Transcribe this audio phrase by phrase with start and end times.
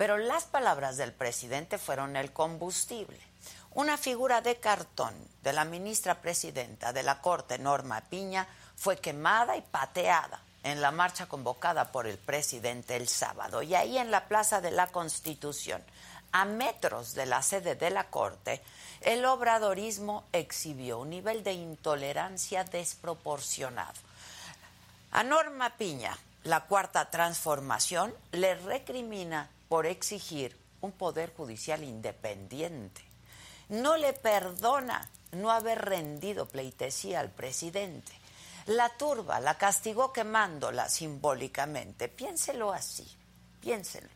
[0.00, 3.20] pero las palabras del presidente fueron el combustible.
[3.74, 9.58] Una figura de cartón de la ministra presidenta de la Corte, Norma Piña, fue quemada
[9.58, 13.60] y pateada en la marcha convocada por el presidente el sábado.
[13.60, 15.84] Y ahí en la Plaza de la Constitución,
[16.32, 18.62] a metros de la sede de la Corte,
[19.02, 24.00] el obradorismo exhibió un nivel de intolerancia desproporcionado.
[25.12, 33.02] A Norma Piña, la cuarta transformación, le recrimina por exigir un poder judicial independiente.
[33.68, 38.10] No le perdona no haber rendido pleitesía al presidente.
[38.66, 42.08] La turba la castigó quemándola simbólicamente.
[42.08, 43.06] Piénselo así,
[43.60, 44.08] piénselo.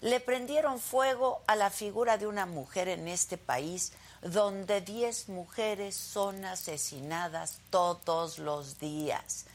[0.00, 5.94] Le prendieron fuego a la figura de una mujer en este país donde diez mujeres
[5.94, 9.46] son asesinadas todos los días.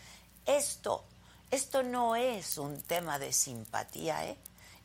[0.45, 1.03] Esto,
[1.51, 4.37] esto no es un tema de simpatía, ¿eh?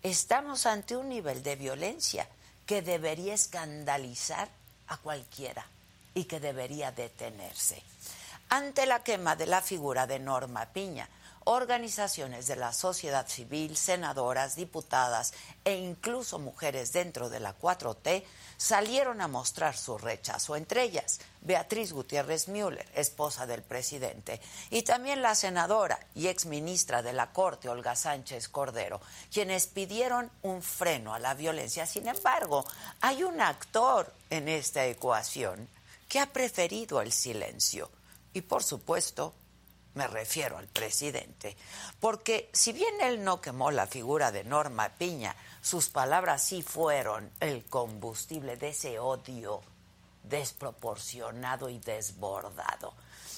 [0.02, 2.26] Estamos ante un nivel de violencia
[2.64, 4.48] que debería escandalizar
[4.86, 5.66] a cualquiera
[6.14, 7.82] y que debería detenerse.
[8.48, 11.06] Ante la quema de la figura de Norma Piña,
[11.44, 15.34] organizaciones de la sociedad civil, senadoras, diputadas
[15.64, 18.24] e incluso mujeres dentro de la 4T
[18.60, 24.38] salieron a mostrar su rechazo, entre ellas Beatriz Gutiérrez Müller, esposa del presidente,
[24.68, 29.00] y también la senadora y exministra de la Corte, Olga Sánchez Cordero,
[29.32, 31.86] quienes pidieron un freno a la violencia.
[31.86, 32.66] Sin embargo,
[33.00, 35.66] hay un actor en esta ecuación
[36.06, 37.90] que ha preferido el silencio
[38.34, 39.32] y, por supuesto,
[39.94, 41.56] me refiero al presidente,
[41.98, 47.30] porque si bien él no quemó la figura de Norma Piña, sus palabras sí fueron
[47.40, 49.60] el combustible de ese odio
[50.24, 52.94] desproporcionado y desbordado.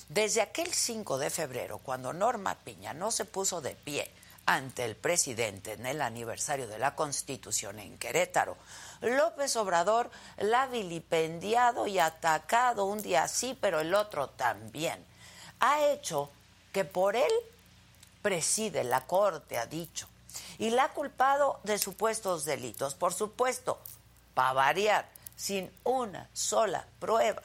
[0.08, 4.10] Desde aquel 5 de febrero, cuando Norma Piña no se puso de pie
[4.44, 8.56] ante el presidente en el aniversario de la Constitución en Querétaro,
[9.00, 15.04] López Obrador la ha vilipendiado y atacado un día sí, pero el otro también.
[15.60, 16.30] Ha hecho
[16.72, 17.32] que por él
[18.20, 20.08] preside la Corte, ha dicho,
[20.62, 23.80] y la ha culpado de supuestos delitos, por supuesto,
[24.32, 27.42] para variar, sin una sola prueba.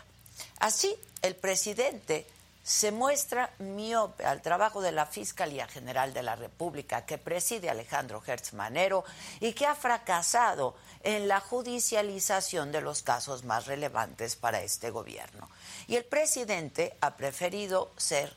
[0.59, 2.27] Así, el presidente
[2.61, 8.22] se muestra miope al trabajo de la Fiscalía General de la República que preside Alejandro
[8.23, 9.03] Hertz Manero
[9.39, 15.50] y que ha fracasado en la judicialización de los casos más relevantes para este gobierno.
[15.88, 18.31] Y el presidente ha preferido ser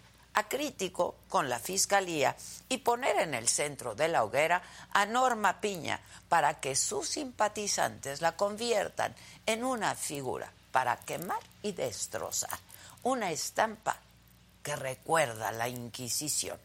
[0.49, 2.37] crítico con la Fiscalía
[2.69, 4.63] y poner en el centro de la hoguera
[4.93, 9.15] a Norma Piña para que sus simpatizantes la conviertan
[9.47, 12.59] en una figura para quemar y destrozar,
[13.03, 13.97] una estampa
[14.63, 16.59] que recuerda la Inquisición.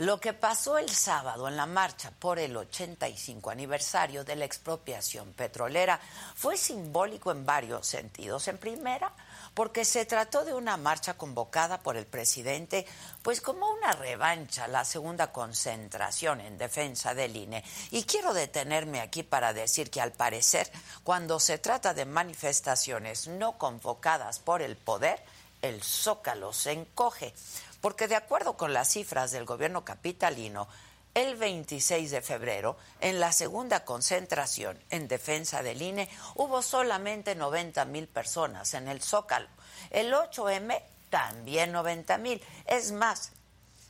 [0.00, 5.34] Lo que pasó el sábado en la marcha por el 85 aniversario de la expropiación
[5.34, 6.00] petrolera
[6.34, 8.48] fue simbólico en varios sentidos.
[8.48, 9.12] En primera,
[9.54, 12.86] porque se trató de una marcha convocada por el presidente,
[13.22, 17.64] pues como una revancha, la segunda concentración en defensa del INE.
[17.90, 20.70] Y quiero detenerme aquí para decir que al parecer,
[21.02, 25.22] cuando se trata de manifestaciones no convocadas por el poder,
[25.62, 27.34] el zócalo se encoge,
[27.80, 30.68] porque de acuerdo con las cifras del gobierno capitalino,
[31.14, 37.84] el 26 de febrero, en la segunda concentración en defensa del INE, hubo solamente 90
[37.86, 39.48] mil personas en el Zócalo.
[39.90, 40.80] El 8M
[41.10, 42.42] también 90 mil.
[42.66, 43.32] Es más,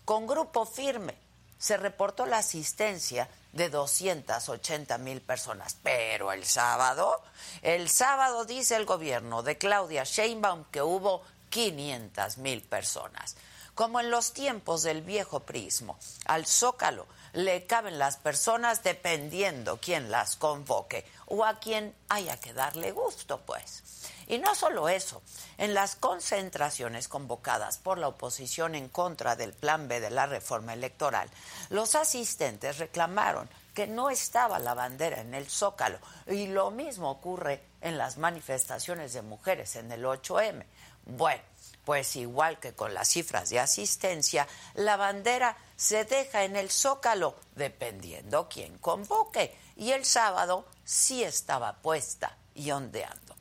[0.04, 1.14] con grupo firme
[1.58, 5.76] se reportó la asistencia de 280 mil personas.
[5.82, 7.22] Pero el sábado,
[7.62, 13.36] el sábado dice el gobierno de Claudia Sheinbaum que hubo 500 mil personas.
[13.74, 20.10] Como en los tiempos del viejo prismo, al zócalo le caben las personas dependiendo quién
[20.10, 23.82] las convoque o a quien haya que darle gusto, pues.
[24.26, 25.22] Y no solo eso,
[25.58, 30.72] en las concentraciones convocadas por la oposición en contra del Plan B de la reforma
[30.72, 31.28] electoral,
[31.68, 37.62] los asistentes reclamaron que no estaba la bandera en el zócalo y lo mismo ocurre
[37.80, 40.64] en las manifestaciones de mujeres en el 8M.
[41.06, 41.42] Bueno,
[41.84, 47.36] pues igual que con las cifras de asistencia, la bandera se deja en el zócalo
[47.54, 49.56] dependiendo quién convoque.
[49.76, 53.34] Y el sábado sí estaba puesta y ondeando.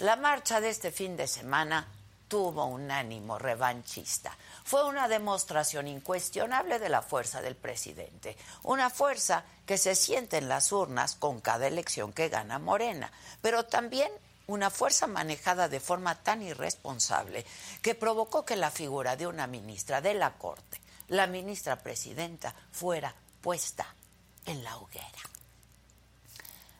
[0.00, 1.86] La marcha de este fin de semana
[2.30, 4.36] tuvo un ánimo revanchista.
[4.62, 10.48] Fue una demostración incuestionable de la fuerza del presidente, una fuerza que se siente en
[10.48, 13.10] las urnas con cada elección que gana Morena,
[13.42, 14.12] pero también
[14.50, 17.44] una fuerza manejada de forma tan irresponsable
[17.82, 23.14] que provocó que la figura de una ministra de la Corte, la ministra presidenta, fuera
[23.40, 23.94] puesta
[24.46, 25.06] en la hoguera.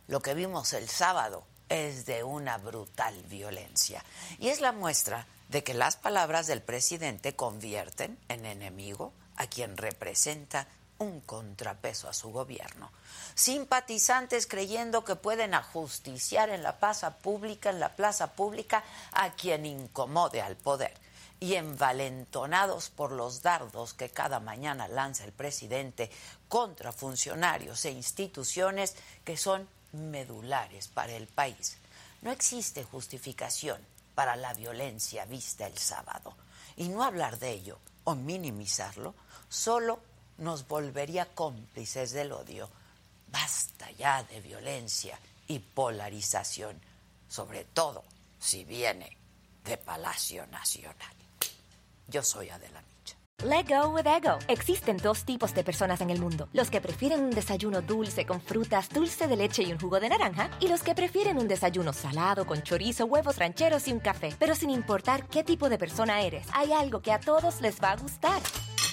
[0.09, 4.05] Lo que vimos el sábado es de una brutal violencia
[4.39, 9.77] y es la muestra de que las palabras del presidente convierten en enemigo a quien
[9.77, 10.67] representa
[11.01, 12.91] un contrapeso a su gobierno.
[13.35, 19.67] Simpatizantes creyendo que pueden ajusticiar en la plaza pública, en la plaza pública, a quien
[19.67, 20.95] incomode al poder.
[21.41, 26.11] Y envalentonados por los dardos que cada mañana lanza el presidente
[26.49, 28.95] contra funcionarios e instituciones
[29.25, 31.79] que son medulares para el país.
[32.21, 33.81] No existe justificación
[34.15, 36.35] para la violencia vista el sábado.
[36.77, 39.15] Y no hablar de ello o minimizarlo
[39.49, 40.10] solo
[40.41, 42.69] nos volvería cómplices del odio.
[43.29, 46.81] Basta ya de violencia y polarización,
[47.29, 48.03] sobre todo
[48.41, 49.17] si viene
[49.65, 51.15] de Palacio Nacional.
[52.09, 53.17] Yo soy Adela Micha.
[53.45, 54.39] Let go with ego.
[54.49, 58.41] Existen dos tipos de personas en el mundo: los que prefieren un desayuno dulce con
[58.41, 61.93] frutas, dulce de leche y un jugo de naranja, y los que prefieren un desayuno
[61.93, 64.35] salado con chorizo, huevos rancheros y un café.
[64.39, 67.93] Pero sin importar qué tipo de persona eres, hay algo que a todos les va
[67.93, 68.43] a gustar.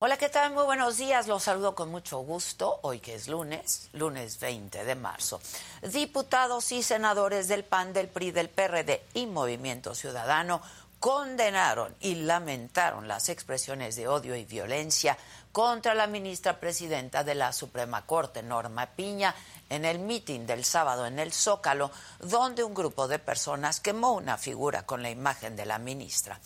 [0.00, 0.52] Hola, ¿qué tal?
[0.52, 1.26] Muy buenos días.
[1.26, 2.78] Los saludo con mucho gusto.
[2.82, 5.40] Hoy que es lunes, lunes 20 de marzo.
[5.82, 10.62] Diputados y senadores del PAN, del PRI, del PRD y Movimiento Ciudadano
[11.00, 15.18] condenaron y lamentaron las expresiones de odio y violencia
[15.50, 19.34] contra la ministra presidenta de la Suprema Corte, Norma Piña,
[19.68, 21.90] en el mitin del sábado en el Zócalo,
[22.20, 26.38] donde un grupo de personas quemó una figura con la imagen de la ministra.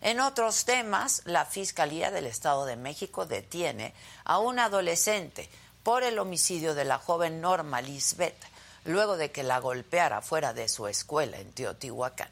[0.00, 5.48] En otros temas, la Fiscalía del Estado de México detiene a un adolescente
[5.82, 8.36] por el homicidio de la joven Norma Lisbeth,
[8.84, 12.28] luego de que la golpeara fuera de su escuela en Teotihuacán.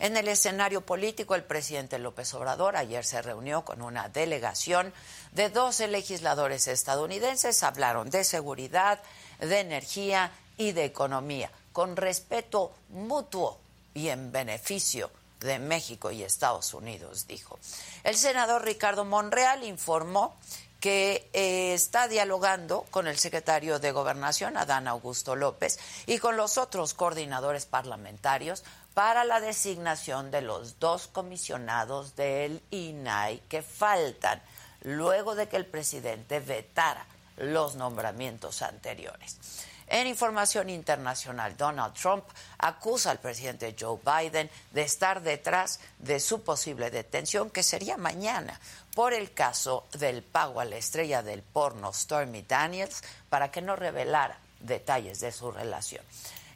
[0.00, 4.92] En el escenario político, el presidente López Obrador ayer se reunió con una delegación
[5.32, 7.62] de 12 legisladores estadounidenses.
[7.62, 9.00] Hablaron de seguridad,
[9.38, 13.60] de energía y de economía, con respeto mutuo
[13.94, 15.10] y en beneficio
[15.44, 17.58] de México y Estados Unidos, dijo.
[18.02, 20.36] El senador Ricardo Monreal informó
[20.80, 26.58] que eh, está dialogando con el secretario de Gobernación, Adán Augusto López, y con los
[26.58, 34.42] otros coordinadores parlamentarios para la designación de los dos comisionados del INAI que faltan
[34.82, 39.38] luego de que el presidente vetara los nombramientos anteriores.
[39.86, 42.24] En información internacional, Donald Trump
[42.58, 48.58] acusa al presidente Joe Biden de estar detrás de su posible detención, que sería mañana,
[48.94, 53.76] por el caso del pago a la estrella del porno Stormy Daniels para que no
[53.76, 56.04] revelara detalles de su relación.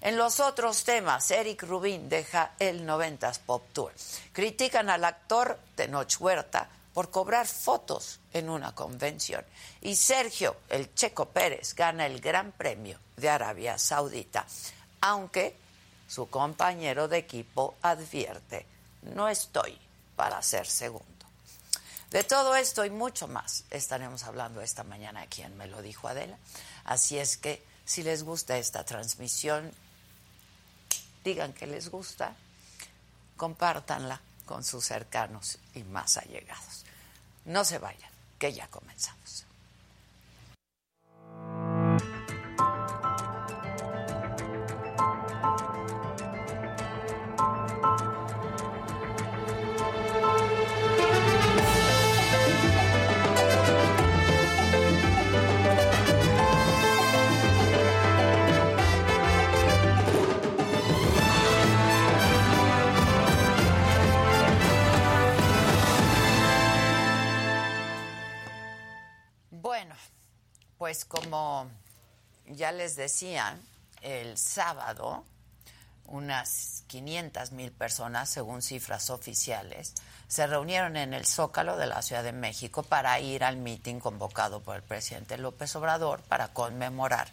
[0.00, 3.92] En los otros temas, Eric Rubin deja el 90s Pop Tour.
[4.32, 9.44] Critican al actor Tenoch Huerta por cobrar fotos en una convención.
[9.82, 14.44] Y Sergio, el Checo Pérez, gana el Gran Premio de Arabia Saudita,
[15.02, 15.56] aunque
[16.08, 18.66] su compañero de equipo advierte,
[19.02, 19.78] no estoy
[20.16, 21.06] para ser segundo.
[22.10, 26.08] De todo esto y mucho más estaremos hablando esta mañana aquí en Me lo dijo
[26.08, 26.36] Adela.
[26.82, 29.72] Así es que si les gusta esta transmisión,
[31.22, 32.34] digan que les gusta,
[33.36, 36.87] compártanla con sus cercanos y más allegados.
[37.48, 39.46] No se vayan, que ya comenzamos.
[70.78, 71.68] Pues como
[72.46, 73.58] ya les decía,
[74.00, 75.24] el sábado
[76.06, 79.94] unas 500 mil personas, según cifras oficiales,
[80.26, 84.62] se reunieron en el Zócalo de la Ciudad de México para ir al mitin convocado
[84.62, 87.28] por el presidente López Obrador para conmemorar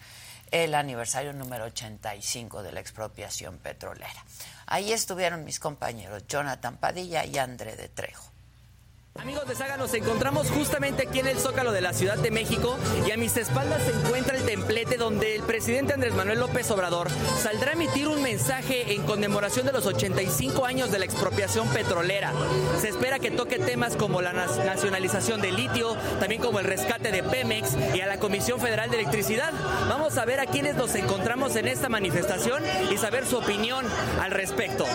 [0.52, 4.26] el aniversario número 85 de la expropiación petrolera.
[4.66, 8.35] Ahí estuvieron mis compañeros Jonathan Padilla y André de Trejo.
[9.18, 12.78] Amigos de Saga, nos encontramos justamente aquí en el Zócalo de la Ciudad de México
[13.08, 17.08] y a mis espaldas se encuentra el templete donde el presidente Andrés Manuel López Obrador
[17.42, 22.34] saldrá a emitir un mensaje en conmemoración de los 85 años de la expropiación petrolera.
[22.82, 27.24] Se espera que toque temas como la nacionalización del litio, también como el rescate de
[27.24, 29.54] Pemex y a la Comisión Federal de Electricidad.
[29.88, 33.86] Vamos a ver a quienes nos encontramos en esta manifestación y saber su opinión
[34.22, 34.86] al respecto.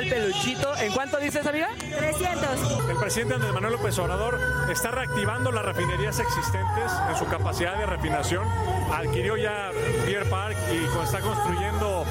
[0.00, 0.76] Está el peluchito.
[0.76, 1.68] ¿En cuánto dices, amiga?
[1.78, 2.88] 300.
[2.88, 4.40] El presidente Andrés Manuel López Obrador
[4.70, 8.46] está reactivando las refinerías existentes en su capacidad de refinación.
[8.92, 9.70] Adquirió ya
[10.06, 12.04] Pier Park y está construyendo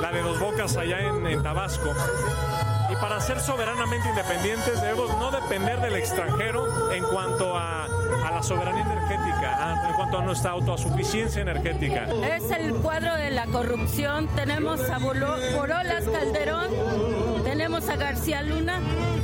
[0.00, 1.94] la de Dos Bocas allá en, en Tabasco
[2.90, 8.42] y para ser soberanamente independientes debemos no depender del extranjero en cuanto a, a la
[8.42, 12.06] soberanía energética, en cuanto a nuestra autosuficiencia energética.
[12.36, 14.28] Es el cuadro de la corrupción.
[14.34, 16.70] Tenemos a Borolas Calderón,
[17.60, 18.80] tenemos a García Luna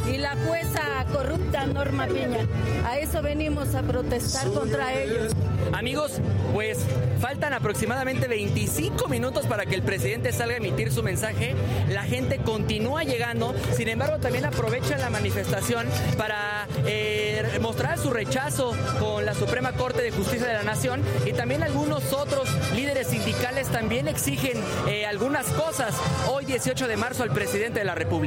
[0.06, 2.46] y la jueza corrupta Norma Piña.
[2.84, 5.32] A eso venimos a protestar contra ellos.
[5.72, 6.20] Amigos,
[6.52, 6.78] pues
[7.18, 11.54] faltan aproximadamente 25 minutos para que el presidente salga a emitir su mensaje.
[11.88, 15.86] La gente continúa llegando, sin embargo también aprovecha la manifestación
[16.18, 21.32] para eh, mostrar su rechazo con la Suprema Corte de Justicia de la Nación y
[21.32, 25.94] también algunos otros líderes sindicales también exigen eh, algunas cosas
[26.28, 28.25] hoy 18 de marzo al presidente de la República.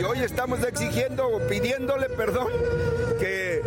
[0.00, 2.48] Y hoy estamos exigiendo o pidiéndole perdón
[3.20, 3.62] que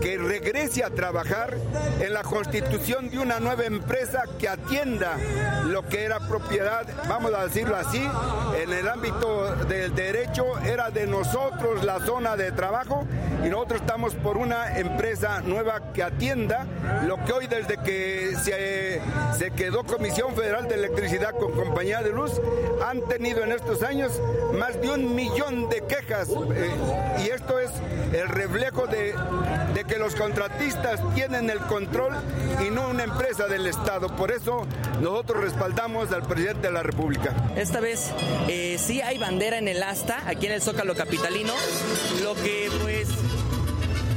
[0.00, 1.56] que regrese a trabajar
[2.00, 5.16] en la constitución de una nueva empresa que atienda
[5.66, 8.02] lo que era propiedad, vamos a decirlo así,
[8.60, 13.06] en el ámbito del derecho era de nosotros la zona de trabajo
[13.44, 16.66] y nosotros estamos por una empresa nueva que atienda
[17.06, 19.00] lo que hoy desde que se,
[19.38, 22.40] se quedó Comisión Federal de Electricidad con Compañía de Luz
[22.86, 24.12] han tenido en estos años
[24.52, 26.70] más de un millón de quejas eh,
[27.24, 27.70] y esto es
[28.12, 29.14] el reflejo de,
[29.74, 32.14] de que los contratistas tienen el control
[32.64, 34.14] y no una empresa del Estado.
[34.14, 34.64] Por eso
[35.00, 37.34] nosotros respaldamos al presidente de la República.
[37.56, 38.12] Esta vez
[38.46, 41.52] eh, sí hay bandera en el asta, aquí en el Zócalo Capitalino,
[42.22, 43.08] lo que pues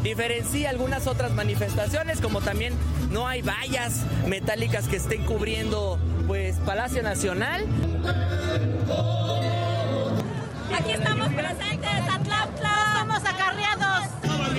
[0.03, 2.75] diferencia algunas otras manifestaciones, como también
[3.10, 7.65] no hay vallas metálicas que estén cubriendo pues Palacio Nacional.
[10.77, 12.93] Aquí estamos presentes, Atlautla.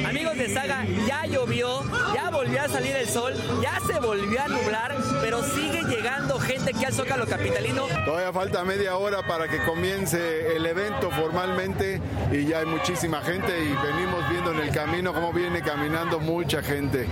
[0.03, 1.83] Amigos de Saga, ya llovió,
[2.15, 3.33] ya volvió a salir el sol,
[3.63, 7.87] ya se volvió a nublar, pero sigue llegando gente aquí al Zócalo Capitalino.
[8.05, 12.01] Todavía falta media hora para que comience el evento formalmente
[12.33, 16.63] y ya hay muchísima gente y venimos viendo en el camino cómo viene caminando mucha
[16.63, 17.07] gente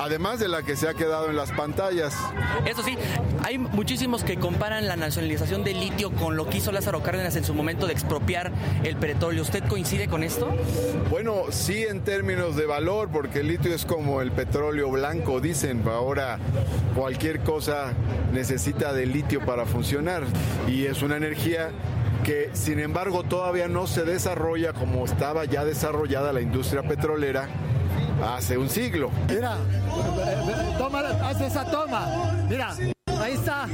[0.00, 2.16] además de la que se ha quedado en las pantallas.
[2.64, 2.96] Eso sí,
[3.44, 7.44] hay muchísimos que comparan la nacionalización del litio con lo que hizo Lázaro Cárdenas en
[7.44, 8.50] su momento de expropiar
[8.82, 9.42] el petróleo.
[9.42, 10.48] ¿Usted coincide con esto?
[11.10, 15.82] Bueno, sí en términos de valor, porque el litio es como el petróleo blanco, dicen.
[15.86, 16.38] Ahora
[16.94, 17.92] cualquier cosa
[18.32, 20.24] necesita de litio para funcionar
[20.68, 21.70] y es una energía
[22.24, 27.48] que sin embargo todavía no se desarrolla como estaba ya desarrollada la industria petrolera
[28.22, 29.10] hace un siglo.
[29.28, 29.56] Mira,
[30.78, 32.46] toma, haz esa toma.
[32.48, 32.74] Mira,
[33.20, 33.66] ahí está.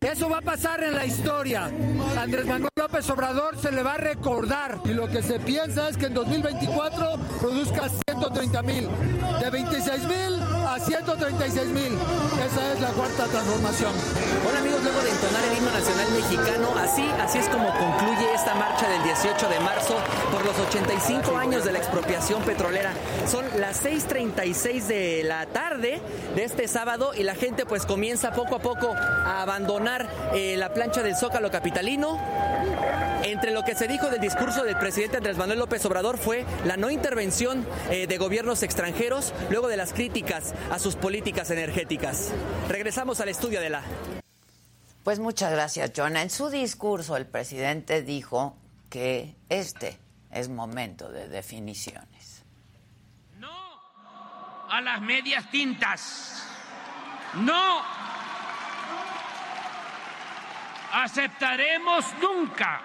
[0.00, 1.70] Eso va a pasar en la historia.
[2.18, 4.80] Andrés Manuel López Obrador se le va a recordar.
[4.84, 8.88] Y lo que se piensa es que en 2024 produzca 130 mil.
[9.40, 11.92] De 26 mil a 136 mil.
[12.44, 13.92] Esa es la cuarta transformación.
[14.48, 18.54] Hola amigos, luego de entonar el himno nacional mexicano, así, así es como concluye esta
[18.54, 19.96] marcha del 18 de marzo
[20.32, 22.92] por los 85 años de la expropiación petrolera.
[23.30, 26.00] Son las 6.36 de la tarde
[26.34, 30.72] de este sábado y la gente pues comienza poco a poco a abandonar eh, la
[30.72, 32.18] plancha del Zócalo Capitalino.
[33.22, 36.76] Entre lo que se dijo del discurso del presidente Andrés Manuel López Obrador fue la
[36.76, 42.32] no intervención eh, de gobiernos extranjeros luego de las críticas a sus políticas energéticas.
[42.68, 43.82] Regresamos al estudio de la...
[45.04, 46.16] Pues muchas gracias, John.
[46.16, 48.56] En su discurso el presidente dijo
[48.88, 49.98] que este
[50.30, 52.42] es momento de definiciones.
[53.38, 53.50] No
[54.68, 56.48] a las medias tintas.
[57.34, 58.01] No
[60.92, 62.80] aceptaremos nunca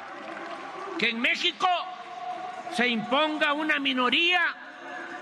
[0.97, 1.67] que en México
[2.73, 4.41] se imponga una minoría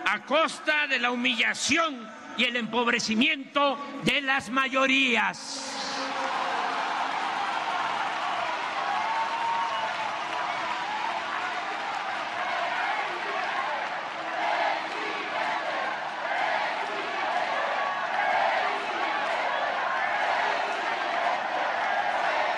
[0.05, 5.85] a costa de la humillación y el empobrecimiento de las mayorías.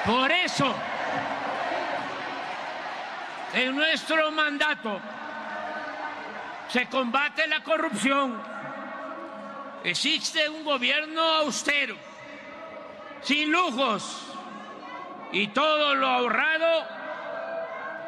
[0.08, 0.74] Por eso,
[3.54, 5.02] en nuestro mandato
[6.70, 8.42] se combate la corrupción.
[9.84, 11.98] Existe un gobierno austero,
[13.22, 14.28] sin lujos,
[15.34, 16.86] y todo lo ahorrado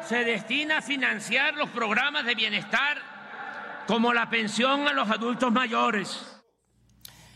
[0.08, 2.96] se destina a financiar los programas de bienestar
[3.86, 6.40] como la pensión a los adultos mayores.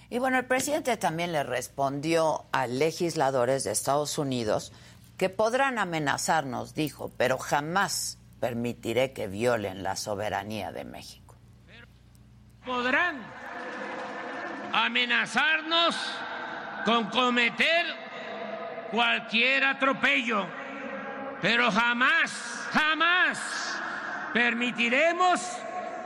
[0.09, 4.73] Y bueno, el presidente también le respondió a legisladores de Estados Unidos
[5.17, 11.37] que podrán amenazarnos, dijo, pero jamás permitiré que violen la soberanía de México.
[12.65, 13.23] Podrán
[14.73, 15.97] amenazarnos
[16.85, 17.87] con cometer
[18.91, 20.47] cualquier atropello,
[21.41, 23.81] pero jamás, jamás
[24.33, 25.41] permitiremos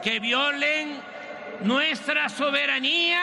[0.03, 1.01] que violen
[1.63, 3.21] nuestra soberanía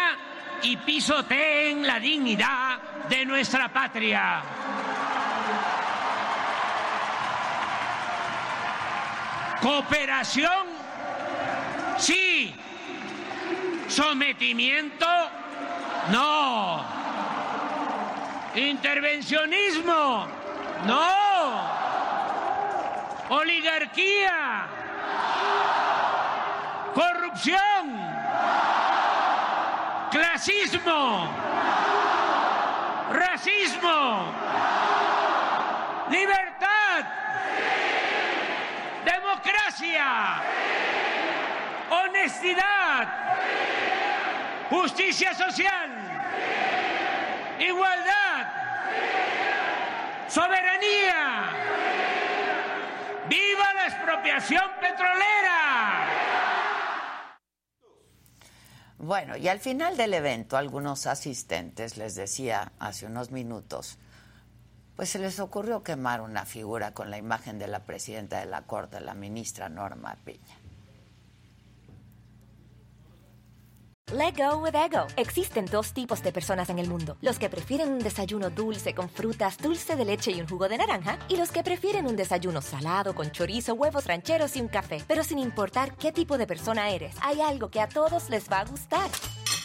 [0.63, 4.41] y pisoteen la dignidad de nuestra patria.
[9.61, 10.67] Cooperación,
[11.97, 12.55] sí.
[13.87, 15.07] Sometimiento,
[16.11, 16.83] no.
[18.55, 20.27] Intervencionismo,
[20.85, 21.75] no.
[23.29, 24.67] Oligarquía,
[26.93, 27.99] corrupción,
[30.11, 31.27] clasismo,
[33.11, 34.25] racismo,
[36.09, 37.05] libertad,
[39.05, 40.41] democracia,
[41.89, 43.07] honestidad,
[44.69, 45.89] justicia social,
[47.59, 48.47] igualdad,
[50.27, 51.51] soberanía.
[53.27, 56.05] ¡Viva la expropiación petrolera!
[58.97, 63.97] Bueno, y al final del evento, algunos asistentes, les decía hace unos minutos,
[64.95, 68.63] pues se les ocurrió quemar una figura con la imagen de la presidenta de la
[68.63, 70.59] Corte, la ministra Norma Piña.
[74.13, 75.07] Let go with ego.
[75.17, 79.09] Existen dos tipos de personas en el mundo: los que prefieren un desayuno dulce con
[79.09, 82.61] frutas, dulce de leche y un jugo de naranja, y los que prefieren un desayuno
[82.61, 85.03] salado con chorizo, huevos rancheros y un café.
[85.07, 88.59] Pero sin importar qué tipo de persona eres, hay algo que a todos les va
[88.59, 89.09] a gustar.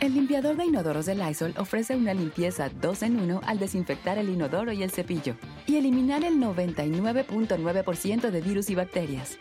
[0.00, 4.30] El limpiador de inodoros de Lysol ofrece una limpieza 2 en 1 al desinfectar el
[4.30, 5.36] inodoro y el cepillo
[5.66, 9.36] y eliminar el 99.9% de virus y bacterias.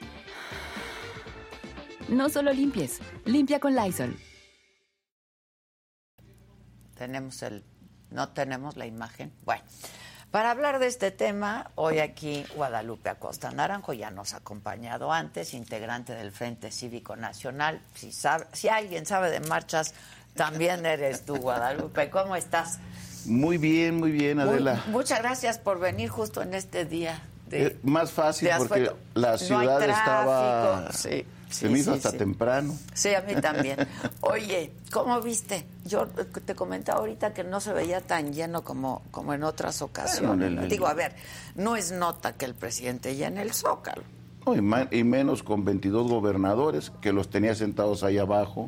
[2.10, 4.18] No solo limpies, limpia con Lysol.
[6.96, 7.64] Tenemos el.
[8.12, 9.32] No tenemos la imagen.
[9.46, 9.64] Bueno.
[10.32, 15.56] Para hablar de este tema, hoy aquí Guadalupe Acosta Naranjo ya nos ha acompañado antes,
[15.56, 17.82] integrante del Frente Cívico Nacional.
[17.96, 19.96] Si, sabe, si alguien sabe de marchas,
[20.36, 22.10] también eres tú, Guadalupe.
[22.10, 22.80] ¿Cómo estás?
[23.26, 24.84] Muy bien, muy bien, Adela.
[24.88, 27.22] muchas gracias por venir justo en este día.
[27.50, 30.72] De, Eh, más fácil porque la No ciudad estaba...
[30.88, 30.98] tráfico.
[30.98, 32.18] Sí, se sí, me hizo sí, hasta sí.
[32.18, 32.78] temprano.
[32.94, 33.88] Sí, a mí también.
[34.22, 35.66] Oye, ¿cómo viste?
[35.86, 40.54] Yo te comentaba ahorita que no se veía tan lleno como, como en otras ocasiones.
[40.54, 41.14] Bueno, Digo, a ver,
[41.56, 44.04] no es nota que el presidente llene el Zócalo.
[44.46, 48.68] No, y, y menos con 22 gobernadores que los tenía sentados ahí abajo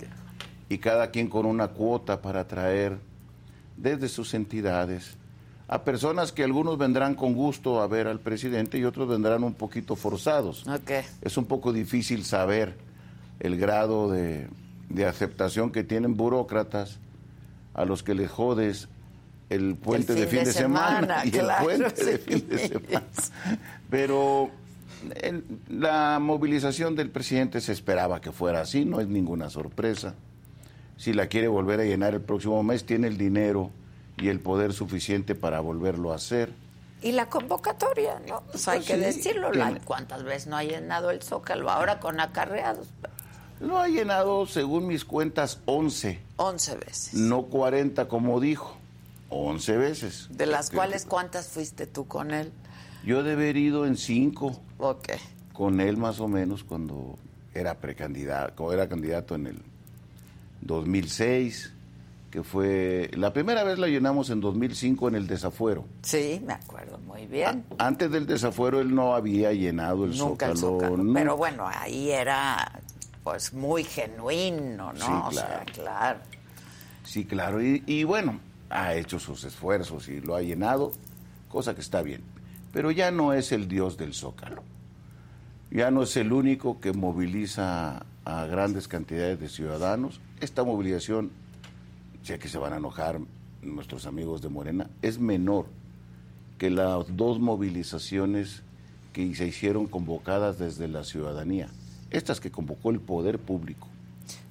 [0.72, 2.98] y cada quien con una cuota para traer
[3.76, 5.18] desde sus entidades
[5.68, 9.54] a personas que algunos vendrán con gusto a ver al presidente y otros vendrán un
[9.54, 10.64] poquito forzados.
[11.22, 12.78] Es un poco difícil saber
[13.42, 14.48] el grado de,
[14.88, 17.00] de aceptación que tienen burócratas
[17.74, 18.88] a los que les jodes
[19.50, 23.04] el puente de fin de, semana, y claro, el puente de fin de semana.
[23.90, 24.52] Pero
[25.68, 30.16] la movilización del presidente se esperaba que fuera así, no es ninguna sorpresa.
[31.02, 33.72] Si la quiere volver a llenar el próximo mes, tiene el dinero
[34.18, 36.54] y el poder suficiente para volverlo a hacer.
[37.02, 38.44] Y la convocatoria, ¿no?
[38.52, 39.50] Pues hay Pues que sí, decirlo.
[39.50, 41.72] tiene- ¿Cuántas veces no ha llenado el Zócalo?
[41.72, 42.88] Ahora con acarreados.
[43.60, 47.16] Lo ha llenado, según mis cuentas, 11, 11 veces.
[47.16, 48.78] no 40 como dijo,
[49.30, 50.28] 11 veces.
[50.30, 52.52] De las cuales, ¿cuántas fuiste tú con él?
[53.04, 55.10] Yo de haber ido en 5 Ok.
[55.54, 57.18] con él más o menos cuando
[57.56, 59.58] era precandidato, cuando era candidato en el
[60.62, 61.74] 2006,
[62.30, 65.86] que fue la primera vez la llenamos en 2005 en el desafuero.
[66.02, 67.66] Sí, me acuerdo muy bien.
[67.78, 71.04] Antes del desafuero él no había llenado el Nunca el Zócalo.
[71.14, 72.80] Pero bueno, ahí era
[73.24, 75.06] pues muy genuino, ¿no?
[75.06, 76.20] Sí, O sea, claro.
[77.04, 77.62] Sí, claro.
[77.62, 80.92] Y, y bueno, ha hecho sus esfuerzos y lo ha llenado,
[81.50, 82.22] cosa que está bien.
[82.72, 84.64] Pero ya no es el dios del Zócalo.
[85.70, 90.20] Ya no es el único que moviliza a grandes cantidades de ciudadanos.
[90.42, 91.32] Esta movilización,
[92.24, 93.20] sé que se van a enojar
[93.62, 95.68] nuestros amigos de Morena, es menor
[96.58, 98.64] que las dos movilizaciones
[99.14, 101.70] que se hicieron convocadas desde la ciudadanía.
[102.10, 103.88] Estas que convocó el poder público.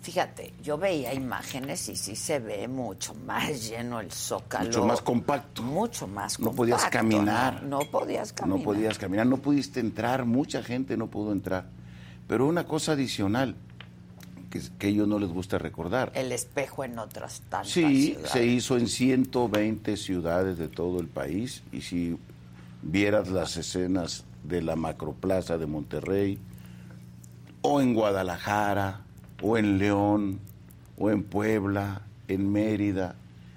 [0.02, 4.66] Fíjate, yo veía imágenes y sí se ve mucho más lleno el Zócalo.
[4.66, 5.62] Mucho más compacto.
[5.62, 6.56] Mucho más No compacto.
[6.56, 7.62] podías caminar.
[7.64, 8.58] No, No podías caminar.
[8.58, 11.66] No podías caminar, no pudiste entrar, mucha gente no pudo entrar.
[12.28, 13.56] Pero una cosa adicional
[14.50, 16.10] que, que ellos no les gusta recordar.
[16.14, 18.30] El espejo en otras tantas Sí, ciudades.
[18.32, 22.16] se hizo en 120 ciudades de todo el país y si
[22.82, 26.38] vieras las escenas de la macroplaza de Monterrey
[27.62, 29.02] o en Guadalajara
[29.42, 30.40] o en León
[30.98, 33.14] o en Puebla, en Mérida,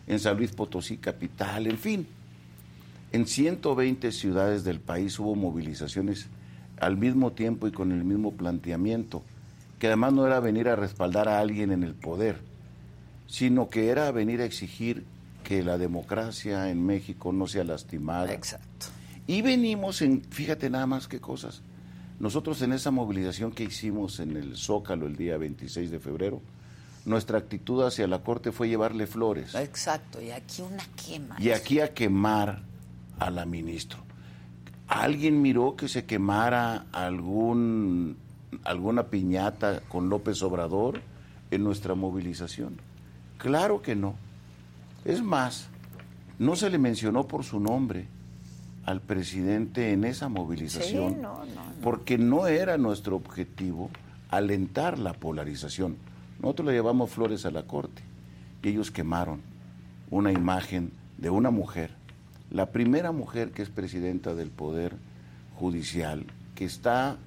[0.08, 2.08] en San Luis Potosí capital, en fin.
[3.12, 6.28] En 120 ciudades del país hubo movilizaciones
[6.80, 9.24] al mismo tiempo y con el mismo planteamiento,
[9.84, 12.40] que además no era venir a respaldar a alguien en el poder,
[13.28, 15.04] sino que era venir a exigir
[15.44, 18.32] que la democracia en México no sea lastimada.
[18.32, 18.86] Exacto.
[19.28, 21.64] Y venimos en, fíjate nada más qué cosas.
[22.18, 26.42] Nosotros en esa movilización que hicimos en el Zócalo el día 26 de febrero,
[27.04, 29.54] nuestra actitud hacia la Corte fue llevarle flores.
[29.54, 31.36] Exacto, y aquí una quema.
[31.40, 32.64] Y aquí a quemar
[33.20, 34.00] a la ministra.
[34.88, 38.16] ¿Alguien miró que se quemara algún,
[38.64, 41.02] alguna piñata con López Obrador
[41.52, 42.78] en nuestra movilización?
[43.38, 44.16] Claro que no.
[45.06, 45.68] Es más,
[46.40, 48.08] no se le mencionó por su nombre
[48.86, 51.62] al presidente en esa movilización, Sí, no, no, no.
[51.82, 53.90] porque no era nuestro objetivo
[54.30, 55.96] alentar la polarización.
[56.42, 58.02] Nosotros le llevamos flores a la corte
[58.62, 59.42] y ellos quemaron
[60.10, 61.92] una imagen de una mujer,
[62.52, 64.96] la primera mujer que es presidenta del Poder
[65.56, 67.18] Judicial, que está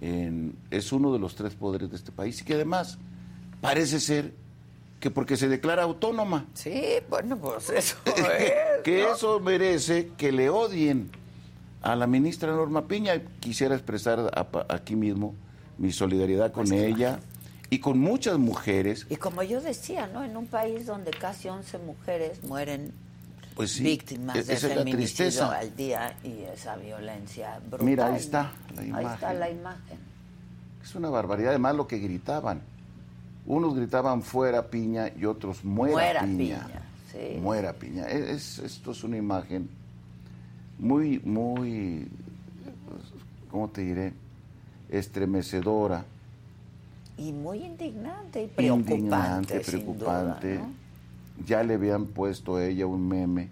[0.00, 2.98] en, es uno de los tres poderes de este país y que además
[3.60, 4.32] parece ser
[4.98, 8.82] que porque se declara autónoma, Sí, bueno, pues eso es.
[8.84, 9.14] que ¿no?
[9.14, 11.10] eso merece que le odien
[11.82, 13.22] a la ministra Norma Piña.
[13.40, 15.34] Quisiera expresar a- aquí mismo
[15.78, 17.20] mi solidaridad con Pues ella
[17.70, 19.06] y con muchas mujeres.
[19.08, 20.22] Y como yo decía, ¿no?
[20.24, 22.92] En un país donde casi 11 mujeres mueren
[23.60, 25.58] Pues sí, víctimas e- de esa es la feminicidio tristeza.
[25.58, 27.86] al día y esa violencia brutal.
[27.86, 29.10] Mira, ahí está la Ahí imagen.
[29.12, 29.98] está la imagen.
[30.82, 32.60] Es una barbaridad, además lo que gritaban.
[33.46, 36.66] Unos gritaban fuera piña y otros muera, Muera piña.
[36.66, 37.38] Piña, sí.
[37.40, 38.06] Muera piña.
[38.08, 39.68] E, Es- esto es una imagen
[40.78, 42.08] muy, muy,
[43.50, 44.12] ¿cómo te diré?
[44.88, 46.04] Estremecedora,
[47.16, 48.94] Y muy indignante y preocupante.
[48.94, 50.54] indignante, preocupante.
[50.54, 50.79] duda, ¿no?
[51.46, 53.48] Ya le habían puesto a ella un meme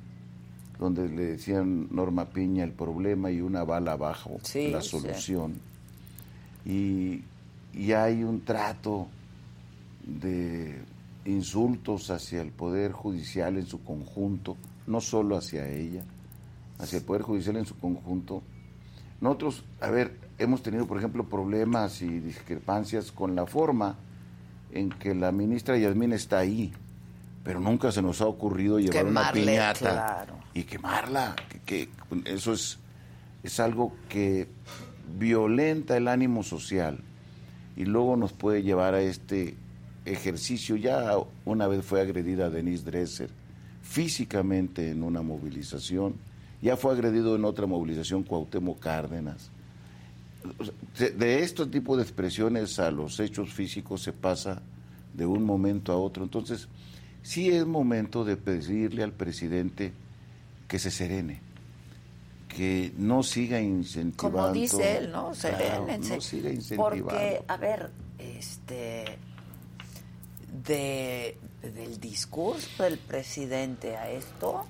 [0.78, 4.90] donde le decían Norma Piña el problema y una bala abajo Sí, la sí.
[4.90, 5.54] solución.
[6.64, 7.22] Y,
[7.74, 9.08] y hay un trato
[10.06, 10.78] de
[11.24, 16.02] insultos hacia el Poder Judicial en su conjunto, no solo hacia ella,
[16.78, 18.42] hacia el Poder Judicial en su conjunto.
[19.20, 23.96] Nosotros, a ver, hemos tenido, por ejemplo, problemas y discrepancias con la forma
[24.72, 26.72] en que la ministra Yasmín está ahí,
[27.44, 30.34] pero nunca se nos ha ocurrido llevar una piñata claro.
[30.54, 31.36] y quemarla.
[31.48, 31.88] Que, que
[32.24, 32.78] eso es,
[33.42, 34.48] es algo que
[35.18, 36.98] violenta el ánimo social
[37.76, 39.56] y luego nos puede llevar a este
[40.04, 40.76] ejercicio.
[40.76, 43.30] Ya una vez fue agredida Denise Dresser
[43.88, 46.14] físicamente en una movilización,
[46.60, 49.50] ya fue agredido en otra movilización Cuauhtémoc Cárdenas.
[50.98, 54.60] De, de este tipo de expresiones a los hechos físicos se pasa
[55.14, 56.22] de un momento a otro.
[56.22, 56.68] Entonces,
[57.22, 59.92] sí es momento de pedirle al presidente
[60.66, 61.40] que se serene,
[62.48, 64.38] que no siga incentivando.
[64.38, 65.32] Como dice él, ¿no?
[65.32, 66.14] Claro, Serénense.
[66.16, 67.04] no siga incentivando.
[67.04, 69.18] Porque, a ver, este
[70.64, 74.64] de del discurso del presidente a esto,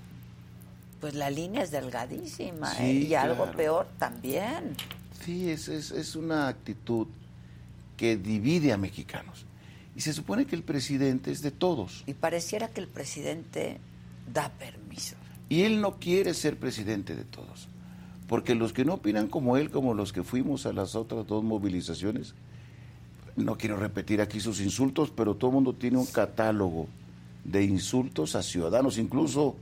[1.00, 2.92] pues la línea es delgadísima Sí, ¿eh?
[2.92, 4.74] y algo peor también.
[5.24, 7.06] Sí, es, es, es una actitud
[7.96, 9.44] que divide a mexicanos.
[9.98, 12.04] Y se supone que el presidente es de todos.
[12.06, 13.80] Y pareciera que el presidente
[14.32, 15.16] da permiso.
[15.48, 17.66] Y él no quiere ser presidente de todos.
[18.28, 21.42] Porque los que no opinan como él, como los que fuimos a las otras dos
[21.42, 22.34] movilizaciones,
[23.34, 26.86] no quiero repetir aquí sus insultos, pero todo el mundo tiene un catálogo
[27.42, 28.98] de insultos a ciudadanos.
[28.98, 29.56] Incluso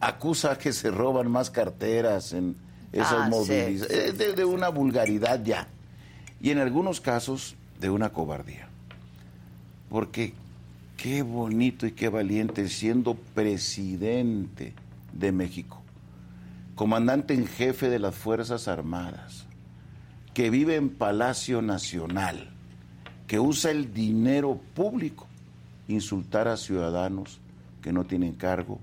[0.00, 2.56] acusa que se roban más carteras en
[2.90, 3.86] esas Ah, sí, movilizaciones.
[3.88, 5.68] sí, Es de, de una vulgaridad ya.
[6.40, 8.68] Y en algunos casos de una cobardía.
[9.88, 10.34] Porque
[10.96, 14.74] qué bonito y qué valiente siendo presidente
[15.12, 15.80] de México,
[16.74, 19.46] comandante en jefe de las Fuerzas Armadas,
[20.34, 22.50] que vive en Palacio Nacional,
[23.26, 25.26] que usa el dinero público,
[25.88, 27.40] insultar a ciudadanos
[27.82, 28.80] que no tienen cargo,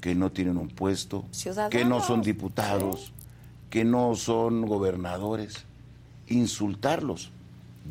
[0.00, 3.12] que no tienen un puesto, Ciudadanos, que no son diputados,
[3.70, 5.64] que no son gobernadores,
[6.28, 7.30] insultarlos.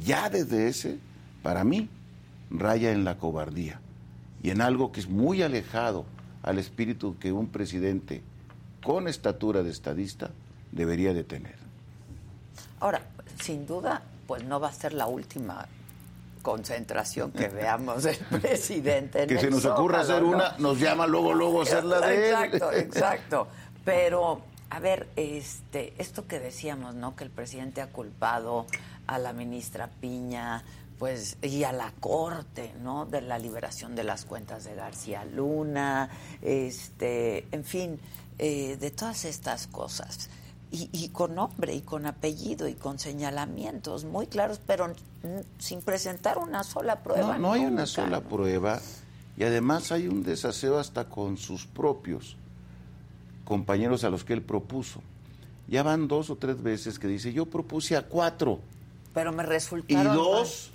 [0.06, 1.00] Ya desde ese,
[1.44, 1.90] para mí,
[2.50, 3.80] raya en la cobardía
[4.42, 6.06] y en algo que es muy alejado
[6.44, 8.24] al espíritu que un presidente
[8.84, 10.32] con estatura de estadista
[10.72, 11.56] debería de tener.
[12.80, 13.02] Ahora,
[13.42, 15.68] sin duda, pues no va a ser la última
[16.42, 19.24] concentración que veamos del presidente.
[19.24, 20.30] en Que el se nos ocurra hacer ¿no?
[20.30, 22.36] una, nos llama luego, luego hacer la de él.
[22.36, 23.48] Exacto, exacto.
[23.84, 27.16] Pero, a ver, este, esto que decíamos, ¿no?
[27.16, 28.66] Que el presidente ha culpado
[29.08, 30.64] a la ministra Piña,
[31.00, 33.06] pues, y a la corte, ¿no?
[33.06, 36.10] De la liberación de las cuentas de García Luna,
[36.42, 38.00] este, en fin,
[38.40, 40.30] eh, de todas estas cosas.
[40.70, 44.94] Y, y con nombre y con apellido y con señalamientos muy claros, pero
[45.60, 47.34] sin presentar una sola prueba.
[47.34, 48.28] No, no hay una sola ¿no?
[48.28, 48.82] prueba
[49.38, 52.36] y además hay un desaseo hasta con sus propios
[53.46, 55.02] compañeros a los que él propuso.
[55.70, 58.60] Ya van dos o tres veces que dice, yo propuse a cuatro
[59.14, 60.16] Pero me y resultaron...
[60.16, 60.72] dos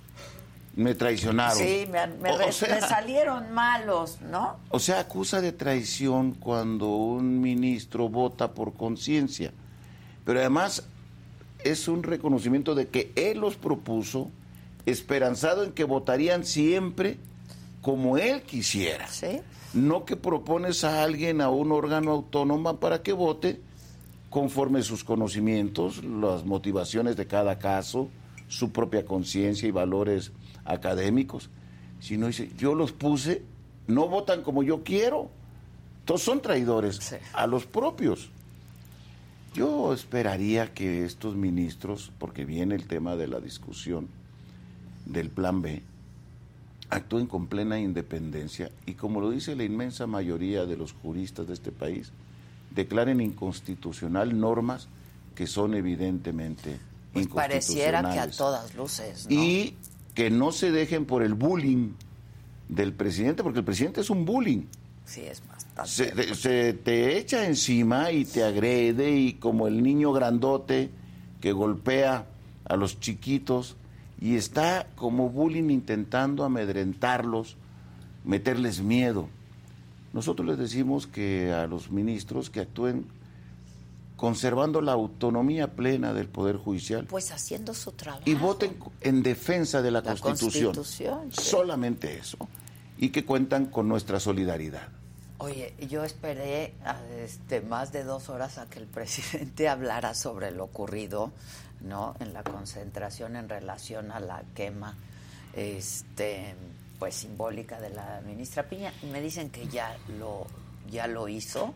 [0.75, 1.57] me traicionaron.
[1.57, 4.57] Sí, me, me O- o re- sea- me salieron malos, ¿no?
[4.69, 9.51] O sea, acusa de traición cuando un ministro vota por conciencia.
[10.25, 10.83] Pero además
[11.63, 14.31] es un reconocimiento de que él los propuso,
[14.85, 17.17] esperanzado en que votarían siempre
[17.81, 19.07] como él quisiera.
[19.07, 19.41] Sí.
[19.73, 23.59] No que propones a alguien, a un órgano autónomo para que vote
[24.29, 28.09] conforme sus conocimientos, las motivaciones de cada caso,
[28.47, 30.31] su propia conciencia y valores
[30.65, 31.49] académicos,
[31.99, 33.43] sino dice, yo los puse,
[33.87, 35.29] no votan como yo quiero.
[36.05, 38.29] Todos son traidores a los propios.
[39.53, 44.07] Yo esperaría que estos ministros, porque viene el tema de la discusión
[45.05, 45.83] del plan B,
[46.89, 51.53] actúen con plena independencia y como lo dice la inmensa mayoría de los juristas de
[51.53, 52.11] este país,
[52.71, 54.87] declaren inconstitucional normas
[55.35, 56.79] que son evidentemente
[57.13, 58.37] Pues pareciera que a inconstitucionales.
[58.37, 59.35] todas luces, ¿no?
[59.35, 59.75] Y
[60.13, 61.91] que no se dejen por el bullying
[62.69, 64.63] del presidente, porque el presidente es un bullying.
[65.05, 65.89] Sí, es bastante.
[65.91, 70.89] Se, te- se te echa encima y te agrede y como el niño grandote
[71.41, 72.25] que golpea
[72.65, 73.75] a los chiquitos
[74.21, 77.57] y está como bullying intentando amedrentarlos,
[78.23, 79.27] meterles miedo.
[80.13, 83.05] Nosotros les decimos que a los ministros que actúen
[84.15, 88.23] conservando la autonomía plena del Poder Judicial Pues haciendo su trabajo.
[88.25, 90.73] y voten en defensa de la, La Constitución.
[90.75, 91.41] Constitución, sí.
[91.41, 92.37] Solamente eso.
[92.97, 94.87] Y que cuentan con nuestra solidaridad.
[95.39, 100.51] Oye, yo esperé a, este, más de dos horas a que el presidente hablara sobre
[100.51, 101.31] lo ocurrido,
[101.81, 102.15] ¿no?
[102.19, 104.95] En la concentración en relación a la quema,
[105.53, 106.55] este,
[106.99, 108.93] pues simbólica de la ministra Piña.
[109.11, 110.45] Me dicen que ya lo,
[110.89, 111.73] ya lo hizo.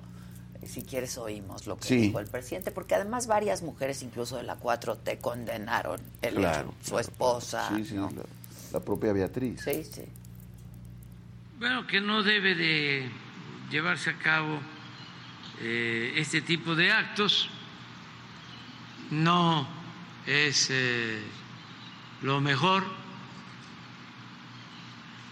[0.65, 1.95] Si quieres oímos lo que Sí.
[1.97, 6.77] dijo el presidente, porque además varias mujeres, incluso de la 4T, condenaron el Claro, hecho.
[6.83, 7.01] Su claro.
[7.01, 7.69] esposa.
[7.75, 8.09] Sí, sí, ¿no?
[8.09, 8.23] la,
[8.73, 9.61] la propia Beatriz.
[9.63, 10.03] Sí, sí.
[11.59, 13.09] Bueno, que no debe de
[13.71, 14.59] llevarse a cabo
[15.61, 17.49] eh, este tipo de actos.
[19.11, 19.67] No
[20.25, 21.21] es eh,
[22.21, 22.83] lo mejor.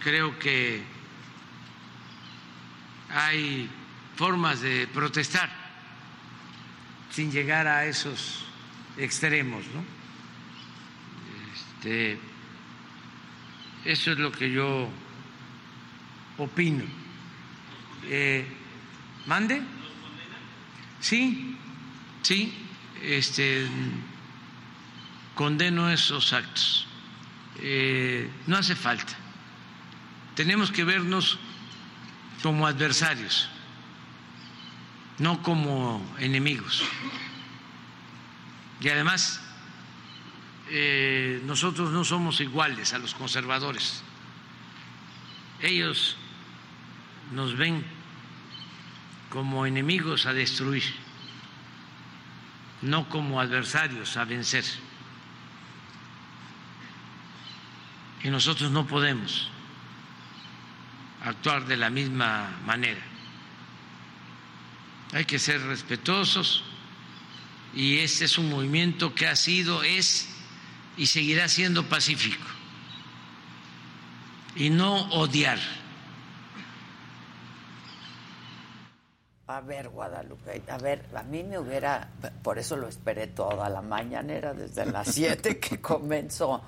[0.02, 0.82] Creo que
[3.10, 3.68] hay
[4.16, 5.50] formas de protestar
[7.10, 8.44] sin llegar a esos
[8.96, 9.84] extremos, ¿no?
[11.54, 12.18] Este,
[13.84, 14.88] eso es lo que yo
[16.38, 16.84] opino.
[18.04, 18.46] Eh,
[19.26, 19.62] ¿Mande?
[21.00, 21.56] Sí,
[22.22, 22.52] sí,
[23.02, 23.66] este,
[25.34, 26.86] condeno esos actos.
[27.60, 29.14] Eh, no hace falta.
[30.34, 31.38] Tenemos que vernos
[32.42, 33.48] como adversarios,
[35.18, 36.82] no como enemigos.
[38.80, 39.40] Y además,
[40.68, 44.02] eh, nosotros no somos iguales a los conservadores.
[45.60, 46.16] Ellos
[47.32, 47.84] nos ven
[49.30, 50.84] como enemigos a destruir,
[52.82, 54.64] no como adversarios a vencer.
[58.22, 59.50] Y nosotros no podemos
[61.24, 63.15] actuar de la misma manera.
[65.12, 66.64] Hay que ser respetuosos
[67.74, 70.28] y este es un movimiento que ha sido, es
[70.96, 72.44] y seguirá siendo pacífico
[74.54, 75.58] y no odiar.
[79.48, 82.08] A ver, Guadalupe, a ver, a mí me hubiera,
[82.42, 86.62] por eso lo esperé toda la mañanera, desde las 7 que comenzó,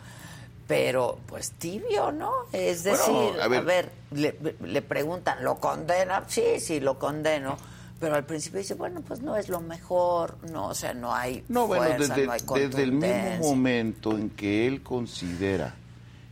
[0.69, 2.33] pero pues tibio, ¿no?
[2.53, 3.65] Es decir, a a ver.
[3.65, 6.23] ver, le, le preguntan, ¿lo condena?
[6.29, 7.57] Sí, sí, lo condeno,
[8.01, 11.45] pero al principio dice, bueno, pues no es lo mejor, no, o sea, no hay
[11.49, 15.75] No, bueno, desde, no hay desde el mismo momento en que él considera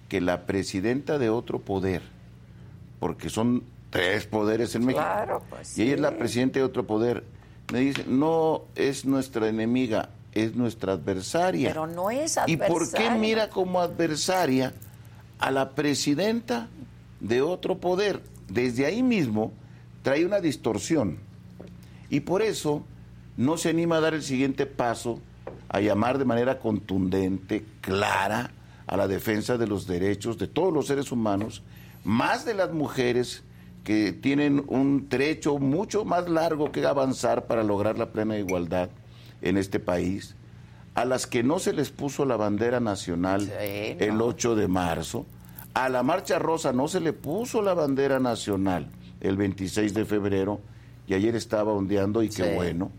[0.09, 2.03] que la presidenta de otro poder,
[3.01, 6.87] porque son tres poderes en México, Claro, pues y ella es la presidenta de otro
[6.87, 7.25] poder,
[7.73, 11.71] me dice, no es nuestra enemiga, es nuestra adversaria.
[11.71, 13.11] Pero no es ¿Y por qué adversaria.
[13.15, 14.73] mira como adversaria
[15.39, 16.69] a la presidenta
[17.21, 18.23] de otro poder?
[18.49, 19.53] Desde ahí mismo
[20.03, 21.19] trae una distorsión.
[22.11, 22.85] Y por eso
[23.37, 25.21] no se anima a dar el siguiente paso,
[25.69, 28.51] a llamar de manera contundente, clara,
[28.87, 31.63] a la defensa de los derechos de todos los seres humanos,
[32.05, 33.43] más de las mujeres
[33.85, 38.91] que tienen un trecho mucho más largo que avanzar para lograr la plena igualdad
[39.43, 40.35] en este país,
[40.95, 45.27] a las que no se les puso la bandera nacional el 8 de marzo,
[45.75, 48.89] a la Marcha Rosa no se le puso la bandera nacional
[49.21, 50.61] el 26 de febrero,
[51.07, 52.91] y ayer estaba ondeando y qué bueno,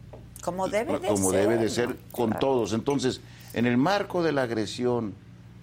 [0.42, 1.42] Como debe de como ser.
[1.42, 2.74] debe de ser con todos.
[2.74, 3.22] Entonces,
[3.54, 5.14] en el marco de la agresión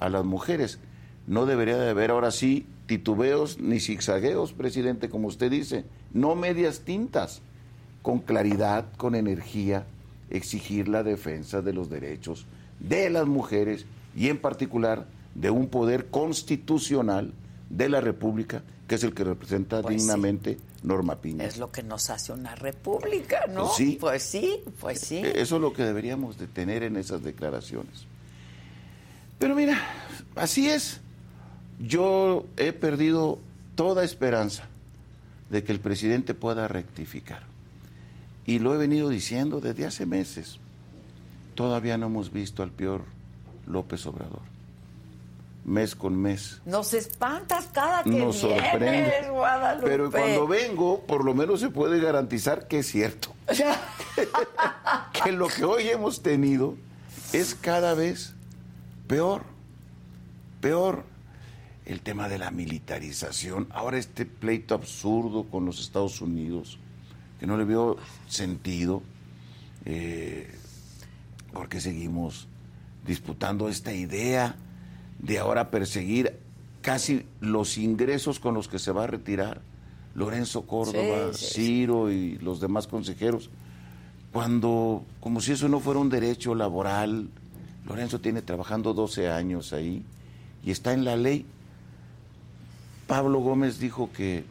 [0.00, 0.78] a las mujeres,
[1.26, 6.80] no debería de haber ahora sí titubeos ni zigzagueos, presidente, como usted dice, no medias
[6.80, 7.40] tintas,
[8.02, 9.86] con claridad, con energía,
[10.28, 12.46] exigir la defensa de los derechos
[12.80, 17.32] de las mujeres y en particular de un poder constitucional
[17.70, 20.56] de la República, que es el que representa Pues sí.
[20.84, 21.44] Norma Piña.
[21.44, 23.64] Es lo que nos hace una república, ¿no?
[23.64, 23.98] Pues sí.
[24.00, 25.16] Pues sí, pues sí.
[25.16, 28.06] Eh, Eso es lo que deberíamos de tener en esas declaraciones.
[29.38, 29.80] Pero mira,
[30.36, 31.00] así es.
[31.80, 33.38] Yo he perdido
[33.74, 34.64] toda esperanza
[35.50, 37.42] de que el presidente pueda rectificar.
[38.46, 40.58] Y lo he venido diciendo desde hace meses.
[41.54, 43.04] Todavía no hemos visto al peor
[43.66, 44.42] López Obrador.
[45.64, 46.60] Mes con mes.
[46.66, 48.90] Nos espantas cada que Nos sorprende.
[48.90, 49.88] vienes, Guadalupe.
[49.88, 53.34] Pero cuando vengo, por lo menos se puede garantizar que es cierto.
[55.24, 56.76] que lo que hoy hemos tenido
[57.32, 58.34] es cada vez
[59.06, 59.42] peor,
[60.60, 61.04] peor.
[61.86, 66.78] El tema de la militarización, ahora este pleito absurdo con los Estados Unidos,
[67.38, 69.02] que no le veo sentido,
[69.84, 70.50] eh,
[71.52, 72.48] porque seguimos
[73.06, 74.56] disputando esta idea
[75.24, 76.34] de ahora perseguir
[76.82, 79.62] casi los ingresos con los que se va a retirar
[80.14, 81.54] Lorenzo Córdoba, Sí, sí, sí.
[81.54, 83.50] Ciro y los demás consejeros,
[84.32, 87.28] cuando como si eso no fuera un derecho laboral,
[87.86, 90.04] Lorenzo tiene trabajando 12 años ahí
[90.64, 91.46] y está en la ley.
[93.06, 94.44] Pablo Gómez dijo que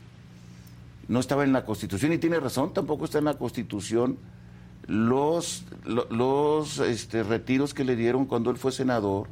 [1.08, 4.18] no estaba en la Constitución y tiene razón, tampoco está en la Constitución
[4.88, 9.28] los, lo- los este, retiros que le dieron cuando él fue senador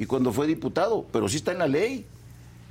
[0.00, 2.06] y cuando fue diputado, pero sí está en la ley.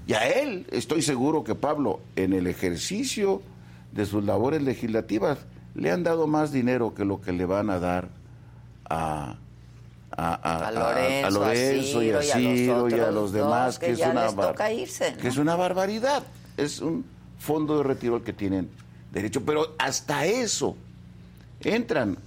[0.08, 3.44] Y a él, estoy seguro que Pablo, en el ejercicio
[3.92, 5.38] de sus labores legislativas,
[5.76, 8.08] le han dado más dinero que lo que le van a dar
[8.90, 9.36] a,
[10.18, 13.78] a, a- A Lorenzo, a Lorenzo y a Ciro y a los y a demás,
[13.78, 15.18] que que, es una bar- irse, ¿no?
[15.18, 16.24] que es una barbaridad.
[16.58, 17.06] Es un
[17.38, 18.68] fondo de retiro al que tienen
[19.14, 19.44] derecho.
[19.46, 20.76] Pero hasta eso
[21.62, 22.18] entran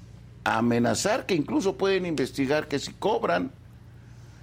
[0.44, 3.50] a amenazar que incluso pueden investigar que si cobran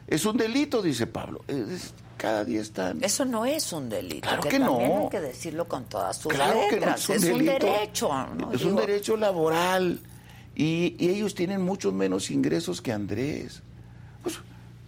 [0.09, 1.41] es un delito, dice Pablo.
[1.47, 3.01] Es- cada día están.
[3.01, 4.27] Eso no es un delito.
[4.27, 4.71] Claro que no.
[4.71, 8.09] también hay que decirlo con todas sus Claro que no es un, derecho.
[8.35, 8.51] ¿no?
[8.51, 10.01] Es un derecho laboral.
[10.53, 13.61] Y, y ellos tienen muchos menos ingresos que Andrés.
[14.21, 14.37] Pues,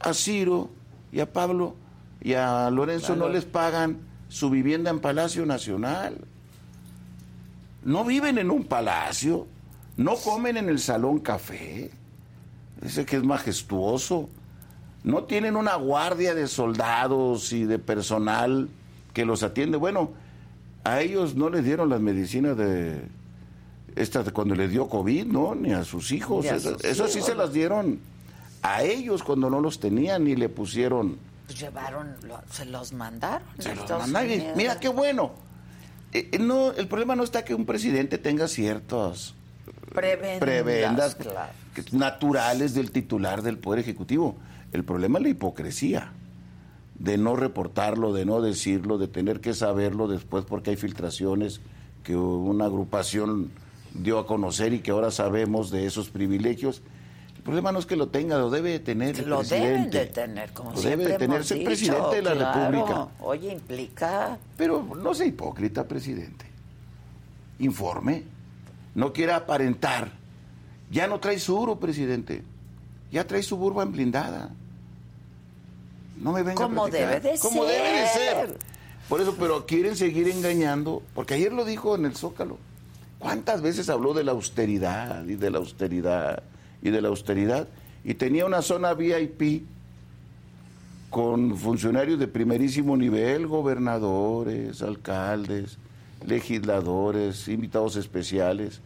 [0.01, 0.69] a Ciro
[1.13, 1.77] y a Pablo
[2.19, 6.17] y a Lorenzo no les pagan su vivienda en Palacio Nacional.
[7.85, 9.47] No viven en un palacio.
[9.95, 11.91] No comen en el Salón Café.
[12.83, 14.29] Ese que es majestuoso.
[15.03, 18.69] No tienen una guardia de soldados y de personal
[19.13, 19.77] que los atiende.
[19.77, 20.11] Bueno,
[20.83, 23.01] a ellos no les dieron las medicinas de
[23.95, 25.55] esta de cuando les dio COVID, ¿no?
[25.55, 26.45] Ni a sus hijos.
[26.45, 27.99] A Eso, sus eso sí hijos, se las dieron
[28.61, 31.17] a ellos cuando no los tenían ni le pusieron.
[31.47, 33.45] pues llevaron, lo- se los mandaron.
[33.57, 34.47] Se los y-.
[34.55, 35.31] Mira qué bueno.
[36.13, 39.33] Eh, eh, no, el problema no está que un presidente tenga ciertas
[39.93, 41.51] Prebendas, prebendas claro.
[41.73, 44.37] que- naturales del titular del Poder Ejecutivo.
[44.71, 46.11] El problema es la hipocresía
[46.97, 51.61] de no reportarlo, de no decirlo, de tener que saberlo después porque hay filtraciones
[52.03, 53.51] que una agrupación
[53.93, 56.81] dio a conocer y que ahora sabemos de esos privilegios.
[57.35, 59.97] El problema no es que lo tenga, lo debe de tener el Lo deben presidente.
[59.97, 62.71] de tener, como Lo siempre debe de tener ser presidente de la claro.
[62.71, 63.07] República.
[63.19, 64.37] Oye, implica...
[64.57, 66.45] Pero no sea hipócrita, presidente.
[67.59, 68.23] Informe.
[68.93, 70.11] No quiera aparentar.
[70.91, 72.43] Ya no trae suro, presidente.
[73.11, 74.51] Ya trae suburban blindada.
[76.21, 77.83] No me venga a Como debe de Como ser.
[77.83, 78.57] debe de ser.
[79.09, 81.01] Por eso, pero quieren seguir engañando.
[81.13, 82.57] Porque ayer lo dijo en el Zócalo.
[83.19, 86.43] ¿Cuántas veces habló de la austeridad y de la austeridad
[86.81, 87.67] y de la austeridad?
[88.03, 89.63] Y tenía una zona VIP
[91.11, 95.77] con funcionarios de primerísimo nivel, gobernadores, alcaldes,
[96.25, 98.79] legisladores, invitados especiales,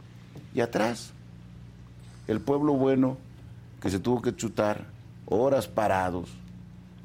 [0.53, 1.11] y atrás
[2.27, 3.17] el pueblo bueno
[3.81, 4.85] que se tuvo que chutar
[5.27, 6.29] horas parados,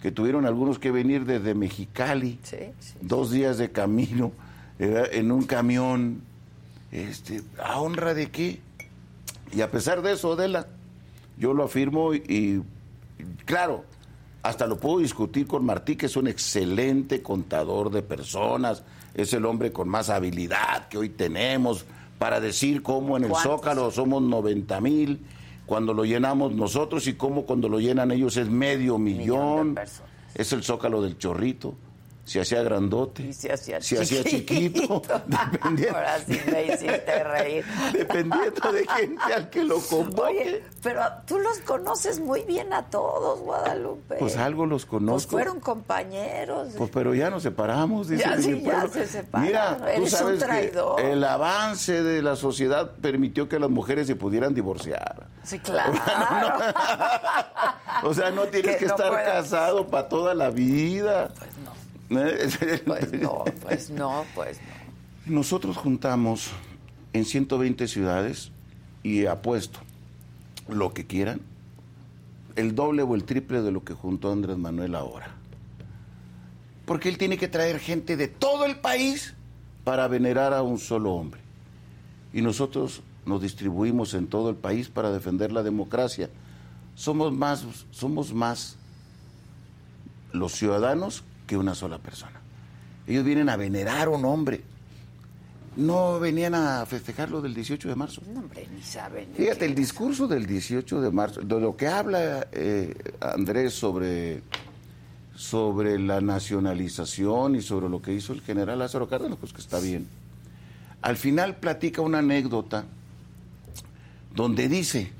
[0.00, 2.94] que tuvieron algunos que venir desde Mexicali, Sí, sí.
[3.00, 4.32] dos días de camino,
[4.78, 6.22] en un camión,
[6.90, 8.60] este, ¿a honra de qué?
[9.52, 10.66] Y a pesar de eso, Adela,
[11.38, 12.62] yo lo afirmo y, y,
[13.44, 13.84] claro,
[14.42, 18.82] hasta lo puedo discutir con Martí, que es un excelente contador de personas,
[19.14, 21.84] es el hombre con más habilidad que hoy tenemos
[22.18, 23.52] para decir cómo en el ¿Cuántos?
[23.52, 25.20] Zócalo somos 90 mil,
[25.70, 29.78] cuando lo llenamos nosotros y cómo cuando lo llenan ellos es medio Millón millón.
[30.34, 31.76] Es el Zócalo del Chorrito.
[32.30, 33.24] Se hacía grandote.
[33.24, 35.02] Y se hacía se hacía chiquito.
[35.02, 35.02] chiquito.
[35.50, 37.64] dependiendo, Ahora sí me hiciste reír.
[37.92, 40.22] dependiendo de gente al que lo convoque.
[40.22, 44.14] Oye, pero tú los conoces muy bien a todos, Guadalupe.
[44.20, 45.30] Pues algo los Pues conozco.
[45.32, 46.68] fueron compañeros.
[46.78, 49.48] Pues pero ya nos separamos, dice Ya, sí, ya se separaron.
[49.48, 51.00] Mira, tú Eres un sabes que traidor.
[51.00, 55.26] el avance de la sociedad permitió que las mujeres se pudieran divorciar.
[55.42, 55.94] Sí, claro.
[58.02, 59.28] O sea, no tienes Que que, no estar puedas.
[59.30, 61.28] casado para toda la vida.
[61.38, 61.70] Pues no.
[62.10, 65.34] Pues no, pues no, pues no.
[65.34, 66.50] Nosotros juntamos
[67.12, 68.50] en 120 ciudades
[69.02, 69.80] y apuesto
[70.68, 71.40] lo que quieran,
[72.56, 75.34] el doble o el triple de lo que juntó Andrés Manuel ahora.
[76.84, 79.34] Porque él tiene que traer gente de todo el país
[79.84, 81.40] para venerar a un solo hombre.
[82.32, 86.28] Y nosotros nos distribuimos en todo el país para defender la democracia.
[86.96, 88.76] Somos más, somos más
[90.32, 92.40] los ciudadanos que una sola persona.
[93.08, 94.60] Ellos vienen a venerar a un hombre.
[95.74, 98.22] No venían a festejar lo del 18 de marzo.
[98.32, 99.30] No, hombre, ni saben.
[99.34, 104.42] Fíjate, el discurso del 18 de marzo, de lo que habla eh, Andrés sobre,
[105.34, 109.80] sobre la nacionalización y sobre lo que hizo el general Lázaro Cárdenas, pues que está
[109.80, 110.06] bien.
[111.02, 112.84] Al final platica una anécdota
[114.36, 115.10] donde dice,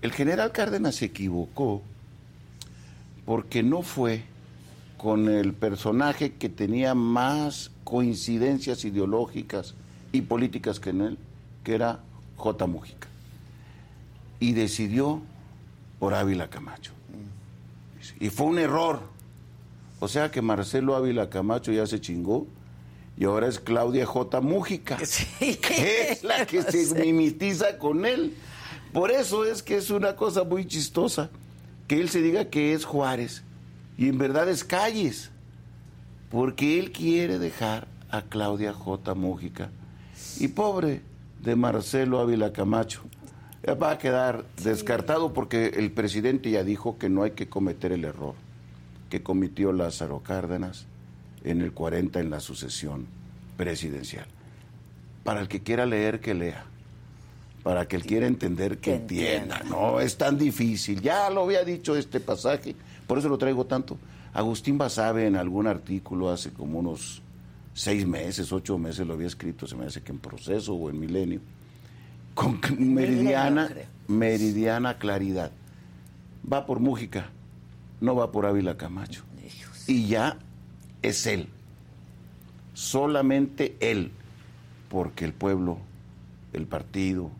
[0.00, 1.82] el general Cárdenas se equivocó
[3.26, 4.29] porque no fue
[5.00, 9.74] con el personaje que tenía más coincidencias ideológicas
[10.12, 11.18] y políticas que en él,
[11.64, 12.00] que era
[12.36, 12.66] J.
[12.66, 13.08] Mujica.
[14.40, 15.22] Y decidió
[15.98, 16.92] por Ávila Camacho.
[18.18, 19.00] Y fue un error.
[20.00, 22.46] O sea que Marcelo Ávila Camacho ya se chingó
[23.16, 24.42] y ahora es Claudia J.
[24.42, 24.98] Mújica,
[25.38, 28.34] que es la que se mimetiza con él.
[28.92, 31.30] Por eso es que es una cosa muy chistosa
[31.88, 33.44] que él se diga que es Juárez
[34.00, 35.30] y en verdad es Calles,
[36.30, 39.14] porque él quiere dejar a Claudia J.
[39.14, 39.70] Mújica.
[40.38, 41.02] Y pobre
[41.42, 43.02] de Marcelo Ávila Camacho,
[43.80, 48.06] va a quedar descartado porque el presidente ya dijo que no hay que cometer el
[48.06, 48.34] error
[49.10, 50.86] que cometió Lázaro Cárdenas
[51.44, 53.06] en el 40 en la sucesión
[53.58, 54.26] presidencial.
[55.24, 56.64] Para el que quiera leer, que lea.
[57.62, 59.60] Para que él quiera entender, que, entienda.
[59.68, 61.02] No es tan difícil.
[61.02, 62.74] Ya lo había dicho este pasaje,
[63.10, 63.98] por eso lo traigo tanto.
[64.32, 67.20] Agustín Basabe en algún artículo hace como unos
[67.74, 71.00] seis meses, ocho meses lo había escrito, se me hace que en proceso o en
[71.00, 71.40] milenio,
[72.34, 73.68] con meridiana,
[74.06, 75.50] meridiana claridad.
[76.52, 77.30] Va por Mújica,
[78.00, 79.24] no va por Ávila Camacho.
[79.88, 80.38] Y ya
[81.02, 81.48] es él,
[82.74, 84.12] solamente él,
[84.88, 85.78] porque el pueblo,
[86.52, 87.32] el partido,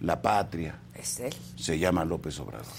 [0.00, 1.34] la patria, es él.
[1.56, 2.72] se llama López Obrador.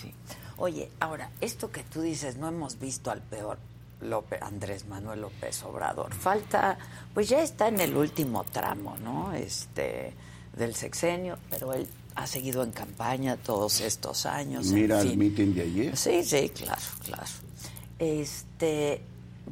[0.59, 3.57] Oye, ahora, esto que tú dices, no hemos visto al peor
[4.01, 6.13] López, Andrés Manuel López Obrador.
[6.13, 6.77] Falta,
[7.13, 9.33] pues ya está en el último tramo, ¿no?
[9.33, 10.13] Este,
[10.57, 14.67] del sexenio, pero él ha seguido en campaña todos estos años.
[14.67, 15.97] Mira el mitin de ayer.
[15.97, 17.23] Sí, sí, claro, claro.
[17.97, 19.01] Este,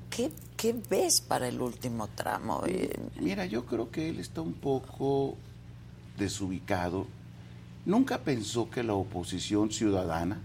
[0.10, 2.64] ¿qué, ¿qué, ves para el último tramo?
[3.20, 5.36] Mira, yo creo que él está un poco
[6.18, 7.08] desubicado.
[7.86, 10.42] Nunca pensó que la oposición ciudadana,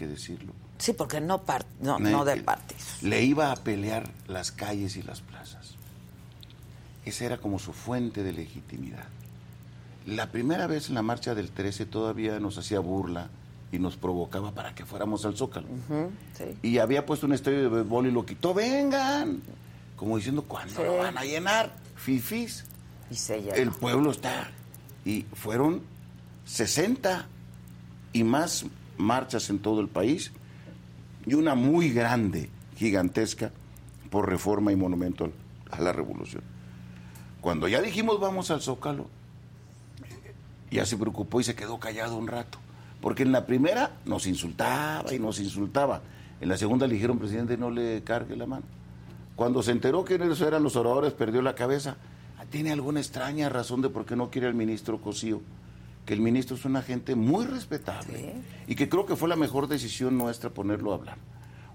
[0.00, 0.54] que decirlo.
[0.78, 1.42] Sí, porque no,
[1.82, 3.02] no, no de partidos.
[3.02, 5.74] Le iba a pelear las calles y las plazas.
[7.04, 9.04] Esa era como su fuente de legitimidad.
[10.06, 13.28] La primera vez en la marcha del 13 todavía nos hacía burla
[13.70, 15.68] y nos provocaba para que fuéramos al Zócalo.
[16.62, 19.42] Y había puesto un estadio de béisbol y lo quitó, vengan.
[19.96, 21.74] Como diciendo, ¿cuándo lo van a llenar?
[21.94, 22.64] Fifis.
[23.10, 24.50] Y El pueblo está.
[25.04, 25.82] Y fueron
[26.46, 27.26] 60
[28.14, 28.64] y más
[29.00, 30.32] marchas en todo el país
[31.26, 33.50] y una muy grande, gigantesca,
[34.10, 35.30] por reforma y monumento
[35.70, 36.42] a la revolución.
[37.40, 39.06] Cuando ya dijimos vamos al Zócalo,
[40.70, 42.58] ya se preocupó y se quedó callado un rato.
[43.00, 46.02] Porque en la primera nos insultaba y nos insultaba.
[46.40, 48.64] En la segunda le dijeron, presidente, no le cargue la mano.
[49.36, 51.96] Cuando se enteró que esos eran los oradores, perdió la cabeza.
[52.50, 55.40] ¿Tiene alguna extraña razón de por qué no quiere al ministro Cosío?
[56.06, 58.34] Que el ministro es una gente muy respetable
[58.66, 61.18] y que creo que fue la mejor decisión nuestra ponerlo a hablar.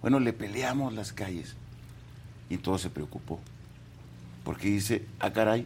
[0.01, 1.55] Bueno, le peleamos las calles
[2.49, 3.39] y todo se preocupó.
[4.43, 5.65] Porque dice, ah, caray,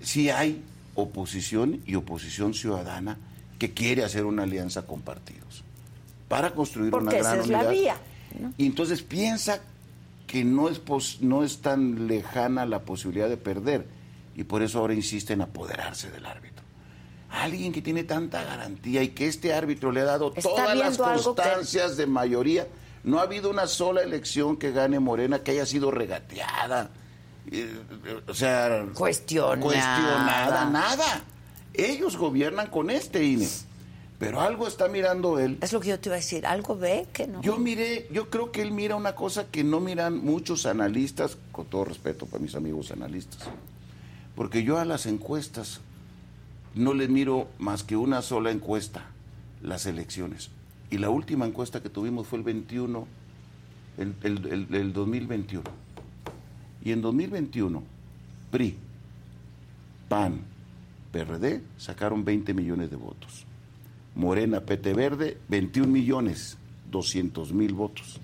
[0.00, 0.62] si hay
[0.94, 3.18] oposición y oposición ciudadana
[3.58, 5.64] que quiere hacer una alianza con partidos
[6.28, 7.62] para construir una gran esa unidad.
[7.64, 7.96] la vía.
[8.56, 9.60] Y entonces piensa
[10.26, 10.80] que no es,
[11.20, 13.86] no es tan lejana la posibilidad de perder
[14.36, 16.57] y por eso ahora insiste en apoderarse del árbitro.
[17.30, 21.96] Alguien que tiene tanta garantía y que este árbitro le ha dado todas las constancias
[21.96, 22.66] de mayoría.
[23.04, 26.90] No ha habido una sola elección que gane Morena que haya sido regateada
[28.28, 29.60] o sea, cuestionada.
[29.60, 31.22] cuestionada, nada.
[31.74, 33.48] Ellos gobiernan con este INE.
[34.18, 35.58] Pero algo está mirando él.
[35.60, 37.40] Es lo que yo te iba a decir, algo ve que no.
[37.40, 41.66] Yo miré, yo creo que él mira una cosa que no miran muchos analistas, con
[41.66, 43.42] todo respeto para mis amigos analistas.
[44.34, 45.80] Porque yo a las encuestas
[46.74, 49.06] no le miro más que una sola encuesta,
[49.62, 50.50] las elecciones.
[50.90, 53.06] Y la última encuesta que tuvimos fue el 21,
[53.98, 55.88] el, el, el 2021
[56.84, 57.82] y en 2021,
[58.50, 58.76] PRI,
[60.08, 60.40] PAN,
[61.12, 63.44] PRD sacaron 20 millones de votos.
[64.14, 66.56] Morena, PT Verde, 21 millones
[66.90, 68.20] 200 mil votos.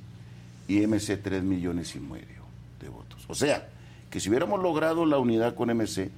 [0.67, 2.45] Y MC, 3 millones y medio
[2.81, 3.25] de votos.
[3.29, 3.69] O sea,
[4.11, 6.11] que si hubiéramos logrado la unidad con MC,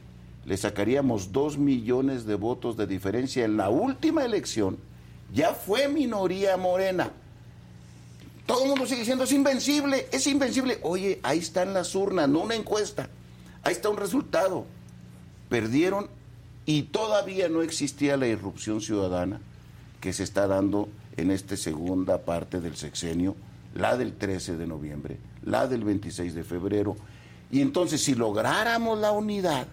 [0.47, 4.78] le sacaríamos 2 millones de votos de diferencia en la última elección.
[5.34, 7.11] Ya fue minoría Morena
[8.47, 10.78] todo el mundo sigue diciendo, es invencible, es invencible.
[10.82, 13.11] Oye, ahí están las urnas, no una encuesta.
[13.64, 14.64] Ahí está un resultado.
[15.49, 16.09] Perdieron
[16.64, 19.40] y todavía no existía la irrupción ciudadana
[20.01, 23.34] que se está dando en esta segunda parte del sexenio,
[23.74, 26.97] la del 13 de noviembre, la del 26 de febrero.
[27.51, 29.66] Y entonces, si lográramos la unidad,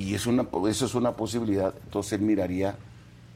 [0.00, 2.74] y es una, eso es una posibilidad, entonces él miraría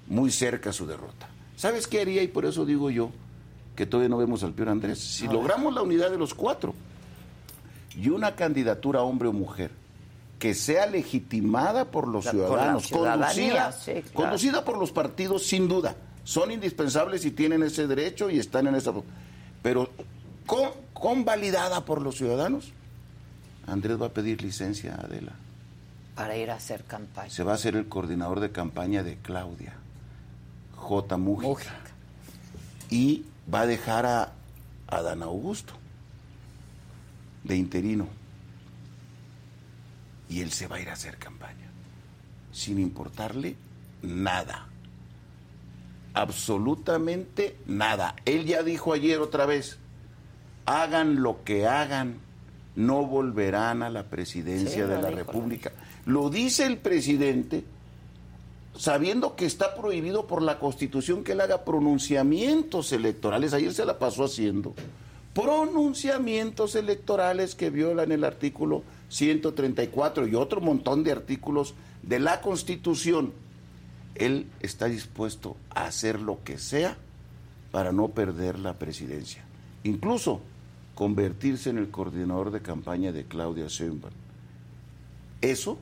[0.09, 1.29] muy cerca su derrota.
[1.57, 2.23] ¿Sabes qué haría?
[2.23, 3.11] Y por eso digo yo,
[3.77, 4.99] que todavía no vemos al peor Andrés.
[4.99, 6.75] Si logramos la unidad de los cuatro
[7.95, 9.73] y una candidatura hombre o mujer
[10.39, 13.75] que sea legitimada por los ciudadanos, conducida,
[14.15, 15.95] conducida por los partidos sin duda,
[16.25, 18.91] son indispensables y tienen ese derecho y están en esa...
[19.63, 19.91] Pero
[20.47, 22.73] con, convalidada por los ciudadanos,
[23.67, 25.44] Andrés va a pedir licencia, Adela.
[26.15, 27.31] Para ir a hacer campaña.
[27.31, 29.75] Se va a hacer el coordinador de campaña de Claudia,
[30.77, 31.17] J.
[31.17, 31.73] Mújica.
[32.91, 34.33] Y va a dejar a
[34.87, 35.75] Adán Augusto
[37.43, 38.09] de interino.
[40.29, 41.69] Y él se va a ir a hacer campaña,
[42.53, 43.57] sin importarle
[44.03, 44.67] nada.
[46.15, 48.17] Absolutamente nada.
[48.25, 49.79] Él ya dijo ayer otra vez,
[50.67, 52.17] hagan lo que hagan,
[52.77, 55.73] no volverán a la presidencia Sí, de la dijo, República.
[56.07, 57.65] Lo dice el presidente
[58.77, 63.55] sabiendo que está prohibido por la Constitución que él haga pronunciamientos electorales.
[63.55, 64.75] Ayer se la pasó haciendo.
[65.33, 73.33] Pronunciamientos electorales que violan el artículo 134 y otro montón de artículos de la Constitución.
[74.15, 76.97] Él está dispuesto a hacer lo que sea
[77.73, 79.45] para no perder la presidencia.
[79.83, 80.41] Incluso
[80.95, 84.13] convertirse en el coordinador de campaña de Claudia Sheinbaum.
[85.41, 85.79] Eso,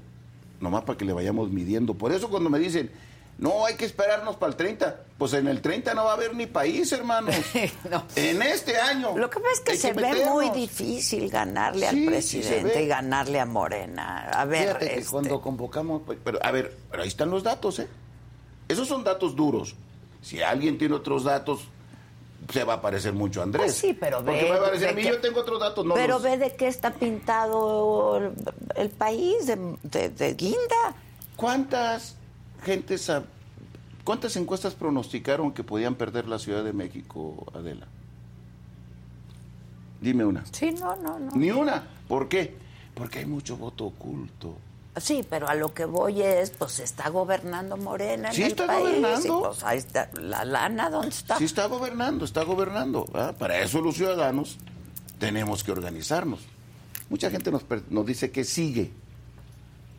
[0.62, 1.94] nomás para que le vayamos midiendo.
[1.94, 2.90] Por eso cuando me dicen,
[3.38, 6.34] no, hay que esperarnos para el 30, pues en el 30 no va a haber
[6.34, 7.34] ni país, hermanos.
[8.16, 9.16] En este año.
[9.16, 13.40] Lo que pasa es que se ve muy difícil ganarle Sí, al presidente y ganarle
[13.40, 14.30] a Morena.
[14.30, 17.42] A ver, Fíjate que este, cuando convocamos, pues, pero a ver, pero ahí están los
[17.42, 17.88] datos, ¿eh?
[18.68, 19.74] Esos son datos duros.
[20.22, 21.66] Si alguien tiene otros datos,
[22.50, 23.64] se va a parecer mucho a Andrés.
[23.66, 24.32] Pues sí, pero ve.
[24.32, 26.22] Porque me va a parecer a mí, que- yo tengo otros datos, no Pero los-
[26.22, 28.32] ve de qué está pintado el,
[28.76, 30.94] el país, de, de- de guinda.
[31.36, 32.16] ¿Cuántas
[32.64, 33.10] gentes,
[34.04, 37.86] cuántas encuestas pronosticaron que podían perder la Ciudad de México, Adela?
[40.00, 40.44] Dime una.
[40.50, 41.32] Sí, no, no, no.
[41.34, 41.84] Ni una.
[42.08, 42.56] ¿Por qué?
[42.94, 44.56] Porque hay mucho voto oculto.
[45.00, 48.66] Sí, pero a lo que voy es, pues está gobernando Morena en Sí el está
[48.66, 48.84] país.
[48.84, 49.38] gobernando.
[49.40, 51.38] y, pues ahí está la lana, ¿dónde está?
[51.38, 53.06] Sí está gobernando, está gobernando.
[53.10, 53.34] ¿verdad?
[53.36, 54.58] Para eso los ciudadanos
[55.18, 56.40] tenemos que organizarnos.
[57.08, 57.64] Mucha gente nos,
[58.06, 58.90] dice que sigue.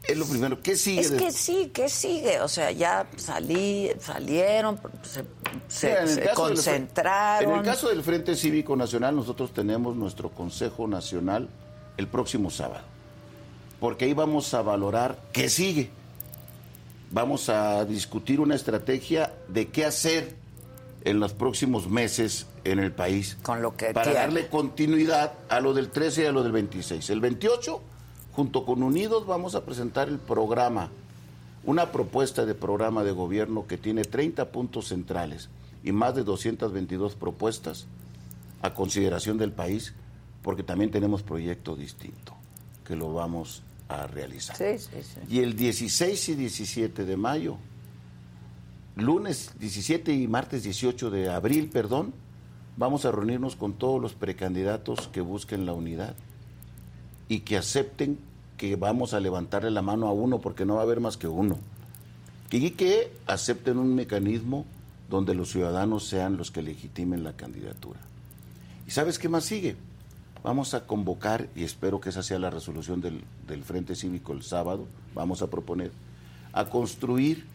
[0.03, 0.99] Es lo primero, ¿qué sigue?
[1.01, 2.41] Es que sí, que sigue.
[2.41, 5.23] O sea, ya salí, salieron, se,
[5.69, 7.51] se- Mira, en el se caso del- concentraron.
[7.51, 11.49] en el caso del Frente Cívico Nacional, nosotros tenemos nuestro Consejo Nacional
[11.97, 12.83] el próximo sábado.
[13.84, 15.89] Porque ahí vamos a valorar qué sigue.
[17.11, 20.38] Vamos a discutir una estrategia de qué hacer
[21.03, 23.38] en los próximos meses en el país.
[23.43, 24.19] Con lo que Para tiene.
[24.19, 27.09] darle continuidad a lo del 13 y a lo del 26.
[27.09, 27.81] El 28,
[28.31, 30.89] junto con Unidos, vamos a presentar el programa,
[31.65, 35.49] una propuesta de programa de gobierno que tiene 30 puntos centrales
[35.84, 37.88] y más de 222 propuestas
[38.61, 39.93] a consideración del país,
[40.41, 42.34] porque también tenemos proyecto distinto
[42.86, 43.63] que lo vamos
[44.01, 44.55] a realizar.
[44.55, 45.19] Sí, sí, sí.
[45.29, 47.57] Y el 16 y 17 de mayo,
[48.95, 52.13] lunes 17 y martes 18 de abril, perdón,
[52.77, 56.15] vamos a reunirnos con todos los precandidatos que busquen la unidad
[57.27, 58.19] y que acepten
[58.57, 61.27] que vamos a levantarle la mano a uno porque no va a haber más que
[61.27, 61.57] uno.
[62.51, 64.65] Y que acepten un mecanismo
[65.09, 67.99] donde los ciudadanos sean los que legitimen la candidatura.
[68.87, 69.75] ¿Y sabes qué más sigue?
[70.43, 74.43] Vamos a convocar, y espero que esa sea la resolución del, del Frente Cívico el
[74.43, 75.91] sábado, vamos a proponer,
[76.51, 77.45] a construir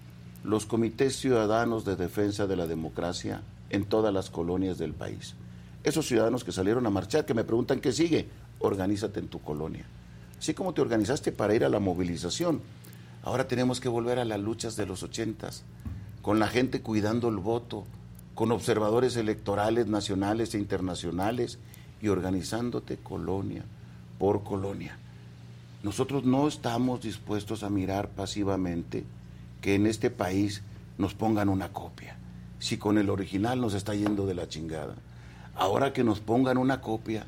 [0.43, 5.35] los comités ciudadanos de defensa de la democracia en todas las colonias del país.
[5.85, 8.27] Esos ciudadanos que salieron a marchar, que me preguntan qué sigue,
[8.59, 9.85] organízate en tu colonia.
[10.39, 12.63] Así como te organizaste para ir a la movilización,
[13.23, 15.63] ahora tenemos que volver a las luchas de los ochentas,
[16.23, 17.85] con la gente cuidando el voto,
[18.35, 21.59] con observadores electorales nacionales e internacionales
[22.01, 23.65] y organizándote colonia
[24.19, 24.97] por colonia.
[25.83, 29.05] Nosotros no estamos dispuestos a mirar pasivamente
[29.61, 30.63] que en este país
[30.99, 32.17] nos pongan una copia.
[32.59, 34.97] Si con el original nos está yendo de la chingada,
[35.55, 37.27] ahora que nos pongan una copia,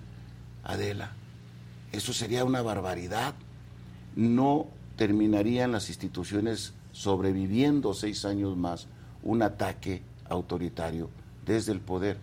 [0.64, 1.12] Adela,
[1.92, 3.34] eso sería una barbaridad.
[4.16, 4.66] No
[4.96, 8.86] terminarían las instituciones sobreviviendo seis años más
[9.22, 11.08] un ataque autoritario
[11.46, 12.18] desde el poder.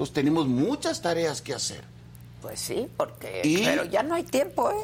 [0.00, 1.84] Entonces tenemos muchas tareas que hacer.
[2.40, 3.42] Pues sí, porque.
[3.44, 4.82] Y- Pero ya no hay tiempo, ¿eh?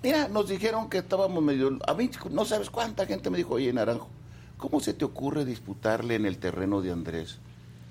[0.00, 1.76] Mira, nos dijeron que estábamos medio...
[1.88, 4.06] A mí no sabes cuánta gente me dijo, oye, Naranjo,
[4.58, 7.38] ¿cómo se te ocurre disputarle en el terreno de Andrés,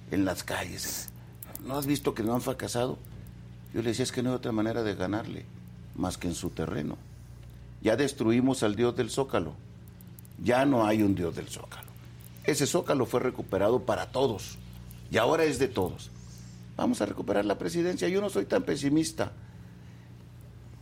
[0.09, 1.09] en las calles?
[1.65, 2.97] ¿No has visto que no han fracasado?
[3.73, 5.43] Yo le decía, es que no hay otra manera de ganarle,
[5.95, 6.97] más que en su terreno.
[7.81, 9.51] Ya destruimos al dios del Zócalo.
[10.41, 11.89] Ya no hay un dios del Zócalo.
[12.45, 14.57] Ese Zócalo fue recuperado para todos
[15.11, 16.11] y ahora es de todos.
[16.77, 18.07] Vamos a recuperar la presidencia.
[18.09, 19.31] Yo no soy tan pesimista.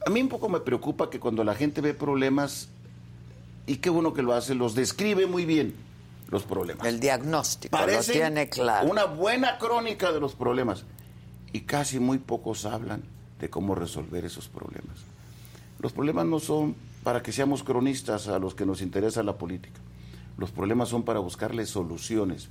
[0.06, 2.70] A mí un poco me preocupa que cuando la gente ve problemas,
[3.66, 5.74] y qué bueno que lo hace, los describe muy bien
[6.30, 6.86] los problemas.
[6.86, 8.90] El diagnóstico lo Parecen tiene claro.
[8.90, 10.84] Una buena crónica de los problemas.
[11.54, 13.04] Y casi muy pocos hablan
[13.40, 14.98] de cómo resolver esos problemas.
[15.80, 19.80] Los problemas no son para que seamos cronistas a los que nos interesa la política.
[20.38, 22.50] Los problemas son para buscarle soluciones.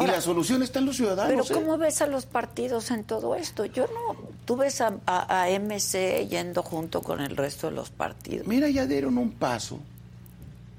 [0.00, 1.46] Y la solución está en los ciudadanos.
[1.48, 1.62] Pero ¿eh?
[1.62, 3.64] ¿cómo ves a los partidos en todo esto?
[3.64, 7.90] Yo no, tú ves a, a- a MC yendo junto con el resto de los
[7.90, 8.46] partidos.
[8.46, 9.78] Mira, ya dieron un paso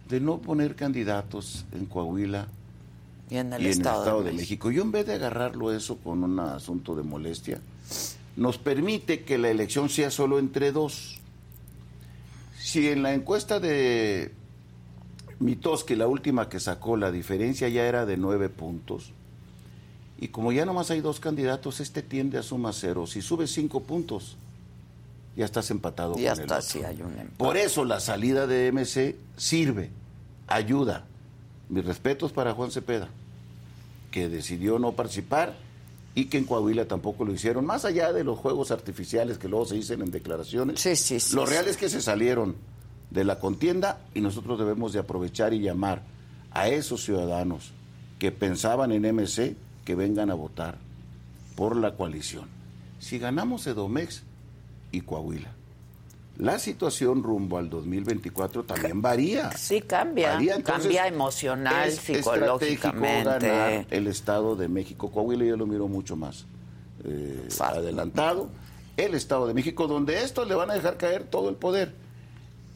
[0.09, 2.47] de no poner candidatos en Coahuila
[3.29, 4.67] Y en el y Estado, en el Estado de de, México.
[4.67, 4.71] México.
[4.71, 7.59] Yo en vez de agarrarlo eso con un asunto de molestia,
[8.35, 11.19] nos permite que la elección sea solo entre dos.
[12.59, 14.31] Si en la encuesta de
[15.39, 19.11] Mitoski, la última que sacó, la diferencia ya era de nueve puntos,
[20.17, 23.05] y como ya nomás hay dos candidatos, este tiende a suma cero.
[23.05, 24.37] Si sube cinco puntos,
[25.35, 26.69] ya estás empatado Ya con el está, otro.
[26.69, 27.31] sí hay un empate.
[27.37, 29.89] Por eso la salida de MC sirve,
[30.47, 31.05] ayuda.
[31.67, 33.09] Mis respetos para Juan Cepeda,
[34.11, 35.55] que decidió no participar
[36.13, 39.65] y que en Coahuila tampoco lo hicieron, más allá de los juegos artificiales que luego
[39.65, 40.79] se dicen en declaraciones.
[40.79, 41.51] Sí, sí, sí, lo sí.
[41.51, 42.55] real es que se salieron
[43.15, 46.03] de la contienda y nosotros debemos de aprovechar y llamar
[46.51, 47.71] a esos ciudadanos
[48.19, 49.55] que pensaban en MC
[49.85, 50.77] que vengan a votar
[51.55, 52.47] por la coalición.
[52.99, 54.23] Si ganamos Edomex
[54.91, 55.49] y Coahuila,
[56.37, 59.51] la situación rumbo al 2024 también varía.
[59.57, 60.33] Sí, cambia.
[60.33, 63.47] Varía, entonces, cambia emocional, es psicológicamente.
[63.47, 65.09] ganar el Estado de México.
[65.09, 66.45] Coahuila yo lo miro mucho más
[67.05, 68.49] eh, adelantado.
[68.97, 72.04] El Estado de México, donde estos le van a dejar caer todo el poder.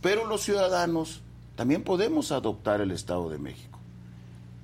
[0.02, 1.22] Pero los ciudadanos
[1.56, 3.80] también podemos adoptar el Estado de México.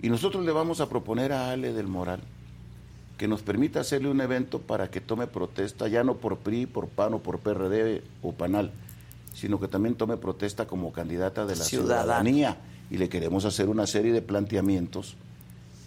[0.01, 2.21] Y nosotros le vamos a proponer a Ale del Moral
[3.17, 6.87] que nos permita hacerle un evento para que tome protesta, ya no por PRI, por
[6.87, 8.71] PAN o por PRD o PANAL,
[9.33, 12.57] sino que también tome protesta como candidata de la ciudadanía.
[12.89, 15.15] Y le queremos hacer una serie de planteamientos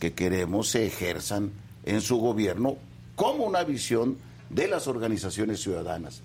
[0.00, 1.50] que queremos se ejerzan
[1.84, 2.76] en su gobierno
[3.14, 4.16] como una visión
[4.50, 6.22] de las organizaciones ciudadanas.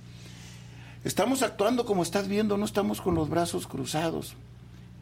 [1.04, 4.36] Estamos actuando como estás viendo, no estamos con los brazos cruzados.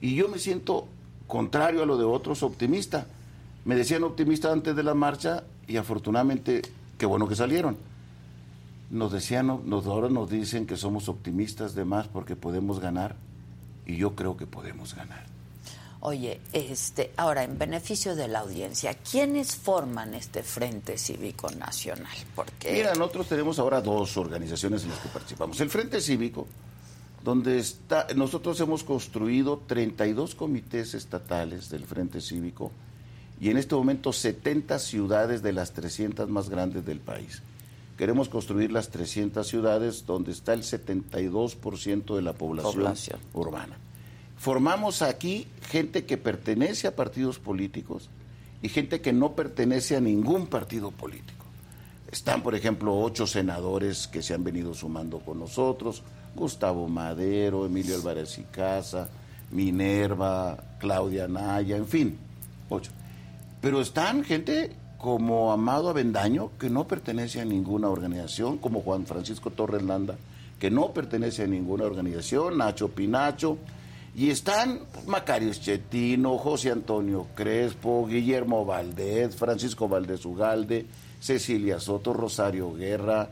[0.02, 0.88] Y yo me siento
[1.28, 3.06] contrario a lo de otros optimista.
[3.66, 6.64] Me decían optimista antes de la marcha y afortunadamente,
[6.97, 7.78] qué bueno que salieron.
[8.89, 13.16] Nos decían, nos, ahora nos dicen que somos optimistas de más porque podemos ganar
[13.86, 15.31] y yo creo que podemos ganar.
[16.04, 22.18] Oye, este, ahora en beneficio de la audiencia, ¿quiénes forman este Frente Cívico Nacional?
[22.36, 25.62] Porque Mira, nosotros tenemos ahora dos organizaciones en las que participamos.
[25.62, 26.47] El Frente Cívico,
[27.24, 32.72] donde está, nosotros hemos construido 32 comités estatales del Frente Cívico
[33.39, 37.43] y en este momento 70 ciudades de las 300 más grandes del país.
[37.95, 43.20] Queremos construir las 300 ciudades donde está el 72% de la población, Población.
[43.34, 43.78] urbana.
[44.42, 48.10] Formamos aquí gente que pertenece a partidos políticos
[48.64, 51.46] y gente que no pertenece a ningún partido político.
[52.12, 56.02] Están, por ejemplo, ocho senadores que se han venido sumando con nosotros,
[56.36, 59.10] Gustavo Madero, Emilio Álvarez y Casa,
[59.52, 62.18] Minerva, Claudia Naya, en fin,
[62.68, 62.89] ocho.
[63.62, 69.52] Pero están gente como Amado Avendaño, que no pertenece a ninguna organización, como Juan Francisco
[69.52, 70.18] Torres Landa,
[70.58, 73.60] que no pertenece a ninguna organización, Nacho Pinacho,
[74.16, 80.86] y están Macario Chetino, José Antonio Crespo, Guillermo Valdés, Francisco Valdés Ugalde,
[81.20, 83.30] Cecilia Soto, Rosario Guerra,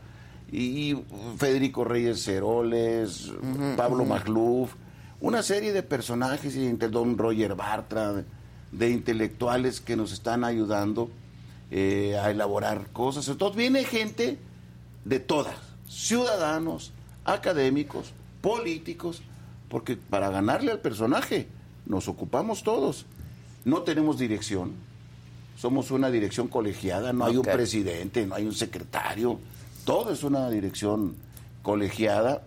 [0.51, 0.95] y
[1.38, 3.32] Federico Reyes Ceroles,
[3.77, 4.73] Pablo Magluf,
[5.21, 8.25] una serie de personajes, y entre don Roger Bartra, de,
[8.71, 11.09] de intelectuales que nos están ayudando
[11.71, 13.27] eh, a elaborar cosas.
[13.27, 14.38] Entonces viene gente
[15.05, 15.55] de todas,
[15.88, 16.93] ciudadanos,
[17.25, 19.21] académicos, políticos,
[19.70, 21.47] porque para ganarle al personaje
[21.86, 23.05] nos ocupamos todos.
[23.65, 24.74] No tenemos dirección,
[25.57, 29.39] somos una dirección colegiada, no hay un presidente, no hay un secretario,
[29.86, 31.15] todo es una dirección
[31.61, 32.43] colegiada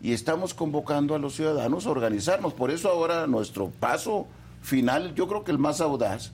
[0.00, 2.54] y estamos convocando a los ciudadanos a organizarnos.
[2.54, 4.26] Por eso ahora nuestro paso
[4.62, 6.32] final, yo creo que el más audaz,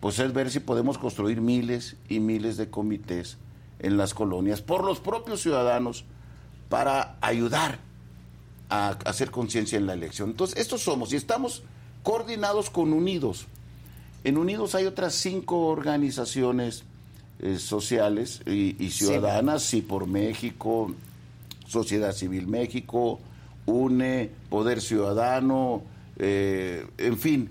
[0.00, 3.38] pues es ver si podemos construir miles y miles de comités
[3.78, 6.04] en las colonias por los propios ciudadanos
[6.68, 7.78] para ayudar
[8.72, 10.30] a hacer conciencia en la elección.
[10.30, 11.62] Entonces, estos somos y estamos
[12.02, 13.46] coordinados con Unidos.
[14.24, 16.84] En Unidos hay otras cinco organizaciones
[17.40, 20.94] eh, sociales y, y ciudadanas, sí por México,
[21.66, 23.20] Sociedad Civil México,
[23.66, 25.82] UNE, Poder Ciudadano,
[26.16, 27.50] eh, en fin,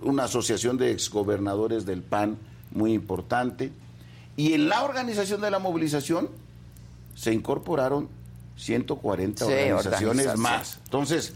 [0.00, 2.38] una asociación de exgobernadores del PAN
[2.70, 3.72] muy importante.
[4.38, 6.30] Y en la organización de la movilización
[7.14, 8.08] se incorporaron
[8.56, 10.78] 140 Sí, organizaciones más.
[10.84, 11.34] Entonces,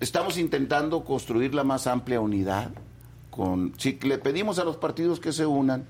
[0.00, 2.70] estamos intentando construir la más amplia unidad.
[3.30, 5.86] Con, si le pedimos a los partidos que se unan,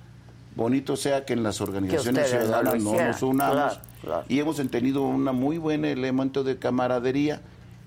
[0.56, 3.54] bonito sea que en las organizaciones ciudadanas no, nos unamos.
[3.54, 4.24] Claro, claro.
[4.28, 7.40] Y hemos tenido un muy buen elemento de camaradería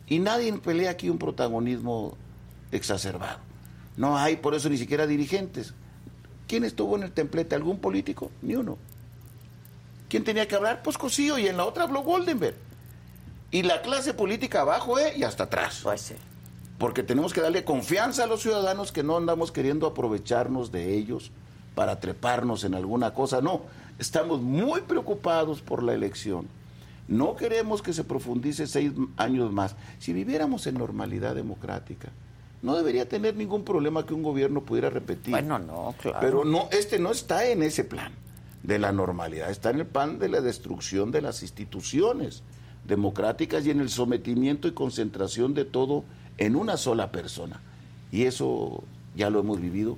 [0.07, 2.15] Y nadie pelea aquí un protagonismo
[2.71, 3.39] exacerbado.
[3.97, 5.73] No hay por eso ni siquiera dirigentes.
[6.47, 7.53] ¿Quién estuvo en el templete?
[7.53, 8.31] ¿Algún político?
[8.41, 8.77] Ni uno.
[10.09, 10.81] ¿Quién tenía que hablar?
[10.83, 12.55] Pues Cosío y en la otra habló Goldenberg.
[13.51, 15.13] Y la clase política abajo, ¿eh?
[15.15, 15.81] Y hasta atrás.
[15.83, 16.15] Pues sí.
[16.79, 21.31] Porque tenemos que darle confianza a los ciudadanos que no andamos queriendo aprovecharnos de ellos
[21.75, 23.41] para treparnos en alguna cosa.
[23.41, 23.61] No,
[23.99, 26.47] estamos muy preocupados por la elección.
[27.07, 29.75] No queremos que se profundice seis años más.
[29.99, 32.09] Si viviéramos en normalidad democrática,
[32.61, 35.31] no debería tener ningún problema que un gobierno pudiera repetir.
[35.31, 36.19] Bueno, no, claro.
[36.21, 38.11] Pero no, este no está en ese plan
[38.63, 42.43] de la normalidad, está en el plan de la destrucción de las instituciones
[42.85, 46.03] democráticas y en el sometimiento y concentración de todo
[46.37, 47.61] en una sola persona.
[48.11, 48.83] Y eso
[49.15, 49.97] ya lo hemos vivido,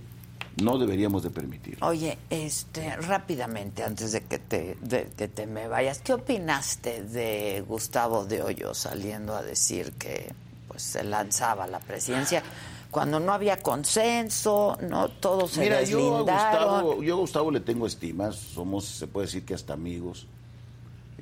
[0.62, 1.78] no deberíamos de permitir.
[1.82, 7.64] Oye, este, rápidamente, antes de que te, de que te me vayas, ¿qué opinaste de
[7.68, 10.34] Gustavo de Hoyo saliendo a decir que
[10.68, 12.44] pues se lanzaba la presidencia?
[12.92, 16.22] Cuando no había consenso, no todos se Mira, yo a.
[16.22, 20.28] Gustavo, yo a Gustavo le tengo estima, somos, se puede decir que hasta amigos.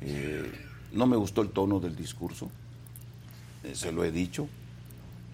[0.01, 0.51] Eh,
[0.91, 2.49] no me gustó el tono del discurso,
[3.63, 4.47] eh, se lo he dicho.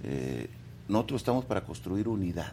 [0.03, 0.49] Eh,
[0.89, 2.51] nosotros estamos para construir unidad.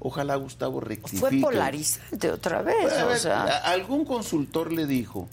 [0.00, 1.18] Ojalá Gustavo rectifique.
[1.18, 3.42] Fue polarizante otra vez, A o ver, sea.
[3.42, 5.26] a- algún consultor le dijo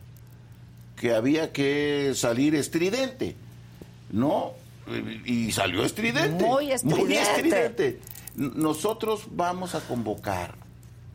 [0.95, 3.35] que había que salir estridente,
[4.11, 4.53] ¿no?
[5.25, 6.43] Y salió estridente.
[6.45, 7.21] Muy estridente.
[7.21, 7.99] estridente.
[8.37, 10.55] N- Nosotros vamos a convocar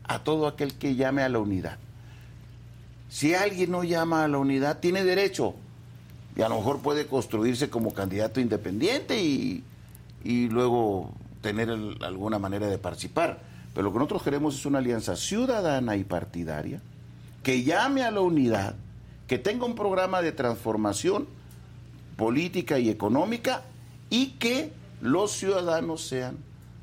[0.03, 1.77] a todo aquel que llame a la unidad.
[3.09, 5.53] Si alguien no llama a la unidad, tiene derecho.
[6.35, 9.63] Y a lo mejor puede construirse como candidato independiente y,
[10.23, 11.11] y luego
[11.41, 13.39] tener el- alguna manera de participar.
[13.73, 16.81] Pero lo que nosotros queremos es una alianza ciudadana y partidaria
[17.43, 18.75] que llame a la unidad,
[19.27, 21.27] que tenga un programa de transformación
[22.15, 23.63] política y económica
[24.09, 26.37] y que los ciudadanos sean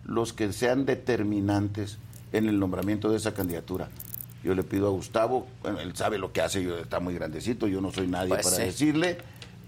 [0.05, 1.99] los que sean determinantes
[2.33, 3.89] en el nombramiento de esa candidatura.
[4.43, 7.66] Yo le pido a Gustavo, bueno, él sabe lo que hace, yo, está muy grandecito,
[7.66, 8.62] yo no soy nadie Pues para sí.
[8.62, 9.18] decirle,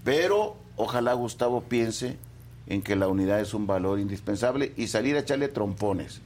[0.03, 2.17] pero ojalá Gustavo piense
[2.67, 6.21] en que la unidad es un valor indispensable y salir a echarle trompones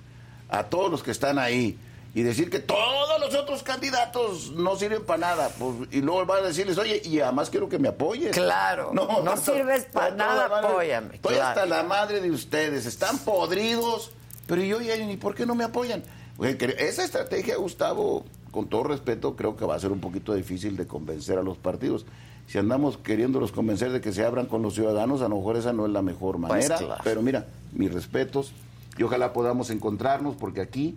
[0.49, 1.77] a todos los que están ahí
[2.15, 5.49] y decir que todos los otros candidatos no sirven para nada.
[5.59, 8.31] pues, y luego va a decirles, oye, y además quiero que me apoyes.
[8.31, 11.49] Claro, no sirves pa' toda nada, madre, apóyame, Estoy claro.
[11.49, 14.11] hasta la madre de ustedes, están podridos,
[14.47, 16.03] pero yo ni por qué no me apoyan.
[16.39, 20.87] Esa estrategia, Gustavo, con todo respeto, creo que va a ser un poquito difícil de
[20.87, 22.05] convencer a los partidos.
[22.47, 25.73] Si andamos queriéndolos convencer de que se abran con los ciudadanos, a lo mejor esa
[25.73, 26.77] no es la mejor Pues manera.
[26.77, 27.01] claro.
[27.03, 28.53] Pero mira, mis respetos
[28.97, 30.95] y ojalá podamos encontrarnos porque aquí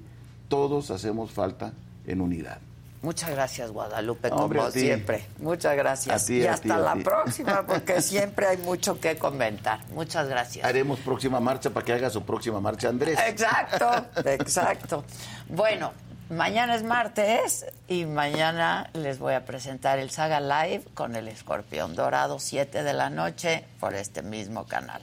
[0.48, 1.72] todos hacemos falta
[2.06, 2.58] en unidad.
[3.00, 5.24] Muchas gracias, Guadalupe, Hombre, como siempre.
[5.38, 6.26] Muchas gracias.
[6.26, 9.80] Ti, y hasta ti, la próxima, porque siempre hay mucho que comentar.
[9.92, 10.64] Muchas gracias.
[10.64, 13.18] Haremos próxima marcha para que haga su próxima marcha, Andrés.
[13.24, 13.88] Exacto,
[14.28, 15.04] exacto.
[15.48, 15.92] Bueno,
[16.28, 21.94] mañana es martes y mañana les voy a presentar el Saga Live con el Escorpión
[21.94, 25.02] Dorado, 7 de la noche, por este mismo canal.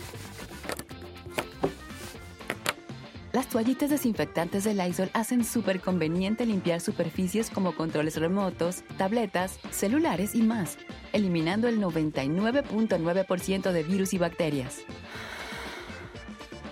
[3.33, 10.35] Las toallitas desinfectantes de Lysol hacen súper conveniente limpiar superficies como controles remotos, tabletas, celulares
[10.35, 10.77] y más,
[11.13, 14.79] eliminando el 99.9% de virus y bacterias.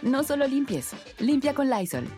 [0.02, 0.90] No solo limpies,
[1.20, 2.10] limpia con Lysol.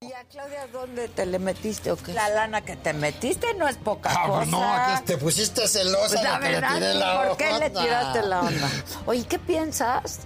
[0.00, 2.14] ¿Y a Claudia dónde te le metiste o qué?
[2.14, 4.46] La lana que te metiste no es poca Ah, cosa.
[4.46, 7.70] no, te pusiste celosa Pues la de que le verdad, tiré la ¿por qué le
[7.70, 8.70] tiraste la onda?
[9.06, 10.20] Oye, ¿qué piensas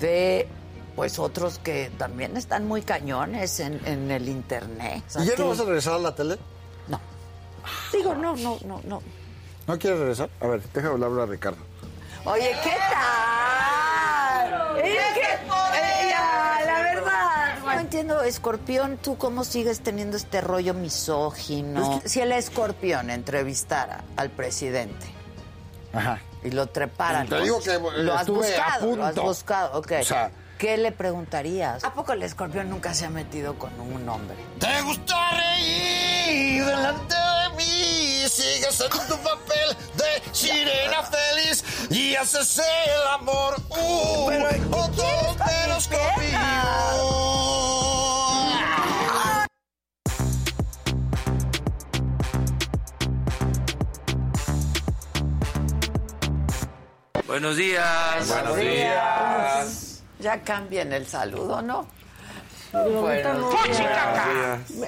[0.00, 0.48] de
[0.94, 5.02] pues otros que también están muy cañones en, en el internet?
[5.08, 6.38] O sea, ¿Y ya que- no vas a regresar a la tele?
[7.92, 9.02] Digo, no, no, no, no.
[9.68, 10.28] ¿No quieres regresar?
[10.40, 11.58] A ver, déjame hablar a Ricardo.
[12.24, 14.76] Oye, ¿qué tal?
[14.78, 16.14] Es que, eh,
[16.66, 22.00] la verdad, no entiendo, escorpión, ¿tú cómo sigues teniendo este rollo misógino?
[22.04, 25.06] Si el escorpión entrevistara al presidente
[25.92, 26.18] Ajá.
[26.42, 27.28] y lo treparan.
[27.28, 28.96] Te digo que lo has estuve a buscado, punto.
[28.96, 29.92] lo has buscado, ok.
[30.00, 30.30] O sea,
[30.62, 31.82] ¿Qué le preguntarías?
[31.82, 34.36] ¿A poco el escorpión nunca se ha metido con un hombre?
[34.60, 38.28] ¿Te gusta reír delante de mí?
[38.28, 43.56] Sigues en tu papel de sirena feliz y haces el amor.
[43.70, 46.38] Uh, Pero, ¿qué o quieres todo con menos conmigo.
[57.26, 58.28] Buenos días.
[58.28, 59.91] Buenos días.
[60.22, 61.86] Ya cambien el saludo, ¿no?
[62.72, 63.50] ahorita no.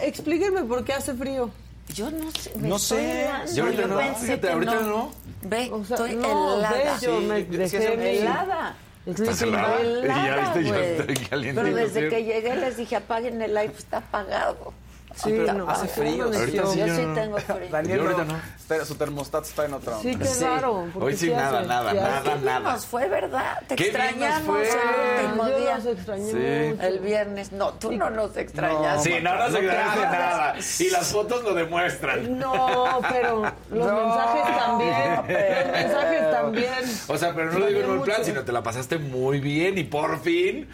[0.01, 1.51] Explíquenme por qué hace frío.
[1.93, 2.53] Yo no sé.
[2.57, 3.28] me No sé.
[3.55, 3.97] Yo ahorita no.
[3.99, 5.12] pensé Fíjate, que ahorita no.
[5.43, 6.72] Ve, O sea, estoy no, helada.
[6.72, 8.76] ve, yo me Sí, dejé sí, mi- helada.
[9.05, 9.80] ¿Estás helada?
[9.80, 11.61] helada, Ya viste, yo estoy caliente.
[11.62, 14.72] Pero desde que llegué les dije apaguen el aire, está apagado.
[15.17, 16.25] Sí, Está no, hace frío.
[16.25, 17.69] Ahorita sí, yo yo sí tengo frío.
[17.71, 18.41] Daniel, Yo ahorita no.
[18.67, 20.27] Pero su termostato está en otra onda.
[20.27, 20.87] Sí, qué raro.
[20.99, 23.61] Hoy sí, hace- nada, nada, hace- nada, Qué bien nos fue, ¿verdad?
[23.69, 24.69] Te Qué bien nos extrañamos fue.
[24.69, 25.77] el último Yo día.
[25.77, 26.71] los extrañé Sí.
[26.73, 26.83] mucho.
[26.83, 27.53] El viernes.
[27.53, 29.03] No, tú no nos extrañas.
[29.03, 30.12] Sí, no, no se te agradece hagas.
[30.12, 30.55] nada.
[30.81, 32.39] Y las fotos lo demuestran.
[32.39, 35.21] No, pero los No, mensajes también.
[35.27, 36.75] pero- Los mensajes también.
[37.09, 39.79] O sea, pero no lo digo en un plan, sino te la pasaste muy bien
[39.79, 40.69] y por fin,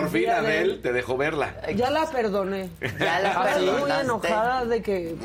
[0.00, 0.46] por fin Adel.
[0.46, 1.54] Adel te dejó verla.
[1.76, 2.68] Ya la perdoné.
[2.98, 5.16] Ya la Estaba muy enojada de que.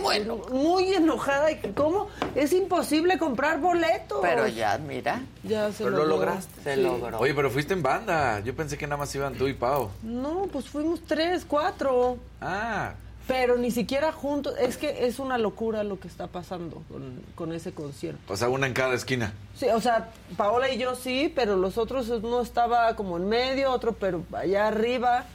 [0.52, 2.08] Muy enojada de que, ¿cómo?
[2.36, 4.20] Es imposible comprar boletos.
[4.22, 5.22] Pero ya, mira.
[5.44, 6.62] Ya se Pero lo lograste.
[6.64, 6.82] Se Sí.
[6.82, 7.20] logró.
[7.20, 8.40] Oye, pero fuiste en banda.
[8.42, 9.90] Yo pensé que nada más iban tú y Pau.
[10.04, 12.18] No, pues fuimos tres, cuatro.
[12.42, 12.94] Ah,
[13.30, 14.56] Pero ni siquiera juntos.
[14.60, 18.34] Es que es una locura lo que está pasando con, con ese concierto.
[18.34, 19.34] o sea, una en cada esquina.
[19.56, 23.72] Sí, o sea, Paola y yo sí, pero los otros uno estaba como en medio,
[23.72, 25.26] otro pero allá arriba.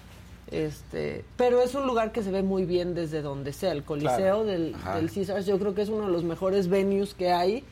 [0.51, 4.17] Este, pero es un lugar que se ve muy bien desde donde sea, el Coliseo
[4.17, 4.45] Claro.
[4.45, 4.97] del, Ajá.
[4.97, 7.65] del Caesars, yo creo que es uno de los mejores venues que hay.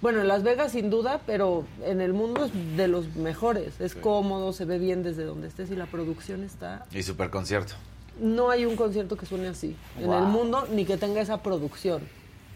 [0.00, 3.80] Bueno, en Las Vegas sin duda, pero en el mundo es de los mejores.
[3.80, 6.86] Es cómodo, se ve bien desde donde estés y la producción está.
[6.92, 7.74] Y super concierto.
[8.18, 12.02] No hay un concierto que suene así en el mundo ni que tenga esa producción.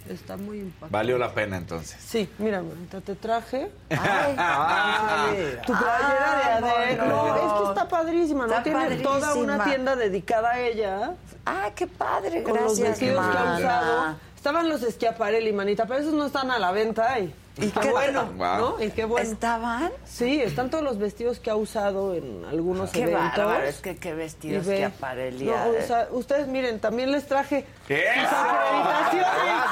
[0.09, 0.93] Está muy impactante.
[0.93, 1.97] Valió la pena entonces.
[2.01, 3.71] Sí, mira, ahorita te traje.
[3.91, 5.63] Ay, mira.
[5.63, 6.97] Tu playera de Adele.
[6.97, 7.37] No, no.
[7.37, 8.53] es que está padrísima, ¿no?
[8.53, 11.15] Está Tiene toda una tienda dedicada a ella.
[11.47, 14.17] Ah, qué padre, Con los gracias, vestidos que ha usado.
[14.43, 17.17] Estaban los Schiaparelli, manita, pero esos no están a la venta.
[17.21, 18.57] Y, y qué, bueno, Wow.
[18.77, 18.83] ¿no?
[18.83, 19.31] Y qué bueno.
[19.31, 19.93] ¿Estaban?
[20.05, 23.37] Sí, están todos los vestidos que ha usado en algunos Qué eventos.
[23.37, 25.67] bárbaro, es que qué vestidos ve- que aparelía.
[25.67, 28.03] No, o sea, ustedes miren, también les traje ¿Qué?
[28.17, 29.63] sus acreditaciones.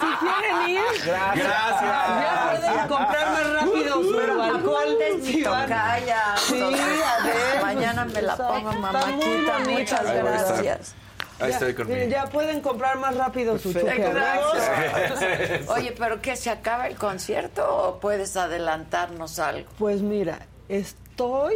[0.00, 1.80] Si quieren ir, Gracias.
[1.80, 4.98] ya pueden comprar más rápido su alcohol.
[5.02, 5.68] es mi si van.
[5.68, 6.22] tocaya.
[6.38, 7.62] Sí, a ver.
[7.62, 9.58] Mañana me la pongo, mamáquita.
[9.68, 10.94] Muchas gracias.
[11.38, 11.94] Ahí Ya, estoy conmigo.
[11.94, 13.72] miren, ya pueden comprar más rápido su.
[13.72, 15.68] Gracias.
[15.68, 16.34] Oye, ¿pero qué?
[16.36, 19.68] ¿Se acaba el concierto o puedes adelantarnos algo?
[19.78, 21.54] Pues mira, estoy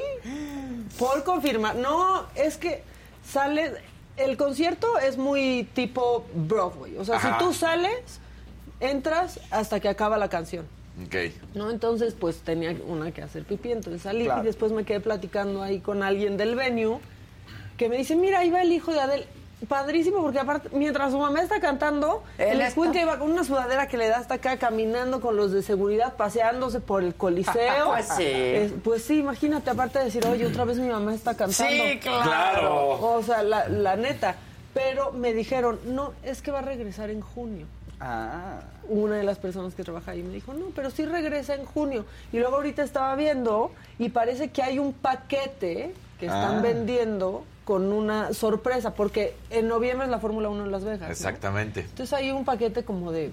[0.98, 1.76] por confirmar.
[1.76, 2.82] No, es que
[3.26, 3.72] sale.
[4.16, 6.98] El concierto es muy tipo Broadway.
[6.98, 7.38] O sea, Ajá.
[7.38, 8.20] si tú sales,
[8.80, 10.66] entras hasta que acaba la canción.
[11.06, 11.14] Ok.
[11.54, 11.70] ¿No?
[11.70, 14.42] Entonces, pues tenía una que hacer pipí, entonces salí Claro.
[14.42, 16.98] y después me quedé platicando ahí con alguien del venue
[17.78, 19.26] que me dice, mira, ahí va el hijo de Adele.
[19.68, 23.86] Padrísimo, porque aparte, mientras su mamá está cantando, Él el escuincle iba con una sudadera
[23.88, 27.54] que le da hasta acá, caminando con los de seguridad, paseándose por el coliseo.
[27.90, 28.24] Pues sí.
[28.26, 31.72] Es- pues sí, imagínate, aparte de decir, oye, otra vez mi mamá está cantando.
[31.74, 32.22] Sí, claro.
[32.22, 32.88] Claro.
[33.16, 34.36] O sea, la, la neta.
[34.72, 37.66] Pero me dijeron, no, es que va a regresar en junio
[38.02, 38.60] Ah.
[38.88, 42.06] una de las personas que trabaja ahí me dijo, no, pero sí regresa en junio.
[42.32, 46.62] Y luego ahorita estaba viendo y parece que hay un paquete que están Ah.
[46.62, 51.00] vendiendo con una sorpresa, porque en noviembre es la Fórmula 1 en Las Vegas.
[51.00, 51.06] ¿no?
[51.08, 51.80] Exactamente.
[51.80, 53.32] Entonces hay un paquete como de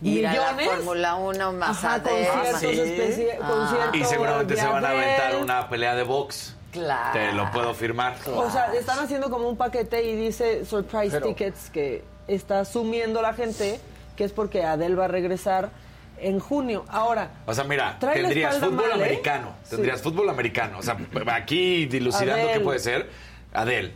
[0.00, 0.68] millones.
[0.68, 2.66] Fórmula 1 más Ajá, conciertos, más- sí.
[2.68, 3.48] especi- Ah.
[3.48, 6.56] conciertos Y seguramente se van a aventar una pelea de box.
[6.72, 7.12] Claro.
[7.12, 8.16] Te lo puedo firmar.
[8.34, 13.20] O sea, están haciendo como un paquete y dice surprise Pero- tickets que está asumiendo
[13.20, 13.78] la gente
[14.16, 15.70] que es porque Adele va a regresar
[16.22, 16.84] en junio.
[16.88, 18.94] Ahora, O sea, mira, tendrías fútbol mal, ¿eh?
[18.94, 19.54] americano.
[19.68, 20.04] Tendrías Sí.
[20.04, 20.78] fútbol americano.
[20.78, 20.96] O sea,
[21.34, 23.08] aquí dilucidando qué puede ser.
[23.52, 23.92] Adel,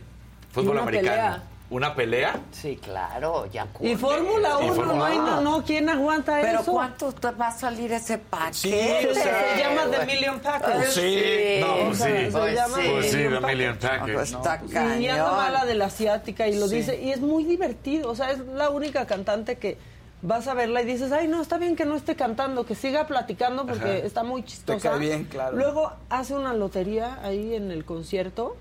[0.51, 1.09] fútbol una americano.
[1.15, 1.43] pelea.
[1.69, 2.39] ¿Una pelea?
[2.51, 5.41] Sí, claro, ya y Fórmula Y 1, Fórmula no, hay, no, uno.
[5.41, 6.71] no, ¿quién aguanta Pero eso?
[6.71, 9.13] ¿cuánto te va a salir ese paquete?
[9.13, 10.73] Se, se llama The Million Package.
[10.77, 12.03] Pues Sí, no, pues sí.
[12.31, 14.13] se llama Pues sí, The Million Package.
[14.13, 15.11] Pues está Y cañón.
[15.19, 16.75] anda mala de la asiática y lo Sí.
[16.77, 17.01] dice.
[17.01, 18.11] Y es muy divertido.
[18.11, 19.77] O sea, es la única cantante que
[20.21, 23.07] vas a verla y dices, ay, no, está bien que no esté cantando, que siga
[23.07, 23.97] platicando porque Ajá.
[23.97, 24.89] está muy chistosa.
[24.91, 25.55] cae bien, claro.
[25.55, 28.57] Luego hace una lotería ahí en el concierto,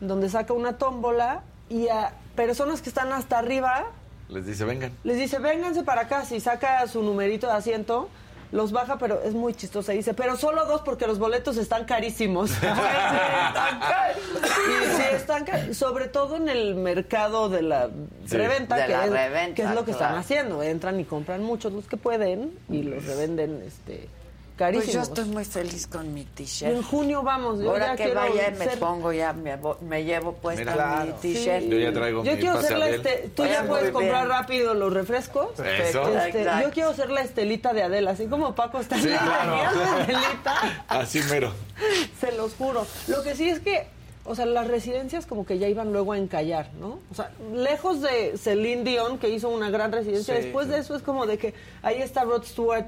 [0.00, 3.86] donde saca una tómbola y a personas que están hasta arriba
[4.28, 4.92] Les dice, vengan.
[5.04, 8.08] les dice, vénganse para acá, si saca su numerito de asiento,
[8.52, 9.92] los baja, pero es muy chistosa.
[9.92, 12.50] Dice, pero solo dos porque los boletos están carísimos.
[12.50, 14.40] sí, están carísimos.
[14.68, 15.76] Y sí, están carísimos.
[15.76, 17.88] Sobre todo en el mercado de la
[18.26, 18.36] Sí.
[18.36, 20.04] reventa, De que, la es, reventa, que es lo que claro.
[20.04, 20.62] están haciendo.
[20.62, 24.08] Entran y compran muchos los que pueden y los revenden este
[24.60, 24.92] Pues carísimos.
[25.08, 26.70] yo estoy muy feliz con mi t-shirt.
[26.76, 27.60] en junio vamos.
[27.60, 30.60] Yo Ahora ya que quiero vaya me ser- pongo ya, me, vo- me llevo puesta
[30.60, 30.72] Mira.
[30.72, 31.14] mi Claro.
[31.22, 31.64] t-shirt.
[31.64, 34.38] Yo ya traigo Yo mi quiero hacer la este, tú Oye, ya puedes comprar bien.
[34.38, 35.48] rápido los refrescos.
[35.58, 36.18] Eso.
[36.18, 39.56] Este, yo quiero hacer la estelita de Adela, así como Paco está Sí, claro.
[39.56, 41.52] la estelita, Así mero.
[42.20, 42.86] se los juro.
[43.08, 43.86] Lo que sí es que,
[44.26, 46.98] o sea, las residencias como que ya iban luego a encallar, ¿no?
[47.10, 50.94] O sea, lejos de Celine Dion, que hizo una gran residencia, Sí, después de eso
[50.94, 52.86] es como de que ahí está Rod Stewart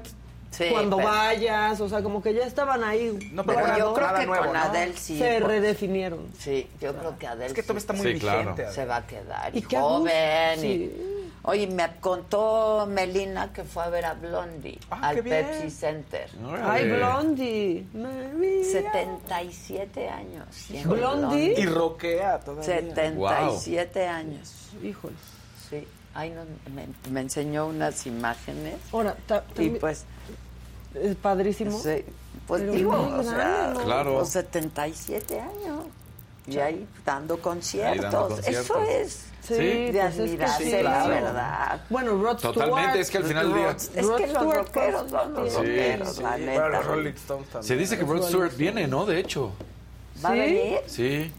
[0.53, 3.29] Sí, cuando pero- vayas, o sea, como que ya estaban ahí.
[3.33, 4.59] No, pero Pero yo creo que nuevo, con ¿no?
[4.59, 5.17] Adele sí.
[5.17, 6.27] se por- redefinieron.
[6.37, 8.51] Sí, yo creo que Adele Es que todo sí está muy Sí, claro.
[8.53, 8.71] vigente.
[8.71, 9.55] se va a quedar.
[9.55, 10.59] Y Y joven.
[10.59, 10.67] sí.
[10.67, 15.21] y- Oye, me contó Melina que fue a ver a Blondie Ah, al.
[15.23, 16.29] Pepsi Center.
[16.63, 17.85] Ay, Blondie.
[17.93, 18.63] María.
[18.63, 20.45] 77 años.
[20.85, 21.55] ¿Blondie?
[21.59, 22.63] Y roquea todavía.
[22.63, 24.69] 77 años.
[24.81, 25.15] Híjole.
[25.69, 25.85] Sí.
[26.13, 28.75] Ahí nos- me, me enseñó unas imágenes.
[28.93, 30.05] Ahora, ta- Y pues,
[30.95, 31.79] es padrísimo.
[31.79, 32.03] sí,
[32.47, 33.73] pues Pero digo, o sea.
[33.83, 34.15] Claro.
[34.19, 35.85] pues 77 años.
[36.45, 37.93] Y ahí dando conciertos.
[37.93, 38.65] Ahí dando conciertos.
[38.65, 41.09] Eso es Sí, de pues es que admirarse, sí, la claro.
[41.09, 41.81] verdad.
[41.89, 42.53] Bueno, Rod Stewart.
[42.55, 45.57] Totalmente, es que al final del día- Rod- es que los rockeros son los Sí,
[45.57, 46.23] rockeros, sí.
[46.23, 46.69] la neta.
[46.69, 47.63] los Rolling Stones también.
[47.67, 49.05] Se dice que Rod Stewart viene, ¿no?
[49.05, 49.51] De hecho.
[50.23, 50.79] ¿Va a venir?
[50.87, 51.29] Sí.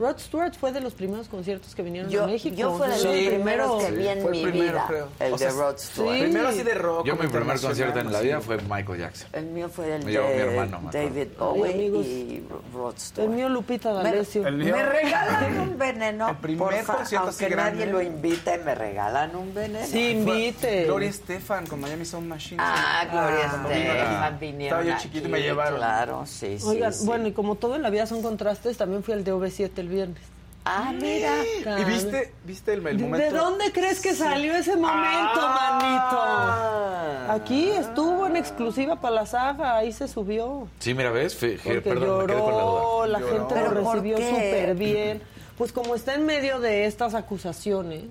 [0.00, 2.56] Rod Stewart fue de los primeros conciertos que vinieron Yo, a México.
[2.56, 3.26] yo fue de los Sí.
[3.28, 5.08] primeros que vi en Fue el mi primero, vida, creo.
[5.20, 6.14] el O sea, de Rod Stewart.
[6.16, 6.22] sí.
[6.22, 7.06] Primero así de rock.
[7.06, 9.28] Yo mi primer concierto en la vida fue Michael Jackson.
[9.34, 10.90] El mío fue el Me mi de hermano, me.
[10.90, 13.30] David Bowie y Rod El Stewart.
[13.30, 14.46] mío Lupita D'Alessio.
[14.46, 17.92] el mío- Me regalan un veneno, El primer porfa, concierto así aunque nadie grande.
[17.92, 19.86] lo invita y me regalan un veneno.
[19.86, 20.84] Sí, invite.
[20.86, 22.56] Gloria Estefan con Miami Sound Machine.
[22.58, 25.76] Ah, Gloria Ah, Estefan vinieron Estaba yo chiquito y me llevaron.
[25.76, 29.12] Claro, sí, sí, Oigan, bueno, y como todo en la vida son contrastes, también fui
[29.12, 30.22] al de OV7 el viernes.
[30.64, 31.34] Ah, mira.
[31.80, 33.32] ¿Y viste, viste el, el ¿De- momento?
[33.32, 37.24] ¿De dónde crees que salió ese momento, Ah.
[37.26, 37.32] manito?
[37.32, 40.68] Aquí estuvo en exclusiva para la saga, ahí se subió.
[40.78, 41.34] Sí, mira, ¿ves?
[41.34, 43.06] Fe- Porque perdón, me quedé con la lloró, duda.
[43.06, 43.32] la Lloró.
[43.32, 45.22] gente ¿Pero lo recibió súper bien.
[45.56, 48.04] Pues como está en medio de estas acusaciones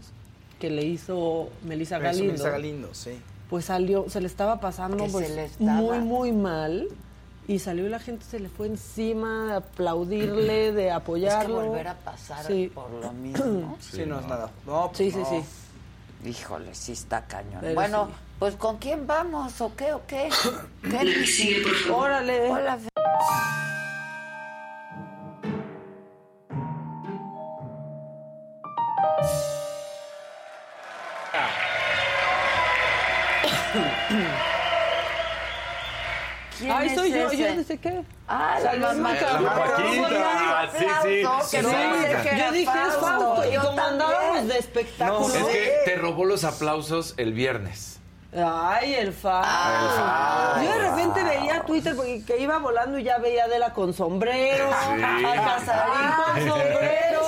[0.59, 3.11] que le hizo Melissa Galindo, Melissa Galindo, sí.
[3.49, 6.87] pues salió, se le estaba pasando pues, estaba- muy, muy mal.
[7.49, 11.55] Y salió y la gente se le fue encima a aplaudirle, de Es que apoyarlo.
[11.65, 12.71] volver a pasar Sí.
[12.71, 13.75] por lo mismo.
[13.79, 14.51] Sí, no es nada.
[14.67, 15.25] No, Sí, sí, no.
[15.25, 16.29] sí.
[16.29, 17.57] Híjole, sí está cañón.
[17.61, 18.11] Pero bueno, sí.
[18.37, 20.29] pues ¿con quién vamos o qué o qué?
[20.83, 21.63] ¿Qué?
[21.91, 22.51] Órale.
[22.51, 22.77] Hola,
[36.59, 37.37] ¿Quién Ay, es soy yo, ese?
[37.37, 38.01] yo no sé qué.
[38.27, 39.13] Ah, la mamá.
[39.13, 40.69] La Paquita,
[41.07, 43.49] sí, No, no Yo dije, es Fausto.
[43.49, 45.33] Y yo como andábamos de espectáculo.
[45.33, 47.99] Es que te robó los aplausos el viernes.
[48.31, 49.41] Ay, el fa.
[49.43, 53.73] Ah, Yo de repente veía Twitter porque que iba volando y ya veía a Adela
[53.73, 55.03] con sombrero, Sí.
[55.03, 57.19] a Casarín con sombrero.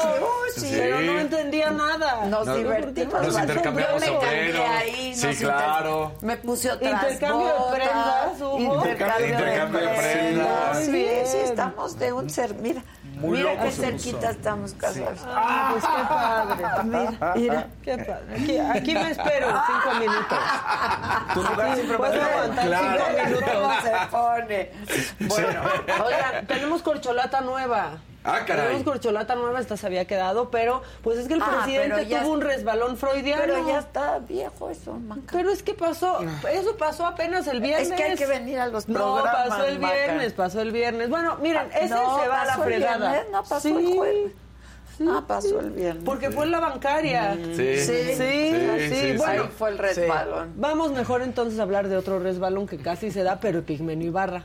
[0.56, 0.68] Sí.
[0.72, 2.26] Pero no entendía nada.
[2.26, 3.14] Nos Nos- divertimos.
[3.26, 4.70] nos intercambiamos Yo me cambié sombreros.
[4.70, 6.04] ahí, Sí, nos claro.
[6.14, 8.58] inter- Me puse otras Intercambio de prendas, hubo.
[8.60, 10.78] Intercambio, Intercambio de de prendas.
[10.78, 10.86] prendas.
[10.86, 12.54] Sí, sí, estamos de un ser.
[12.56, 12.84] Mira,
[13.22, 14.30] Muy mira loco qué cerquita puso.
[14.32, 15.19] estamos casados.
[15.26, 16.65] Ah, pues qué padre.
[16.84, 18.36] Mira, mira, qué padre.
[18.36, 20.39] Aquí, aquí me espero cinco minutos.
[21.34, 22.87] Tu lugar siempre va a Puedo ser- aguantar Claro.
[22.89, 23.83] cinco ¿Cómo minutos.
[23.83, 24.71] se pone?
[25.20, 25.62] Bueno,
[26.05, 27.91] Oigan, tenemos corcholata nueva.
[28.24, 28.66] Ah, caray.
[28.68, 32.34] Tenemos corcholata nueva, esta se había quedado, pero pues es que el Ah, presidente tuvo
[32.34, 33.42] un resbalón freudiano.
[33.42, 35.22] pero ya está viejo eso, Maca.
[35.32, 36.20] Pero es que pasó,
[36.52, 37.89] eso pasó apenas el viernes.
[37.89, 39.93] Es que hay que venir a los No, programas, pasó el Maca.
[39.96, 41.10] viernes, pasó el viernes.
[41.10, 43.12] Bueno, miren, Ah, ese no, se va a la pasó el fregada.
[43.12, 44.32] viernes, no pasó Sí, el jueves.
[45.10, 46.04] Ah, pasó el viernes.
[46.06, 47.34] Porque fue en la bancaria.
[47.34, 47.56] Sí.
[47.56, 49.18] Sí, sí, sí, sí.
[49.18, 50.54] Bueno, Ahí fue el resbalón.
[50.58, 54.43] vamos mejor entonces a hablar de otro resbalón que casi se da, pero Pigmenio Ibarra.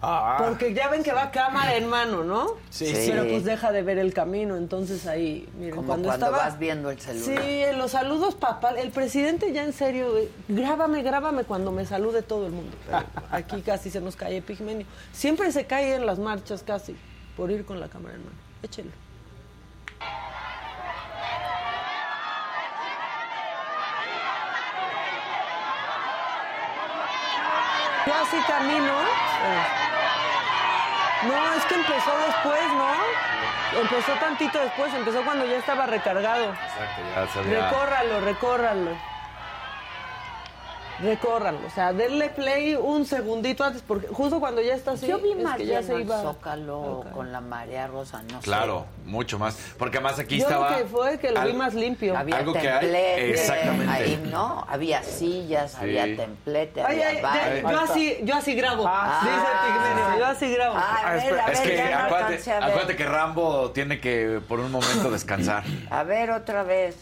[0.00, 2.52] Ah, Porque ya ven que va cámara en mano, ¿no?
[2.70, 3.08] Sí, sí.
[3.10, 6.44] Pero pues deja de ver el camino, entonces ahí, miren, Como cuando, cuando, estaba...
[6.44, 7.24] vas viendo el celular.
[7.42, 10.14] Sí, en los saludos papal, el presidente ya en serio,
[10.46, 12.76] grábame, grábame cuando me salude todo el mundo.
[12.86, 13.02] Pero
[13.32, 14.86] aquí casi se nos cae Pigmenio.
[15.12, 16.94] Siempre se cae en las marchas casi,
[17.36, 18.36] por ir con la cámara en mano.
[18.62, 18.90] Échelo.
[28.06, 28.92] Yo así camino.
[29.02, 29.87] eh,
[31.26, 33.80] No, es que empezó después, ¿no?
[33.80, 36.52] Empezó tantito después, empezó cuando ya estaba recargado.
[36.52, 37.64] Exacto, ya sabía.
[37.68, 38.90] Recórralo, recórralo.
[41.00, 41.66] Recórranlo.
[41.66, 45.32] O sea, denle play un segundito antes, porque justo cuando ya está así, Yo vi
[45.32, 46.20] es más que ya se el iba.
[46.22, 47.10] Zócalo Ok.
[47.12, 48.44] con la marea rosa, no sé.
[48.44, 49.56] Claro, mucho más.
[49.78, 50.68] Porque además aquí Yo estaba.
[50.68, 52.16] creo que fue que lo vi más limpio.
[52.16, 53.92] Había Algo que hay- templete, exactamente.
[53.92, 55.78] ahí no, había sillas, Sí.
[55.80, 58.82] había templete, Ay, había ay, de- yo así, yo así grabo.
[59.22, 60.74] dice Pigmenio, yo así grabo.
[60.76, 64.40] Ah, a ver, a es ver, que ya no acuérdate, acuérdate que Rambo tiene que
[64.48, 65.62] por un momento descansar.
[65.90, 66.96] A ver, otra vez.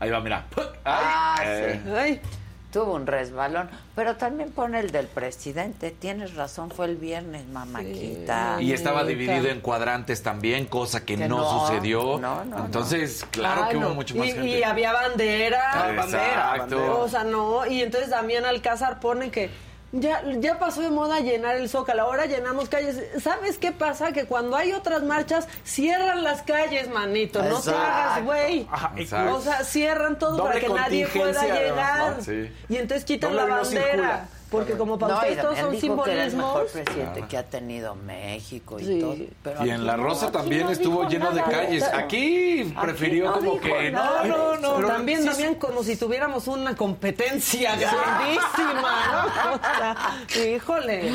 [0.00, 0.46] Ahí va, mira.
[0.84, 1.80] Ah, eh.
[1.84, 2.30] sí.
[2.72, 5.90] Tuvo un resbalón, pero también pone el del presidente.
[5.90, 8.60] Tienes razón, fue el viernes, mamáquita.
[8.60, 12.18] Y estaba dividido en cuadrantes también, cosa que, Que no, no, sucedió.
[12.18, 14.46] no, no, Entonces, claro Ay, que hubo mucho más y, gente.
[14.46, 15.94] y había bandera.
[15.94, 17.00] Exacto.
[17.00, 17.66] O sea, no.
[17.66, 19.48] Y entonces Damián Alcázar pone que
[19.92, 22.02] ya, ya pasó de moda llenar el Zócalo.
[22.02, 23.02] Ahora llenamos calles.
[23.22, 24.12] ¿Sabes qué pasa?
[24.12, 27.42] Que cuando hay otras marchas, cierran las calles, manito.
[27.42, 28.66] No te hagas, güey.
[28.70, 29.36] Ajá, exacto.
[29.36, 32.16] O sea, cierran todo Doble para que nadie pueda llegar.
[32.16, 32.22] ¿no?
[32.22, 32.50] Sí.
[32.68, 34.28] Y entonces quitan Doble la bandera.
[34.50, 36.84] Porque como para No, y ustedes todos son dijo que era el mejor simbolismos.
[36.94, 39.00] presidente que ha tenido México y Sí.
[39.00, 39.16] todo.
[39.42, 41.82] Pero Y en La Rosa también no estuvo lleno de calles.
[41.84, 44.24] Aquí prefirió no como que nada.
[44.24, 44.86] no, no, no.
[44.88, 49.54] También, Sí, también como si tuviéramos una competencia grandísima, ¿no?
[49.58, 51.10] O sea, híjole.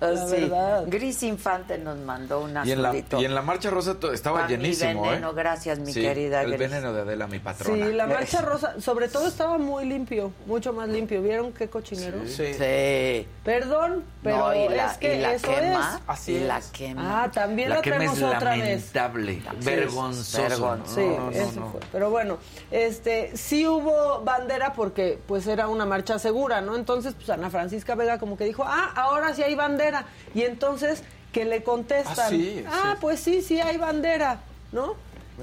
[0.00, 0.32] La Sí.
[0.32, 0.84] verdad.
[0.88, 4.46] Gris Infante nos mandó una Y en, la, y en la marcha rosa estaba Pa'
[4.48, 5.34] mi llenísimo, veneno, ¿eh?
[5.34, 6.70] gracias, mi Sí, querida El Gris.
[6.70, 7.86] veneno de Adela, mi patrona.
[7.86, 11.22] Sí, la marcha rosa, sobre todo estaba muy limpio, mucho más limpio.
[11.22, 12.18] ¿Vieron qué cochinero?
[12.26, 12.44] Sí.
[12.72, 13.28] Sí.
[13.44, 16.02] Perdón, pero No, y la- es que y la eso quema, es.
[16.06, 17.24] Así la quema.
[17.24, 18.58] Ah, también La la, quema tenemos es otra vez.
[18.94, 20.42] lamentable, vergonzoso.
[20.42, 20.94] vergonzoso.
[20.94, 21.70] Sí, No, no, eso no.
[21.70, 21.80] fue.
[21.90, 22.38] Pero bueno,
[22.70, 26.76] este, sí hubo bandera porque pues era una marcha segura, ¿no?
[26.76, 30.06] Entonces, pues Ana Francisca Vega como que dijo, ah, ahora sí hay bandera.
[30.34, 34.38] Y entonces que le contestan, Ah, sí, ah, pues sí, sí hay bandera,
[34.70, 34.94] ¿no?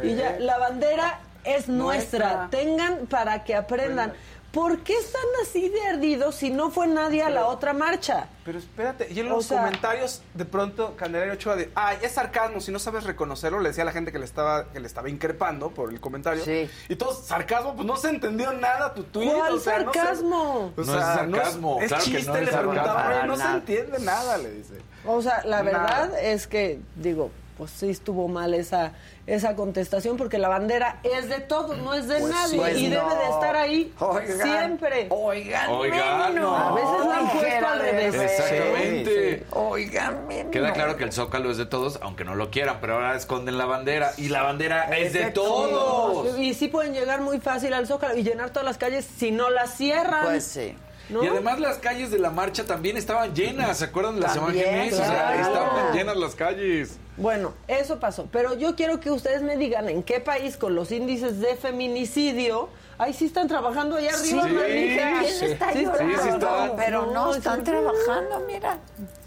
[0.04, 2.34] Y ya, la bandera es nuestra.
[2.34, 2.48] Nuestra.
[2.52, 4.14] Tengan para que aprendan.
[4.52, 8.30] ¿Por qué están así de ardidos si no fue nadie a la otra marcha?
[8.44, 12.14] Pero espérate, y en O los sea- comentarios de pronto Candelaria Ochoa de, ay, es
[12.14, 14.88] sarcasmo, si no sabes reconocerlo, le decía a la gente que le estaba que le
[14.88, 16.44] estaba increpando por el comentario.
[16.44, 16.68] Sí.
[16.90, 19.32] Y todos sarcasmo, pues no se entendió nada tu tuit.
[19.32, 20.54] ¿Cuál o sea, no se- sarcasmo?
[20.66, 23.20] o No sea, es sarcasmo, es, claro que chiste, no es le preguntaba, sarcasmo.
[23.20, 24.74] "Oye, no se entiende nada, le dice.
[25.06, 25.78] O sea, la Nada.
[26.08, 28.94] verdad es que, digo, pues sí estuvo mal esa,
[29.28, 32.88] esa contestación porque la bandera es de todos, no es de Pues nadie pues y
[32.88, 32.96] no.
[33.08, 35.08] debe de estar ahí Oigan, siempre.
[35.10, 36.36] Oigan, Oigan, menos.
[36.50, 36.56] no.
[36.56, 38.16] A veces la han puesto al revés.
[38.16, 39.46] Exactamente.
[39.52, 40.52] Oigan, menos.
[40.52, 43.58] Queda claro que el Zócalo es de todos, aunque no lo quieran, pero ahora esconden
[43.58, 46.40] la bandera y la bandera es, de, de todos.
[46.40, 49.50] Y sí pueden llegar muy fácil al Zócalo y llenar todas las calles si no
[49.50, 50.24] las cierran.
[50.26, 50.76] Pues sí.
[51.10, 51.24] ¿No?
[51.24, 54.66] Y además las calles de la marcha también estaban llenas, ¿se acuerdan de las También,
[54.68, 54.94] imágenes?
[54.94, 55.42] O sea, claro.
[55.42, 56.98] estaban llenas las calles.
[57.18, 58.28] Bueno, eso pasó.
[58.32, 62.70] Pero yo quiero que ustedes me digan en qué país con los índices de feminicidio,
[62.98, 64.56] ahí sí están trabajando allá arriba, Sí.
[64.56, 66.16] ¿Quién está Sí, llorando?
[66.16, 66.72] sí, sí están.
[66.78, 67.64] Pero no, No, están sí.
[67.64, 68.78] trabajando, mira.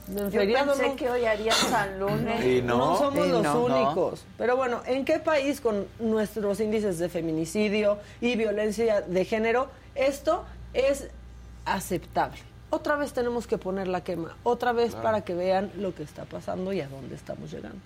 [0.08, 0.96] Yo feriado pensé no.
[0.96, 2.44] que hoy harían San Lunes.
[2.44, 2.76] Y no.
[2.78, 3.64] No somos Y los no.
[3.64, 4.24] únicos.
[4.38, 10.44] Pero bueno, ¿en qué país con nuestros índices de feminicidio y violencia de género esto
[10.74, 11.08] es
[11.64, 12.40] aceptable?
[12.70, 16.24] Otra vez tenemos que poner la quema, otra vez para que vean lo que está
[16.24, 17.80] pasando y a dónde estamos llegando.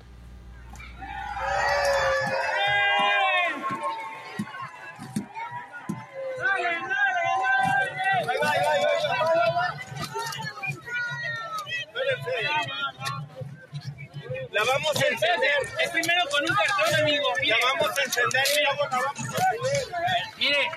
[14.56, 15.50] La vamos a encender.
[15.84, 17.26] Es primero con un cartón, amigo.
[17.42, 17.56] Mire.
[17.60, 19.84] La vamos a encender y luego la vamos a subir.
[20.38, 20.70] Mire,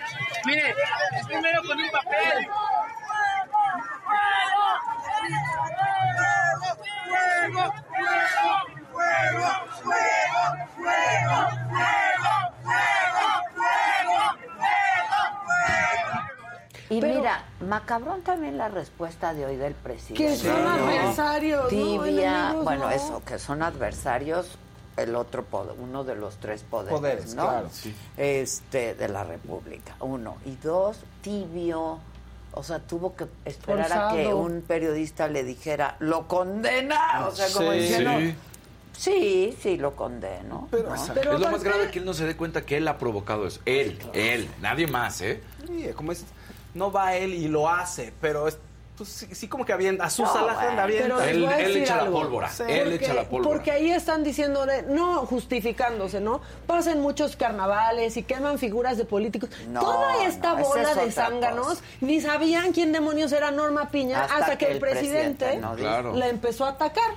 [0.43, 0.76] mire.
[1.18, 2.49] Es primero con un papel.
[7.07, 7.73] ¡Fuego!
[7.81, 9.43] ¡Fuego!
[9.81, 10.43] ¡Fuego!
[10.76, 10.76] ¡Fuego!
[10.76, 11.39] ¡Fuego!
[16.89, 20.23] Y mira, macabrón también la respuesta de hoy del presidente.
[20.25, 20.69] Que son ¿no?
[20.71, 21.67] adversarios.
[21.69, 22.89] Tibia, bueno, no.
[22.91, 24.57] eso, que son adversarios,
[24.97, 27.43] el otro poder, uno de los tres poderes, Poderes, ¿no?
[27.47, 27.93] claro, sí.
[28.17, 30.37] Este, de la República, uno.
[30.45, 31.99] Y dos, tibio,
[32.53, 37.47] o sea, tuvo que esperar a que un periodista le dijera, lo condena, o sea,
[37.53, 37.77] como Sí.
[37.79, 38.35] diciendo, Sí.
[38.93, 40.67] sí, sí, lo condeno.
[40.71, 40.95] Pero ¿no?
[40.95, 42.97] esa- Pero es lo más grave que él no se dé cuenta que él ha
[42.97, 43.61] provocado eso.
[43.65, 45.41] Él, él, nadie más, ¿eh?
[45.67, 46.25] Sí, como es,
[46.73, 48.57] no va él y lo hace, pero es,
[48.97, 50.85] pues, sí, sí como que avienta, a sus No, la avienta.
[50.85, 52.19] pero les Él, él echa la algo.
[52.19, 52.49] pólvora.
[52.49, 52.63] Sí.
[52.67, 53.49] Él porque, echa la pólvora.
[53.55, 56.41] porque ahí están diciendo, no justificándose, ¿no?
[56.67, 59.49] Pasan muchos carnavales y queman figuras de políticos.
[59.69, 64.23] No, Toda esta no, bola es de zánganos ni sabían quién demonios era Norma Piña
[64.23, 65.87] hasta, Hasta que, que el presidente, presidente no dijo.
[65.87, 66.13] Claro.
[66.15, 67.11] la empezó a atacar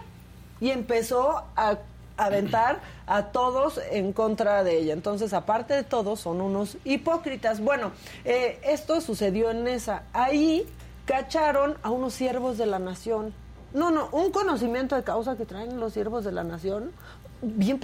[0.61, 1.79] y empezó a,
[2.25, 4.93] aventar a todos en contra de ella.
[4.93, 7.61] Entonces, aparte de todo, son unos hipócritas.
[7.61, 7.93] Bueno,
[8.25, 10.05] eh, esto sucedió en esa.
[10.13, 10.67] Ahí
[11.05, 13.35] cacharon a unos siervos de la nación.
[13.75, 16.93] No, no, un conocimiento de causa que traen los siervos de la nación.
[17.41, 17.81] Bien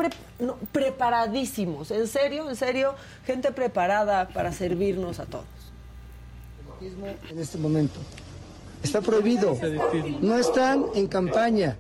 [0.71, 2.95] preparadísimos, en serio, en serio,
[3.27, 5.47] gente preparada para servirnos a todos.
[6.81, 7.99] en este momento.
[8.83, 9.57] Está prohibido.
[10.21, 11.77] No están en campaña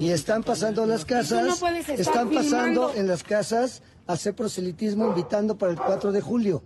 [0.00, 2.94] y están pasando las casas, Tú no puedes estar están pasando filmando.
[2.94, 6.62] en las casas a hacer proselitismo invitando para el 4 de julio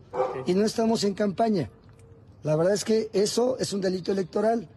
[0.46, 1.70] y no estamos en campaña.
[2.42, 4.68] La verdad es que eso es un delito electoral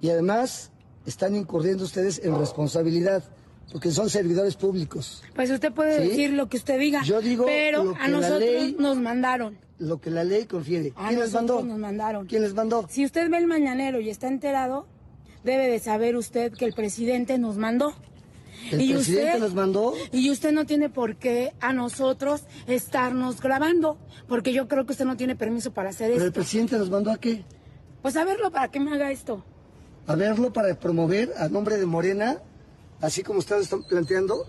[0.00, 0.70] y además
[1.06, 3.24] están incurriendo ustedes en responsabilidad
[3.72, 5.22] porque son servidores públicos.
[5.34, 6.08] Pues usted puede ¿Sí?
[6.08, 7.02] decir lo que usted diga.
[7.04, 9.58] Yo digo pero lo que a la nosotros ley- nos mandaron.
[9.78, 10.92] Lo que la ley confiere.
[10.96, 11.62] A ¿Quién les mandó?
[11.62, 12.26] nos mandaron.
[12.26, 12.86] ¿Quién les mandó?
[12.90, 14.86] Si usted ve el mañanero y está enterado,
[15.44, 17.94] debe de saber usted que el presidente nos mandó.
[18.70, 19.94] ¿El Y presidente usted- nos mandó?
[20.12, 23.96] Y usted no tiene por qué a nosotros estarnos grabando,
[24.28, 27.10] porque yo creo que usted no tiene permiso para hacer ¿Pero el presidente nos mandó
[27.10, 27.42] a qué?
[28.02, 29.44] Pues a verlo, ¿para qué me haga esto?
[30.06, 32.38] a verlo para promover a nombre de Morena,
[33.00, 34.44] así como ustedes están planteando.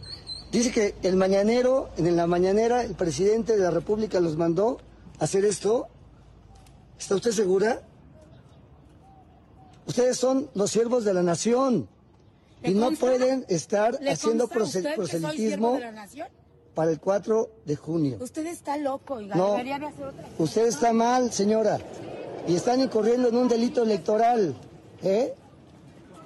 [0.52, 4.80] Dice que el mañanero, en la mañanera, el presidente de la República los mandó
[5.20, 5.88] a hacer esto.
[7.00, 7.82] ¿Está usted segura?
[9.92, 11.86] Ustedes son los siervos de la nación
[12.64, 15.78] y ¿Le no pueden estar ¿Le haciendo proselitismo
[16.74, 18.18] para el 4 de junio.
[18.22, 19.52] Usted está loco, oiga, No.
[19.52, 21.78] debería de hacer otra Usted está mal, señora.
[22.48, 24.56] Y están incurriendo en un delito electoral.
[25.04, 25.34] ¿eh?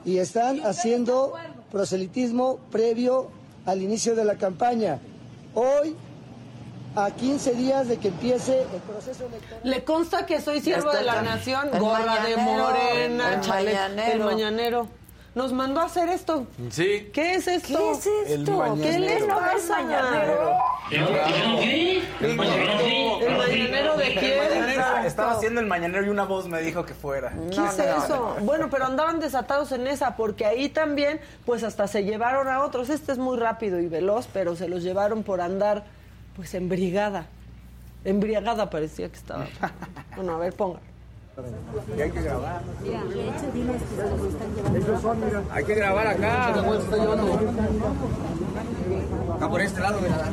[0.05, 1.33] Y están haciendo
[1.71, 3.31] proselitismo previo
[3.65, 4.99] al inicio de la campaña.
[5.55, 5.95] Hoy,
[6.95, 9.59] a 15 días de que empiece el proceso electoral.
[9.63, 14.13] Le consta que soy siervo de la nación, El gorra de morena, el chale- mañanero.
[14.13, 14.87] el mañanero.
[15.35, 16.47] Nos mandó a hacer esto.
[16.71, 17.09] Sí.
[17.13, 17.77] ¿Qué es esto?
[17.77, 18.75] ¿Qué es ¿Qué esto?
[18.75, 19.81] les ¿Qué ves pasa?
[19.81, 20.51] mañanero?
[22.21, 22.35] ¿El
[23.37, 24.69] mañanero de quién?
[24.69, 27.33] Estaba, estaba haciendo el mañanero y una voz me dijo que fuera.
[27.51, 28.37] ¿Qué es eso?
[28.41, 32.89] Bueno, pero andaban desatados en esa, porque ahí también, pues hasta se llevaron a otros.
[32.89, 35.83] Este es muy rápido y veloz, pero se los llevaron por andar,
[36.35, 37.27] pues, en brigada.
[38.03, 39.47] Embriagada parecía que estaba.
[40.15, 40.79] Bueno, a ver, ponga.
[42.01, 42.61] hay que grabar.
[45.51, 46.47] Hay que grabar acá.
[49.35, 50.29] Acá por este lado, mira.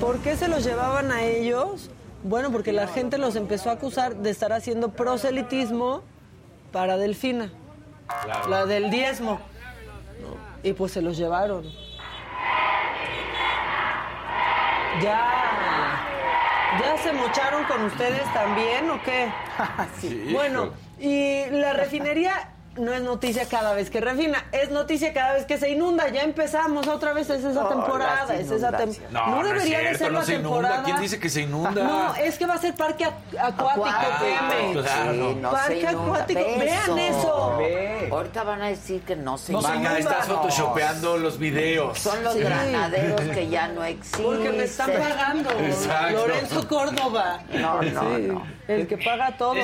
[0.00, 1.88] ¿Por qué se los llevaban a ellos?
[2.22, 6.02] Bueno, porque la gente los empezó a acusar de estar haciendo proselitismo
[6.72, 7.52] para Delfina,
[8.48, 9.40] la del diezmo.
[10.62, 11.64] Y pues se los llevaron.
[15.02, 16.02] Ya.
[16.80, 19.30] ¿Ya se mocharon con ustedes también o qué?
[20.00, 20.30] Sí.
[20.32, 25.44] Bueno, y la refinería no es noticia cada vez que refina, es noticia cada vez
[25.46, 26.08] que se inunda.
[26.08, 29.10] Ya empezamos otra vez, es esa No, temporada, es esa temporada.
[29.10, 30.50] No, no es debería de ser no la se inunda.
[30.58, 30.82] temporada.
[30.84, 31.70] ¿Quién dice que se inunda?
[31.84, 34.72] No, es que va a ser parque ac- acuático, Peme.
[34.82, 35.12] Claro.
[35.12, 37.58] Sí, no Parque acuático, Ve vean eso.
[38.10, 39.98] Ahorita van a decir que no se inunda.
[39.98, 41.98] estás photoshopeando los videos.
[41.98, 42.40] Son los Sí.
[42.40, 44.22] granaderos que ya no existen.
[44.24, 45.50] Porque me están pagando.
[45.50, 46.12] Exacto.
[46.26, 47.40] Lorenzo Córdoba.
[47.52, 48.46] No, no, Sí, no.
[48.68, 49.54] El que paga todo.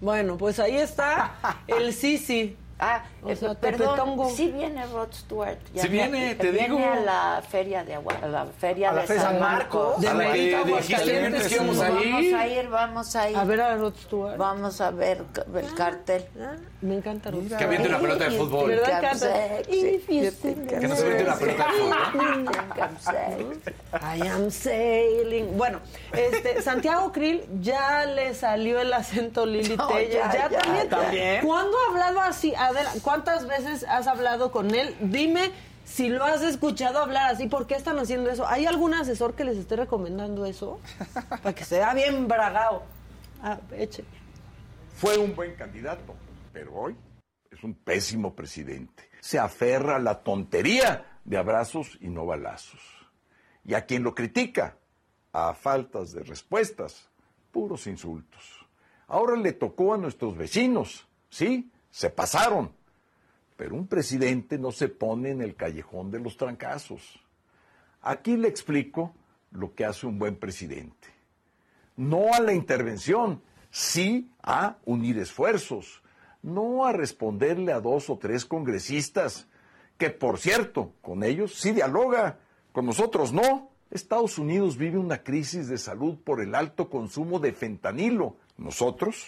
[0.00, 1.32] Bueno, pues ahí está
[1.66, 2.56] el Sisi.
[2.78, 5.58] Ah, O eh, sea, perdón, sí viene Rod Stewart.
[5.74, 6.92] Sí viene, te viene digo.
[6.92, 9.98] a la feria de agua, a la feria A la de feria San San Marcos.
[9.98, 10.06] Marcos.
[10.06, 13.36] A la que dijiste antes que íbamos a Vamos a ir, vamos a ir.
[13.36, 14.36] A ver a Rod Stewart.
[14.36, 15.22] Vamos a ver
[15.56, 16.26] el cartel.
[16.40, 18.68] Ah, Me encanta Rod Que aviente una pelota de fútbol.
[18.68, 19.00] ¿Verdad?
[19.00, 19.62] Canta.
[19.68, 23.60] Que no se aviente una pelota de fútbol.
[23.92, 25.56] I am sailing.
[25.56, 25.80] Bueno,
[26.12, 30.14] este, Santiago Krill ya le salió el acento Lili No, Telles.
[30.14, 30.88] ya, Ya, ya, también.
[30.88, 31.46] ¿También?
[31.46, 32.54] ¿Cuándo ha hablado así?
[32.54, 34.94] Adela, ¿cuántas veces has hablado con él?
[35.00, 35.50] Dime
[35.86, 37.46] si lo has escuchado hablar así.
[37.46, 38.46] ¿Por qué están haciendo eso?
[38.46, 40.78] ¿Hay algún asesor que les esté recomendando eso?
[41.30, 42.82] Para que sea bien bragado.
[43.42, 44.04] Ah, eche.
[44.94, 46.14] Fue un buen candidato,
[46.52, 46.96] pero hoy
[47.50, 49.08] es un pésimo presidente.
[49.20, 52.82] Se aferra a la tontería de abrazos y no balazos.
[53.64, 54.76] Y a quien lo critica,
[55.32, 57.08] a faltas de respuestas,
[57.52, 58.66] puros insultos.
[59.06, 62.76] Ahora le tocó a nuestros vecinos, sí, se pasaron.
[63.58, 67.20] Pero un presidente no se pone en el callejón de los trancazos.
[68.00, 69.14] Aquí le explico
[69.50, 71.18] lo que hace un buen presidente
[71.98, 76.00] no a la intervención, sí a unir esfuerzos,
[76.42, 79.48] no a responderle a dos o tres congresistas,
[79.98, 82.38] que por cierto, con ellos sí dialoga,
[82.72, 83.70] con nosotros no.
[83.90, 88.36] Estados Unidos vive una crisis de salud por el alto consumo de fentanilo.
[88.56, 89.26] Nosotros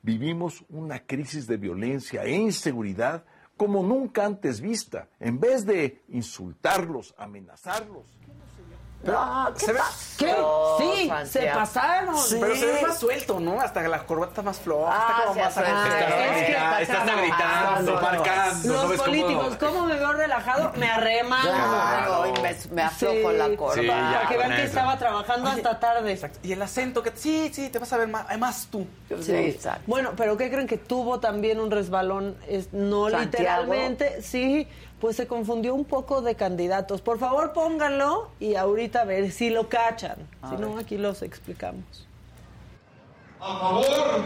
[0.00, 3.24] vivimos una crisis de violencia e inseguridad
[3.56, 8.04] como nunca antes vista, en vez de insultarlos, amenazarlos.
[9.12, 11.26] No, ¿qué se ve- pasó, Sí, Santiago?
[11.26, 12.18] se pasaron.
[12.18, 12.36] Sí.
[12.40, 13.60] Pero se ve más suelto, ¿no?
[13.60, 14.90] Hasta la corbata está más floja.
[14.92, 16.36] Ah, está como más hace- acá.
[16.38, 16.52] Es que
[16.82, 18.22] Está, gritando, marcando.
[18.72, 20.72] Los ¿no ves cómo- políticos, ¿cómo me veo relajado?
[20.76, 21.42] Me arreman.
[21.42, 23.36] Claro, y me, me aflojo Sí.
[23.36, 23.80] la corbata.
[23.80, 24.64] Sí, ya, Para que vean que eso.
[24.66, 26.12] estaba trabajando hasta tarde.
[26.12, 26.38] Exacto.
[26.42, 28.86] Y el acento, que sí, sí, te vas a ver más, más tú.
[29.20, 29.82] Sí, exacto.
[29.86, 32.36] Bueno, pero ¿qué creen que tuvo también un resbalón?
[32.48, 33.22] Es, no Santiago.
[33.62, 34.68] literalmente, sí,
[35.00, 37.02] pues se confundió un poco de candidatos.
[37.02, 40.16] Por favor, pónganlo y ahorita a ver si lo cachan.
[40.48, 42.06] si no, aquí los explicamos.
[43.40, 44.22] a favor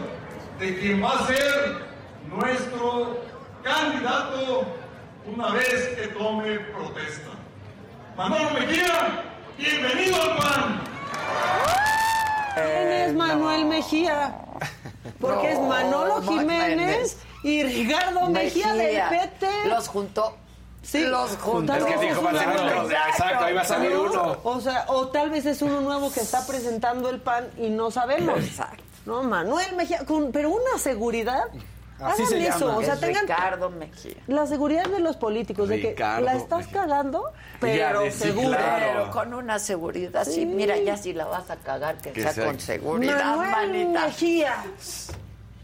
[0.58, 1.78] de quien va a ser
[2.28, 3.18] nuestro
[3.62, 4.62] candidato
[5.26, 7.30] una vez que tome protesta.
[8.16, 9.24] Manolo Mejía,
[9.58, 10.80] bienvenido al PAN.
[12.54, 14.36] ¿Quién es Manuel Mejía?
[15.20, 19.68] Porque es Manolo No, Jiménez y Ricardo Mejía, del PT.
[19.68, 20.36] Los juntó.
[20.82, 21.72] Sí, los juntó.
[21.74, 22.64] tal Es que vez dijo, va a ser uno uno.
[22.72, 22.90] nuevo.
[22.90, 24.02] Exacto, ahí va a salir ¿No?
[24.02, 24.36] uno.
[24.44, 27.90] O sea, o tal vez es uno nuevo que está presentando el PAN y no
[27.90, 28.38] sabemos.
[28.42, 28.82] Exacto.
[29.06, 31.44] No, Manuel Mejía, con- pero una seguridad.
[32.02, 32.78] Así Hagan se eso, llama.
[32.78, 34.14] o sea, Es tengan Ricardo Mejía.
[34.26, 36.72] la seguridad de los políticos, de que la estás Mejía.
[36.80, 38.48] cagando, Ya, pero seguro.
[38.56, 38.86] claro.
[38.86, 40.32] Pero con una seguridad, sí.
[40.32, 40.46] Sí.
[40.46, 44.06] Mira, ya si la vas a cagar, que, Que sea, sea- con seguridad, Manuel manita.
[44.06, 44.64] Mejía.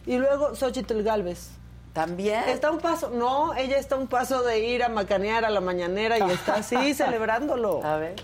[0.04, 1.48] Y luego Xochitl Galvez.
[1.96, 2.46] También.
[2.50, 6.18] Está un paso, no, ella está un paso de ir a macanear a la mañanera
[6.18, 7.82] y está así celebrándolo.
[7.82, 8.16] A ver.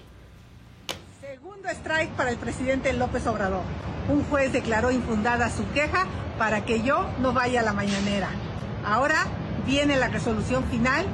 [1.22, 3.62] Segundo strike para el presidente López Obrador.
[4.10, 8.28] Un juez declaró infundada su queja para que yo no vaya a la mañanera.
[8.84, 9.24] Ahora
[9.64, 11.06] viene la resolución final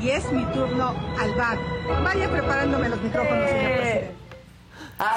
[0.00, 1.58] y es mi turno al bar.
[2.02, 4.14] Vaya preparándome los micrófonos, señor presidente.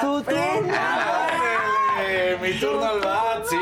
[0.02, 0.74] Su turno.
[2.02, 3.56] Eh, mi turno al bat, sí.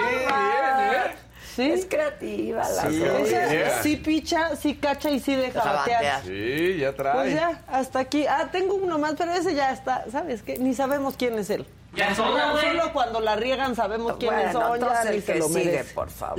[1.59, 1.70] Sí.
[1.72, 3.82] Es creativa la Sí, Yeah.
[3.82, 6.05] sí picha, sí cacha y sí deja Deja batear.
[6.05, 6.22] batear.
[6.24, 7.14] Sí, ya trae.
[7.14, 8.26] Pues ya, hasta aquí.
[8.28, 10.05] Ah, tengo uno más, pero ese ya está.
[10.12, 10.56] ¿Sabes qué?
[10.59, 11.66] Ni sabemos quién es él.
[11.97, 15.32] Ya solo, solo cuando la riegan sabemos quiénes Bueno, son, ya entonces ni el se
[15.32, 15.94] que lo sigue, merece.
[15.94, 16.39] por favor.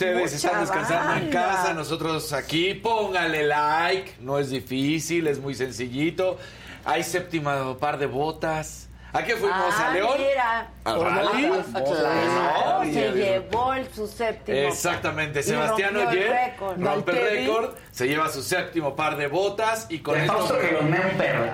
[0.00, 1.52] Ustedes están descansando en banda.
[1.52, 2.74] casa, nosotros aquí.
[2.74, 6.38] Póngale like, no es difícil, es muy sencillito.
[6.84, 8.88] Hay séptimo par de botas.
[9.12, 9.74] ¿A qué fuimos?
[9.76, 10.16] Ah, ¿A León?
[10.18, 10.68] mira.
[10.84, 11.50] ¿Al rally?
[11.72, 14.56] Claro, se llevó el, su séptimo.
[14.56, 20.16] Exactamente, Sebastián Oyer rompe el récord, se lleva su séptimo par de botas y con
[20.18, 20.32] esto.
[20.32, 21.44] apuesto que lo mea un perro.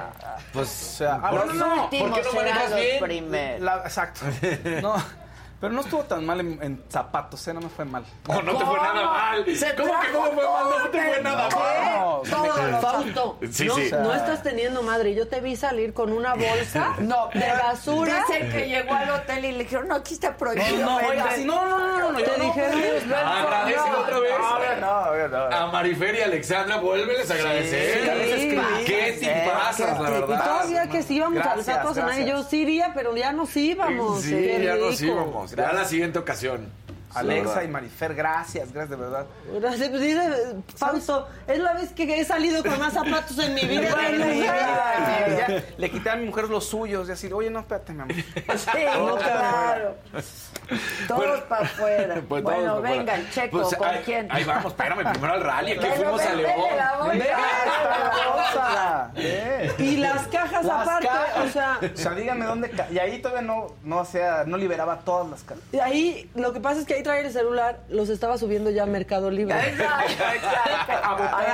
[0.52, 3.64] Pues, O sea, ah, ¿por, no, no, no, ¿por qué no manejas bien?
[3.64, 4.20] La- exacto.
[4.82, 4.94] No,
[5.61, 7.55] pero no estuvo tan mal en, en zapatos, ¿eh?
[7.55, 8.05] No me fue mal.
[8.28, 9.45] No, no te fue nada mal.
[9.45, 10.65] ¿Cómo que cómo fue mal?
[10.83, 11.61] No te fue nada todo.
[11.61, 12.23] mal.
[12.24, 12.31] ¿Qué?
[12.31, 13.91] Todos los Fausto, Sí, no, sí.
[13.93, 15.15] no estás teniendo madre.
[15.15, 18.23] Yo te vi salir con una bolsa No, de basura.
[18.28, 20.78] Dicen que llegó al hotel y le dijeron, no, aquí está prohibido.
[20.85, 21.11] No, vender".
[21.11, 24.19] oiga, sí, no, no, no, no, no, Te no, dijeron, pues, "Ven, Agradece no, otra
[24.19, 24.33] vez.
[24.37, 25.57] A no, a no.
[25.57, 28.03] A Marifer y Alexandra, vuélveles a agradecer.
[28.39, 30.45] Sí, ¿Qué pasas, la Y verdad?
[30.45, 32.27] todavía que sí íbamos Gracias, al y gracias.
[32.28, 34.20] yo sí iría, pero ya nos íbamos.
[34.23, 35.01] Sí, ya nos
[35.55, 36.68] Ya la siguiente ocasión.
[37.17, 39.27] Alexa y Marifer, gracias, gracias de verdad.
[39.61, 40.21] Gracias, pues dice
[40.77, 43.91] Fausto, es la vez que he salido con más zapatos en mi vida.
[43.95, 45.47] Bueno, en mi ya, vida.
[45.49, 48.15] ya, le quité a mi mujer los suyos y así, oye, no, espérate, mi amor.
[48.15, 49.95] Sí, claro.
[51.07, 52.23] Todos Bueno, para afuera.
[52.29, 53.31] Pues bueno, para venga, afuera.
[53.31, 54.29] Checo, Pues, ¿con ahí, quién?
[54.33, 55.73] Ahí vamos, espérame, primero al rally.
[55.73, 56.53] Aquí Pero fuimos a León.
[56.71, 57.13] de la bolsa.
[57.15, 57.89] Mira, esta
[58.19, 59.13] la bolsa.
[59.79, 61.45] Y las cajas Las aparte, cajas.
[61.47, 62.71] o sea, O sea, díganme dónde.
[62.91, 65.63] Y ahí todavía no, no, hacía, no liberaba todas las cajas.
[65.73, 68.83] y ahí lo que pasa es que ahí traer el celular, los estaba subiendo ya
[68.83, 69.55] a Mercado Libre.
[69.55, 70.03] A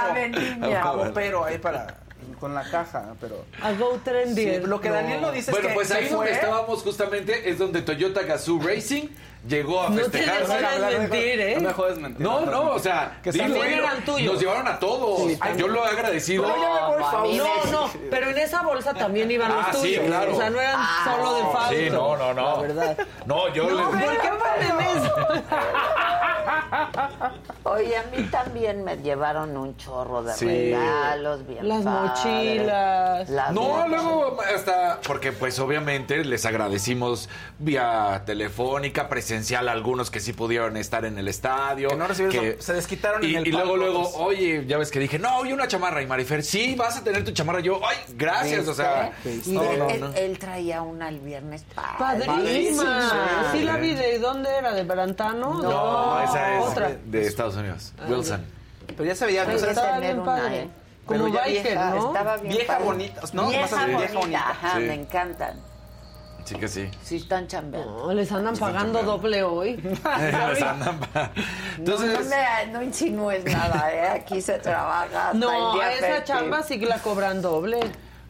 [0.09, 0.83] la vendimia.
[0.83, 1.99] A Bopero, ahí para...
[2.41, 3.45] Con la caja, pero...
[3.63, 4.43] A Go Trendy.
[4.43, 6.17] Sí, lo que Daniel no dice Bueno, es que pues ahí fue.
[6.17, 9.09] donde estábamos justamente es donde Toyota Gazoo Racing
[9.47, 10.49] llegó a No te dejes
[10.99, 11.55] mentir, ¿eh?
[11.57, 12.21] No me jodes mentir.
[12.25, 13.49] No, no, o sea, Que dilo.
[13.49, 15.23] Nos llevaron a todos.
[15.31, 16.47] Sí, Yo lo he agradecido.
[16.47, 16.57] No,
[16.97, 20.05] no, no, pero en esa bolsa también iban los Ah, sí, tuyos.
[20.07, 20.33] claro.
[20.33, 21.75] O sea, no eran solo de Fausto.
[21.75, 22.57] Sí, no, no, no.
[22.57, 22.97] La verdad.
[23.27, 25.15] No, yo No, le- ¿por qué ponen eso?
[27.65, 30.47] Oye, a mí también me llevaron un chorro de Sí.
[30.47, 32.09] regalos, bien Las padre.
[32.09, 33.29] mochilas.
[33.31, 37.29] Las No, luego hasta, porque pues obviamente les agradecimos
[37.59, 41.89] vía telefónica, presencial a algunos que sí pudieron estar en el estadio.
[41.89, 44.15] Que no recibieron que- se desquitaron y, en el y luego, luego, pues.
[44.17, 46.03] oye, ya ves que dije, no, y una chamarra.
[46.03, 47.61] Y Marifer, sí, vas a tener tu chamarra.
[47.61, 49.13] Yo, ay, gracias, o sea.
[49.25, 50.13] Y no, él, no, él- no.
[50.15, 52.27] él traía una el viernes padre.
[52.27, 53.49] Padrísima.
[53.53, 53.95] Sí la vi.
[53.95, 54.73] ¿De dónde era?
[54.75, 55.63] ¿De Brantano?
[55.63, 56.97] No, esa es Otra.
[57.05, 57.93] de Estados Unidos.
[57.99, 58.45] Ah, Wilson.
[58.87, 59.43] Pero ya se veía...
[59.45, 60.59] O sea, estaba bien una, padre.
[60.63, 60.69] ¿eh?
[61.07, 62.07] Como Pero ya biker, Vieja, ¿no?
[62.09, 62.85] Estaba bien Vieja padre.
[62.85, 63.49] bonita, ¿no?
[63.49, 64.51] Vieja Más vieja bonita, bonita.
[64.51, 64.83] Ajá, Sí.
[64.85, 65.61] me encantan.
[66.45, 66.91] Sí que sí.
[67.03, 68.07] Sí están chambeando.
[68.09, 69.77] No, les andan pagando doble hoy.
[69.77, 71.31] Les andan pa-
[71.79, 74.09] Entonces, no, no, me, no insinúes nada, ¿eh?
[74.09, 76.39] Aquí se trabaja hasta el No, día a esa festivo.
[76.39, 77.81] chamba sí que la cobran doble.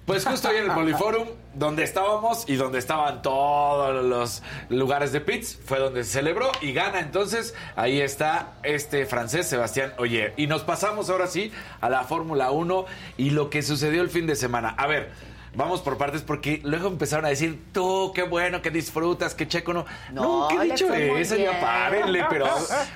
[0.05, 5.21] Pues justo ahí en el Poliforum, donde estábamos y donde estaban todos los lugares de
[5.21, 6.99] pits, fue donde se celebró y gana.
[6.99, 10.35] Entonces, ahí está este francés, Sebastián Oyer.
[10.37, 12.85] Y nos pasamos ahora sí a la Fórmula 1
[13.17, 14.75] y lo que sucedió el fin de semana.
[14.77, 15.13] A ver.
[15.55, 19.75] Vamos por partes porque luego empezaron a decir, tú, qué bueno que disfrutas, que Checo
[19.75, 19.85] no...
[20.11, 22.47] No, Nunca he dicho eso, ya párenle, pero,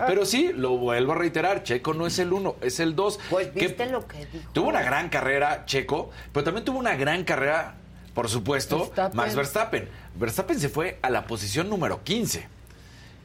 [0.07, 3.20] pero sí, lo vuelvo a reiterar, Checo no es el uno, es el dos.
[3.28, 4.49] Pues Que- viste lo que dijo.
[4.55, 7.74] Tuvo una gran carrera Checo, pero también tuvo una gran carrera,
[8.15, 9.16] por supuesto, Verstappen.
[9.16, 9.89] Max Verstappen.
[10.15, 12.49] Verstappen se fue a la posición número 15.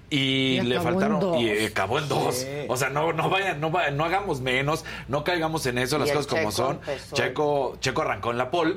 [0.10, 0.18] Y,
[0.58, 2.36] Y le en faltaron y acabó en dos.
[2.36, 2.48] Sí.
[2.68, 6.12] O sea, no no vayan, no no hagamos menos, no caigamos en eso, Y las
[6.12, 6.80] cosas como Checo son.
[7.14, 8.76] Checo Checo arrancó en la pole.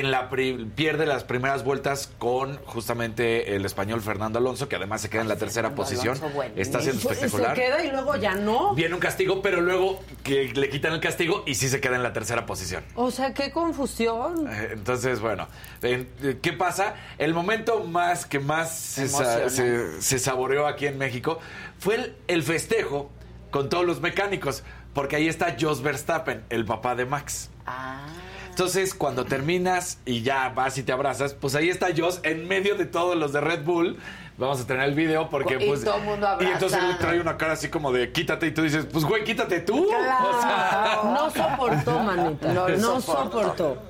[0.00, 5.02] En la pri- pierde las primeras vueltas con justamente el español Fernando Alonso, que además
[5.02, 6.16] se queda en la tercera Fernando posición.
[6.18, 6.42] Alonso.
[6.56, 7.54] Está siendo Pues, Se espectacular.
[7.56, 8.74] queda y luego ya no.
[8.74, 12.02] Viene un castigo, pero luego que le quitan el castigo y sí se queda en
[12.02, 12.82] la tercera posición.
[12.96, 14.48] O sea, qué confusión.
[14.50, 15.46] Eh, Entonces, bueno,
[15.82, 16.94] en- eh, ¿qué pasa?
[17.18, 21.38] El momento más que más se, saboreó aquí en México
[21.78, 23.10] fue el, el festejo
[23.50, 27.50] con todos los mecánicos, porque ahí está Jos Verstappen, el papá de Max.
[27.66, 28.06] Ah.
[28.54, 32.76] Entonces, cuando terminas y ya vas y te abrazas, pues ahí está Jos en medio
[32.76, 33.98] de todos los de Red Bull.
[34.38, 37.20] Vamos a tener el video porque Y pues todo el mundo y entonces él trae
[37.20, 39.86] una cara así como de quítate y tú dices, pues güey, quítate tú.
[39.88, 42.52] O sea, No soportó, manita.
[42.52, 43.40] No No, soportó.
[43.42, 43.82] soportó.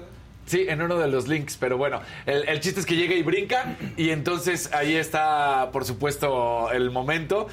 [0.46, 3.22] Sí, en uno de los links, pero bueno, el, el chiste es que llega y
[3.22, 7.48] brinca y entonces ahí está, por supuesto, el momento.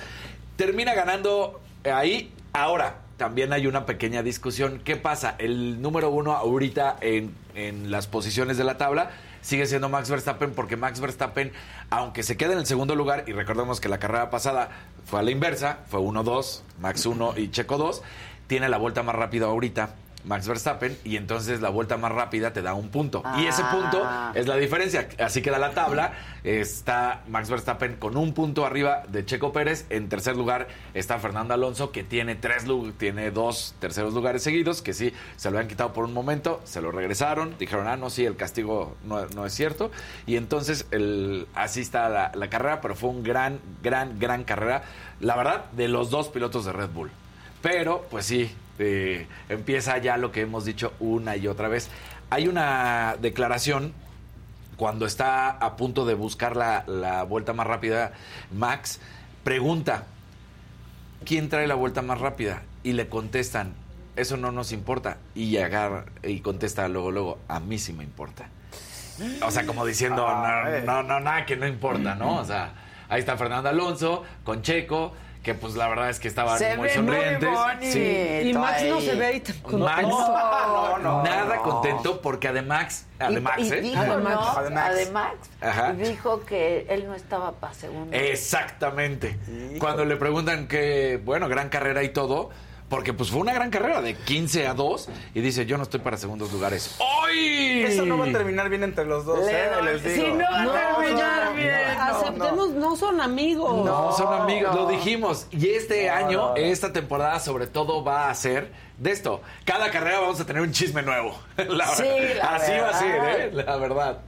[0.55, 2.31] Termina ganando ahí.
[2.53, 4.81] Ahora, también hay una pequeña discusión.
[4.84, 5.35] ¿Qué pasa?
[5.38, 9.11] El número uno ahorita en, en las posiciones de la tabla
[9.41, 11.52] sigue siendo Max Verstappen porque Max Verstappen,
[11.91, 14.72] aunque se queda en el segundo lugar, y recordemos que la carrera pasada
[15.06, 18.02] fue a la inversa, fue 1-2, Max 1 y Checo 2,
[18.48, 19.93] tiene la vuelta más rápida ahorita.
[20.26, 23.23] Max Verstappen y entonces la vuelta más rápida te da un punto.
[23.38, 23.72] Y ese Ah.
[23.72, 25.07] punto es la diferencia.
[25.19, 26.14] Así queda la tabla.
[26.43, 29.85] Está Max Verstappen con un punto arriba de Checo Pérez.
[29.89, 32.65] En tercer lugar está Fernando Alonso, que tiene tres
[32.98, 36.81] tiene dos terceros lugares seguidos, que sí se lo habían quitado por un momento, se
[36.81, 39.91] lo regresaron, dijeron, ah, no, sí, el castigo no, no es cierto.
[40.26, 44.84] Y entonces el, así está la, la carrera, pero fue un gran, gran, gran carrera.
[45.19, 47.11] La verdad, de los dos pilotos de Red Bull.
[47.61, 48.52] Pero, pues sí,
[48.82, 51.90] eh, empieza ya lo que hemos dicho una y otra vez.
[52.30, 53.94] Hay una declaración
[54.78, 58.14] cuando está a punto de buscar la, la vuelta más rápida,
[58.52, 58.99] Max
[59.44, 60.06] pregunta,
[61.26, 62.64] ¿quién trae la vuelta más rápida?
[62.84, 63.74] Y le contestan,
[64.16, 65.18] eso no nos importa.
[65.36, 68.49] Y agarra y contesta luego, luego, a mí sí me importa.
[69.45, 72.38] O sea, como diciendo, no, no, no, nada que no importa, ¿no?
[72.38, 72.74] O sea,
[73.08, 76.88] ahí está Fernando Alonso con Checo, que pues la verdad es que estaban Se muy
[76.88, 77.49] ve muy sonrientes.
[77.49, 79.85] bonito Y Max no se ve ahí tan contento.
[79.85, 81.63] Max, No, no, nada no.
[81.63, 83.81] contento porque además, Y- además, y, ¿eh?
[83.81, 84.01] dijo.
[84.01, 85.35] Ademax.
[85.61, 85.93] Ajá.
[85.93, 88.15] Dijo que él no estaba para segundo.
[88.15, 89.38] Exactamente.
[89.80, 92.51] Cuando le preguntan que, bueno, gran carrera y todo,
[92.91, 96.01] porque pues fue una gran carrera de 15 a 2 y dice, yo no estoy
[96.01, 96.97] para segundos lugares.
[97.27, 97.81] ¡Ay!
[97.88, 99.69] Eso no va a terminar bien entre los dos, Le ¿eh?
[99.84, 100.26] Les digo.
[100.27, 101.73] Si no va a No, terminar ya, bien.
[101.99, 103.85] aceptemos, no, son amigos.
[103.85, 104.81] No, son amigos, no.
[104.84, 105.47] lo dijimos.
[105.51, 106.55] Y este No, año, no, no.
[106.57, 109.41] esta temporada sobre todo va a ser de esto.
[109.65, 111.35] Cada carrera vamos a tener un chisme nuevo.
[111.57, 112.35] La Sí, verdad.
[112.43, 113.39] la Así va a ser, verdad.
[113.39, 113.51] ¿eh?
[113.65, 114.19] La verdad.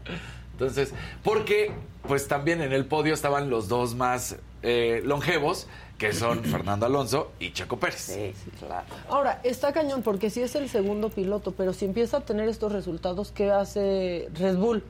[0.54, 1.72] Entonces, porque
[2.08, 5.68] pues también en el podio estaban los dos más eh, longevos,
[5.98, 8.02] que son Fernando Alonso y Checo Pérez.
[8.02, 8.86] Sí, claro.
[9.10, 12.72] Ahora, está cañón porque sí es el segundo piloto, pero si empieza a tener estos
[12.72, 14.84] resultados, ¿qué hace Red Bull?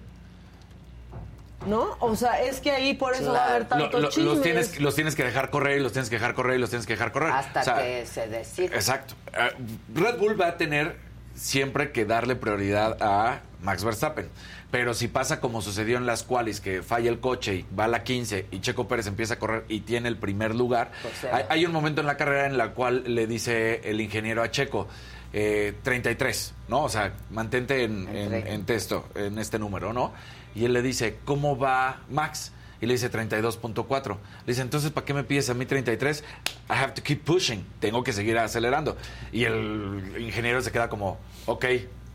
[1.67, 1.95] ¿No?
[2.01, 4.25] O sea, es que ahí por eso va a haber Lo- tanto lo- chismes.
[4.33, 6.69] los, tienes, los tienes que dejar correr, y los tienes que dejar correr, y los
[6.69, 7.31] tienes que dejar correr.
[7.31, 8.75] Hasta O sea, que se decida.
[8.75, 9.13] Exacto.
[9.33, 9.49] Eh,
[9.95, 10.97] Red Bull va a tener
[11.35, 14.27] siempre que darle prioridad a Max Verstappen.
[14.73, 17.87] Pero si pasa como sucedió en las cuales, que falla el coche y va a
[17.87, 21.35] la 15 y Checo Pérez empieza a correr y tiene el primer lugar, Pues sea.
[21.35, 24.49] hay, hay un momento en la carrera en la cual le dice el ingeniero a
[24.49, 24.87] Checo,
[25.31, 26.85] eh, 33, ¿no?
[26.85, 30.11] O sea, mantente en, en, Entre- en texto, en este número, ¿no?
[30.55, 32.51] Y él le dice, ¿cómo va Max?
[32.81, 34.17] Y le dice 32.4.
[34.47, 36.23] Le dice, entonces, ¿para qué me pides a mí 33?
[36.69, 37.63] I have to keep pushing.
[37.79, 38.97] Tengo que seguir acelerando.
[39.31, 41.65] Y el ingeniero se queda como, ok.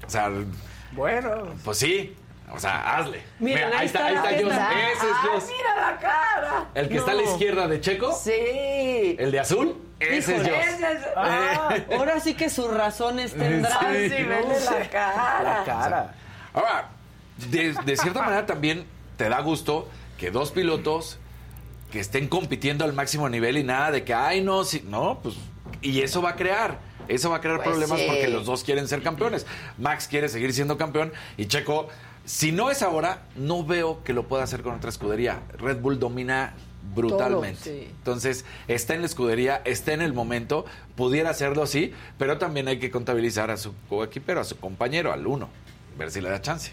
[0.07, 0.29] O sea,
[0.93, 1.55] Bueno.
[1.65, 2.17] pues sí.
[2.53, 3.23] O sea, hazle.
[3.39, 4.37] Miren, ahí está ahí está Jos.
[4.39, 4.71] tela.
[4.73, 5.45] Ese es ¡Ah, Jos.
[5.47, 6.65] mira la cara!
[6.75, 9.17] El que está a la izquierda de Checo, Sí.
[9.19, 10.43] el de azul, ese es.
[10.43, 13.79] Ese es- Ah, ahora sí que sus razones tendrán.
[13.95, 14.09] Sí.
[14.11, 14.29] Sí, ¿no?
[14.29, 15.43] vele la cara.
[15.59, 16.15] La cara.
[16.55, 16.89] Ahora,
[17.51, 21.19] de, de cierta manera también te da gusto que dos pilotos
[21.93, 25.37] que estén compitiendo al máximo nivel y nada de que, ay, no, sí, no, pues,
[25.81, 26.79] y eso va a crear.
[27.09, 28.07] Eso va a crear Pues problemas sí.
[28.07, 29.47] porque los dos quieren ser campeones.
[29.79, 31.89] Max quiere seguir siendo campeón y Checo,
[32.29, 35.41] si no es ahora, no veo que lo pueda hacer con otra escudería.
[35.57, 36.53] Red Bull domina
[36.95, 37.59] brutalmente.
[37.71, 37.87] Todo, sí.
[37.91, 42.79] Entonces, está en la escudería, está en el momento, pudiera hacerlo así, pero también hay
[42.79, 45.49] que contabilizar a su coequipero, a su compañero, al uno,
[45.97, 46.73] ver si le da chance.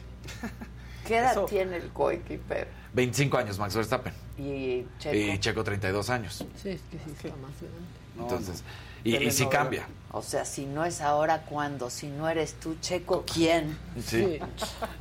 [1.07, 1.45] ¿Qué edad Eso.
[1.45, 2.67] tiene el coequipero?
[2.93, 5.15] 25 años Max Verstappen Y Checo.
[5.15, 6.45] y Checo 32 años.
[6.61, 7.95] Sí, es que sí está más grande.
[8.19, 8.63] Entonces,
[9.05, 9.49] y, y sí Telenovela.
[9.49, 9.87] cambia.
[10.17, 11.89] O sea, si no es ahora, ¿cuándo?
[11.89, 13.77] Si no eres tú, Checo, ¿quién?
[14.01, 14.39] Sí.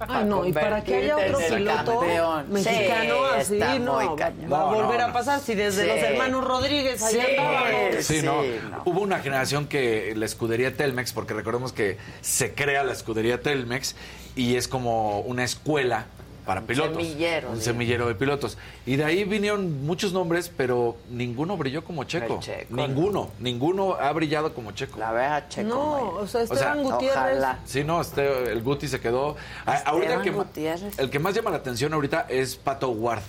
[0.01, 2.47] Ay, no, y para que haya otro piloto campeón.
[2.53, 4.53] mexicano Sí, así, está no, muy cañón.
[4.53, 5.07] va a volver no.
[5.07, 5.89] a pasar si desde Sí.
[5.89, 7.37] los hermanos Rodríguez allá Sí.
[7.37, 7.73] andaban.
[8.03, 8.43] Sí, Sí, no.
[8.43, 8.83] no.
[8.87, 13.95] Hubo una generación que la escudería Telmex, porque recordemos que se crea la escudería Telmex
[14.35, 16.07] y es como una escuela
[16.45, 16.93] para pilotos.
[16.97, 17.65] semillero, Un digamos.
[17.65, 18.59] semillero de pilotos.
[18.87, 22.39] Y de ahí vinieron muchos nombres, pero ninguno brilló como Checo.
[22.41, 24.99] Checo, ninguno, ninguno ha brillado como Checo.
[24.99, 25.69] La vez a Checo.
[25.69, 26.05] No, Mayer.
[26.23, 27.17] o sea, O sea, Esteban Gutiérrez.
[27.17, 27.59] Ojalá.
[27.65, 29.37] Sí, no, este, el Guti se quedó.
[29.65, 30.99] Ahorita el que, ma- Gutiérrez.
[30.99, 33.23] el que más llama la atención ahorita es Pato Ward.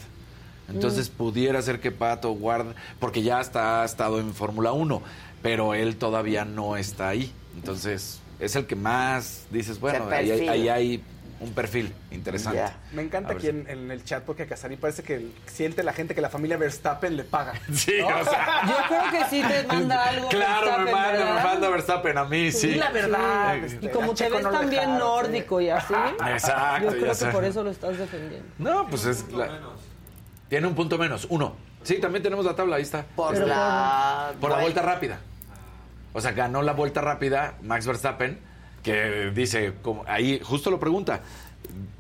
[0.68, 5.02] Entonces pudiera ser que Pato Ward, porque ya está, ha estado en Fórmula 1,
[5.44, 7.32] pero él todavía no está ahí.
[7.56, 11.04] Entonces es el que más dices, bueno, ahí, ahí hay
[11.40, 12.64] un perfil interesante.
[12.94, 16.16] Me encanta aquí en, en el chat porque a Casarín parece que siente la gente
[16.16, 17.54] que la familia Verstappen le paga.
[17.74, 18.08] Sí, ¿no?
[18.08, 20.30] o sea, Yo creo que sí te manda algo.
[20.30, 22.60] claro, me manda, me manda Verstappen a mí, sí.
[22.72, 23.56] Sí, la verdad.
[23.60, 23.66] Sí.
[23.76, 25.94] este, Y como a te ves no tan bien dejaron, nórdico y así,
[26.30, 27.28] Exacto, yo creo que sé.
[27.28, 28.48] por eso lo estás defendiendo.
[28.58, 29.30] No, pues es.
[29.32, 29.60] la-
[30.48, 31.56] tiene un punto menos, uno.
[31.84, 33.04] Sí, también tenemos la tabla, ahí está.
[33.16, 34.32] Por Pero la...
[34.40, 35.20] Por la vuelta rápida.
[36.14, 38.40] O sea, ganó la vuelta rápida Max Verstappen,
[38.86, 41.22] que dice, como, ahí justo lo pregunta,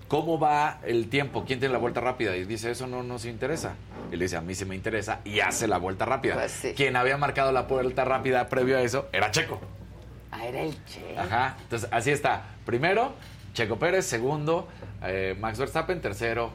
[0.07, 1.43] ¿cómo va el tiempo?
[1.43, 2.37] ¿Quién tiene la vuelta rápida?
[2.37, 3.73] Y dice, eso no nos interesa.
[4.11, 6.35] Y le dice, a mí sí me interesa, y hace la vuelta rápida.
[6.35, 6.73] Pues sí.
[6.75, 9.59] Quien había marcado la vuelta rápida previo a eso era Checo.
[10.31, 11.19] Ah, era el Checo.
[11.19, 11.57] Ajá.
[11.59, 12.43] Entonces, así está.
[12.67, 13.15] Primero,
[13.53, 14.05] Checo Pérez.
[14.05, 14.67] Segundo,
[15.01, 16.01] eh, Max Verstappen.
[16.01, 16.51] Tercero,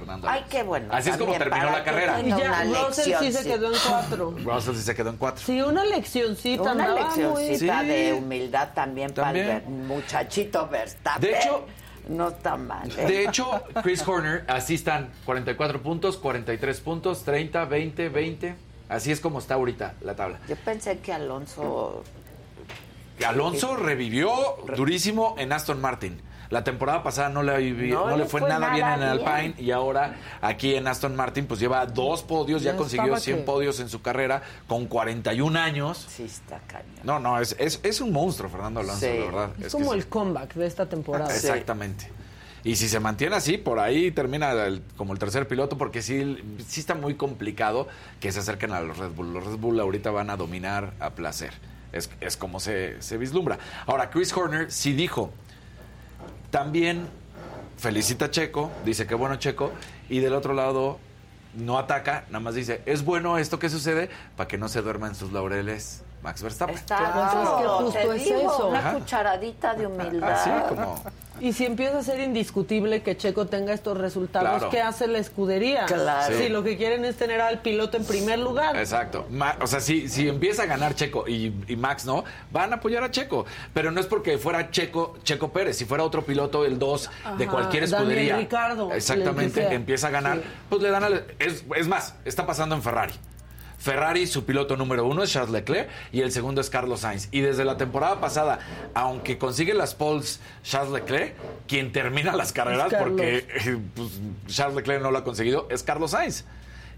[0.00, 0.28] Fernando.
[0.28, 0.88] Ay, qué bueno.
[0.92, 2.20] Así es como terminó la que carrera.
[2.20, 4.34] Y ya, Russell sí se quedó en cuatro.
[4.44, 5.44] Russell sí se quedó en cuatro.
[5.44, 6.72] Sí, una leccioncita.
[6.72, 7.86] Una leccioncita Sí.
[7.86, 11.20] de humildad también, para el muchachito Verstappen.
[11.30, 11.66] De hecho-
[12.08, 12.90] no está mal.
[12.96, 13.04] ¿eh?
[13.06, 18.54] De hecho, Chris Horner, así están, 44 puntos, 43 puntos, 30, 20, 20.
[18.88, 20.38] Así es como está ahorita la tabla.
[20.48, 22.02] Yo pensé que Alonso...
[23.26, 24.32] Alonso revivió
[24.76, 26.20] durísimo en Aston Martin.
[26.50, 28.98] La temporada pasada no le, vivi- No no le le fue, fue nada, bien en
[29.00, 29.08] bien.
[29.10, 33.36] Alpine y ahora aquí en Aston Martin pues lleva dos podios, ya, consiguió estaba 100
[33.38, 36.06] que- podios en su carrera con 41 años.
[36.08, 36.88] Sí, está cañón.
[37.04, 39.18] No, no, es, es, es un monstruo Fernando Alonso, Sí.
[39.18, 39.50] la verdad.
[39.58, 40.08] Es, Es como el sí.
[40.08, 41.34] comeback de esta temporada.
[41.34, 42.10] Exactamente.
[42.64, 46.38] Y si se mantiene así, por ahí termina el- como el tercer piloto, porque sí,
[46.66, 47.88] sí está muy complicado
[48.20, 49.32] que se acerquen a los Red Bull.
[49.34, 51.52] Los Red Bull ahorita van a dominar a placer.
[51.92, 53.58] Es, es como se, se vislumbra.
[53.86, 55.30] Ahora, Chris Horner sí dijo,
[56.50, 57.08] también
[57.76, 59.72] felicita a Checo, dice que bueno Checo,
[60.08, 60.98] y del otro lado
[61.54, 65.06] no ataca, nada más dice, es bueno esto que sucede para que no se duerma
[65.06, 66.74] en sus laureles Max Verstappen.
[66.76, 67.22] Está Claro.
[67.22, 68.68] Es que justo te es digo, eso.
[68.68, 68.92] una Ajá.
[68.94, 70.30] cucharadita de humildad.
[70.32, 71.02] Así como
[71.40, 74.70] Y si empieza a ser indiscutible que Checo tenga estos resultados, Claro.
[74.70, 75.84] ¿qué hace la escudería?
[75.86, 76.34] Claro.
[76.34, 76.48] Si Sí.
[76.48, 78.76] lo que quieren es tener al piloto en primer lugar.
[78.76, 79.24] Exacto.
[79.30, 82.76] Ma- o sea, si, si empieza a ganar Checo y, y Max no, van a
[82.76, 83.46] apoyar a Checo.
[83.72, 85.76] Pero no es porque fuera Checo, Checo Pérez.
[85.78, 87.08] Si fuera otro piloto, el 2
[87.38, 88.36] de cualquier Daniel escudería.
[88.36, 89.72] Ricardo, exactamente.
[89.72, 90.38] Empieza a ganar.
[90.38, 90.44] Sí.
[90.68, 91.24] Pues le dan al.
[91.38, 93.14] Es, es más, está pasando en Ferrari.
[93.78, 97.28] Ferrari, su piloto número uno es Charles Leclerc y el segundo es Carlos Sainz.
[97.30, 98.58] Y desde la temporada pasada,
[98.92, 101.34] aunque consigue las poles Charles Leclerc,
[101.68, 106.10] quien termina las carreras, porque eh, pues, Charles Leclerc no lo ha conseguido, es Carlos
[106.10, 106.44] Sainz.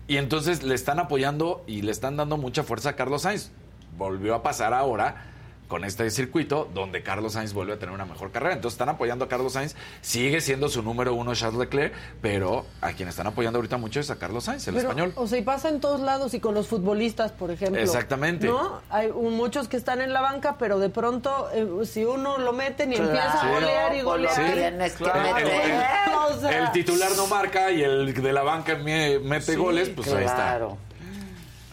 [0.08, 3.50] Y entonces le están apoyando y le están dando mucha fuerza a Carlos Sainz.
[3.96, 5.26] Volvió a pasar ahora
[5.70, 8.54] con este circuito donde Carlos Sainz vuelve a tener una mejor carrera.
[8.54, 9.76] Entonces están apoyando a Carlos Sainz.
[10.02, 14.10] Sigue siendo su número uno Charles Leclerc, pero a quien están apoyando ahorita mucho es
[14.10, 15.12] a Carlos Sainz, el Pero, español.
[15.14, 17.80] O sea, y pasa en todos lados y con los futbolistas, por ejemplo.
[17.80, 18.48] Exactamente.
[18.48, 18.80] ¿No?
[18.90, 22.92] Hay muchos que están en la banca, pero de pronto, eh, si uno lo meten
[22.92, 24.38] y Claro, empieza a golear y golear.
[24.38, 25.34] lo tienes que Claro.
[25.34, 26.52] meter.
[26.52, 30.24] El titular no marca y el de la banca me- mete Sí, goles, pues ahí
[30.24, 30.58] está.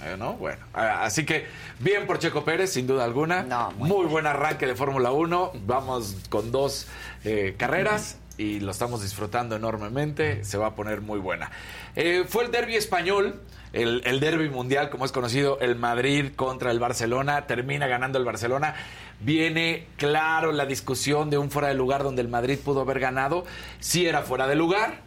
[0.03, 0.33] Eh, ¿no?
[0.33, 1.47] Bueno, así que
[1.79, 3.71] bien por Checo Pérez, sin duda alguna.
[3.77, 5.53] muy buen arranque de Fórmula 1.
[5.65, 6.87] Vamos con dos
[7.23, 10.43] eh, carreras y lo estamos disfrutando enormemente.
[10.43, 11.49] Se va a poner muy buena.
[11.95, 13.41] Eh, fue el derby español.
[13.73, 18.23] El, el derby mundial, como es conocido, el Madrid contra el Barcelona, termina ganando el
[18.23, 18.75] Barcelona.
[19.19, 23.45] Viene claro la discusión de un fuera de lugar donde el Madrid pudo haber ganado.
[23.79, 25.01] Sí era fuera de lugar,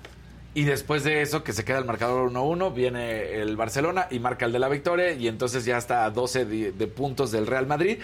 [0.53, 4.47] y después de eso, que se queda el marcador 1-1, viene el Barcelona y marca
[4.47, 5.13] el de la victoria.
[5.13, 7.99] Y entonces ya está a 12 de, de puntos del Real Madrid.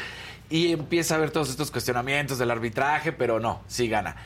[0.48, 4.16] Y empieza a haber todos estos cuestionamientos del arbitraje, pero no, sí gana.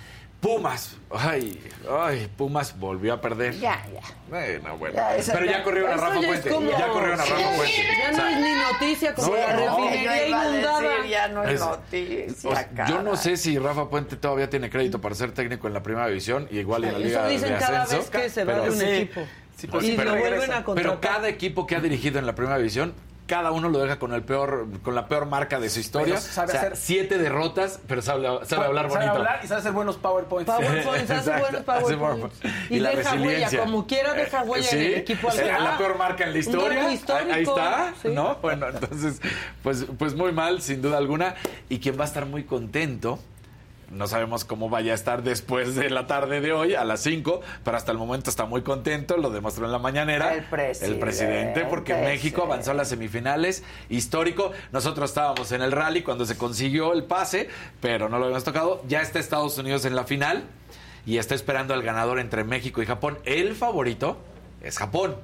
[0.40, 3.58] Pumas, ay, ay, Pumas volvió a perder.
[3.60, 4.00] Ya, ya.
[4.30, 4.94] Bueno, bueno.
[4.94, 6.48] Ya, esa- pero ya corrieron a Rafa ya Puente.
[6.50, 7.72] como- Ya corrieron a Rafa Puente.
[8.00, 10.80] Ya no es ni noticia como la no, refinería inundada.
[10.80, 14.70] decir, ya no es noticia, o sea, yo no sé si Rafa Puente todavía tiene
[14.70, 17.52] crédito para ser técnico en la primera división y igual en la Eso liga dicen
[17.52, 18.10] de cada ascenso.
[18.10, 18.84] vez que se va pero- de un Sí.
[18.86, 19.20] equipo.
[19.58, 21.00] Sí, y pues, lo pero, vuelven a pero contratar.
[21.00, 22.94] cada equipo que ha dirigido en la primera división,
[23.30, 26.20] cada uno lo deja con el peor, con la peor marca de su historia.
[26.20, 29.18] Sabe O sea, hacer- siete derrotas, pero sabe, sabe hablar Sabe bonito.
[29.18, 30.50] hablar y sabe hacer buenos PowerPoints.
[30.52, 32.40] PowerPoints, hace buenos PowerPoints.
[32.70, 35.96] Y, la deja huella, como quiera deja huella Sí, en el equipo que la peor
[35.96, 36.86] marca en la historia.
[36.88, 36.94] Ahí,
[37.44, 38.08] está, sí.
[38.08, 38.34] ¿no?
[38.42, 39.20] Bueno, entonces,
[39.62, 41.36] pues, pues muy mal, sin duda alguna.
[41.68, 43.20] Y quien va a estar muy contento,
[43.90, 47.40] no sabemos cómo vaya a estar después de la tarde de hoy, a las 5,
[47.64, 50.32] pero hasta el momento está muy contento, lo demostró en la mañanera.
[50.34, 54.52] El presidente, El presidente, porque México avanzó a las semifinales, histórico.
[54.72, 57.48] Nosotros estábamos en el rally cuando se consiguió el pase,
[57.80, 58.82] pero no lo habíamos tocado.
[58.86, 60.44] Ya está Estados Unidos en la final
[61.04, 63.18] y está esperando al ganador entre México y Japón.
[63.24, 64.18] El favorito
[64.62, 65.16] es Japón,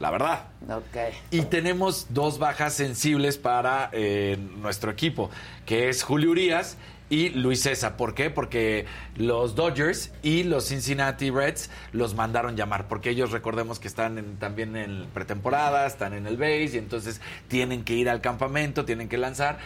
[0.00, 0.48] la verdad.
[0.68, 1.14] Ok.
[1.30, 5.30] Y tenemos dos bajas sensibles para eh, nuestro equipo,
[5.66, 6.76] que es Julio Urias
[7.10, 7.96] y Luis César.
[7.96, 8.30] ¿Por qué?
[8.30, 14.16] Porque los Dodgers y los Cincinnati Reds los mandaron llamar, porque ellos recordemos que están
[14.16, 18.84] en- también en pretemporada, están en el base y entonces tienen que ir al campamento,
[18.84, 19.58] tienen que lanzar.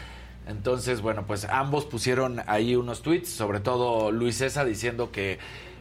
[0.49, 5.39] Entonces, bueno, pues ambos pusieron ahí unos tweets, sobre todo Luis César diciendo que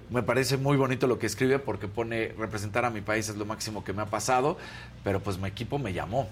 [0.10, 3.46] me parece muy bonito lo que escribe porque pone representar a mi país es lo
[3.46, 4.58] máximo que me ha pasado,
[5.04, 6.30] pero pues mi equipo me llamó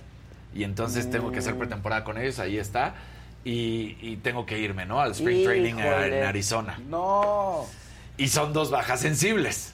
[0.53, 2.95] y entonces tengo que hacer pretemporada con ellos, ahí está.
[3.43, 4.99] Y, y tengo que irme, ¿no?
[5.01, 6.19] Al Spring Training Híjole.
[6.19, 6.80] en Arizona.
[6.88, 7.65] No.
[8.18, 9.73] Y son dos bajas sensibles.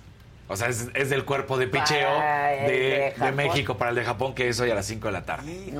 [0.49, 3.35] O sea, es, es del cuerpo de picheo de, de de Japón.
[3.35, 5.73] México para el de Japón, que es hoy a las 5 de la tarde.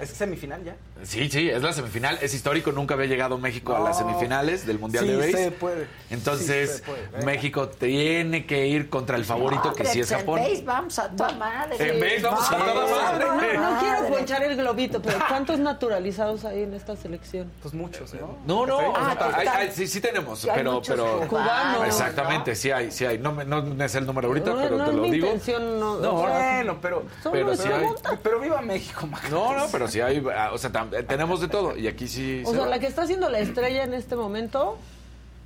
[0.00, 0.76] ¿Es semifinal ya?
[1.02, 2.18] Sí, sí, es la semifinal.
[2.20, 5.32] Es histórico, nunca había llegado México a las semifinales del Mundial Sí de Base.
[5.44, 5.86] se puede.
[6.10, 7.06] Entonces, Sí se puede.
[7.08, 7.24] Venga.
[7.26, 10.40] México tiene que ir contra el favorito, que sí es En Japón.
[10.40, 11.76] base vamos a toda madre.
[11.94, 13.54] En base vamos a toda madre.
[13.56, 17.50] No, no quiero ponchar el globito, pero ¿cuántos naturalizados hay en esta selección?
[17.62, 18.38] Pues muchos, ¿no?
[18.46, 22.54] No, no, Ah, o sea, que hay- hay- sí, sí tenemos, pero, pero cubanos, exactamente,
[22.54, 23.18] sí hay, sí hay.
[23.18, 25.26] No, me- no es el número ahorita, No, pero no te es lo mi digo.
[25.26, 27.86] intención, no, No, o sea, Bueno, pero, Solo pero sí hay.
[28.22, 29.28] pero viva México, Maca.
[29.28, 32.42] No, no, pero sí hay, ah, o sea, tam- tenemos de todo y aquí sí.
[32.44, 32.70] O se sea, va.
[32.70, 34.76] la que está haciendo la estrella en este momento,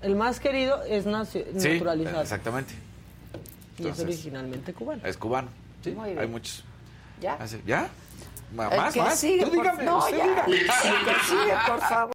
[0.02, 2.22] el más querido, es nacio- Sí, naturalizado.
[2.22, 2.74] exactamente.
[3.78, 5.00] y es entonces- originalmente cubano.
[5.06, 5.48] Es cubano.
[5.82, 6.18] Sí, Muy bien.
[6.18, 6.64] hay muchos.
[7.20, 7.38] ¿Ya?
[7.40, 7.60] Ah, sí.
[7.66, 7.88] ¿Ya?
[8.54, 8.94] ¿Más?
[8.96, 9.18] ¿Más?
[9.18, 10.26] sigue, Tú por- dígame, no, usted ya.
[10.26, 10.56] dígame.
[10.56, 12.12] El que sigue, por favor.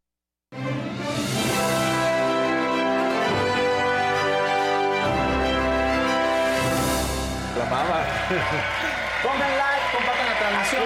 [7.76, 10.84] Pongan like, compartan la transmisión.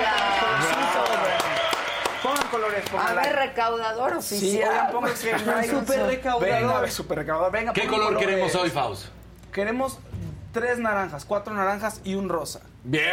[2.24, 3.34] Pongan colores, A pongan ver, like.
[3.48, 4.70] recaudador Sí, oficial.
[4.70, 5.70] oigan, pónganse like.
[5.70, 6.50] Súper recaudador.
[6.60, 7.52] Venga, a ver, súper recaudador.
[7.52, 8.28] Venga, ¿Qué pongan color colores.
[8.28, 9.06] queremos hoy, Faust?
[9.54, 10.00] Queremos
[10.52, 12.62] tres naranjas, cuatro naranjas y un rosa.
[12.90, 13.04] Bien.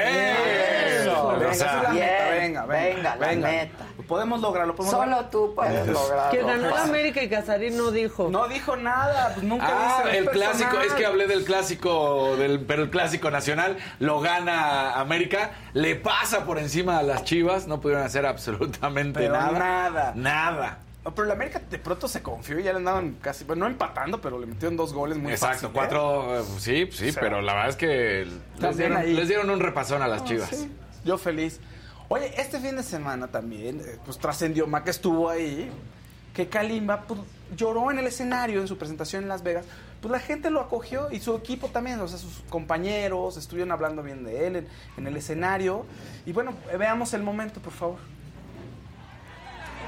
[1.03, 3.49] Eso, venga, O sea, la bien, meta, venga, venga, venga, la venga.
[3.49, 3.85] meta.
[4.09, 4.75] Podemos lograrlo.
[4.75, 5.31] Podemos Solo lograrlo.
[5.31, 6.31] tú puedes lograrlo.
[6.31, 6.83] Que ganó la.
[6.85, 8.29] América y Casarín no dijo.
[8.31, 12.61] No dijo nada, pues nunca Ah, dice, el clásico, es que hablé del clásico, del,
[12.61, 17.81] pero el clásico nacional lo gana América, le pasa por encima a las Chivas, no
[17.81, 19.59] pudieron hacer absolutamente Pero nada.
[19.59, 20.13] nada.
[20.15, 20.79] Nada.
[21.07, 23.71] No, pero el América de pronto se confió y ya le andaban casi, bueno, no
[23.71, 25.73] empatando, pero le metieron dos goles muy Exacto, fácil, ¿eh?
[25.73, 28.27] cuatro, eh, sí, sí, O sea, pero la verdad es que
[28.59, 29.15] les dieron, ahí.
[29.15, 30.49] les dieron un repasón a las No, Chivas.
[30.51, 30.69] sí,
[31.05, 31.61] yo feliz.
[32.09, 35.71] Oye, este fin de semana también, eh, pues trascendió, Maca estuvo ahí,
[36.35, 37.21] que Kalimba pues,
[37.57, 39.65] lloró en el escenario en su presentación en Las Vegas.
[40.01, 44.03] Pues la gente lo acogió y su equipo también, o sea, sus compañeros estuvieron hablando
[44.03, 45.87] bien de él en, en el escenario.
[46.27, 47.99] Y bueno, veamos el momento, por favor.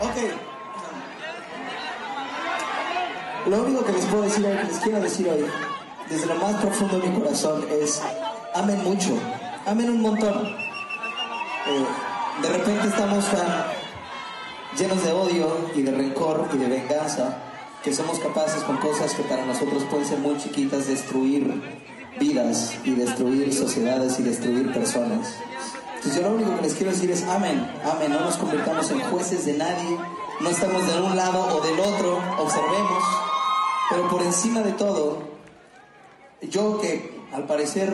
[0.00, 0.57] Ok.
[3.46, 5.44] Lo único que les puedo decir hoy, que les quiero decir hoy,
[6.10, 8.02] desde lo más profundo de mi corazón, es
[8.54, 9.18] amen mucho,
[9.66, 10.46] amen un montón.
[11.66, 11.86] Eh,
[12.42, 13.64] de repente estamos tan
[14.78, 17.38] llenos de odio y de rencor y de venganza
[17.82, 21.62] que somos capaces con cosas que para nosotros pueden ser muy chiquitas destruir
[22.18, 25.34] vidas y destruir sociedades y destruir personas.
[25.96, 29.00] Entonces yo lo único que les quiero decir es amén, amén, no nos convirtamos en
[29.00, 29.98] jueces de nadie,
[30.40, 33.04] no estamos de un lado o del otro, observemos,
[33.90, 35.22] pero por encima de todo,
[36.42, 37.92] yo que al parecer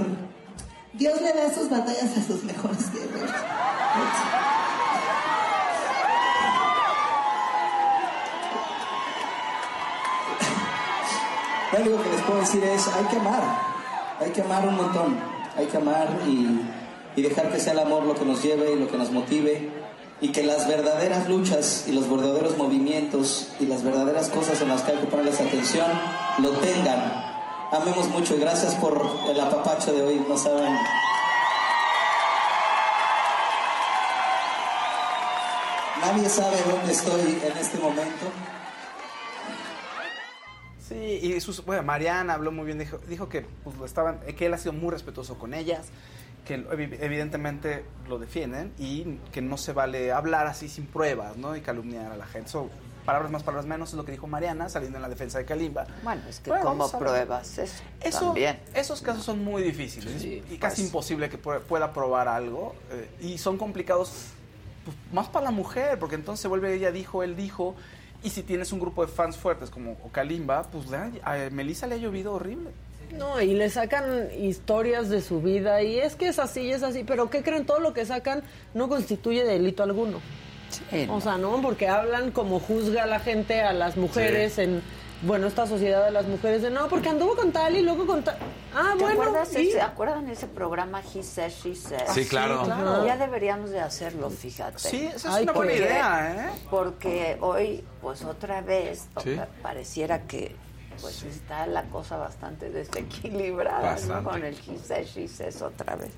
[0.93, 3.31] Dios le da sus batallas a sus mejores guerreros.
[11.73, 13.43] Lo único que les puedo decir es, hay que amar,
[14.21, 15.17] hay que amar un montón,
[15.57, 16.61] hay que amar y,
[17.17, 19.84] y dejar que sea el amor lo que nos lleve y lo que nos motive
[20.21, 24.83] y que las verdaderas luchas y los verdaderos movimientos y las verdaderas cosas en las
[24.83, 25.91] que hay que ponerles atención
[26.39, 27.35] lo tengan.
[27.73, 30.77] Amemos mucho y gracias por el apapacho de hoy, no saben.
[36.01, 38.27] Nadie sabe dónde estoy en este momento.
[40.87, 44.59] Sí, y bueno, Mariana habló muy bien, dijo, dijo que, pues, estaban, que él ha
[44.59, 45.87] sido muy respetuoso con ellas,
[46.45, 51.57] que evi- evidentemente lo defienden y que no se vale hablar así sin pruebas, ¿no?
[51.57, 52.51] Y calumniar a la gente.
[52.51, 52.69] So,
[53.07, 55.87] palabras más, palabras menos es lo que dijo Mariana saliendo en la defensa de Kalimba.
[56.03, 56.65] Bueno, es que Bueno,
[56.99, 57.09] ver.
[57.11, 58.61] pruebas eso, Eso, también.
[58.75, 60.87] Esos casos son muy difíciles Sí, y casi pues.
[60.89, 64.13] imposible que pu- pueda probar algo eh, y son complicados
[64.85, 67.75] pues, más para la mujer porque entonces se vuelve ella dijo, él dijo
[68.23, 71.99] y si tienes un grupo de fans fuertes como Kalimba, pues a Melissa le ha
[71.99, 72.71] llovido horrible.
[73.19, 76.83] No, y le sacan historias de su vida y es que es así y es
[76.83, 77.65] así, pero ¿qué creen?
[77.67, 78.43] Todo lo que sacan
[78.75, 80.21] no constituye delito alguno.
[81.09, 84.63] o sea, no, porque hablan como juzga la gente a las mujeres Sí.
[84.63, 84.83] en,
[85.23, 88.25] bueno, esta sociedad de las mujeres de no, porque anduvo con tal y luego con
[88.25, 88.37] tal.
[88.75, 89.69] Ah, ¿Te bueno, acuerdas sí.
[89.69, 92.09] ese- ¿Acuerdan ese programa He Said, She Said?
[92.13, 92.61] Sí, claro.
[92.65, 93.07] Sí, claro.
[93.07, 94.79] Ya deberíamos de hacerlo, fíjate.
[94.81, 96.59] Sí, esa es una buena Porque- idea, ¿eh?
[96.71, 99.37] Porque hoy, pues otra vez, Sí.
[99.37, 100.57] pa- pareciera que
[101.01, 103.85] pues está la cosa bastante desequilibrada ¿no?
[103.91, 104.31] Bastante.
[104.31, 106.11] con el Said otra vez.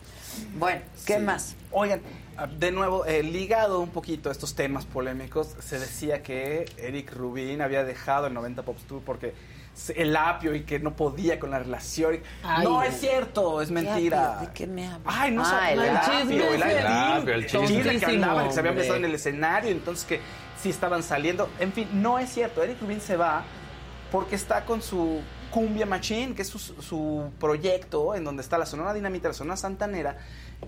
[0.58, 1.22] Bueno, ¿qué Sí.
[1.22, 1.56] más?
[1.70, 2.00] Oigan,
[2.36, 7.12] ah, de nuevo, eh, ligado un poquito a estos temas polémicos, se decía que Eric
[7.12, 9.34] Rubin había dejado el 90 Pops Tour porque
[9.94, 12.18] el apio y que no podía con la relación.
[12.42, 12.64] Ay.
[12.66, 14.38] no es cierto, es ¿Qué mentira.
[14.40, 15.14] ¿De qué me hablas?
[15.18, 16.14] Ay, no Ah, el el, apio.
[16.14, 17.98] apio, el El apio, el chisme, chisme.
[18.00, 18.82] que andaban, que se habían Hombre.
[18.82, 20.20] besado en el escenario, entonces que
[20.62, 21.50] sí estaban saliendo.
[21.60, 22.62] En fin, no es cierto.
[22.62, 23.44] Eric Rubin se va
[24.10, 25.20] porque está con su
[25.50, 29.56] Cumbia Machine, que es su, su proyecto en donde está la Sonora Dinamita, la Sonora
[29.56, 30.18] Santanera,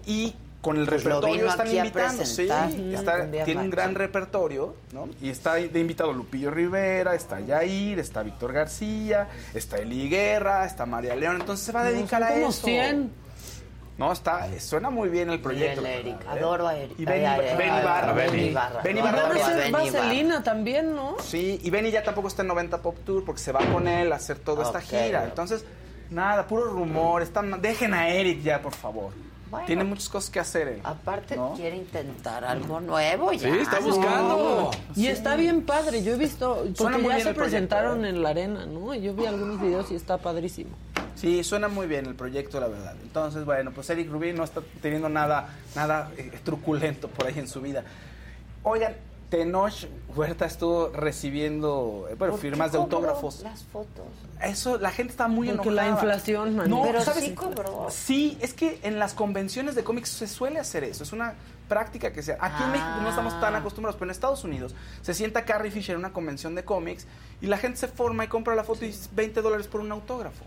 [0.07, 2.49] y con el Pues repertorio están invitando, sí,
[2.93, 5.09] está- Cumbia tiene un gran repertorio, ¿no?
[5.23, 10.85] Y está de invitado Lupillo Rivera, está Yair, está Víctor García, está Eli Guerra, está
[10.85, 12.51] María León, entonces se va a dedicar a eso.
[12.67, 13.28] 100.
[13.99, 15.83] No, está, suena muy bien el proyecto.
[15.83, 16.29] Y el Eric, ¿eh?
[16.29, 16.99] adoro a Eric.
[17.01, 18.13] Y Benny, Ay, Barra.
[18.13, 18.83] Benny Benny Barra.
[18.83, 19.17] Benny No, Barra.
[19.17, 21.17] Van a Adoro a hacer Benny vaselina también, ¿no?
[21.21, 24.13] Sí, y Benny ya tampoco está en 90 Pop Tour porque se va con él
[24.13, 25.25] a hacer toda esta gira.
[25.25, 25.65] Entonces,
[26.11, 27.23] nada, puro rumor.
[27.23, 29.13] Están, dejen a Eric ya, por favor.
[29.51, 29.67] Bueno.
[29.67, 30.81] Tiene muchas cosas que hacer él.
[30.85, 31.55] Aparte ¿no?
[31.55, 33.51] quiere intentar algo nuevo ya.
[33.51, 33.87] Sí, está ¿no?
[33.87, 34.71] buscando.
[34.95, 38.11] Y está bien padre, yo he visto, Suena porque muy ya bien se presentaron ¿eh?
[38.11, 38.95] en la arena, ¿no?
[38.95, 40.71] Y Yo vi algunos videos y está padrísimo.
[41.19, 42.95] Sí, suena muy bien el proyecto, la verdad.
[43.03, 47.49] Entonces, bueno, pues Eric Rubin no está teniendo nada, nada eh, truculento por ahí en
[47.49, 47.83] su vida.
[48.63, 48.95] Oigan,
[49.31, 53.41] Tenoch Huerta estuvo recibiendo, eh, bueno, ¿Por qué firmas de autógrafos.
[53.43, 54.07] Las fotos.
[54.43, 55.89] Eso, la gente está muy Porque enojada.
[55.91, 56.71] la inflación, man.
[56.71, 57.25] No, Pero ¿sabes?
[57.25, 57.89] sí cobró.
[57.91, 61.03] Sí, es que en las convenciones de cómics se suele hacer eso.
[61.03, 61.35] Es una
[61.69, 63.59] práctica que se Aquí en México no estamos tan Ah.
[63.59, 67.07] acostumbrados, pero en Estados Unidos se sienta Carrie Fisher en una convención de cómics
[67.43, 69.93] y la gente se forma y compra la foto y es 20 dólares por un
[69.93, 70.45] autógrafo.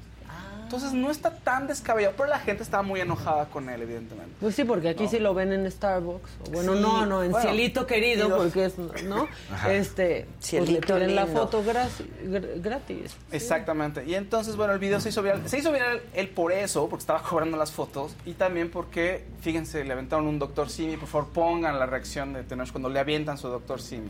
[0.74, 4.32] Entonces no está tan descabellado, pero la gente estaba muy enojada con él, evidentemente.
[4.40, 6.30] Pues sí, porque aquí sí lo ven en Starbucks.
[6.48, 9.28] O Bueno, Sí, no, no, en bueno, Cielito Querido, porque es, ¿no?
[9.52, 9.74] Ajá.
[9.74, 12.06] Este, pues le Cielito piden la foto gratis.
[12.26, 13.18] gr- gratis.
[13.34, 14.06] Exactamente.
[14.06, 15.42] Y entonces, bueno, el video se hizo viral.
[15.50, 19.84] Se hizo viral él por eso, porque estaba cobrando las fotos, y también porque, fíjense,
[19.84, 20.96] le aventaron un doctor Simi.
[20.96, 24.10] Por favor, pongan la reacción de Tenoch cuando le avientan su doctor Simi.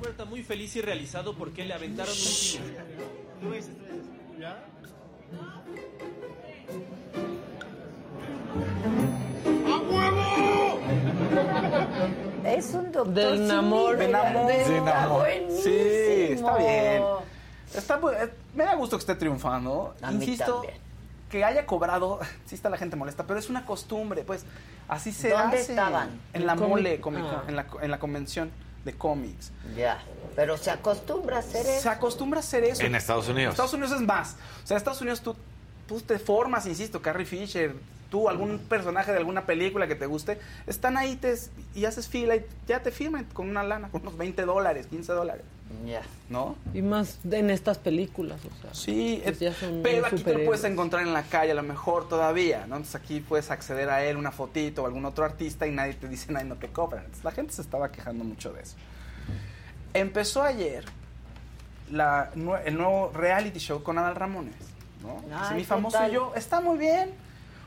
[0.00, 3.21] Puerta muy feliz y realizado porque le aventaron un.
[3.42, 4.38] Tú ves, tú ves.
[4.40, 4.64] ¿Ya?
[12.44, 13.14] Es un doctor.
[13.14, 13.96] De- De Namor.
[13.96, 15.20] de- De está Namor.
[15.20, 15.62] buenísimo.
[15.62, 17.02] Sí, está bien.
[17.74, 19.94] Está eh, me da gusto que esté triunfando.
[20.02, 20.74] A mí Insisto, también.
[21.30, 24.44] que haya cobrado, sí está la gente molesta, pero es una costumbre, pues
[24.88, 25.72] así se ¿Dónde hace.
[25.72, 26.10] estaban?
[26.34, 27.44] En la ¿En mole, Ah.
[27.48, 28.50] en, la, en la convención
[28.84, 29.52] de cómics.
[29.76, 30.02] Ya,
[30.34, 31.90] pero se acostumbra a hacer Se eso.
[31.90, 32.82] acostumbra a hacer eso.
[32.82, 33.46] En Estados Unidos.
[33.46, 34.36] En Estados Unidos es más.
[34.62, 35.36] O sea, en Estados Unidos tú,
[35.86, 37.74] tú te formas, insisto, Carrie Fisher,
[38.10, 41.34] tú, algún personaje de alguna película que te guste, están ahí te,
[41.74, 45.12] y haces fila y ya te firman con una lana, con unos 20 dólares, 15
[45.12, 45.42] dólares.
[46.28, 46.56] ¿No?
[46.72, 48.74] Y más en estas películas, o sea.
[48.74, 51.54] Sí, pues eh, ya son pero aquí te lo puedes encontrar en la calle, a
[51.54, 52.76] lo mejor todavía, ¿no?
[52.76, 56.08] Entonces aquí puedes acceder a él, una fotito o algún otro artista y nadie te
[56.08, 57.04] dice, nadie no te cobran.
[57.04, 58.76] Entonces, la gente se estaba quejando mucho de eso.
[59.94, 60.84] Empezó ayer
[61.90, 62.30] la,
[62.64, 64.54] el nuevo reality show con Adal Ramones,
[65.02, 65.22] ¿no?
[65.36, 66.10] Ay, mi ¿qué famoso tal?
[66.10, 66.32] yo.
[66.34, 67.10] Está muy bien.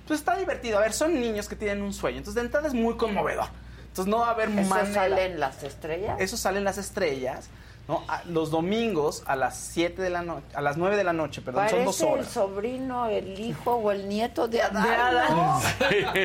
[0.07, 0.77] Pues está divertido.
[0.77, 2.18] A ver, son niños que tienen un sueño.
[2.19, 3.48] Entonces, de entrada es muy conmovedor.
[3.88, 4.94] Entonces, no va a haber ¿Eso manera.
[4.94, 6.18] sale en las estrellas?
[6.19, 7.49] Eso sale en las estrellas.
[7.88, 8.03] ¿No?
[8.07, 11.41] A- los domingos a las 7 de la noche, a las 9 de la noche,
[11.41, 12.28] perdón, son dos Parece el horas.
[12.34, 14.84] sobrino, el hijo o el nieto de Adán.
[14.84, 15.36] De Adán.
[15.36, 15.62] ¿no?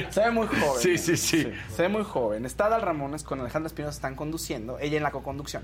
[0.10, 0.80] Se ve muy joven.
[0.82, 1.52] Sí, sí, sí.
[1.74, 2.44] Se ve muy joven.
[2.46, 5.62] Está Dal Ramones con Alejandra Espinosa, están conduciendo, ella en la coconducción.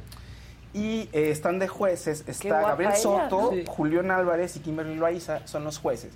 [0.74, 3.50] Y eh, están de jueces, está Gabriel ella, Soto, ¿no?
[3.52, 3.64] Sí.
[3.66, 6.12] Julián Álvarez y Kimberly Loaiza son los jueces.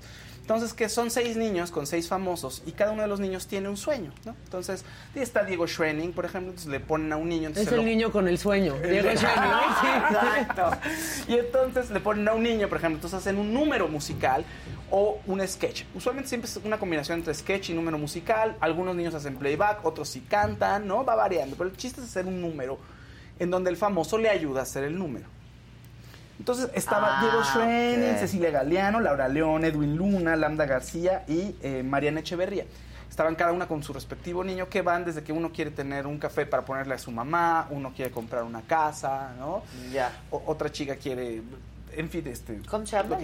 [0.51, 3.69] Entonces, que son seis niños con seis famosos y cada uno de los niños tiene
[3.69, 4.35] un sueño, ¿no?
[4.43, 7.51] Entonces, está Diego Schwenning, por ejemplo, entonces le ponen a un niño...
[7.51, 8.75] Es el lo- niño con el sueño.
[8.83, 9.21] Diego Schwenning.
[10.11, 10.71] Exacto.
[11.29, 14.45] Y entonces le ponen a un niño, por ejemplo, entonces hacen un número musical
[14.91, 15.85] o un sketch.
[15.95, 18.57] Usualmente siempre es una combinación entre sketch y número musical.
[18.59, 21.05] Algunos niños hacen playback, otros sí cantan, ¿no?
[21.05, 21.55] Va variando.
[21.55, 22.77] Pero el chiste es hacer un número
[23.39, 25.27] en donde el famoso le ayuda a hacer el número.
[26.41, 28.19] Entonces estaba Ah, Diego Schwenning, ok.
[28.19, 32.65] Cecilia Galeano, Laura León, Edwin Luna, Lambda García y eh, Mariana Echeverría.
[33.11, 36.19] Estaban cada una con su respectivo niño que van desde que uno quiere tener un
[36.19, 39.63] café para ponerle a su mamá, uno quiere comprar una casa, ¿no?
[39.93, 40.11] Ya.
[40.31, 41.43] Otra chica quiere,
[41.93, 42.63] en fin, este...
[42.67, 43.19] ¿Cómo se llama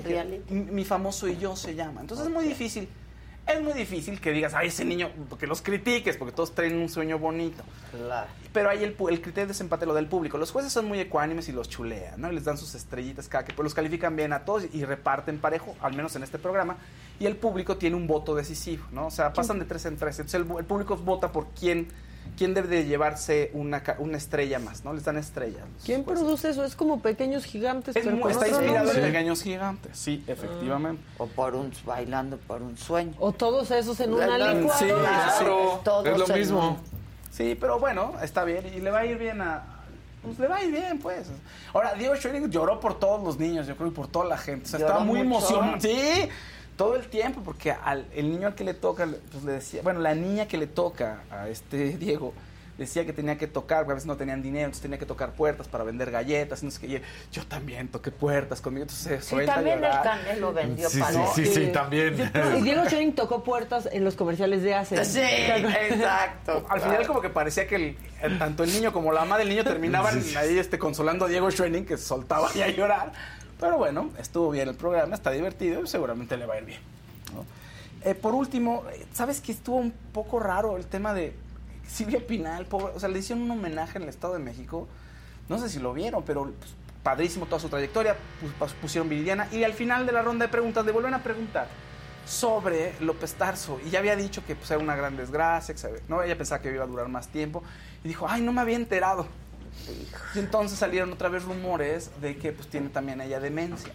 [0.51, 2.03] mi famoso y yo se llama.
[2.03, 2.87] Entonces es muy difícil.
[3.47, 6.89] Es muy difícil que digas, ay, ese niño, porque los critiques, porque todos traen un
[6.89, 7.63] sueño bonito.
[7.93, 8.27] Claro.
[8.53, 10.37] Pero ahí el, el criterio de desempate lo del público.
[10.37, 12.33] Los jueces son muy ecuánimes y los chulean, ¿no?
[12.33, 15.39] Y les dan sus estrellitas cada que pues los califican bien a todos y reparten
[15.39, 16.77] parejo, al menos en este programa.
[17.21, 19.07] Y el público tiene un voto decisivo, ¿no?
[19.07, 20.19] O sea, pasan de tres en tres.
[20.19, 21.87] Entonces el, el público vota por quién,
[22.37, 24.93] quién debe de llevarse una, una estrella más, ¿no?
[24.93, 25.63] Les dan estrellas.
[25.85, 26.65] ¿Quién produce eso?
[26.65, 28.99] Es como Pequeños Gigantes, Es pero está inspirado nombre.
[29.07, 31.03] en Pequeños Gigantes, sí, efectivamente.
[31.19, 33.13] O por un bailando por un sueño.
[33.19, 34.77] O todos esos en una licuadora.
[34.79, 35.81] Sí, claro.
[35.85, 36.69] Todos Es lo mismo.
[36.71, 36.97] un-
[37.31, 39.63] Sí, pero bueno, está bien y le va a ir bien a...
[40.23, 41.29] Pues le va a ir bien, pues.
[41.73, 44.65] Ahora, Diego Schwenning lloró por todos los niños, yo creo, y por toda la gente.
[44.65, 45.49] O sea, ¿Lloró estaba muy mucho?
[45.61, 45.81] emocionado.
[45.81, 46.29] Sí,
[46.77, 49.81] todo el tiempo, porque al el niño al que le toca, pues le decía...
[49.83, 52.35] Bueno, la niña que le toca a este Diego
[52.77, 55.33] decía que tenía que tocar, porque a veces no tenían dinero, entonces tenía que tocar
[55.33, 56.63] puertas para vender galletas.
[56.63, 59.53] y no sé qué, y él, yo también toqué puertas conmigo, entonces se Sí, suelta
[59.53, 59.91] a también el.
[60.03, 61.35] Canelo vendió Sí, sí, palomas.
[61.35, 62.31] sí, sí, también.
[62.59, 65.03] Y Diego Schwenning tocó puertas en los comerciales de Ace.
[65.07, 66.67] Sí, exacto.
[66.71, 69.49] Al final como que parecía que el- el- tanto el niño como la mamá del
[69.49, 73.13] niño terminaban ahí este, consolando a Diego Schwenning que se soltaba ahí a llorar.
[73.59, 76.81] Pero bueno, estuvo bien el programa, está divertido y seguramente le va a ir bien.
[77.35, 77.45] ¿no?
[78.09, 81.35] Eh, por último, ¿sabes que estuvo un poco raro el tema de
[81.89, 82.67] Silvia Pinal?
[82.67, 84.87] Pobre, o sea, le hicieron un homenaje en el Estado de México.
[85.49, 88.17] No sé si lo vieron, pero pues, padrísimo toda su trayectoria.
[88.61, 91.67] Pus- pusieron Viridiana y al final de la ronda de preguntas le vuelven a preguntar
[92.27, 96.23] sobre López Tarso y ya había dicho que pues, era una gran desgracia, que ¿no?
[96.23, 97.63] ella pensaba que iba a durar más tiempo
[98.05, 99.27] y dijo, ay, no me había enterado.
[100.35, 103.93] Y entonces salieron otra vez rumores de que pues tiene también ella demencia.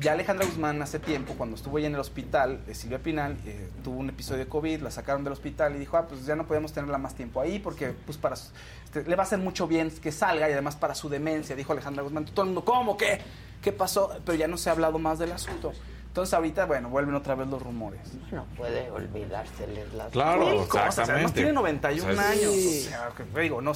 [0.00, 3.68] Ya Alejandra Guzmán hace tiempo, cuando estuvo ella en el hospital, eh, Silvia Pinal, eh,
[3.82, 6.46] tuvo un episodio de COVID, la sacaron del hospital y dijo, ah, pues ya no
[6.46, 8.52] podemos tenerla más tiempo ahí porque pues para su-
[8.84, 11.72] este, le va a hacer mucho bien que salga y además para su demencia, dijo
[11.72, 12.26] Alejandra Guzmán.
[12.26, 12.96] Todo el mundo, ¿cómo?
[12.96, 13.20] ¿Qué?
[13.60, 14.10] ¿Qué pasó?
[14.24, 15.72] Pero ya no se ha hablado más del asunto.
[16.06, 18.00] Entonces ahorita, bueno, vuelven otra vez los rumores.
[18.30, 21.32] No puede olvidárseles las Claro, cosas, Además exactamente.
[21.32, 22.52] tiene 91 O sea, años.
[22.54, 22.84] sí.
[22.86, 23.72] O sea, que, digo, no,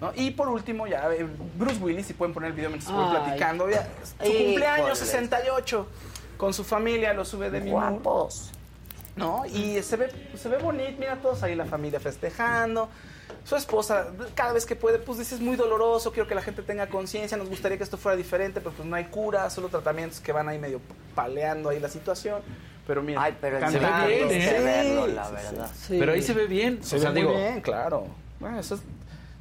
[0.00, 0.12] ¿no?
[0.14, 3.10] Y por último, ya eh, Bruce Willis, si pueden poner el video mientras voy Ay.
[3.10, 4.44] platicando, ya, su Híjole.
[4.44, 5.86] cumpleaños 68
[6.36, 8.50] con su familia, lo sube de mi Guapos.
[9.16, 9.46] ¿no?
[9.46, 12.88] Y se ve, se ve bonito, mira todos ahí la familia festejando.
[13.44, 16.62] Su esposa, cada vez que puede, pues dice, es muy doloroso, quiero que la gente
[16.62, 20.20] tenga conciencia, nos gustaría que esto fuera diferente, pero pues no hay cura, solo tratamientos
[20.20, 20.80] que van ahí medio
[21.14, 22.42] paleando ahí la situación.
[22.86, 24.60] Pero mira, Ay, pero se ve bien, ¿eh?
[24.62, 25.70] verlo, la verdad.
[25.74, 25.96] sí.
[25.98, 26.84] Pero ahí se ve bien.
[26.84, 28.06] Se o sea, ve digo, muy bien, claro.
[28.38, 28.82] Bueno, eso es,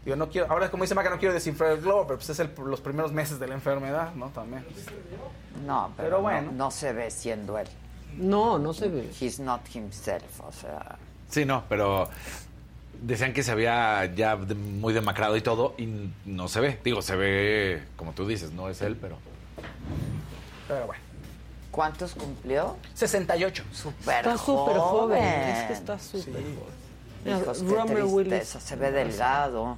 [0.05, 2.39] digo, no quiero, ahora como dice Maca, no quiero desinflar el globo, pero pues es
[2.39, 4.29] el- los primeros meses de la enfermedad, ¿no?
[4.29, 4.63] También.
[5.65, 6.51] No, pero, Pero no- bueno.
[6.53, 7.67] no, se ve siendo él.
[8.17, 9.09] No, no se ve.
[9.19, 10.97] He's not himself, o sea.
[11.29, 12.07] Sí, no, pero
[13.01, 16.79] decían que se había ya de- muy demacrado y todo y no se ve.
[16.83, 19.17] Digo, se ve, como tú dices, no es él, pero...
[20.67, 21.03] Pero bueno.
[21.71, 22.77] ¿Cuántos cumplió?
[22.93, 23.63] 68.
[23.73, 24.79] Súper Está súper joven.
[24.79, 25.23] joven.
[25.23, 26.55] Es que está súper joven.
[27.25, 28.47] Mira, Hijos, qué Romer tristeza, Willis.
[28.47, 29.77] se ve delgado.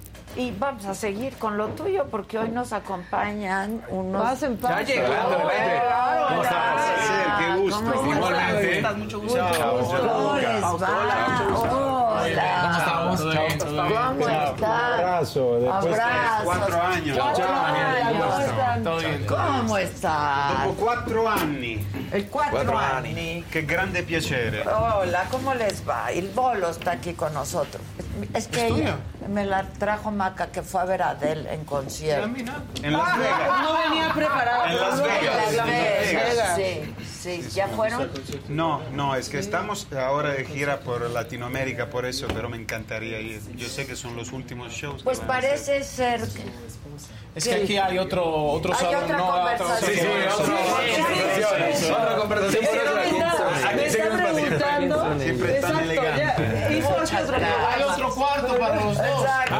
[0.35, 4.21] Y vamos a seguir con lo tuyo porque hoy nos acompañan unos.
[4.21, 4.87] Pasen, pasen.
[4.87, 5.81] Ya adelante.
[6.29, 6.81] ¿Cómo estás?
[7.39, 7.93] Qué gusto.
[7.93, 8.77] ¿Cómo Igualmente.
[8.77, 8.97] estás?
[8.97, 9.37] Mucho gusto.
[9.37, 9.77] Chao, chao.
[9.77, 10.77] ¿Cómo les va?
[12.21, 12.61] Hola.
[12.61, 13.21] ¿Cómo estamos?
[13.21, 14.99] ¿Cómo estás?
[14.99, 16.01] Abrazo, después de
[16.43, 17.17] cuatro años.
[17.17, 17.45] Cuatro.
[19.27, 19.77] ¿Cómo
[22.11, 22.27] Dopo quattro anni.
[22.27, 23.45] El cuatro anni.
[23.49, 24.67] Che grande piacere.
[24.67, 26.11] Hola, ¿cómo les va?
[26.11, 27.81] El Bolo está aquí con nosotros.
[28.33, 28.97] Es que ella
[29.29, 32.27] me la trajo Maca que fue a ver a Adele en concierto.
[32.83, 33.61] En Las Vegas.
[33.61, 34.65] No venía preparado.
[34.65, 35.65] En Las no Vegas.
[35.65, 36.93] venía En Las Vegas.
[37.21, 38.11] Sí, sí, ¿ya fueron?
[38.49, 43.19] No, no, es que estamos ahora de gira por Latinoamérica, por eso, pero me encantaría
[43.21, 43.41] ir.
[43.55, 44.97] Yo sé que son los últimos shows.
[44.97, 46.43] que Pues parece ser que...
[47.33, 49.93] Es que aquí hay otro, otro Hay salón, otra no conversación.
[49.93, 52.63] Sí, sí, otro- Otra conversación.
[52.65, 55.19] Es me está, está preguntando.
[55.19, 56.77] Siempre tan Exacto, elegante.
[56.77, 57.35] hizo otro.
[57.37, 59.05] Hay otro cuarto para los dos.
[59.21, 59.55] Exacto.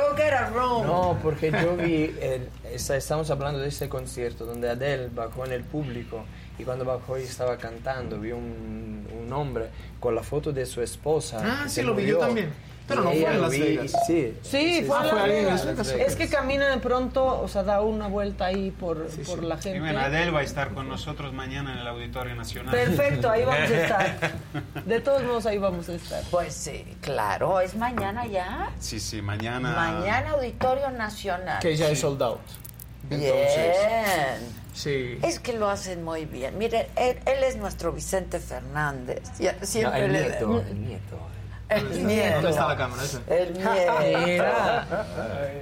[0.00, 0.86] Go get a room.
[0.86, 5.52] No, porque yo vi, el- esta- estamos hablando de este concierto donde Adele bajó en
[5.52, 6.24] el público
[6.58, 9.66] y cuando bajó y estaba cantando vi un, un hombre
[9.98, 11.40] con la foto de su esposa.
[11.44, 12.52] Ah, sí, lo vi yo también.
[12.90, 13.92] Pero no fue en Las Vegas.
[14.06, 15.64] Sí, Sí, fue, Ah, Las en Vegas.
[15.64, 16.08] Las Vegas.
[16.08, 19.62] Es que camina de pronto, o sea, da una vuelta ahí por, por la Y
[19.62, 19.80] gente.
[19.80, 22.74] bueno, Adele va a estar con nosotros mañana en el Auditorio Nacional.
[22.74, 24.32] Perfecto, ahí vamos a estar.
[24.84, 26.22] De todos modos, ahí vamos a estar.
[26.30, 28.70] Pues sí, claro, es mañana ya.
[28.78, 29.70] Sí, sí, mañana.
[29.74, 31.60] Mañana Auditorio Nacional.
[31.60, 32.40] Que ya es sold out.
[33.08, 34.60] Bien.
[34.72, 35.18] Sí.
[35.22, 36.56] Es que lo hacen muy bien.
[36.56, 39.20] Miren, él, él es nuestro Vicente Fernández.
[39.38, 41.18] Ya- Siempre el le- nieto, el nieto.
[41.70, 42.34] El nieto.
[42.34, 43.02] ¿Dónde está la cámara?
[43.28, 44.44] El nieto.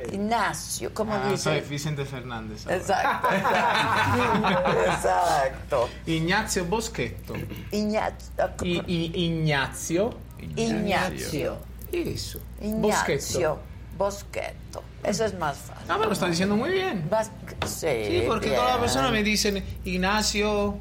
[0.13, 1.43] Ignacio, ¿cómo Ah, dice?
[1.43, 2.65] soy Vicente Fernández.
[2.67, 2.77] ahora.
[2.79, 3.29] Exacto.
[4.87, 5.89] Exacto.
[6.07, 7.35] Ignazio Boschetto.
[7.71, 8.51] Ignacio.
[8.63, 10.15] I- I- Ignazio.
[10.57, 11.59] Ignacio.
[11.93, 12.41] Eso.
[12.61, 13.59] Ignacio
[13.97, 14.83] Boschetto.
[15.03, 15.87] Eso es más fácil.
[15.91, 17.09] Ah, me lo están diciendo muy bien.
[17.67, 18.59] Sí, Sí, porque bien.
[18.61, 20.79] todas las personas me dicen Ignacio.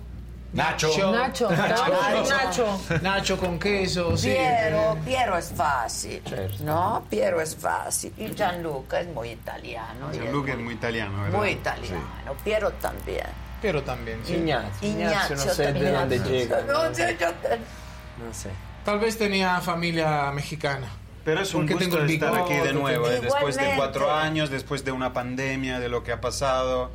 [0.54, 1.12] Nacho.
[1.12, 1.90] Nacho, Nacho,
[2.30, 2.80] Nacho.
[3.02, 4.30] Nacho con queso, sí.
[4.30, 6.22] Piero, Piero es fácil,
[6.62, 7.04] ¿no?
[7.10, 8.14] Piero es fácil.
[8.18, 10.10] Y Gianluca es muy italiano.
[10.12, 11.38] Gianluca es muy italiano, ¿verdad?
[11.38, 12.36] Muy italiano.
[12.44, 13.28] Piero también.
[13.62, 14.34] Pero también, sí.
[14.36, 14.90] Ignazio.
[14.90, 16.62] Ignacio, no sé de dónde llega.
[16.62, 18.50] No sé, yo No sé.
[18.86, 20.88] Tal vez tenía familia mexicana.
[21.26, 24.94] Pero es un gusto estar aquí de nuevo, eh, después de cuatro años, después de
[24.94, 26.92] una pandemia, de lo que ha pasado.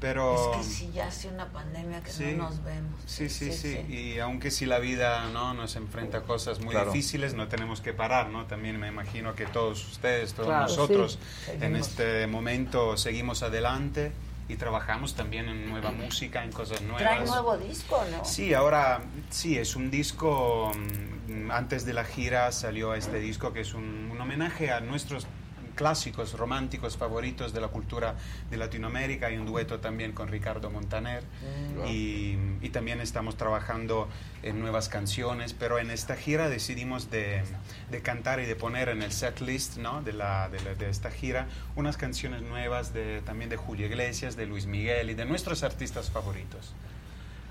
[0.00, 2.34] Pero Es que sí, ya hace una pandemia que Sí.
[2.36, 3.00] no nos vemos.
[3.06, 6.92] Sí, sí, sí, Y aunque si la vida no nos enfrenta a cosas muy Claro.
[6.92, 8.44] difíciles, no tenemos que parar, ¿no?
[8.46, 11.52] También me imagino que todos ustedes, todos Claro, nosotros, sí.
[11.60, 14.12] en este momento seguimos adelante
[14.46, 17.00] y trabajamos también en nueva música, en cosas nuevas.
[17.02, 18.24] Trae nuevo disco, ¿no?
[18.26, 19.00] Sí, ahora
[19.30, 20.70] sí, es un disco,
[21.28, 25.26] mm, antes de la gira salió este disco que es un, un homenaje a nuestros
[25.74, 28.14] clásicos románticos favoritos de la cultura
[28.50, 29.26] de Latinoamérica.
[29.26, 31.86] Hay un dueto también con Ricardo Montaner Mm.
[31.88, 34.08] y, y también estamos trabajando
[34.42, 37.42] en nuevas canciones, pero en esta gira decidimos de,
[37.90, 40.02] de cantar y de poner en el set list ¿no?
[40.02, 41.46] de, la, de, la- de esta gira
[41.76, 46.10] unas canciones nuevas de, también de Julio Iglesias, de Luis Miguel y de nuestros artistas
[46.10, 46.72] favoritos.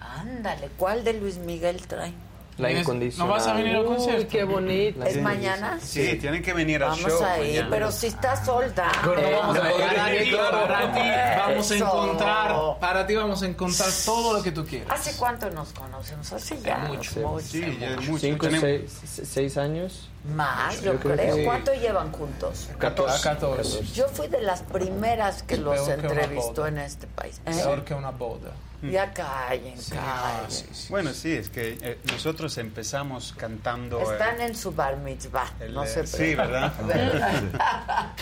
[0.01, 2.13] Ándale, ¿cuál de Luis Miguel trae?
[2.57, 3.27] La incondicional.
[3.27, 4.21] ¿No vas a venir al concierto?
[4.21, 5.03] Uy, qué bonito.
[5.03, 5.79] ¿Es mañana?
[5.81, 7.23] Sí, tienen que venir al Vamos show.
[7.23, 7.67] a ir, mañana.
[7.71, 8.91] pero si está solda.
[9.03, 11.01] Bueno, vamos a- para ti, para ti
[11.37, 14.87] vamos a encontrar, para ti vamos a encontrar todo lo que tú quieras.
[14.99, 16.31] ¿Hace cuánto nos conocemos?
[16.31, 17.19] Hace ya Mucho.
[17.21, 17.39] mucho.
[17.45, 18.19] Sí, ya es mucho.
[18.19, 20.09] Cinco, seis, se- seis años.
[20.35, 21.35] Más, yo, Yo creo creo.
[21.35, 21.43] sí.
[21.43, 22.69] ¿Cuánto llevan juntos?
[22.77, 23.21] 14.
[23.23, 23.83] 14.
[23.93, 27.41] Yo fui de las primeras que los entrevistó en este país.
[27.45, 27.51] ¿Eh?
[27.51, 28.51] Peor que una boda.
[28.91, 30.51] Ya callen, Sí, callen.
[30.51, 30.87] sí, sí.
[30.89, 33.99] Bueno, sí, es que eh, nosotros empezamos cantando...
[33.99, 36.73] eh, Están en su bar mitzvah, el, no eh, se Sí, ¿verdad?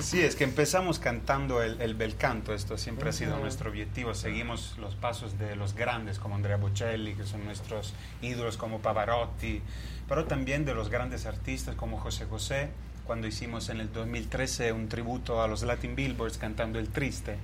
[0.00, 4.14] Sí, es que empezamos cantando el, el bel canto, esto siempre ha sido nuestro objetivo.
[4.14, 7.92] Seguimos los pasos de los grandes como Andrea Bocelli, que son nuestros
[8.22, 9.60] ídolos como Pavarotti,
[10.08, 12.70] pero también de los grandes artistas como José José,
[13.06, 17.36] cuando hicimos en el 2013 un tributo a los Latin Billboards cantando El Triste.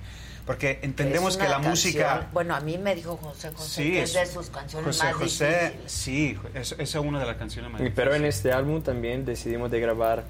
[0.49, 2.27] Porque entendemos que la canción- música...
[2.33, 5.03] Bueno, a mí me dijo José José Sí, que es, es- de sus canciones José
[5.03, 5.91] más José, difíciles.
[5.91, 9.25] sí, es- esa es una de las canciones más Y- Pero en este álbum también
[9.25, 10.23] decidimos de grabar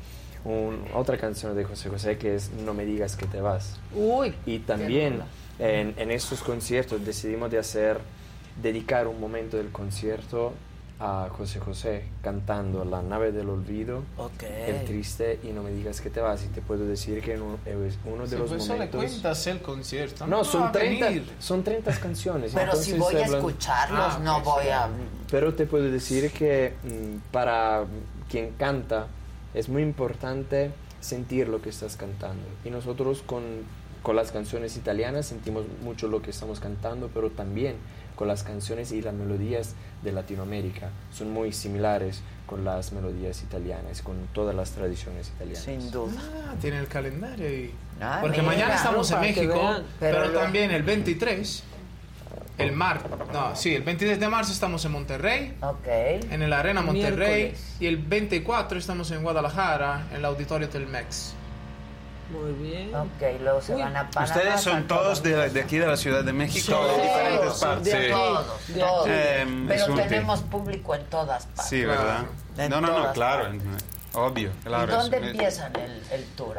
[0.44, 3.78] un- otra canción de José José que es No me digas que te vas.
[3.96, 4.36] Uy.
[4.46, 5.22] Y también
[5.58, 7.98] en, en estos conciertos decidimos de hacer,
[8.62, 10.54] dedicar un momento del concierto
[11.02, 14.04] a José José cantando La nave del olvido.
[14.42, 16.44] El triste y No me digas que te vas.
[16.44, 18.80] Y te puedo decir que en un- es uno de Sí, los pues eso le
[18.80, 19.06] momentos...
[19.06, 20.28] cuentas el concierto.
[20.28, 21.32] No, va son a 30, venir.
[21.40, 22.52] son 30 canciones.
[22.54, 24.90] Pero si voy a hablan- escucharlos, Ah, no voy a...
[25.32, 27.86] Pero te puedo decir que mm, para
[28.30, 29.08] quien canta
[29.54, 32.44] es muy importante sentir lo que estás cantando.
[32.66, 33.44] Y nosotros con,
[34.04, 37.76] con las canciones italianas sentimos mucho lo que estamos cantando, pero también
[38.16, 40.90] con las canciones y las melodías de Latinoamérica.
[41.14, 45.64] Son muy similares con las melodías italianas, con todas las tradiciones italianas.
[45.64, 46.14] Sin duda.
[46.48, 47.74] Ah, tiene el calendario y...
[48.02, 48.54] Ah, Porque mira.
[48.54, 49.84] mañana estamos en México, vean.
[50.00, 51.64] pero, Pero lo- también el 23,
[52.58, 53.02] el mar,
[53.32, 55.86] no, sí, el 23 de marzo estamos en Monterrey, Ok.
[55.88, 57.76] en el Arena Monterrey, Miércoles.
[57.80, 61.34] y el 24 estamos en Guadalajara, en el Auditorio Telmex.
[62.32, 62.94] Muy bien.
[62.94, 63.82] Ok, luego se Uy.
[63.82, 64.36] van a Panamá.
[64.36, 66.96] Ustedes son todos de, de aquí de la Ciudad de México, Sí.
[66.98, 67.86] de diferentes Sí, partes.
[67.86, 68.12] de aquí.
[68.12, 69.08] Todos, De todos.
[69.08, 71.66] es Pero tenemos público en todas partes.
[71.70, 72.26] Sí, ¿verdad?
[72.58, 73.62] En No, no, no, claro, partes.
[73.62, 74.92] en- obvio, claro.
[74.94, 76.58] ¿Y dónde es- empiezan el, el tour?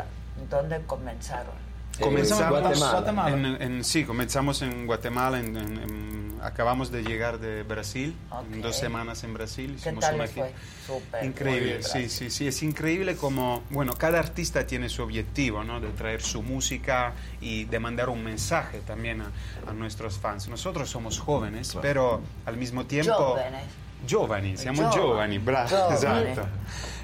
[0.48, 1.60] ¿Dónde comenzaron?
[2.01, 2.92] Comenzamos En Guatemala.
[2.92, 3.30] Guatemala.
[3.36, 8.44] En, en- sí, comenzamos en Guatemala, en- en- en- acabamos de llegar de Brasil, Ok.
[8.52, 9.78] en dos semanas en Brasil.
[9.82, 10.52] ¿Qué tal una fue?
[10.86, 11.24] Súper.
[11.24, 15.80] Increíble, sí, sí, sí, es increíble como, bueno, cada artista tiene su objetivo, ¿no?
[15.80, 19.30] De traer su música y de mandar un mensaje también a,
[19.68, 20.48] a nuestros fans.
[20.48, 23.14] Nosotros somos jóvenes, pero al mismo tiempo...
[23.14, 23.64] Jóvenes.
[24.06, 25.36] Giovani, siamo Giovani.
[25.38, 26.48] bravo, esatto.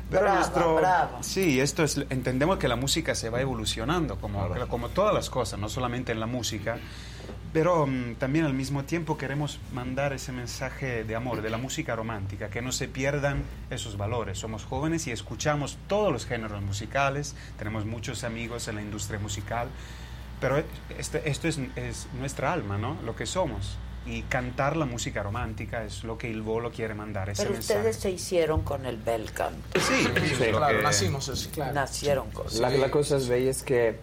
[0.08, 1.18] Pero Bravo, nuestro, bravo.
[1.20, 5.58] sí, esto es, entendemos que la música se va evolucionando, como, como todas las cosas,
[5.58, 6.78] no solamente en la música,
[7.56, 11.96] pero mm, también al mismo tiempo queremos mandar ese mensaje de amor, de la música
[11.96, 14.38] romántica, que no se pierdan esos valores.
[14.38, 19.68] Somos jóvenes y escuchamos todos los géneros musicales, tenemos muchos amigos en la industria musical,
[20.38, 20.62] pero
[20.98, 22.98] este- esto es, es nuestra alma, ¿no?
[23.06, 23.78] Lo que somos.
[24.04, 27.78] Y cantar la música romántica es lo que el bolo quiere mandar, ese Pero mensaje.
[27.78, 29.80] ustedes se hicieron con el bel canto.
[29.80, 30.04] Sí,
[30.52, 31.72] lo Claro, que- nacimos así, claro.
[31.72, 33.98] Nacieron con La, la cosa es bella es que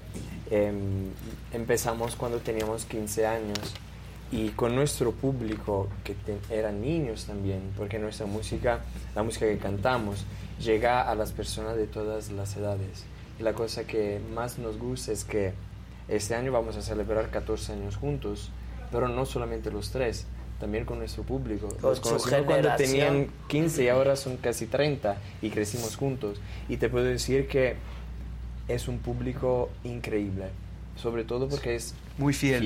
[0.50, 1.12] em,
[1.54, 3.60] empezamos cuando teníamos 15 años
[4.32, 8.80] y con nuestro público, que te- eran niños también, porque nuestra música,
[9.16, 10.26] la música que cantamos,
[10.60, 13.06] llega a las personas de todas las edades.
[13.40, 15.54] Y la cosa que más nos gusta es que
[16.08, 18.50] este año vamos a celebrar 14 años juntos,
[18.92, 20.26] pero no solamente los tres,
[20.60, 21.68] también con nuestro público.
[21.68, 26.40] Con Los conocimos cuando tenían 15 y ahora son casi 30 y crecimos juntos.
[26.70, 27.76] Y te puedo decir que
[28.68, 30.46] es un público increíble,
[30.96, 32.62] sobre todo porque es muy fiel,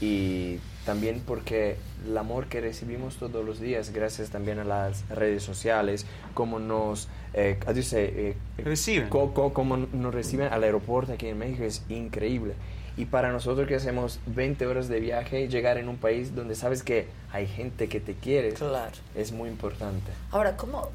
[0.00, 1.76] y también porque
[2.06, 7.08] el amor que recibimos todos los días, gracias también a las redes sociales, como nos
[7.34, 9.08] eh, you say, eh, Reciben.
[9.10, 12.54] co- co- como nos reciben al aeropuerto aquí en México es increíble.
[12.96, 16.82] Y para nosotros que hacemos 20 horas de viaje, llegar en un país donde sabes
[16.82, 18.90] que hay gente que te quiere, Claro.
[19.14, 20.10] es muy importante.
[20.32, 20.88] Ahora, ¿cómo,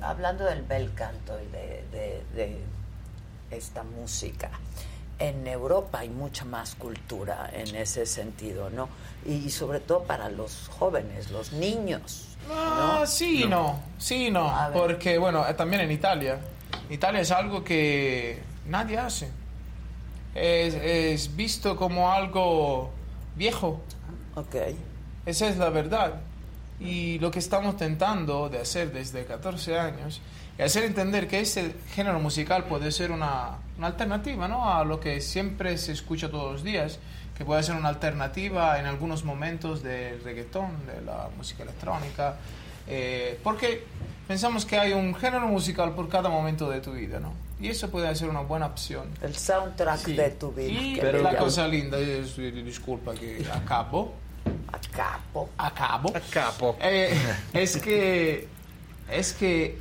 [0.00, 2.56] hablando del bel canto y de, de- de
[3.56, 4.50] esta música,
[5.18, 8.88] en Europa hay mucha más cultura en ese sentido, ¿no?
[9.26, 12.36] Y, sobre todo para los jóvenes, los niños.
[12.50, 16.38] Ah, sí y no, sí y no, porque bueno, eh, también en Italia,
[16.88, 19.28] Italia es algo que nadie hace.
[20.34, 22.90] Es, es visto como algo
[23.34, 23.80] viejo.
[24.36, 24.54] Ok.
[25.26, 26.20] Esa es la verdad.
[26.80, 30.20] Y lo que estamos tentando de hacer desde 14 años
[30.58, 34.72] es hacer entender que este género musical puede ser una, una alternativa ¿no?
[34.74, 36.98] a lo que siempre se escucha todos los días,
[37.36, 42.36] que puede ser una alternativa en algunos momentos del reggaetón, de la música electrónica,
[42.88, 43.84] eh, porque
[44.26, 47.32] pensamos que hay un género musical por cada momento de tu vida, ¿no?
[47.60, 49.08] Y eso puede ser una buena opción.
[49.22, 50.12] El soundtrack Sí.
[50.14, 50.68] de tu vida.
[50.68, 54.14] Y le la cosa linda, es, disculpa que acabo.
[54.72, 55.50] Acabo.
[55.58, 56.12] Acabo.
[56.16, 56.76] Acabo.
[56.80, 57.16] Eh,
[57.52, 58.48] es que
[59.10, 59.78] es que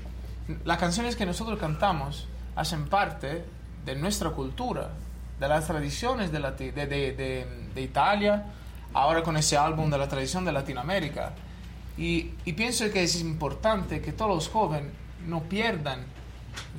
[0.65, 3.45] las canciones que nosotros cantamos hacen parte
[3.85, 4.89] de nuestra cultura,
[5.39, 7.11] de las tradiciones de, de, de-
[7.73, 8.45] de- Italia,
[8.93, 11.33] ahora con ese álbum de la tradición de Latinoamérica.
[11.97, 14.91] Y, pienso que es importante que todos los jóvenes
[15.25, 16.05] no pierdan,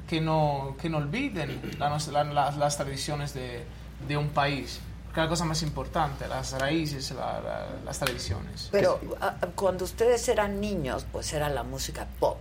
[0.09, 3.65] que no, que no olviden la la- la- las tradiciones de,
[4.09, 4.81] de un país.
[5.15, 8.69] Que es la cosa más importante, las raíces, la- la- las tradiciones.
[8.73, 12.39] Pero ah, cuando ustedes eran niños, pues era la música pop,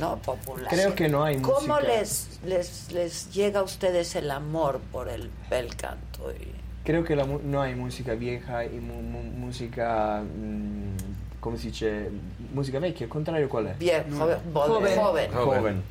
[0.00, 0.16] ¿no?
[0.18, 0.68] Popular.
[0.70, 1.80] Creo que no hay ¿Cómo música.
[1.80, 6.30] les, les, les llega a ustedes el amor por el bel canto?
[6.32, 6.52] Y-
[6.84, 12.10] Creo que la no hay música vieja y mu- mu- música, mm, ¿cómo se dice?
[12.54, 13.78] Música vecchia, al contrario, ¿cuál es?
[13.78, 14.38] Bien, joven.
[14.54, 14.96] Joven.
[14.96, 15.32] joven.
[15.32, 15.82] Joven.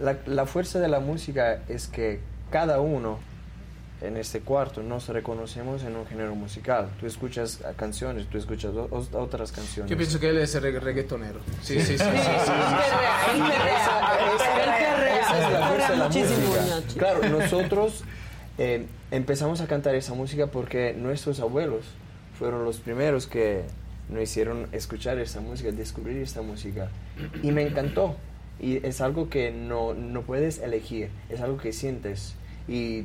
[0.00, 2.20] La, la fuerza de la música es que
[2.50, 3.18] cada uno
[4.06, 6.88] en este cuarto nos reconocemos en un género musical.
[7.00, 9.90] Tú escuchas canciones, tú escuchas otras canciones.
[9.90, 11.40] Yo pienso que él es reggaetonero.
[11.62, 12.04] Sí, sí, sí.
[12.04, 12.04] sí,
[16.24, 16.98] sí.
[16.98, 18.04] Claro, nosotros
[18.58, 21.84] eh, empezamos a cantar esa música porque nuestros abuelos
[22.38, 23.64] fueron los primeros que
[24.08, 26.88] nos hicieron escuchar esta música, descubrir esta música.
[27.42, 28.16] Y me encantó.
[28.60, 32.34] Y es algo que no, no puedes elegir, es algo que sientes.
[32.68, 33.04] Y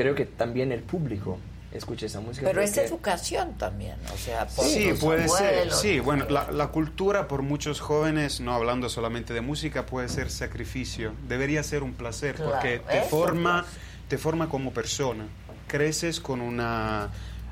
[0.00, 1.38] creo que también el público
[1.72, 2.46] escucha esa música.
[2.46, 5.70] Pero es educación también, o sea, por Sí, los puede ser.
[5.72, 10.30] Sí, bueno, la, la cultura por muchos jóvenes, no hablando solamente de música, puede ser
[10.30, 11.12] sacrificio.
[11.28, 13.64] Debería ser un placer Claro, porque te forma,
[14.08, 15.26] te forma como persona.
[15.68, 17.10] Creces con una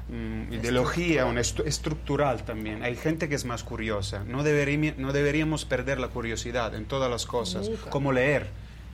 [0.08, 2.82] mm, ideología, una estu- estructural también.
[2.82, 4.24] Hay gente que es más curiosa.
[4.26, 7.90] No, deberí- no deberíamos perder la curiosidad en todas las cosas, Nunca.
[7.90, 8.48] como leer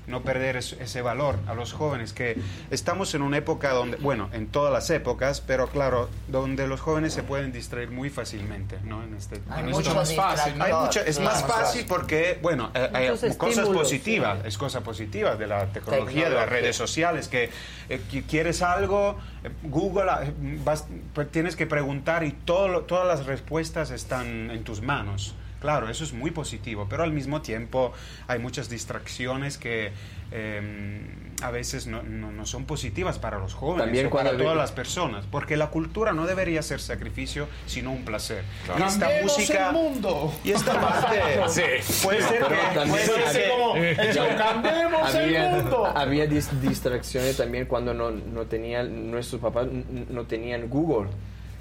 [0.07, 2.37] no perder es- ese valor a los jóvenes, que
[2.71, 7.13] estamos en una época donde, bueno, en todas las épocas, pero claro, donde los jóvenes
[7.15, 9.03] se pueden distraer muy fácilmente, ¿no?
[9.03, 10.65] En este, Hay en mucho esto- más fácil, ¿no?
[10.65, 11.31] Hay mucho- es Claro.
[11.41, 15.67] más fácil porque, bueno, eh, hay Muchos cosas estímulos, positivas, es cosa positiva de la
[15.67, 17.51] tecnología, de las redes sociales, que
[17.91, 20.33] eh, que quieres algo, eh, Google, eh,
[20.65, 25.35] vas- pues tienes que preguntar y todo, lo- todas las respuestas están en tus manos.
[25.65, 27.95] Claro, eso es muy positivo, pero al mismo tiempo
[28.29, 29.93] hay muchas distracciones que
[30.31, 31.01] eh,
[31.43, 34.73] a veces no, no- no son positivas para los jóvenes También o para todas las
[34.73, 38.45] personas, porque la cultura no debería ser sacrificio, sino un placer.
[38.67, 38.85] Claro.
[38.85, 39.67] Y esta ¡Cambiemos música...
[39.69, 40.35] el mundo!
[40.45, 41.19] Y esta parte...
[41.49, 42.03] Sí.
[42.05, 42.75] Puede ser Pero que...
[42.79, 45.87] también puede ser había- como, eso, ¡cambiemos el había, mundo!
[45.97, 49.67] había dis- distracciones también cuando no, no tenían, nuestros papás
[50.11, 51.09] no tenían Google.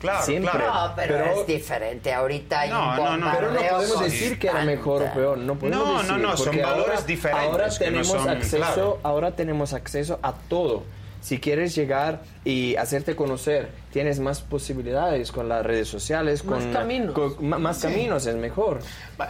[0.04, 0.60] Claro, Siempre.
[0.60, 2.14] No, pero, es diferente.
[2.14, 3.32] Ahorita hay No, un no, no.
[3.38, 5.38] Pero no podemos decir que era mejor o peor.
[5.38, 6.12] No podemos No, decir.
[6.12, 9.00] no, no, son valores ahora- diferentes Ahora tenemos son- acceso, claro.
[9.04, 10.84] ahora tenemos acceso a todo.
[11.24, 16.74] Si quieres llegar y hacerte conocer, tienes más posibilidades con las redes sociales, Más con
[16.74, 17.14] caminos.
[17.16, 17.84] con- más Sí.
[17.88, 18.82] caminos, es mejor.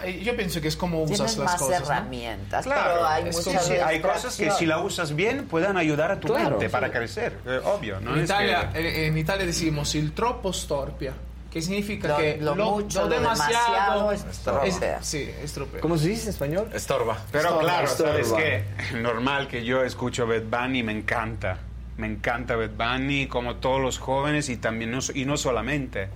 [0.04, 1.82] Eh, Yo pienso que es como usas Tienes las más cosas.
[1.82, 1.86] ¿no?
[1.86, 5.78] herramientas, Claro, pero hay es muchas como hay cosas que si la usas bien puedan
[5.78, 6.50] ayudar a tu Claro.
[6.52, 8.00] mente para crecer, eh, obvio.
[8.02, 8.14] ¿no?
[8.14, 11.14] En es Italia, que- eh, en Italia decimos il troppo storpia,
[11.52, 15.04] que significa Lo- que lo mucho, lo demasiado, demasiado estropea.
[15.04, 15.80] sí, estropea.
[15.80, 16.70] ¿Cómo se dice en español?
[16.74, 17.20] Estorba.
[17.32, 18.44] Pero Estorba, claro, sabes estorba.
[18.44, 18.64] que
[19.00, 21.60] normal que yo escucho Bad Bunny, me encanta.
[21.98, 26.10] Me encanta Bad Bunny, como todos los jóvenes y también no, y no solamente.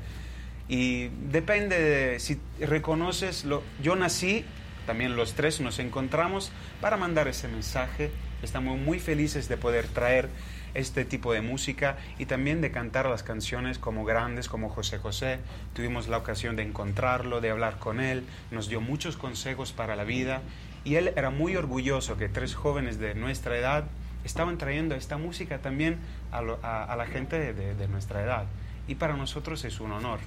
[0.68, 3.64] Y depende de si reconoces lo.
[3.82, 4.44] Yo nací,
[4.86, 6.52] también los tres nos encontramos
[6.82, 8.12] para mandar ese mensaje.
[8.42, 10.30] Estamos muy felices de poder traer
[10.74, 15.40] este tipo de música y también de cantar las canciones como grandes, como José José.
[15.74, 20.04] Tuvimos la ocasión de encontrarlo, de hablar con él, nos dio muchos consejos para la
[20.04, 20.42] vida
[20.84, 23.86] y él era muy orgulloso que tres jóvenes de nuestra edad
[24.28, 25.98] estaban trayendo esta música también
[26.32, 28.46] a, lo- a- a la gente de, de- de nuestra edad.
[28.88, 30.20] Y para nosotros es un honor.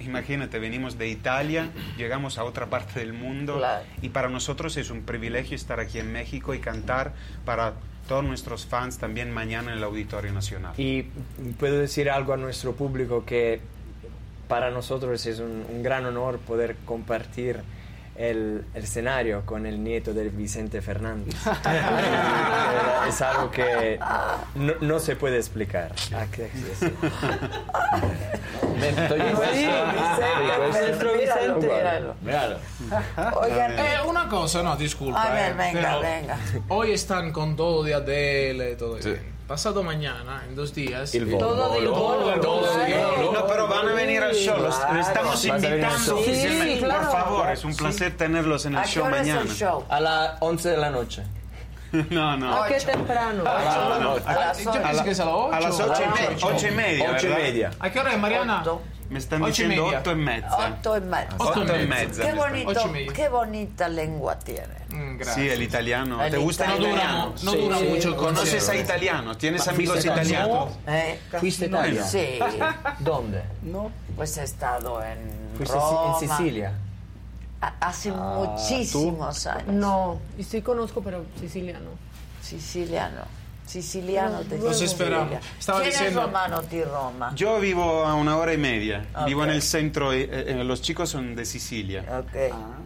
[0.00, 3.84] Imagínate, venimos de Italia, llegamos a otra parte del mundo Claro.
[4.02, 7.14] y para nosotros es un privilegio estar aquí en México y cantar
[7.46, 7.72] para
[8.06, 10.74] todos nuestros fans también mañana en el Auditorio Nacional.
[10.76, 11.04] Y
[11.58, 13.60] puedo decir algo a nuestro público que
[14.48, 17.60] para nosotros es un, un gran honor poder compartir
[18.18, 21.34] el, el escenario con el nieto de Vicente Fernández.
[21.66, 23.98] Eh, es algo que
[24.54, 25.92] no, no se puede explicar.
[25.96, 26.14] Sí.
[28.82, 29.20] Estoy
[30.70, 31.70] Nuestro Vicente.
[32.22, 32.58] Míralo.
[33.40, 35.22] Oigan, Eh, una cosa, no, disculpa.
[35.22, 36.38] A ver, eh, venga, pero venga.
[36.68, 41.14] Hoy están con todo de Adele y todo bien pasado mañana, en dos días.
[41.14, 41.46] El eh, bolo.
[41.46, 42.40] Todo del bolo.
[42.40, 43.32] Todo del bolo.
[43.32, 44.58] No, pero van a venir al show.
[44.60, 45.00] Los, claro.
[45.00, 46.18] estamos invitando.
[46.24, 47.00] Sí, claro.
[47.00, 48.16] Por favor, es un placer sí.
[48.18, 49.42] tenerlos en el ¿A show mañana.
[49.42, 49.84] El show?
[49.88, 51.22] A las 11 de la noche.
[52.10, 52.64] No, no.
[52.64, 53.44] ¿A qué temprano?
[53.46, 54.64] Ah, a, las 8.
[54.64, 55.52] Yo pienso que a las 8.
[55.52, 57.10] A las 8 ah, y media.
[57.14, 57.70] 8 y media.
[57.78, 58.60] ¿A qué hora es, Mariana?
[58.62, 58.80] 8.
[59.08, 60.56] Mi stanno dicendo 8 e mezza.
[60.56, 61.34] 8 e mezza.
[61.36, 62.22] 8 e mezza.
[62.24, 64.84] Che, bonito, che bonita lengua tiene.
[64.92, 66.18] Mm, sí, el italiano.
[66.28, 67.32] ¿Te gusta italiano?
[67.36, 67.44] el?
[67.44, 68.10] No dura, no sí, dura mucho.
[68.10, 69.38] Sí, ¿Conoces sí, a italianos?
[69.38, 70.72] ¿Tienes amigos italianos?
[70.86, 71.20] ¿Eh?
[71.38, 72.08] ¿Fuiste no, italiano?
[72.08, 72.38] Sí.
[72.98, 73.42] ¿Dónde?
[73.62, 73.90] No.
[74.16, 75.18] Pues he estado en
[75.64, 76.18] Roma.
[76.20, 76.72] en Sicilia.
[77.80, 79.68] Hace ah, muchísimos años.
[79.68, 81.90] No, sí conozco, pero siciliano.
[82.42, 83.35] Siciliano.
[83.66, 85.28] Siciliano de Los esperamos.
[85.28, 85.40] Sicilia.
[85.58, 87.32] Estaba ¿Quién diciendo- es Romano di Roma?
[87.34, 89.04] Yo vivo a una hora y media.
[89.26, 89.46] Vivo Ok.
[89.48, 90.12] en el centro.
[90.12, 92.04] eh, eh, los chicos son de Sicilia.
[92.20, 92.34] Ok.
[92.34, 92.85] ¿Y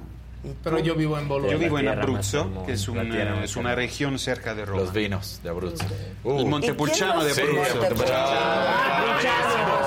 [0.65, 1.53] Pero yo vivo en Bolonia.
[1.53, 4.55] Yo vivo en Abruzzo, que es, la un, tierra eh, más es una región cerca
[4.55, 4.81] de Roma.
[4.83, 5.85] Los vinos de Abruzzo.
[5.85, 5.91] el
[6.25, 7.81] Uh, Montepulciano de ¿Y quién Abruzzo.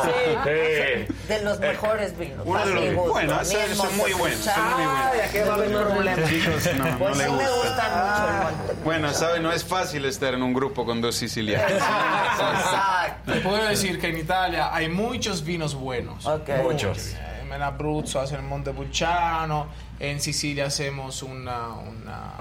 [0.03, 1.13] sí.
[1.27, 2.39] De los mejores vinos.
[2.45, 5.05] Uno de los- son- el son muy buenos, son muy buenos.
[5.13, 6.29] Ay, aquí va a haber problemas.
[6.29, 7.49] Chicos, no, no Pues le me gusta.
[7.55, 8.83] gustan mucho el Montepulciano.
[8.83, 11.71] Bueno, sabe, no es fácil estar en un grupo con dos sicilianos.
[11.71, 13.31] Exacto.
[13.33, 16.27] Te puedo decir que en Italia hay muchos vinos buenos.
[16.63, 17.15] Muchos.
[17.55, 19.67] En Abruzzo hacen el Montepulciano,
[19.99, 21.69] en Sicilia hacemos una...
[21.69, 22.31] una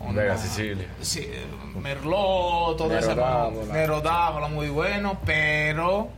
[0.00, 0.86] una- Vega Sicilia.
[1.02, 1.30] Sí,
[1.76, 3.14] Merlot, todo eso.
[3.70, 6.08] Nero d'Avola, muy bueno, pero,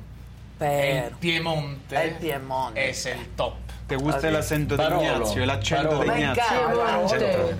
[0.58, 1.06] Pero.
[1.06, 2.90] el Piemonte, El Piemonte.
[2.90, 3.54] es el top.
[3.88, 4.84] ¿Te gusta el acento de.
[4.84, 6.44] Ignazio, el acento de Ignazio?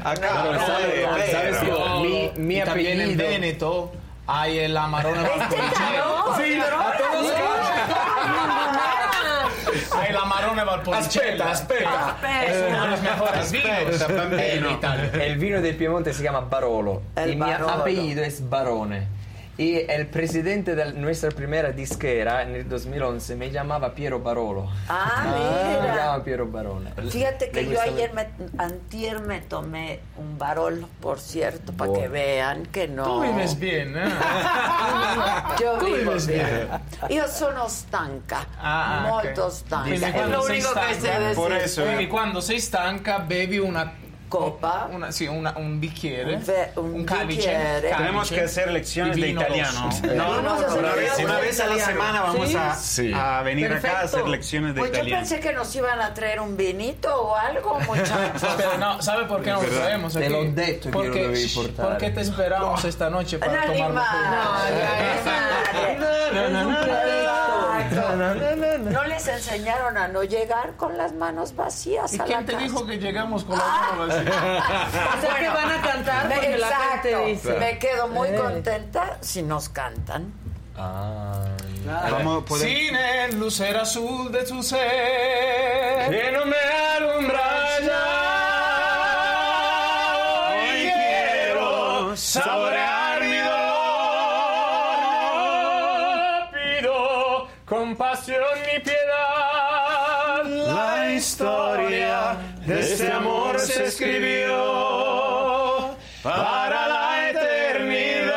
[0.05, 1.62] Acá, no, sabes-
[2.02, 3.28] mi, mi y también en apellido...
[3.28, 3.93] Veneto
[4.27, 7.32] hay el Amarone Este cabrón, Sí, a todos
[9.99, 11.51] Hay el Amarone Valpolicella.
[11.51, 12.44] Aspetta, aspetta.
[12.44, 14.43] Es uno de los mejores vinos Aspetta, bambino.
[14.43, 15.11] en Italia.
[15.24, 17.66] El vino del Piemonte se llama Barolo El y Barolo.
[17.66, 19.07] mi apellido es Barone.
[19.59, 24.66] Y el presidente de nuestra primera disquera en el 2011 me llamaba Piero Barolo.
[24.89, 25.24] Ah,
[25.77, 25.97] Me mira.
[25.97, 26.91] llama Piero Barone.
[27.11, 32.65] Fíjate que yo ayer, me, antier me tomé un varol, por cierto, para que vean
[32.66, 33.05] que no.
[33.05, 34.05] Tú vives bien, ¿eh?
[35.61, 36.69] Yo Tú vivo vives bien.
[37.11, 39.53] Io sono stanca, Ah, molto ok.
[39.53, 39.89] stanca.
[39.89, 41.35] Quindi È quando lo único que sé decir.
[41.35, 43.93] Por eso, Quindi quando sei stanca bevi una
[44.38, 44.88] Copa.
[44.90, 47.90] una, sì, una- un bicchiere, Un ve- un bicchiere.
[47.90, 49.90] Tenemos que hacer lecciones de italiano.
[50.14, 51.84] No, Vamos a no, hacer una vez, una a la italiano.
[51.92, 52.56] semana vamos Sí.
[52.56, 53.12] a, Sí.
[53.14, 55.20] a venir acá a hacer lecciones de Pues yo italiano.
[55.20, 58.42] pensé que nos iban a traer un vinito o algo, muchachos.
[58.56, 61.32] Pero no, ¿sabe por qué no lo traemos Te lo detto Porque,
[61.76, 64.00] porque te esperamos esta noche para Un tomarlo
[66.52, 67.31] ¿No
[69.09, 72.64] les enseñaron a no llegar con las manos vacías ¿Y a la quién te casa?
[72.64, 74.23] dijo que llegamos con la mano vacía?
[75.19, 77.27] O sea que van a cantar Me- porque la gente exacto.
[77.27, 77.52] dice.
[77.59, 78.36] Me quedo muy Eh.
[78.36, 80.32] contenta si nos cantan.
[80.77, 81.44] Ah,
[82.09, 84.81] podemos- Sin el lucero azul de tu ser
[86.10, 86.56] que no me
[86.97, 88.05] alumbra ya.
[90.55, 93.02] Hoy quiero saborear
[102.66, 104.55] este amor se escribió
[106.22, 108.32] para la eternidad.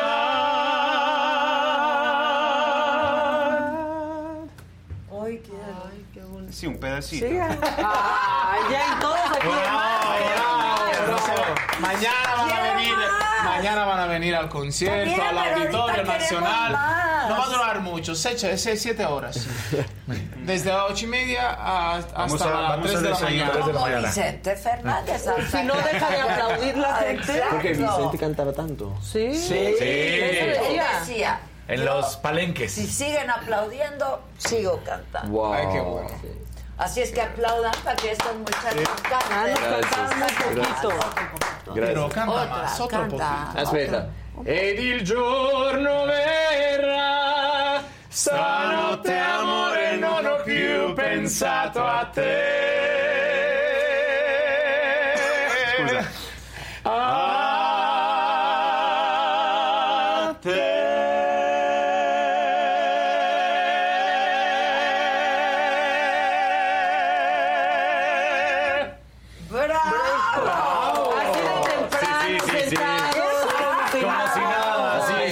[5.10, 5.86] Hoy quiero.
[6.50, 7.26] Sí, un pedacito.
[7.78, 9.46] Ah, ya en todos aquí.
[11.80, 12.94] Mañana van a venir,
[13.44, 17.05] mañana van a venir al concierto, al Auditorio Nacional.
[17.28, 19.46] No va a durar mucho, seis, seis, siete horas.
[20.44, 23.60] Desde las ocho y media a- hasta las vamos tres a de la mañana.
[23.60, 25.24] Como Vicente Fernández.
[25.50, 27.42] Si no deja de aplaudir la gente.
[27.50, 27.68] Porque.
[27.74, 28.94] Vicente cantaba tanto.
[29.02, 29.34] Sí.
[29.34, 29.74] Sí.
[29.78, 29.84] Sí.
[29.84, 30.58] Él
[31.00, 32.72] decía, En los palenques.
[32.72, 35.30] Si siguen aplaudiendo, sigo cantando.
[35.32, 35.52] Wow.
[35.52, 36.08] Ay, qué bueno.
[36.78, 40.58] Así es que aplaudan para que estos muchachos Ah, canten.
[40.58, 41.74] un poquito.
[41.74, 43.40] Pero canta Otra, más, otro canta.
[43.46, 43.60] poquito.
[43.60, 44.08] Aspetta.
[44.44, 46.45] Ed il giorno verrà,
[48.16, 52.54] Stanotte amore non ho più pensato a te.
[55.76, 56.08] Scusa.
[56.84, 57.54] A
[60.40, 60.64] te.
[69.50, 69.76] Bravo!
[71.10, 73.10] Ha sido temprano, Sì, sì, si chiama?
[75.04, 75.26] Sì,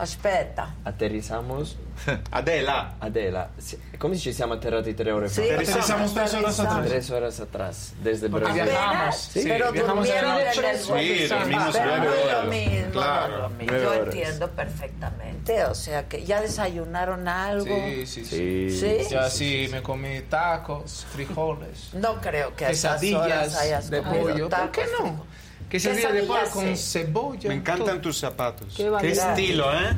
[0.00, 0.59] Aspetta.
[1.04, 1.76] Aterrizamos.
[2.30, 2.96] Adela.
[3.00, 3.48] Adela.
[3.56, 5.40] Sì, Come ci siamo atterrati tre ore fa?
[5.40, 6.86] Aterrizamos tres horas atrás.
[6.88, 8.64] Tres horas atrás, desde Porque Brasil.
[8.64, 9.16] viajamos.
[9.16, 11.00] Sí, pero viajamos durmieron en el vuelo.
[11.18, 12.46] Sí, dormimos Pero nueve no es lo horas.
[12.48, 13.66] mismo, Claro, no es lo mismo.
[13.70, 14.04] nueve Yo horas.
[14.14, 15.64] entiendo perfectamente.
[15.64, 17.64] O sea que ya desayunaron algo.
[17.74, 18.70] Sí, sí, sí.
[18.78, 18.96] Sí.
[19.10, 21.94] Ya sí, me comí tacos, frijoles.
[21.94, 24.48] No creo que a esas horas hayas quesadillas de comido pollo.
[24.50, 25.24] ¿Por qué no?
[25.70, 26.82] Quesadillas de pollo Quesadillas, con sí.
[26.98, 27.48] cebolla.
[27.48, 28.74] Me encantan tus zapatos.
[28.76, 29.30] Qué Qué, variedad.
[29.38, 29.96] estilo, ¿eh?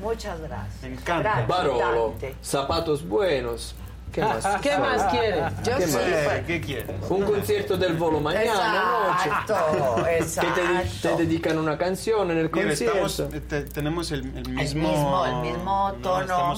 [0.00, 0.82] Muchas gracias.
[0.82, 1.22] Me encanta.
[1.22, 3.74] Gracias, Barolo, zapatos buenos.
[4.14, 4.46] ¿Qué más?
[4.62, 5.44] ¿Qué más quieres?
[5.64, 6.02] Yo ¿Qué sí, más?
[6.26, 6.86] pues, ¿Qué quieres?
[7.08, 9.54] Un concierto del volo mañana Exacto,
[9.96, 10.16] noche.
[10.18, 10.54] exacto.
[10.54, 13.06] Que te, te dedican una canción en el Mira, concierto.
[13.06, 14.88] estamos, eh, te- tenemos el, el el mismo...
[14.90, 16.54] mismo, el mismo no, tono.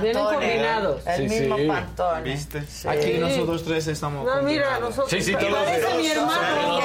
[0.00, 1.06] Vienen combinados.
[1.06, 1.66] El Sí, mismo sí.
[1.66, 2.22] pantone.
[2.22, 2.62] ¿Viste?
[2.66, 2.88] Sí.
[2.88, 4.24] Aquí nosotros tres estamos.
[4.24, 5.10] No, mira, nosotros.
[5.10, 6.80] Sí, sí, todos Parece mi hermano.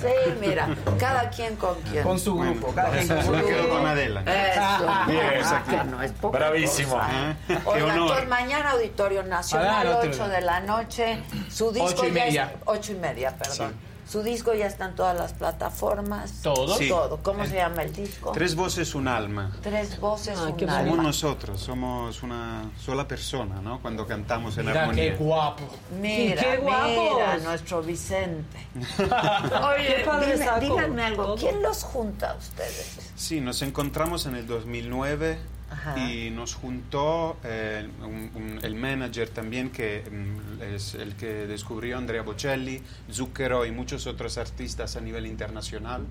[0.00, 2.02] Sí, mira, cada quien con quien.
[2.02, 2.72] Con su grupo.
[2.74, 3.48] cada quien con su me grupo.
[3.48, 4.20] quedo con Adela.
[4.22, 4.86] Eso.
[5.06, 5.84] Bien, No, exacto.
[6.22, 6.94] no Bravísimo.
[6.94, 7.06] cosa.
[7.08, 11.18] Ah, mañana Auditorio Nacional, Ah, no te 8 lo- de la noche.
[11.50, 12.52] Su disco Ocho y ya media.
[12.54, 13.72] es 8 y media, perdón.
[14.08, 16.42] Su disco ya está en todas las plataformas.
[16.42, 16.76] ¿Todo?
[16.76, 16.88] Sí.
[16.88, 17.18] Todo.
[17.22, 18.32] ¿Cómo se llama el disco?
[18.32, 19.52] Tres voces, un alma.
[19.62, 20.80] Tres voces, Ah, un qué alma.
[20.90, 23.80] Somos nosotros, somos una sola persona, ¿no?
[23.80, 25.16] Cuando cantamos en Mira qué armonía.
[25.16, 25.62] guapo.
[25.98, 26.90] Mira, ¡Qué guapos!
[27.14, 28.66] mira, nuestro Vicente.
[28.74, 31.34] Oye, Qué padre dime- díganme algo.
[31.36, 33.12] ¿quién los junta a ustedes?
[33.14, 35.38] Sí, nos encontramos en el 2009
[35.72, 35.98] Ajá.
[35.98, 41.98] y nos juntó eh, un- un- el manager también, que mm, es el que descubrió
[41.98, 42.80] Andrea Bocelli,
[43.10, 46.06] Zucchero y muchos otros artistas a nivel internacional.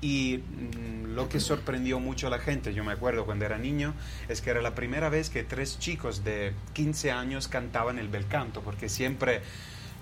[0.00, 3.94] Y mm, lo que sorprendió mucho a la gente, yo me acuerdo cuando era niño,
[4.28, 8.26] es que era la primera vez que tres chicos de 15 años cantaban el bel
[8.26, 9.40] canto, porque siempre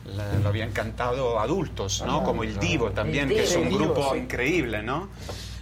[0.04, 2.22] la- lo habían cantado adultos, ¿no?
[2.22, 4.18] Como el Divo también, El que es un grupo sí.
[4.20, 5.08] increíble, ¿no?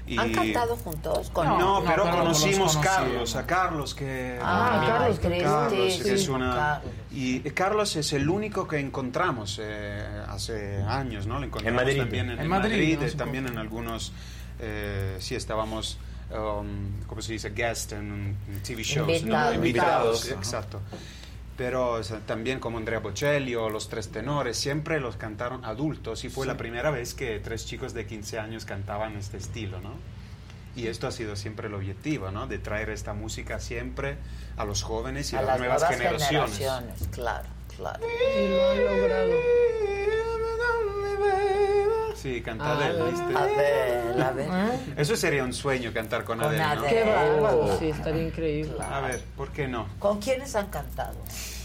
[0.07, 1.31] Y- ¿Han cantado juntos?
[1.31, 2.81] Con no, No, pero conocimos a.
[2.83, 6.11] Carlos, a Carlos que Ah, Carlos Cristi, Carlos, que sí.
[6.11, 6.93] es una Carlos.
[7.11, 11.39] y Carlos es el único que encontramos eh, hace años, ¿no?
[11.39, 11.97] Lo encontramos Madrid.
[11.99, 13.07] también en, En en Madrid, Madrid, ¿no?
[13.07, 14.13] eh, también en algunos
[14.61, 15.97] eh, sí estábamos
[16.31, 17.51] um, ¿cómo se dice?
[17.51, 19.15] guest en, en TV shows, ¿no?
[19.15, 19.55] Invitados.
[19.57, 20.31] invitados, Invitados.
[20.33, 20.81] exacto.
[21.57, 26.25] Pero o sea, también como Andrea Bocelli o Los Tres Tenores, siempre los cantaron adultos
[26.25, 29.93] y fue la primera vez que tres chicos de 15 años cantaban este estilo, ¿no?
[30.75, 32.49] Y esto ha sido siempre el objetivo, ¿no?
[32.49, 34.17] De traer esta música siempre
[34.57, 36.59] a los jóvenes y a a, las nuevas, generaciones.
[36.59, 37.09] generaciones.
[37.13, 38.01] Claro, claro.
[38.05, 39.33] Y lo han logrado.
[42.17, 43.37] Sí, canta Adele, ¿viste?
[43.37, 44.49] Adele, a ver.
[44.97, 46.83] Eso sería un sueño cantar con, Con Adele, ¿no?
[46.87, 48.77] Qué bárbaro, sí, estaría increíble.
[48.81, 49.87] A ver, ¿por qué no?
[49.99, 51.17] ¿Con quiénes han cantado?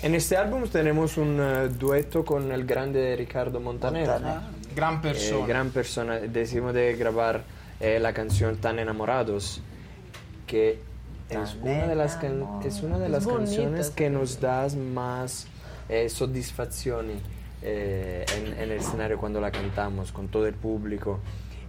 [0.01, 4.05] En este álbum tenemos un eh, dueto con el grande Ricardo Montaner.
[4.07, 4.39] Montaner.
[4.75, 5.47] Gran Eh, persona.
[5.47, 6.15] gran persona.
[6.19, 7.43] Decidimos de grabar
[7.79, 9.61] eh, la canción Tan Enamorados,
[10.45, 10.81] que
[11.29, 12.15] es una de las,
[12.65, 15.47] es una de Es las bonita canciones que nos da más
[15.87, 17.21] eh, soddisfazioni
[17.61, 21.19] eh, en, en el escenario cuando la cantamos con todo el público.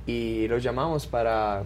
[0.06, 1.62] Y lo llamamos para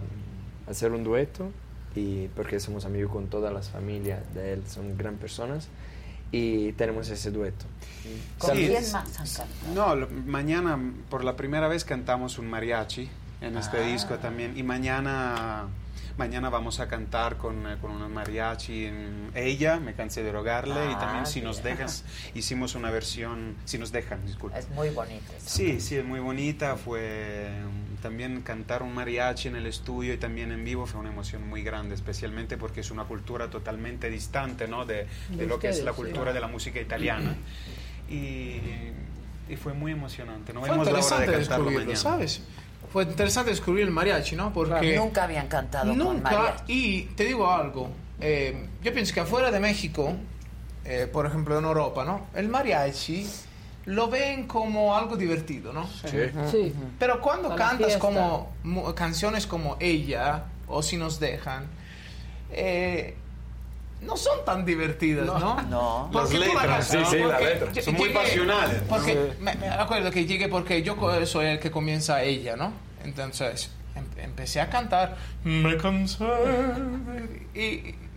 [0.69, 1.51] hacer un dueto,
[1.95, 5.69] y porque somos amigos con todas las familias de él, son gran personas,
[6.33, 7.65] y tenemos ese dueto.
[8.39, 9.49] ¿Con Sí, quién es- más han cantado?
[9.75, 10.79] No, lo- mañana
[11.09, 13.09] por la primera vez cantamos un mariachi
[13.41, 13.87] en este Ah.
[13.87, 15.67] disco también y mañana
[16.17, 20.75] mañana vamos a cantar con, eh, con un mariachi en ella, me cansé de rogarle
[20.91, 21.47] y Ah, también si bien.
[21.47, 22.05] nos dejas
[22.35, 24.59] hicimos una versión, si nos dejan, disculpa.
[24.59, 25.33] Es muy bonito.
[25.37, 25.45] eso.
[25.47, 26.77] Sí, sí, es muy bonita.
[26.77, 31.11] Fue um, también cantar un mariachi en el estudio y también en vivo fue una
[31.11, 34.85] emoción muy grande, especialmente porque es una cultura totalmente distante, ¿no?
[34.85, 35.97] De, de De lo que es la sí.
[35.97, 37.35] cultura de la música italiana.
[38.09, 38.61] Y,
[39.49, 40.53] y fue muy emocionante.
[40.53, 41.97] No Fue vemos la hora de cantarlo mañana.
[41.97, 42.43] ¿sabes?
[42.95, 44.53] Fue interesante descubrir el mariachi, ¿no?
[44.53, 46.63] Porque Nunca habían cantado con nunca, mariachi.
[46.69, 47.91] y te digo algo,
[48.21, 50.13] eh, yo pienso que afuera de México,
[50.85, 52.29] eh, por ejemplo en Europa, ¿no?
[52.37, 53.29] El mariachi
[53.87, 55.89] lo ven como algo divertido, ¿no?
[55.89, 56.73] Sí.
[56.97, 58.53] Pero cuando Para cantas como
[58.95, 61.67] canciones como Ella o Si nos dejan,
[62.53, 63.17] eh,
[64.07, 65.61] no son tan divertidas, ¿no?
[65.63, 66.09] No.
[66.13, 67.75] Porque Las letras, sí, sí, porque las letras.
[67.75, 68.83] yo- Son muy llegué- pasionales.
[68.89, 72.73] Porque me, me acuerdo que llegué porque yo soy el que comienza ella, ¿no?
[73.05, 76.25] Entonces em- empecé a cantar, me cansé.
[76.25, 77.47] de-".
[77.61, 77.65] Y,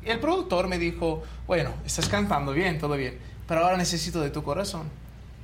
[0.06, 4.30] y el productor me dijo, bueno, estás cantando bien, todo bien, pero ahora necesito de
[4.30, 4.84] tu corazón.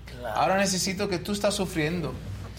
[0.05, 2.13] Claro, Ahora necesito que tú estás sufriendo.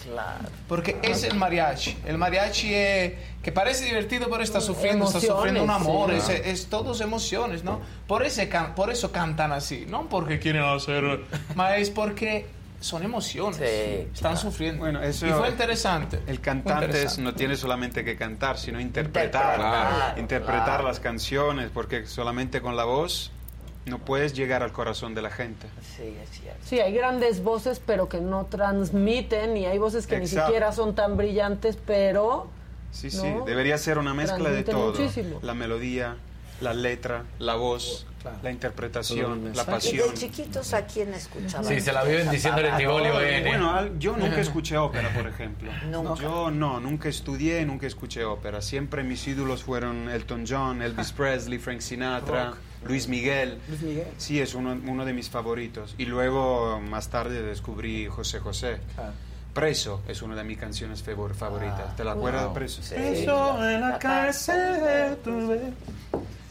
[0.05, 0.45] Claro.
[0.67, 1.97] Porque es el mariachi.
[2.05, 3.13] El mariachi es,
[3.43, 6.11] que parece divertido, pero está sufriendo, está Emociones, sufriendo un amor.
[6.21, 6.31] sí.
[6.33, 7.81] Es, es todos emociones, ¿no?
[8.07, 9.85] Por, ese por eso cantan así.
[9.87, 11.21] No porque quieren hacer,
[11.55, 12.47] mas es porque
[12.79, 13.57] son emociones.
[13.57, 14.79] Sí, Están sufriendo.
[14.81, 16.19] Bueno, eso- y fue interesante.
[16.27, 17.21] El cantante interesante.
[17.23, 20.83] no tiene solamente que cantar, sino interpretar, Interpretar, interpretar claro.
[20.87, 23.31] las canciones, porque solamente con la voz
[23.85, 25.67] no puedes llegar al corazón de la gente.
[25.95, 26.59] Sí, es cierto.
[26.65, 30.95] Sí, hay grandes voces, pero que no transmiten, y hay voces que ni siquiera son
[30.95, 32.47] tan brillantes, pero...
[32.91, 33.21] Sí, ¿no?
[33.21, 34.91] sí, debería ser una mezcla de todo.
[34.91, 35.39] muchísimo.
[35.43, 36.15] La melodía,
[36.61, 38.07] la letra, la voz,
[38.41, 40.09] la interpretación, la ¿Y pasión.
[40.09, 41.65] de chiquitos a quién escuchaban?
[41.65, 43.43] Sí, se la viven diciendo en Tivoli ON.
[43.45, 45.71] Bueno, yo nunca escuché ópera, por ejemplo.
[45.91, 46.21] Nunca.
[46.21, 48.61] Yo no, nunca estudié, nunca escuché ópera.
[48.61, 52.57] Siempre mis ídolos fueron Elton John, Elvis Presley, Frank Sinatra, Rock.
[52.85, 53.59] Luis Miguel.
[53.67, 54.07] Luis Miguel.
[54.17, 55.95] Sí, es uno, uno de mis favoritos.
[55.97, 58.77] Y luego, más tarde, descubrí José José.
[59.53, 61.95] Preso es una de mis canciones favor- favoritas.
[61.95, 62.81] ¿Te la acuerdas de Preso?
[62.93, 65.17] Preso en la cárcel,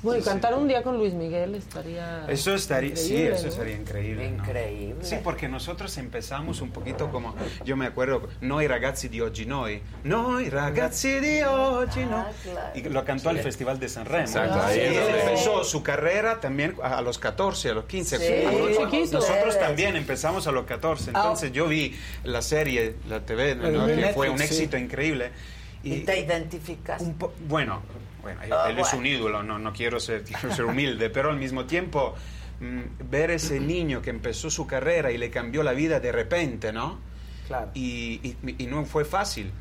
[0.05, 2.27] Bueno, y cantar un día con Luis Miguel estaría...
[2.29, 3.51] Eso estaría, sí, eso ¿no?
[3.53, 4.31] sería increíble.
[4.31, 4.37] ¿no?
[4.45, 5.03] Increíble.
[5.05, 9.81] Sí, porque nosotros empezamos un poquito como, yo me acuerdo, Noi ragazzi di oggi noi,
[10.05, 12.27] Noi ragazzi di oggi no.
[12.75, 14.25] Y lo cantó al Festival de San Remo.
[14.27, 18.19] Exacto, y ahí él empezó su carrera también a a los 14, a los 15.
[18.19, 19.19] Sí, Nosotros- chiquito.
[19.19, 19.61] Nosotros Sí.
[19.61, 21.07] también empezamos a los 14.
[21.11, 23.87] Entonces yo vi la serie, la TV, ¿no?
[23.87, 24.45] Que fue un sí.
[24.45, 25.31] éxito increíble.
[25.83, 27.01] ¿Y te identificas?
[27.03, 27.83] Un po- bueno,
[28.25, 31.31] bueno, él, Ah, él es un ídolo, no, no quiero ser, quiero ser humilde, pero
[31.31, 32.15] al mismo tiempo
[32.61, 36.73] mm, ver ese niño que empezó su carrera y le cambió la vida de repente,
[36.73, 36.99] ¿no?
[37.47, 37.71] Claro.
[37.75, 39.53] Y, y- y no fue fácil.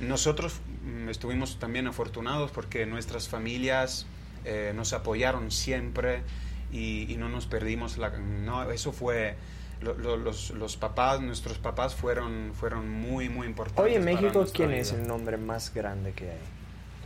[0.00, 4.06] Nosotros mm, estuvimos también afortunados porque nuestras familias
[4.44, 6.22] eh, nos apoyaron siempre
[6.72, 8.10] y, y no nos perdimos la...
[8.10, 9.36] No, eso fue...
[9.82, 13.84] lo- lo- los, los papás, nuestros papás fueron, fueron muy, muy importantes.
[13.84, 14.78] Hoy en México, ¿quién vida.
[14.80, 16.38] es el nombre más grande que hay?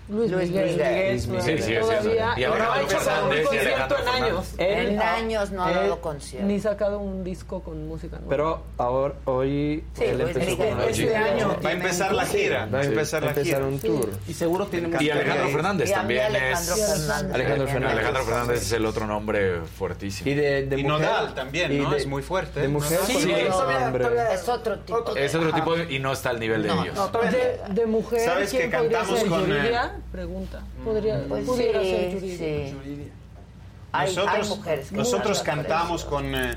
[0.08, 0.70] Luis, Luis Miguel.
[0.72, 1.10] Miguel.
[1.12, 1.62] Luis Miguel.
[1.62, 2.34] Sí, sí, Todavía.
[2.36, 4.54] Y ahora no ha López hecho un concierto en años.
[4.58, 6.46] En años no ha dado concierto.
[6.46, 8.28] Ni sacado un disco con música nueva.
[8.28, 10.68] Pero ahora, hoy Sí, él Luis empezó Miguel.
[10.76, 11.56] con Este Luis año.
[11.64, 12.66] Va a empezar la gira.
[12.66, 13.66] Va a Sí, empezar la empezar gira.
[13.66, 14.10] un tour.
[14.28, 15.10] Y seguro tiene Y.
[15.10, 16.80] Alejandro Fernández también Alejandro es...
[16.90, 17.34] Fernández.
[17.34, 17.66] Alejandro.
[17.66, 17.92] Fernández.
[17.92, 20.30] Alejandro Fernández es el otro nombre fuertísimo.
[20.30, 21.90] Y de, de Y mujer, Nodal también, ¿no?
[21.90, 22.60] de- Es muy fuerte.
[22.60, 22.98] De mujer.
[22.98, 25.16] ¿cuál Sí, es otro tipo.
[25.16, 26.94] Es otro tipo y no está al nivel de ellos.
[26.94, 29.72] No, de, de mujer, ¿Sabes ¿quién que cantamos con, eh?
[30.12, 30.62] Pregunta.
[30.84, 32.38] Podría, Pues pudiera sí, ser Yuridia.
[32.38, 33.10] sí.
[33.92, 36.54] Hay, hay nosotros mujeres que nosotros cantamos con, eh,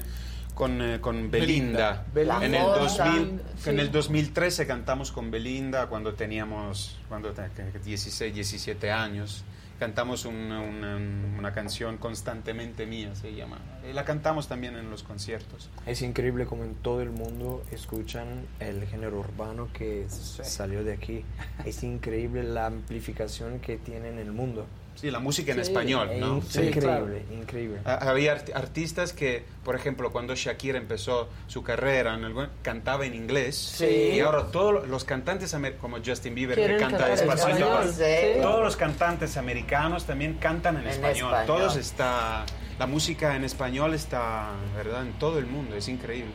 [0.55, 2.03] con, eh, con Belinda.
[2.13, 2.43] Belinda.
[2.45, 3.69] En, el La 2000, Fosa.
[3.69, 9.43] en el 2013 cantamos con Belinda cuando teníamos cuando te- que- 16, 17 años.
[9.79, 13.59] Cantamos una, una- una canción constantemente mía, se llama.
[13.87, 15.69] Y la cantamos también en los conciertos.
[15.85, 21.23] Es increíble como en todo el mundo escuchan el género urbano que salió de aquí.
[21.63, 24.65] Es increíble la amplificación que tiene en el mundo.
[24.99, 26.37] Sí, la música en Sí, español, Es ¿no?
[26.37, 27.07] increíble, claro.
[27.31, 27.77] increíble.
[27.85, 33.05] Ha- Había art- artistas que, por ejemplo, cuando Shakira empezó su carrera, en algún- cantaba
[33.05, 33.55] en inglés.
[33.55, 33.85] Sí.
[34.15, 38.41] Y ahora todos los cantantes, como Justin Bieber, que canta español, español, sí.
[38.41, 41.31] todos los cantantes americanos también cantan en, En español.
[41.33, 41.45] español.
[41.45, 42.43] Todos está,
[42.79, 45.03] la música en español está, ¿verdad?
[45.03, 46.31] En todo el mundo, es increíble.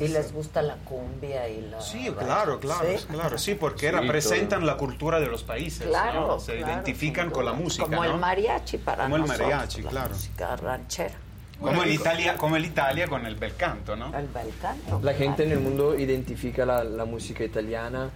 [0.00, 1.80] Y les gusta la cumbia y la...
[1.80, 3.06] Sí, claro, claro, Sí.
[3.10, 6.40] claro, sí, porque Sí, representan la cultura de los países, Claro, ¿no?
[6.40, 8.12] Se claro, identifican con la música, Como ¿no?
[8.14, 10.10] el mariachi para Como el nosotros, mariachi, la claro.
[10.10, 11.14] música ranchera.
[11.60, 14.14] Como en Italia, como en Italia con el bel canto, ¿no?
[14.14, 15.00] El bel canto.
[15.02, 18.10] La gente en el mundo identifica la, la música italiana.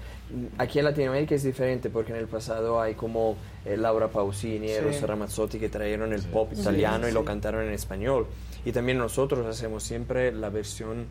[0.58, 4.74] Aquí en Latinoamérica es diferente porque en el pasado hay como eh, Laura Pausini, Sí.
[4.74, 8.26] Eros Ramazzotti que trajeron el pop italiano y lo cantaron en español.
[8.66, 11.06] Y también nosotros hacemos siempre la versión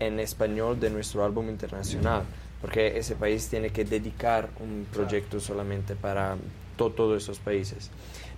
[0.00, 2.22] en español de nuestro álbum internacional,
[2.60, 6.36] porque ese país tiene que dedicar un proyecto solamente para
[6.76, 7.90] to- todos esos países.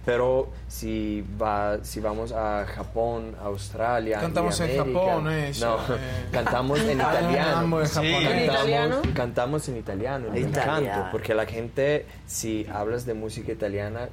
[0.02, 5.94] Pero si, va, si vamos a Japón, Australia, y Cantamos en América- Japón, eso, No,
[5.94, 5.98] eh.
[6.32, 7.56] cantamos en Ah, italiano.
[7.58, 8.04] amo en Japón.
[8.06, 9.02] ¿En Cantamos- italiano?
[9.14, 10.86] Cantamos en italiano, en Italiano.
[10.86, 14.08] canto, porque la gente, si hablas de música italiana,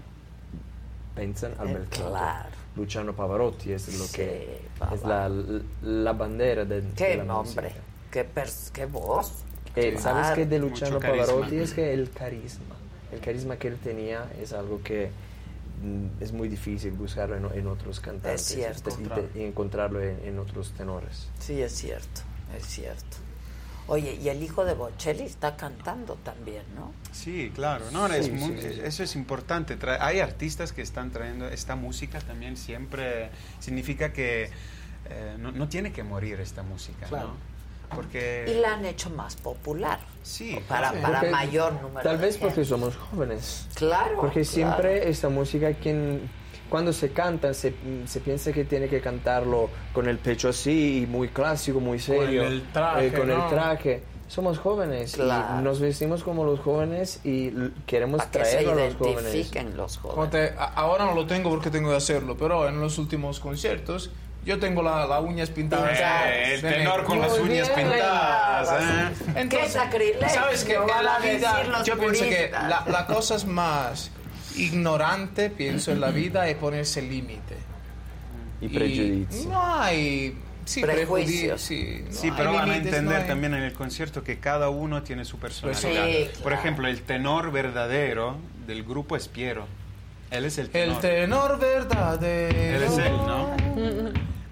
[1.15, 2.09] piensan al Eh, bel canto.
[2.09, 2.49] claro.
[2.77, 4.59] Luciano Pavarotti es lo Sí, que
[4.93, 5.29] es la,
[5.83, 7.81] la bandera de, de Qué la nombre, música.
[8.11, 9.31] qué, pers- qué voz.
[9.75, 10.99] Eh, ¿Sabes qué de Luciano.
[10.99, 11.57] Pavarotti?
[11.57, 12.75] Es que el carisma.
[13.11, 15.09] El carisma que él tenía es algo que
[15.83, 18.89] mm, es muy difícil buscarlo en, en otros cantantes cierto.
[18.99, 21.27] y te- y encontrarlo en, en otros tenores.
[21.39, 22.21] Sí, es cierto,
[22.57, 23.17] es cierto.
[23.87, 26.91] Oye, y el hijo de Bocelli está cantando también, ¿no?
[27.13, 28.81] Sí, claro, no, es Sí, muy- sí, sí.
[28.83, 29.79] eso es importante.
[29.79, 34.49] Tra- hay artistas que están trayendo esta música también siempre significa que
[35.09, 37.27] eh, no, no tiene que morir esta música, Claro.
[37.29, 37.95] ¿no?
[37.95, 39.99] Porque Y la han hecho más popular.
[40.21, 43.69] Sí, para, para Porque- mayor número Tal de vez porque somos jóvenes.
[43.75, 44.17] Claro.
[44.19, 44.45] Porque claro.
[44.53, 46.29] siempre esta música, quien,
[46.69, 47.73] cuando se canta se,
[48.05, 52.63] se piensa que tiene que cantarlo con el pecho así, muy clásico, muy serio, el
[52.71, 53.43] traje, eh, con ¿no?
[53.43, 54.03] el traje.
[54.27, 55.59] Somos jóvenes Claro.
[55.59, 57.49] y nos vestimos como los jóvenes y
[57.85, 59.23] queremos que traerlo a los jóvenes.
[59.23, 60.31] identifiquen los jóvenes.
[60.31, 64.09] Te- ahora no lo tengo porque tengo que hacerlo, pero en los últimos conciertos
[64.43, 65.97] yo tengo la, la uñas pintadas.
[65.97, 67.05] Eh, el tenor negro.
[67.05, 67.89] con las Muy uñas bien.
[67.89, 68.81] pintadas,
[69.35, 69.47] ¿eh?
[69.49, 74.11] Qué sacrilegio, ¿Sabes que En la vida, yo pienso que la, la cosa es más
[74.57, 77.55] ignorante, pienso, en la vida es ponerse límite.
[78.61, 79.49] Y prejuicio.
[79.49, 80.37] No hay...
[80.65, 81.61] Sí, Prejuicios.
[81.61, 81.61] prejuicios.
[81.61, 84.39] Sí, no Sí, hay pero van a entender no hay- también en el concierto que
[84.39, 86.07] cada uno tiene su personalidad.
[86.07, 89.65] Sí, Por ejemplo, el tenor verdadero del grupo es Piero.
[90.29, 90.95] Él es el tenor.
[90.95, 92.57] El tenor verdadero.
[92.77, 93.55] Él es él, ¿no?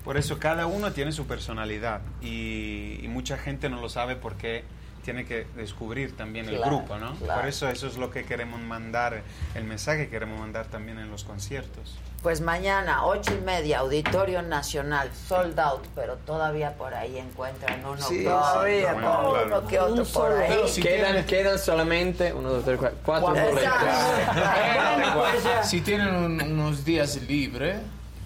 [0.06, 4.64] Por eso cada uno tiene su personalidad y, y mucha gente no lo sabe porque
[5.06, 7.14] tiene que descubrir también el Claro, grupo, ¿no?
[7.16, 7.42] claro.
[7.42, 9.22] Por eso eso es lo que queremos mandar,
[9.53, 11.95] el mensaje que queremos mandar también en los conciertos.
[12.24, 18.01] Pues mañana, ocho y media, Auditorio Nacional, sold out, pero todavía por ahí encuentran uno,
[18.01, 19.67] Sí, todavía, sí, bueno, uno claro.
[19.67, 20.45] que otro Un por ahí.
[20.50, 23.51] Pero si quedan, quedan solamente uno, dos, tres, cuatro, cuatro Cuatro.
[25.16, 25.67] boletos.
[25.69, 27.77] Si tienen un- unos días libres,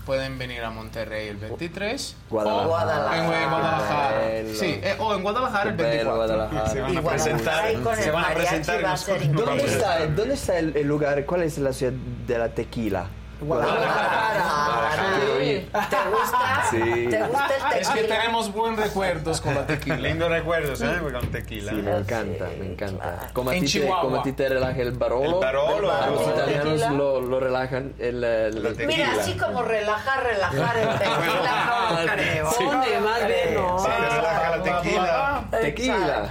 [0.09, 2.15] pueden venir a Monterrey el 23.
[2.31, 2.65] Guadalajara.
[2.65, 3.17] O Guadalajara.
[3.19, 4.43] En Guadalajara.
[4.55, 6.15] Sí, eh, o en Guadalajara el Qué bello 24.
[6.15, 6.69] Guadalajara.
[6.71, 10.57] Se van Y a presentar, se van a presentar va a ¿Dónde está, ¿Dónde está
[10.57, 11.23] el, el lugar?
[11.27, 13.05] ¿Cuál es la ciudad de la tequila?
[13.41, 15.09] Guadalajara.
[15.39, 15.69] Sí.
[15.71, 16.63] ¿Te gusta?
[16.69, 17.07] Sí.
[17.09, 18.15] ¿Te gusta el Es que tequila?
[18.19, 19.95] tenemos buenos recuerdos con la tequila.
[19.97, 20.97] Lindos recuerdos, ¿eh?
[21.11, 21.71] Con tequila.
[21.71, 23.29] Sí, me encanta, me encanta.
[23.33, 26.27] Como a, En ti te, como a ti te relaja el barolo, El barolo, los
[26.27, 26.91] italianos tequila.
[26.91, 28.87] lo, lo relajan el, el- La tequila.
[28.87, 32.49] Mira, así como relajar, relajar el tequila, no creo.
[32.51, 33.79] Pone más bien, no.
[33.79, 35.43] Sí, te relaja la tequila.
[35.51, 36.29] tequila.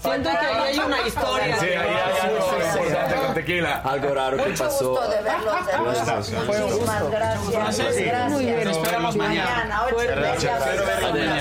[0.00, 1.56] Siento que ahí hay una historia.
[1.58, 3.76] Sí, ahí hay algo importante con tequila.
[3.84, 4.88] Algo raro que Mucho pasó.
[4.90, 5.54] gusto de verlos
[6.16, 7.96] Muchísimas gracias.
[7.96, 8.30] Gracias.
[8.30, 9.82] Muy bien, nos esperamos mañana.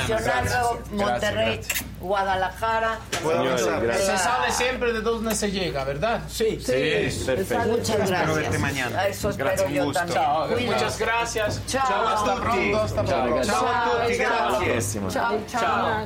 [0.10, 1.62] Nacional, Monterrey.
[2.06, 3.00] Guadalajara.
[3.24, 3.94] Avanzar.
[3.98, 6.22] Se sabe siempre de dónde se llega, ¿verdad?
[6.30, 7.66] Sí, Sí, perfecto.
[7.68, 8.36] Muchas Espero gracias.
[8.36, 9.08] verte mañana.
[9.08, 10.00] Eso espero Gracias, yo gusto.
[10.00, 10.22] también.
[10.22, 11.62] Chao, muchas gracias.
[11.68, 12.08] Chao.
[12.08, 13.48] hasta pronto, hasta Chao, pronto.
[13.48, 14.60] Chao a tutti, Chao.
[14.60, 14.98] gracias.
[15.14, 16.06] Chao, chao.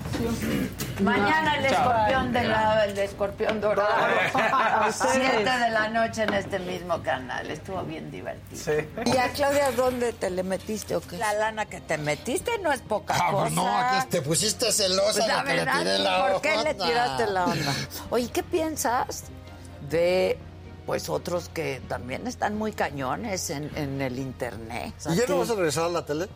[1.01, 1.89] Mañana el Chao.
[1.91, 3.89] escorpión de la, el escorpión dorado.
[4.33, 5.13] A A ustedes.
[5.13, 7.49] 7 de la noche en este mismo canal.
[7.49, 8.73] Estuvo bien divertido.
[9.05, 11.17] ¿Y a Claudia dónde te le metiste o qué?
[11.17, 13.43] La lana que te metiste no es poca Ah, cosa.
[13.43, 17.27] pues no, aquí te pusiste celosa Pues la verdad, tiré la ¿por qué le tiraste
[17.27, 17.73] la onda?
[18.09, 19.23] Oye, ¿qué piensas
[19.89, 20.37] de
[20.85, 24.93] pues otros que también están muy cañones en, en el internet?
[24.97, 26.27] O sea, ¿Y ya no vas a regresar a la tele?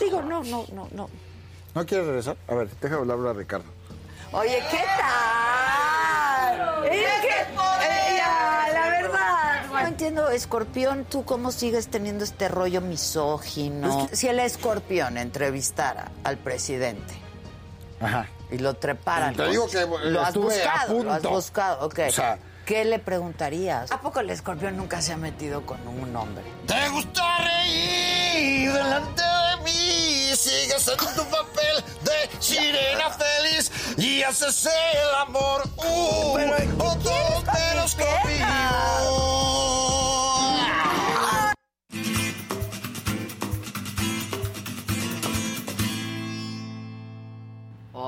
[0.00, 1.08] Digo, no, no, no, no.
[1.74, 2.36] ¿No quieres regresar?
[2.48, 3.66] A ver, déjame hablar a Ricardo.
[4.32, 6.84] Oye, ¿qué tal?
[6.86, 12.80] Es que, eh, ya, la verdad, no entiendo, Escorpión, ¿tú cómo sigues teniendo este rollo
[12.80, 14.08] misógino?
[14.12, 17.14] Si el Escorpión entrevistara al presidente
[18.00, 18.28] Ajá.
[18.50, 21.30] y lo treparan, Te digo que lo has estuve a buscado, lo has punto.
[21.30, 21.98] buscado, ok.
[22.08, 23.92] O sea- ¿Qué le preguntarías?
[23.92, 26.42] ¿A poco el Escorpión nunca se ha metido con un hombre?
[26.66, 30.36] ¿Te gusta reír delante de mí?
[30.36, 35.62] Sigues en tu papel de sirena feliz y haces el amor.
[35.76, 36.98] Uh, Pero, ¿qué o
[37.96, 38.06] con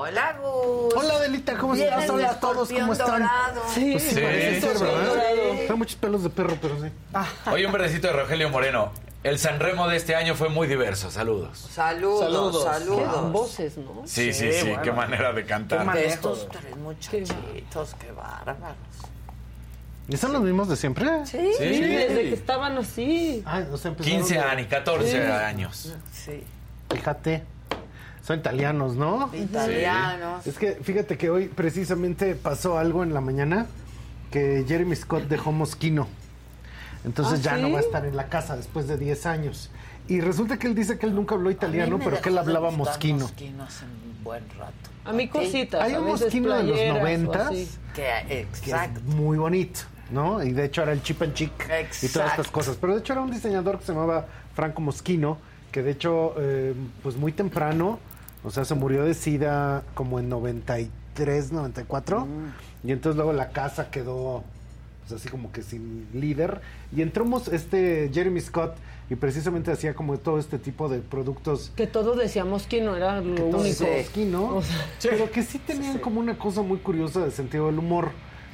[0.01, 0.93] Hola, Gus.
[0.95, 2.09] Hola, Adelita, ¿cómo estás?
[2.09, 3.21] Hola a todos, ¿cómo están?
[3.21, 3.61] dorado.
[3.73, 5.13] Sí, Sí, parece ser, sí, ¿verdad?
[5.33, 5.65] sí.
[5.65, 6.87] Trae muchos pelos de perro, pero sí.
[7.51, 8.91] Oye, un verdecito de Rogelio Moreno.
[9.23, 11.11] El Sanremo de este año fue muy diverso.
[11.11, 11.57] Saludos.
[11.73, 13.13] Saludos, saludos.
[13.13, 14.03] Qué voces, ¿no?
[14.05, 14.71] Sí, sí, sí.
[14.81, 15.91] Qué manera de cantar.
[15.93, 18.77] De estos tres muchachitos, qué bárbaros.
[20.07, 21.25] ¿Y son los mismos de siempre?
[21.25, 21.63] Sí, Sí.
[21.81, 23.43] desde que estaban así.
[23.45, 25.17] Ah, o sea, empezaron 15 de- años, 14 Sí.
[25.31, 25.93] años.
[26.13, 26.43] Sí.
[26.89, 27.43] Fíjate.
[28.29, 29.31] Son italianos, ¿no?
[29.33, 30.45] Italianos.
[30.45, 33.65] Es que fíjate que hoy precisamente pasó algo en la mañana
[34.29, 36.07] que Jeremy Scott dejó Mosquino.
[37.03, 37.63] Entonces ¿Ah, ya sí?
[37.63, 39.71] no va a estar en la casa después de 10 años.
[40.07, 43.21] Y resulta que él dice que él nunca habló italiano, pero que él hablaba mosquino.
[43.21, 44.91] Mosquino hace un buen rato.
[45.05, 45.81] A mí cositas.
[45.81, 47.49] Hay un mosquino de los noventas.
[47.95, 48.99] Que, que exacto.
[48.99, 49.79] es muy bonito,
[50.11, 50.43] ¿no?
[50.43, 52.29] Y de hecho era el chip and chic y todas Exacto.
[52.29, 52.77] estas cosas.
[52.79, 55.39] Pero de hecho era un diseñador que se llamaba Franco Mosquino,
[55.71, 57.97] que de hecho, eh, pues muy temprano,
[58.43, 62.27] o sea, se murió de SIDA como en 93, 94.
[62.83, 64.43] Y entonces luego la casa quedó,
[65.01, 66.61] pues así como que sin líder.
[66.95, 68.75] Y entramos este Jeremy Scott
[69.09, 73.21] y precisamente hacía como todo este tipo de productos Que todos decíamos que no era
[73.21, 73.85] lo que único.
[73.97, 77.79] mosquino, O sea, pero que sí tenían como una cosa muy curiosa de sentido del
[77.79, 78.11] humor.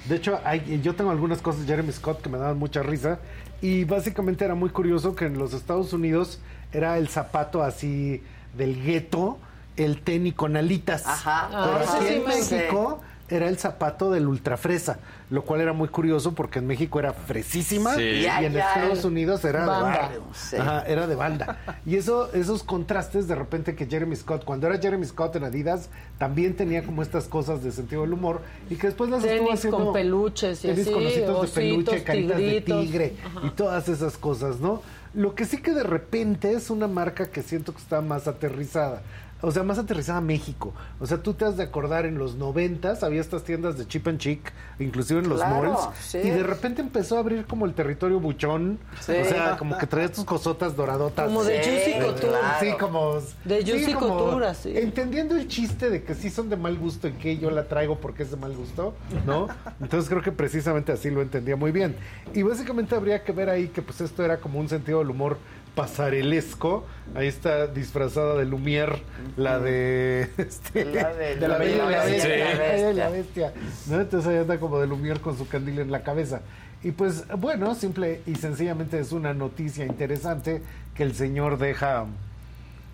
[0.08, 3.20] De hecho, hay, yo tengo algunas cosas de Jeremy Scott que me daban mucha risa
[3.62, 6.40] Y básicamente era muy curioso que en los Estados Unidos
[6.72, 8.22] era el zapato así
[8.56, 9.40] del gueto,
[9.78, 11.06] el tenis con alitas.
[11.06, 11.48] Ajá.
[11.50, 12.26] Pero Ah, aquí sí, en.
[12.26, 15.00] México era el zapato del ultrafresa,
[15.32, 18.02] lo cual era muy curioso porque en México era fresísima Sí.
[18.04, 19.98] y Ya, en ya, Estados el Unidos era de banda.
[20.02, 20.22] barrio.
[20.36, 20.56] Sí.
[20.58, 21.58] Ajá, era de banda.
[21.88, 25.90] Y eso, esos contrastes de repente que Jeremy Scott, cuando era Jeremy Scott en Adidas,
[26.20, 29.78] también tenía como estas cosas de sentido del humor y que después las estuvo haciendo
[29.86, 32.78] con peluches y tenis así, con ositos de ositos, peluche, caritas tigritos.
[32.80, 33.48] de tigre Ajá.
[33.48, 34.84] y todas esas cosas, ¿no?
[35.16, 39.02] Lo que sí que de repente es una marca que siento que está más aterrizada.
[39.48, 40.74] O sea, más aterrizada a México.
[41.00, 44.08] O sea, tú te has de acordar en los noventas había estas tiendas de cheap
[44.08, 46.18] and chic, inclusive en los Claro, malls, sí.
[46.18, 48.80] y de repente empezó a abrir como el territorio buchón.
[49.02, 49.12] Sí.
[49.22, 51.28] O sea, como que traías tus cosotas doradotas.
[51.28, 52.28] Como de Sí, Juicy Couture.
[52.28, 52.48] claro.
[52.60, 53.14] Sí, como...
[53.46, 54.76] De sí, Juicy como Couture, así.
[54.78, 58.00] Entendiendo el chiste de que sí son de mal gusto y que yo la traigo
[58.00, 58.96] porque es de mal gusto,
[59.28, 59.48] ¿no?
[59.80, 61.96] Entonces creo que precisamente así lo entendía muy bien.
[62.34, 65.38] Y básicamente habría que ver ahí que pues esto era como un sentido del humor
[65.76, 66.86] pasarelesco.
[67.16, 69.00] Ahí está disfrazada de Lumière,
[69.38, 70.30] la de...
[70.38, 72.30] este, La de- de la Bella y la Bestia.
[72.30, 73.52] Bella y la La Bella y la Bestia.
[73.52, 74.02] Bestia, ¿no?
[74.02, 76.42] Entonces ahí anda como de Lumière con su candil en la cabeza.
[76.84, 80.62] Y pues bueno, simple y sencillamente es una noticia interesante
[80.96, 82.06] que el señor deja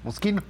[0.04, 0.42] Mosquino.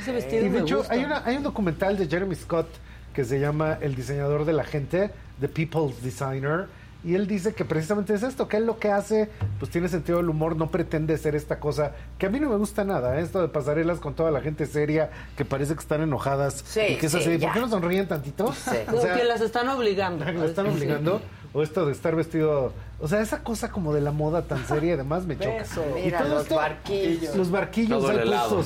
[0.00, 2.68] Ese vestido Y de hecho, hay, una, hay un documental de Jeremy Scott
[3.12, 6.66] que se llama El diseñador de la gente, The People's Designer.
[7.04, 10.18] Y él dice que precisamente es esto, que él lo que hace, pues tiene sentido
[10.18, 13.22] del humor, no pretende ser esta cosa, que a mí no me gusta nada, ¿eh?
[13.22, 16.64] esto de pasarelas con toda la gente seria, que parece que están enojadas.
[16.66, 17.48] Sí, y que es sí, así, ya.
[17.48, 18.54] ¿por qué no sonríen tantito?
[18.90, 20.24] No, que las están obligando.
[20.32, 21.20] ¿Lo están obligando?
[21.52, 22.72] O esto de estar vestido.
[23.00, 25.64] O sea, esa cosa como de la moda tan seria y demás me choca.
[26.00, 27.36] Y Mira, todo los esto- barquillos.
[27.36, 28.64] Los barquillos Todo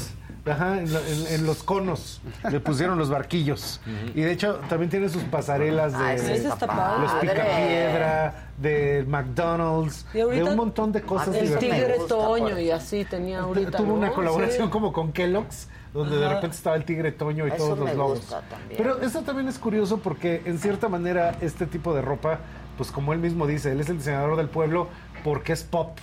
[0.50, 2.20] Ajá, en, en- en los conos
[2.50, 3.80] le pusieron los barquillos.
[4.14, 7.28] Y de hecho también tiene sus pasarelas de Ah, ese está los padre.
[7.30, 12.70] picapiedra, de McDonald's, ahorita de un montón de cosas El tigre gusta, Toño por- y
[12.70, 13.78] así tenía ahorita.
[13.78, 14.70] Tuvo una colaboración Sí.
[14.72, 17.88] como con Kellogg's, donde de repente estaba el tigre Toño y Eso todos los
[18.28, 18.76] también.
[18.76, 22.40] Pero eso también es curioso porque en cierta manera este tipo de ropa,
[22.76, 24.88] pues como él mismo dice, él es el diseñador del pueblo
[25.24, 25.96] porque es pop.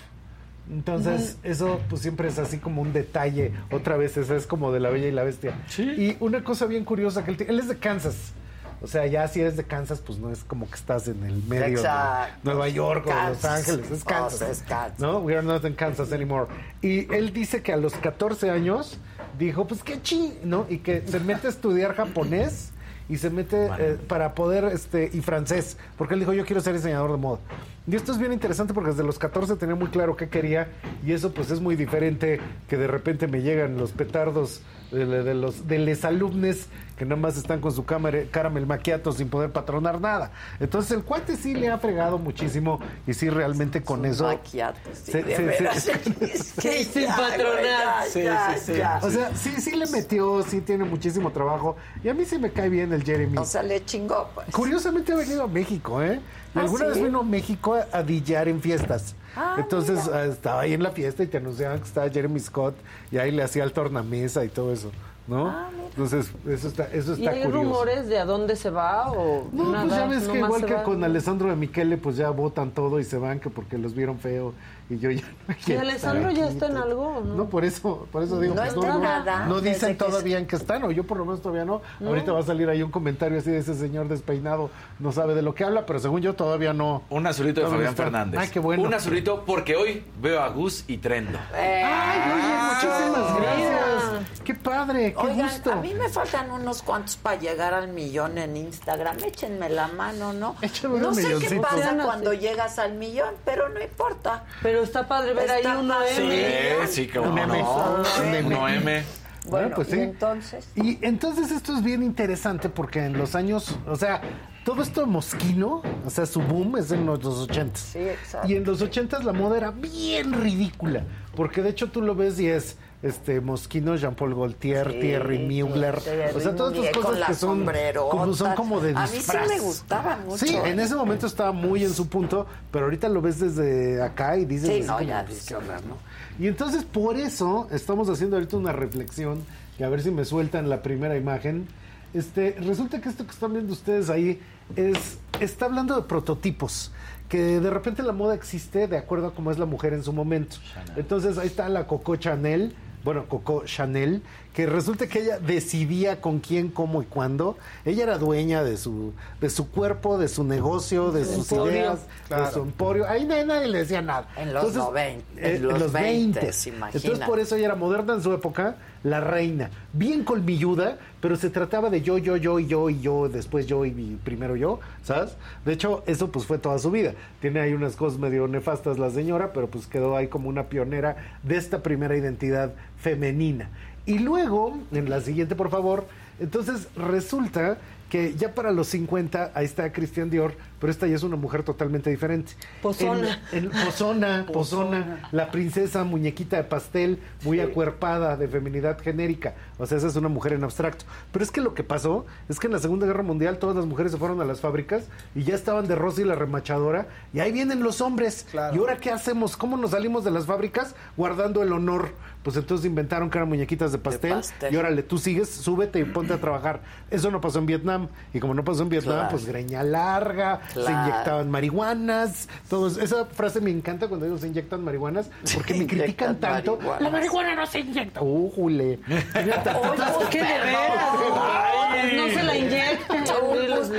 [0.70, 3.52] Entonces, eso pues siempre es así como un detalle.
[3.72, 5.54] Otra vez, esa es como de la Bella y la Bestia.
[5.78, 8.34] Y una cosa bien curiosa, que él, él es de Kansas.
[8.82, 11.42] O sea, ya si eres de Kansas, pues no es como que estás en el
[11.44, 12.34] medio Exacto.
[12.44, 13.46] de Nueva York o Los.
[13.46, 14.40] Ángeles, es O Kansas.
[14.40, 15.00] sea, es Kansas.
[15.00, 15.20] ¿No?
[15.20, 16.48] We are not in Kansas anymore.
[16.82, 18.98] Y él dice que a los 14 años
[19.40, 20.66] dijo, pues qué chi, ¿no?
[20.70, 22.72] Y que se mete a estudiar japonés
[23.08, 26.74] y se mete eh, para poder, este, y francés, porque él dijo, yo quiero ser
[26.74, 27.40] diseñador de moda.
[27.88, 30.70] Y esto es bien interesante porque desde los 14 tenía muy claro qué quería
[31.06, 35.34] y eso pues es muy diferente que de repente me llegan los petardos de, de
[35.36, 39.52] los de les alumnes que nada más están con su cámara, caramel maquiato sin poder
[39.52, 40.32] patronar nada.
[40.60, 44.24] Entonces el cuate sí le ha fregado muchísimo y sí realmente con eso...
[44.24, 45.84] Maquiatos, sí, se- de se- veras.
[45.84, 45.94] se-
[46.62, 48.08] Sí, Sin ya, patronar.
[48.16, 49.00] ya, ya.
[49.04, 51.76] o sea, sí, sí le metió, sí tiene muchísimo trabajo.
[52.04, 53.38] Y a mí sí me cae bien el Jeremy.
[53.38, 54.48] O sea, le chingó, pues.
[54.52, 56.20] Curiosamente ha venido a México, ¿eh?
[56.56, 56.92] Y ¿Ah, alguna sí?
[56.92, 59.16] vez vino a México a, a dillar en fiestas.
[59.36, 62.76] Ah, Entonces ah, estaba ahí en la fiesta y te anunciaban que estaba Jeremy Scott
[63.12, 64.92] y ahí le hacía el tornamesa y todo eso,
[65.28, 65.54] ¿no?
[65.90, 67.52] Entonces, eso está, eso ¿Y está hay curioso.
[67.64, 69.84] rumores de a dónde se va o No, nada?
[69.86, 73.04] pues ya ves que igual que con Alessandro de Michele, pues ya votan todo y
[73.06, 74.54] se van que porque los vieron feo
[74.90, 77.36] y yo ya no ¿Y quiero Alessandro ya está en algo no?
[77.36, 80.06] No, por eso, por eso digo, No pues, está no, nada, no desde dicen que
[80.06, 81.82] todavía en qué están, o yo por lo menos todavía no.
[82.06, 85.42] Ahorita va a salir ahí un comentario así de ese señor despeinado, no sabe de
[85.42, 87.04] lo que habla, pero según yo todavía no.
[87.10, 88.04] Un azulito de Fabián está.
[88.04, 88.40] Fernández.
[88.40, 88.84] Ay, qué bueno.
[88.84, 91.40] Un azulito porque hoy veo a Gus y Trendo.
[91.54, 94.42] Ay, oye, muchísimas gracias.
[94.44, 95.72] Qué padre, qué Oigan, gusto.
[95.72, 99.18] a mí me faltan unos cuantos para llegar al millón en Instagram.
[99.26, 100.56] Échenme la mano, ¿no?
[100.62, 104.44] Échame no sé qué pasa cuando llegas al millón, pero no importa.
[104.62, 105.96] Pero está padre ver ahí uno.
[106.04, 106.88] M.
[106.88, 107.58] Sí, sí, que Un M.
[107.58, 108.04] no.
[108.24, 109.04] Un M.
[109.48, 110.00] Bueno, pues y sí.
[110.00, 110.68] entonces.
[110.76, 114.22] Y entonces esto es bien interesante porque en los años, o sea,
[114.64, 118.48] todo esto de Mosquino, o sea, su boom es en los 80 Sí, exacto.
[118.48, 121.04] Y en los 80 la moda era bien ridícula,
[121.36, 125.96] porque de hecho tú lo ves y es este Mosquino, Jean-Paul Gaultier, Sí, Thierry Mugler,
[126.36, 127.66] o sea, todas estas cosas que son
[128.10, 129.48] como, son como de A mí sí disfraz.
[129.48, 130.46] me gustaba mucho.
[130.46, 130.84] Sí, en ¿eh?
[130.84, 134.70] ese momento estaba muy en su punto, pero ahorita lo ves desde acá y dices
[134.70, 135.98] Sí, no, como, ya pues, qué horror, ¿no?
[136.44, 139.44] Y entonces por eso estamos haciendo ahorita una reflexión,
[139.78, 141.68] y a ver si me sueltan la primera imagen.
[142.14, 144.40] Este, resulta que esto que están viendo ustedes ahí
[144.76, 146.92] es está hablando de prototipos,
[147.30, 150.14] que de repente la moda existe de acuerdo a cómo es la mujer en su
[150.14, 150.58] momento.
[150.96, 152.74] Entonces ahí está la Coco Chanel,
[153.06, 154.24] bueno, Coco Chanel,
[154.56, 157.58] que resulta que ella decidía con quién, cómo y cuándo.
[157.84, 159.12] Ella era dueña de su,
[159.42, 161.74] de su cuerpo, de su negocio, de sus emporio.
[161.74, 163.06] ideas, de su emporio.
[163.08, 164.30] Ahí nadie, nadie le decía nada.
[164.38, 166.40] En los noven- en eh, los 20.
[166.40, 169.70] 20s, Entonces por eso ella era moderna en su época, la reina.
[169.92, 173.84] Bien colmilluda, pero se trataba de yo, yo, yo y yo y yo, después yo
[173.86, 173.92] y
[174.24, 175.36] primero yo, ¿sabes?
[175.66, 177.14] De hecho, eso pues fue toda su vida.
[177.42, 181.18] Tiene ahí unas cosas medio nefastas la señora, pero pues quedó ahí como una pionera
[181.44, 183.70] de esta primera identidad femenina.
[184.06, 186.06] Y luego, en la siguiente, por favor,
[186.40, 187.78] entonces resulta
[188.10, 191.64] que ya para los 50, ahí está Christian Dior, pero esta ya es una mujer
[191.64, 192.54] totalmente diferente.
[192.82, 193.42] Pozona.
[193.52, 199.56] En, en- pozona, pozona, la princesa muñequita de pastel, muy acuerpada, de feminidad genérica.
[199.78, 201.06] O sea, esa es una mujer en abstracto.
[201.32, 203.86] Pero es que lo que pasó es que en la Segunda Guerra Mundial todas las
[203.86, 207.52] mujeres se fueron a las fábricas y ya estaban de Rosy la remachadora y ahí
[207.52, 208.46] vienen los hombres.
[208.54, 209.58] ¿Y ahora qué hacemos?
[209.58, 210.96] ¿Cómo nos salimos de las fábricas?
[211.18, 212.10] Guardando el honor.
[212.44, 214.72] Pues entonces inventaron que eran muñequitas de pastel, pastel.
[214.72, 216.82] y órale, tú sigues, súbete y ponte a trabajar.
[217.10, 218.05] Eso no pasó en Vietnam.
[218.34, 219.30] Y como no pasó en Vietnam, Claro.
[219.32, 223.02] pues greña larga, se inyectaban marihuanas, todo eso.
[223.02, 226.76] Esa frase me encanta cuando ellos se inyectan marihuanas, porque me Inyectan critican tanto.
[226.78, 227.02] marihuanas.
[227.02, 228.22] La marihuana no se inyecta.
[228.22, 229.00] ¡Uh, jule!
[229.34, 230.76] Tenía tantitas- Oh, ¿Qué de veras?
[232.16, 233.24] No se la inyecten.
[233.24, 233.90] Pues,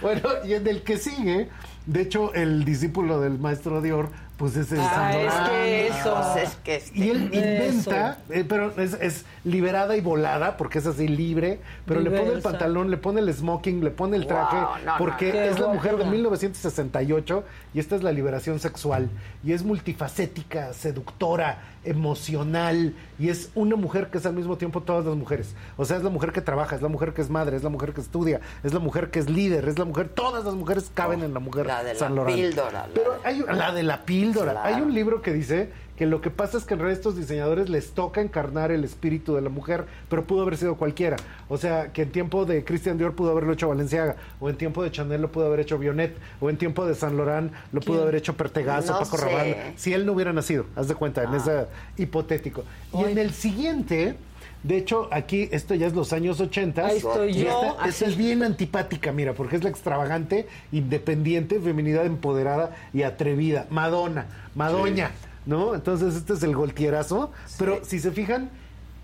[0.00, 1.48] Bueno, y en el que sigue,
[1.86, 4.10] de hecho, el discípulo del maestro Dior,
[4.40, 6.14] pues es el Ah, San es que eso.
[6.34, 10.78] Pues es que este- Y él inventa, eh, pero es, es liberada y volada, porque
[10.78, 14.26] es así libre, pero le pone el pantalón, le pone el smoking, le pone el
[14.26, 15.40] traje, Wow, no, no, porque no.
[15.40, 16.10] es la mujer de guapa.
[16.10, 17.44] 1968
[17.74, 19.10] y esta es la liberación sexual.
[19.44, 25.04] Y es multifacética, seductora, emocional, y es una mujer que es al mismo tiempo todas
[25.04, 25.54] las mujeres.
[25.76, 27.68] O sea, es la mujer que trabaja, es la mujer que es madre, es la
[27.70, 30.90] mujer que estudia, es la mujer que es líder, es la mujer, todas las mujeres
[30.92, 32.36] caben en la mujer La de la San Laurent.
[32.38, 34.52] píldora, la Pero de- hay la de la píldora.
[34.52, 34.74] Claro.
[34.76, 35.70] Hay un libro que dice
[36.00, 39.34] que lo que pasa es que en realidad estos diseñadores les toca encarnar el espíritu
[39.34, 41.16] de la mujer, pero pudo haber sido cualquiera.
[41.50, 44.82] O sea, que en tiempo de Christian Dior pudo haberlo hecho Valenciaga, o en tiempo
[44.82, 48.00] de Chanel lo pudo haber hecho Bionet, o en tiempo de San Laurent lo pudo
[48.00, 49.26] haber hecho Pertegazo, No Paco sé.
[49.26, 49.56] Rabanne.
[49.76, 51.36] Si él no hubiera nacido, haz de cuenta, en Ah.
[51.36, 51.66] ese
[52.02, 52.64] hipotético.
[52.94, 54.14] Y en el siguiente...
[54.62, 56.84] De hecho, aquí, esto ya es los años 80.
[56.84, 62.04] Ahí estoy y yo, esta- es bien antipática, mira, porque es la extravagante, independiente, feminidad
[62.04, 63.66] empoderada y atrevida.
[63.70, 65.12] Madonna, Madoña,
[65.46, 65.74] ¿no?
[65.74, 67.30] Entonces este es el goltierazo.
[67.58, 68.50] Pero si se fijan,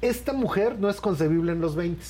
[0.03, 2.03] esta mujer no es concebible en los 20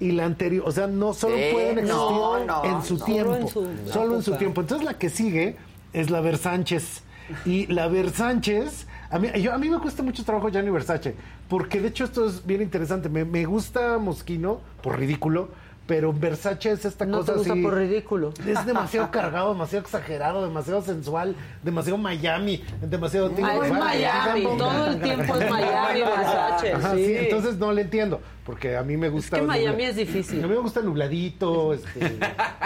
[0.00, 3.04] y la anterior, o sea, no solo Sí, pueden existir no, no, en su no.
[3.04, 4.38] tiempo, Solo en su solo en su época.
[4.38, 4.60] tiempo.
[4.60, 5.56] Entonces la que sigue
[5.92, 7.02] es la Versánchez.
[7.46, 11.14] Y la Versánchez, a mí, yo, a mí me cuesta mucho trabajo Gianni Versace,
[11.48, 13.08] porque de hecho esto es bien interesante.
[13.08, 15.48] Me, me gusta Mosquino, por ridículo,
[15.86, 17.62] pero Versace es esta No cosa te gusta así.
[17.62, 18.32] por ridículo.
[18.46, 23.30] Es demasiado cargado, demasiado exagerado, demasiado sensual, demasiado Miami, demasiado...
[23.42, 27.04] Ah, es Miami, todo el tiempo es Miami, Versace, Ajá, sí.
[27.04, 29.36] sí, entonces no le entiendo, porque a mí me gusta...
[29.38, 30.42] que Miami nubla- es difícil.
[30.42, 32.06] A mí me gusta nubladito, este, de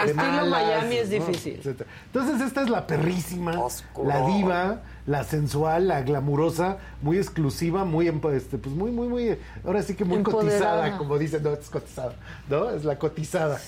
[0.05, 1.59] Estilo Miami es difícil.
[2.05, 4.07] Entonces esta es la perrísima, Oscuro.
[4.07, 9.37] la diva, la sensual, la glamurosa, muy exclusiva, muy, empo- este, pues muy, muy, muy,
[9.65, 10.49] ahora sí que muy Empoderada.
[10.51, 12.13] cotizada, como dicen, no, es cotizada,
[12.49, 12.69] ¿no?
[12.69, 13.59] Es la cotizada.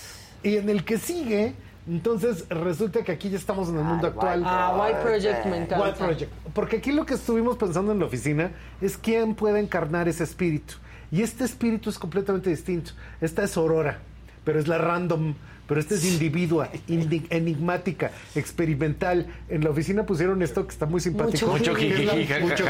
[0.43, 1.53] Y en el que sigue,
[1.87, 4.43] entonces resulta que aquí ya estamos en el mundo Ay, actual.
[4.45, 5.81] Ah, White Project me encanta.
[5.85, 6.31] White Project.
[6.53, 8.51] Porque aquí lo que estuvimos pensando en la oficina
[8.81, 10.75] es quién puede encarnar ese espíritu.
[11.11, 12.91] Y este espíritu es completamente distinto.
[13.19, 13.99] Esta es Aurora,
[14.45, 15.33] pero es la random.
[15.71, 19.27] Pero esta es individua, indi- enigmática, experimental.
[19.47, 21.47] En la oficina pusieron esto que está muy simpático.
[21.47, 22.65] Mucho mucho.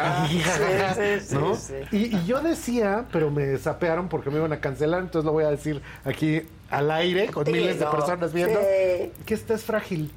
[1.91, 5.49] Y, yo decía, pero me sapearon porque me iban a cancelar, entonces lo voy a
[5.49, 9.11] decir aquí al aire, con Sí, miles de personas viendo, sí.
[9.25, 10.11] que esta es frágil.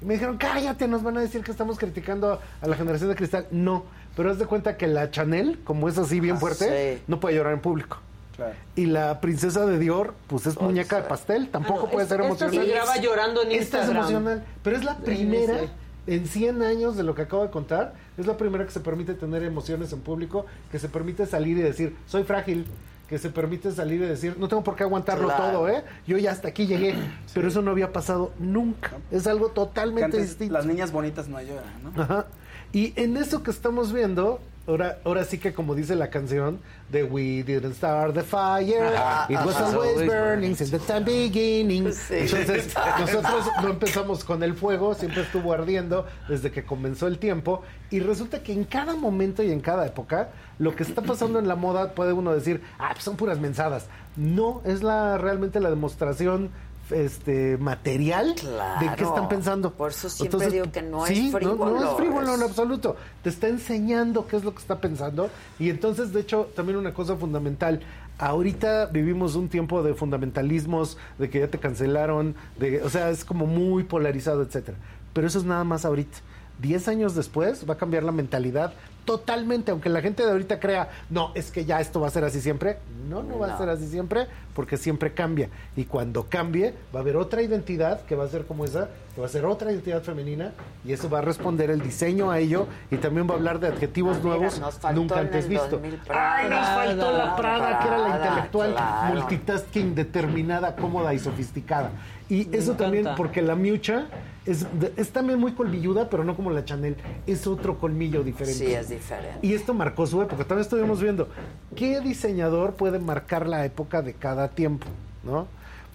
[0.00, 3.16] Y me dijeron, cállate, nos van a decir que estamos criticando a la generación de
[3.16, 3.48] cristal.
[3.50, 3.84] No,
[4.16, 7.02] pero haz de cuenta que la Chanel, como es así bien Ah, fuerte, sí.
[7.06, 7.98] no puede llorar en público.
[8.40, 8.54] Claro.
[8.76, 12.20] Y la princesa de Dior, pues es muñeca de pastel, tampoco Ah, no, puede ser
[12.22, 12.54] emocional.
[12.54, 15.58] se graba llorando en Esta es emocional, pero es la primera
[16.06, 19.14] en 100 años de lo que acabo de contar, es la primera que se permite
[19.14, 22.64] tener emociones en público, que se permite salir y decir, soy frágil,
[23.08, 25.44] que se permite salir y decir, no tengo por qué aguantarlo Claro.
[25.52, 25.84] todo, ¿eh?
[26.06, 26.94] Yo ya hasta aquí llegué,
[27.34, 30.54] pero eso no había pasado nunca, es algo totalmente antes distinto.
[30.54, 32.02] las niñas bonitas no lloran, ¿no?
[32.02, 32.26] Ajá.
[32.72, 34.40] Y en eso que estamos viendo,
[34.70, 39.26] ahora, ahora sí que como dice la canción de We Didn't Start the Fire, Ajá,
[39.28, 39.66] It Was ajá.
[39.66, 41.92] Always Burning Since the Time Beginning.
[41.92, 42.14] Sí.
[42.14, 47.62] Entonces, nosotros no empezamos con el fuego, siempre estuvo ardiendo desde que comenzó el tiempo.
[47.90, 51.48] Y resulta que en cada momento y en cada época, lo que está pasando en
[51.48, 53.86] la moda puede uno decir, ah, pues son puras mensadas.
[54.16, 56.50] No, es la realmente la demostración
[56.92, 59.72] este material de qué están pensando.
[59.72, 62.48] Por eso siempre digo que no es sí, No, no frívolo, es frívolo en es-
[62.48, 62.96] absoluto.
[63.22, 65.30] Te está enseñando qué es lo que está pensando.
[65.58, 67.80] Y entonces, de hecho, también una cosa fundamental.
[68.18, 73.24] Ahorita vivimos un tiempo de fundamentalismos, de que ya te cancelaron, de, o sea, es
[73.24, 74.76] como muy polarizado, etcétera.
[75.14, 76.18] Pero eso es nada más ahorita.
[76.60, 80.88] Diez años después va a cambiar la mentalidad totalmente, aunque la gente de ahorita crea,
[81.10, 82.78] no, es que ya esto va a ser así siempre.
[83.08, 85.48] No, no va a ser así siempre, porque siempre cambia.
[85.76, 89.20] Y cuando cambie, va a haber otra identidad que va a ser como esa, que
[89.20, 90.52] va a ser otra identidad femenina,
[90.84, 93.68] y eso va a responder el diseño a ello, y también va a hablar de
[93.68, 94.60] adjetivos Ah, nuevos
[94.94, 95.68] nunca antes visto.
[95.68, 96.36] 2000 Prada.
[96.36, 99.14] Ay, nos faltó la Prada, que era la intelectual, claro.
[99.14, 101.90] multitasking, determinada, cómoda y sofisticada.
[102.28, 104.06] Y eso también, porque la Miucha
[104.46, 106.96] es, es también muy colmilluda, pero no como la Chanel,
[107.26, 108.66] es otro colmillo diferente.
[108.66, 109.38] Sí, es diferente.
[109.46, 110.44] Y esto marcó su época.
[110.44, 111.28] También estuvimos viendo
[111.76, 114.86] qué diseñador puede marcar la época de cada tiempo,
[115.22, 115.46] ¿no?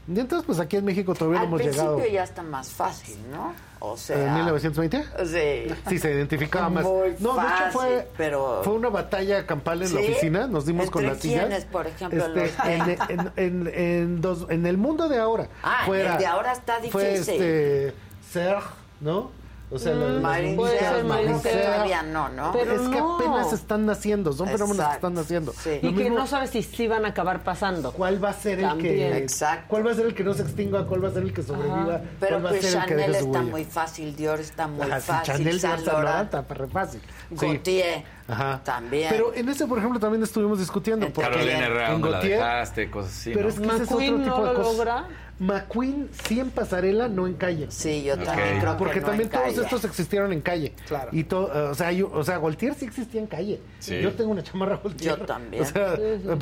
[0.08, 2.14] Y entonces, pues aquí en México todavía no Al hemos principio llegado.
[2.14, 3.54] ya está más fácil, ¿no?
[3.80, 4.36] O ¿En sea...
[4.36, 5.04] 1920?
[5.26, 5.74] Sí.
[5.90, 6.84] Sí, se identificaba más.
[6.84, 8.62] Muy no, de hecho fácil, fue, pero...
[8.64, 10.06] fue una batalla campal en la ¿Sí?
[10.12, 10.46] oficina.
[10.46, 11.66] Nos dimos con ¿Entre las sillas.
[11.66, 15.48] por ejemplo, Este, los- en, en- en- en dos- en el mundo de ahora.
[15.64, 17.34] Ah, en fuera- el de ahora está Fue difícil.
[17.34, 17.94] este,
[18.36, 18.68] Serge,
[19.00, 19.32] ¿no?
[19.72, 22.52] O sea, Mm, Marín todavía no, ¿no?
[22.52, 23.16] Pero es que no.
[23.16, 25.54] apenas están naciendo, son fenómenos que Exacto, están naciendo.
[25.54, 25.80] sí.
[25.82, 27.92] Lo Y que mismo- no sabes si sí van a acabar pasando.
[27.92, 29.66] ¿Cuál va a ser el que Exacto.
[29.68, 31.42] cuál va a ser el que no se extinga, cuál va a ser el que
[31.42, 33.42] sobreviva, Pero cuál va a pues el que Chanel está huella?
[33.52, 37.02] muy fácil, Dior está muy Ajá, sí, fácil, Chanel Laurent, está re fácil.
[37.36, 37.36] Sí.
[37.48, 38.62] Gautier Ajá.
[38.64, 39.08] también.
[39.10, 41.08] Pero en ese, por ejemplo, también estuvimos discutiendo.
[41.10, 42.92] porque Carolina Herrera, en ¿dónde la Gautier, dejaste?
[42.92, 43.50] Cosas así, pero ¿no?
[43.50, 44.74] es que ese es otro tipo no de lo cosas.
[44.78, 45.06] logra.
[45.40, 47.68] McQueen sí en pasarela, no en calle.
[47.70, 48.24] Sí, yo Ok.
[48.24, 49.62] también creo Porque que no también en todos calle.
[49.64, 50.74] estos existieron en calle.
[50.88, 51.10] Claro.
[51.12, 53.60] Y todo, eh, o sea, yo, o sea, Gaultier sí existía en calle.
[53.80, 54.00] Sí.
[54.02, 55.18] Yo tengo una chamarra Gaultier.
[55.20, 55.64] Yo también.
[55.64, 55.98] O sea,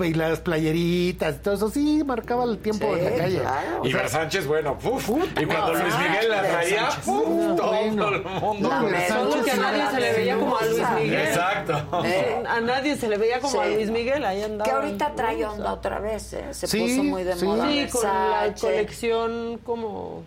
[0.06, 3.40] y las playeritas y todo eso sí marcaba el tiempo Sí, en la calle.
[3.40, 3.82] claro.
[3.82, 5.10] O Y sea, Versánchez, bueno, uf.
[5.10, 6.90] Y cuando No, Luis Miguel la traía.
[7.04, 7.56] ¡puf!
[7.58, 8.08] todo bueno.
[8.10, 8.70] el mundo.
[8.70, 8.90] No,
[9.30, 10.84] Solo que a nadie se le veía como a Luis.
[11.02, 11.14] Miguel.
[11.28, 12.02] Exacto.
[12.06, 13.74] Eh, A nadie se le veía como a Sí.
[13.74, 14.64] Luis Miguel, ahí andaba.
[14.66, 16.46] que ahorita trae onda otra vez, ¿eh?
[16.54, 17.68] Se Sí, puso muy de moda.
[17.70, 18.54] Sí, con la
[18.86, 19.10] Versace.
[19.10, 20.24] colección como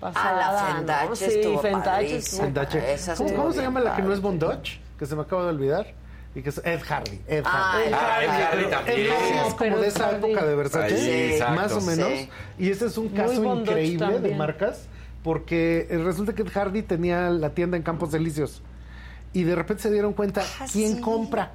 [0.00, 0.30] pasada.
[0.48, 0.78] Ah, la ¿no?
[1.58, 2.86] Fendache Sí.
[2.86, 4.80] Esa ¿Cómo, cómo se llama la que no es Bondage?
[4.98, 5.86] Que se me acaba de olvidar.
[6.34, 7.20] Y que es Ed Hardy.
[7.28, 7.88] Ed Ah, Hardy.
[7.88, 9.00] Ed Ah, Ed Hardy también.
[9.00, 10.30] Ed Hardy es como de esa Hardy.
[10.32, 11.54] época de Versace, Sí, exacto.
[11.54, 12.08] más o menos.
[12.08, 12.30] Sí.
[12.58, 14.86] Y ese es un caso increíble de marcas,
[15.22, 18.62] porque resulta que Ed Hardy tenía la tienda en Campos Delicios.
[19.34, 21.00] Y de repente se dieron cuenta Ah, quién sí.
[21.02, 21.52] compra.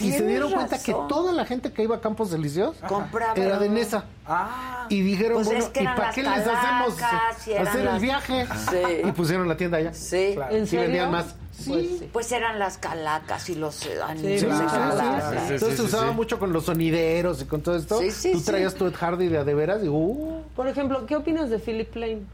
[0.00, 3.34] Y se dieron cuenta que toda la gente que iba a Campos Delicios Compraba.
[3.34, 4.04] era de Nesa.
[4.26, 8.00] Ah, Y dijeron, Pues bueno, es que ¿y para qué les hacemos hacer las- el
[8.00, 8.46] viaje?
[8.70, 8.76] Sí.
[9.08, 9.92] Y pusieron la tienda allá.
[9.94, 10.32] Sí.
[10.34, 10.54] Claro.
[10.54, 10.82] ¿En Y serio?
[10.84, 11.34] vendían más.
[11.66, 12.10] Pues sí.
[12.12, 16.14] Pues eran las calacas y los eh, Sí, sí, Entonces se sí, usaba sí.
[16.14, 17.98] mucho con los sonideros y con todo esto.
[17.98, 18.44] Sí, sí, Tú sí.
[18.44, 21.58] traías tu Ed Hardy de a de veras y uh, Por ejemplo, ¿qué opinas de
[21.58, 22.26] Philip Plain?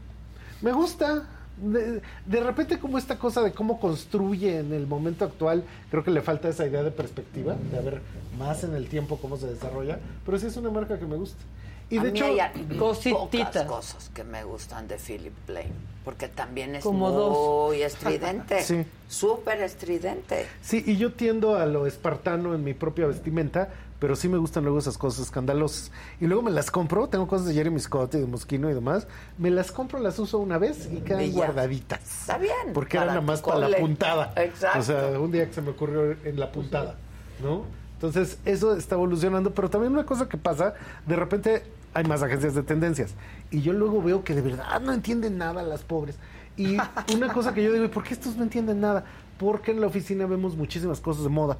[0.61, 1.23] me gusta.
[1.57, 6.11] De, de repente como esta cosa de cómo construye en el momento actual, creo que
[6.11, 8.01] le falta esa idea de perspectiva, de ver
[8.37, 11.41] más en el tiempo cómo se desarrolla, pero sí es una marca que me gusta.
[11.89, 13.63] Y a de mí hecho, hay cosititas.
[13.63, 15.71] pocas cosas que me gustan de Philip Plain,
[16.03, 17.93] porque también es Como muy dos.
[17.93, 18.83] estridente, Sí.
[19.07, 20.47] súper estridente.
[20.61, 23.69] Sí, y yo tiendo a lo espartano en mi propia vestimenta,
[24.05, 25.91] pero sí me gustan luego esas cosas escandalosas.
[26.21, 29.07] Y luego me las compro, tengo cosas de Jeremy Scott y de Moschino y demás,
[29.39, 32.03] me las compro, las uso una vez y quedan Y guardaditas.
[32.21, 32.71] Está bien.
[32.71, 34.31] Porque era para nada más para la puntada.
[34.35, 34.77] Exacto.
[34.77, 36.97] O sea, un día que se me ocurrió en la puntada,
[37.41, 37.63] ¿no?
[37.95, 40.75] Entonces, eso está evolucionando, pero también una cosa que pasa,
[41.07, 41.63] de repente
[41.95, 43.15] hay más agencias de tendencias
[43.49, 46.19] y yo luego veo que de verdad no entienden nada las pobres.
[46.57, 46.77] Y
[47.15, 49.03] una cosa que yo digo, ¿y por qué estos no entienden nada?
[49.39, 51.57] Porque en la oficina vemos muchísimas cosas de moda.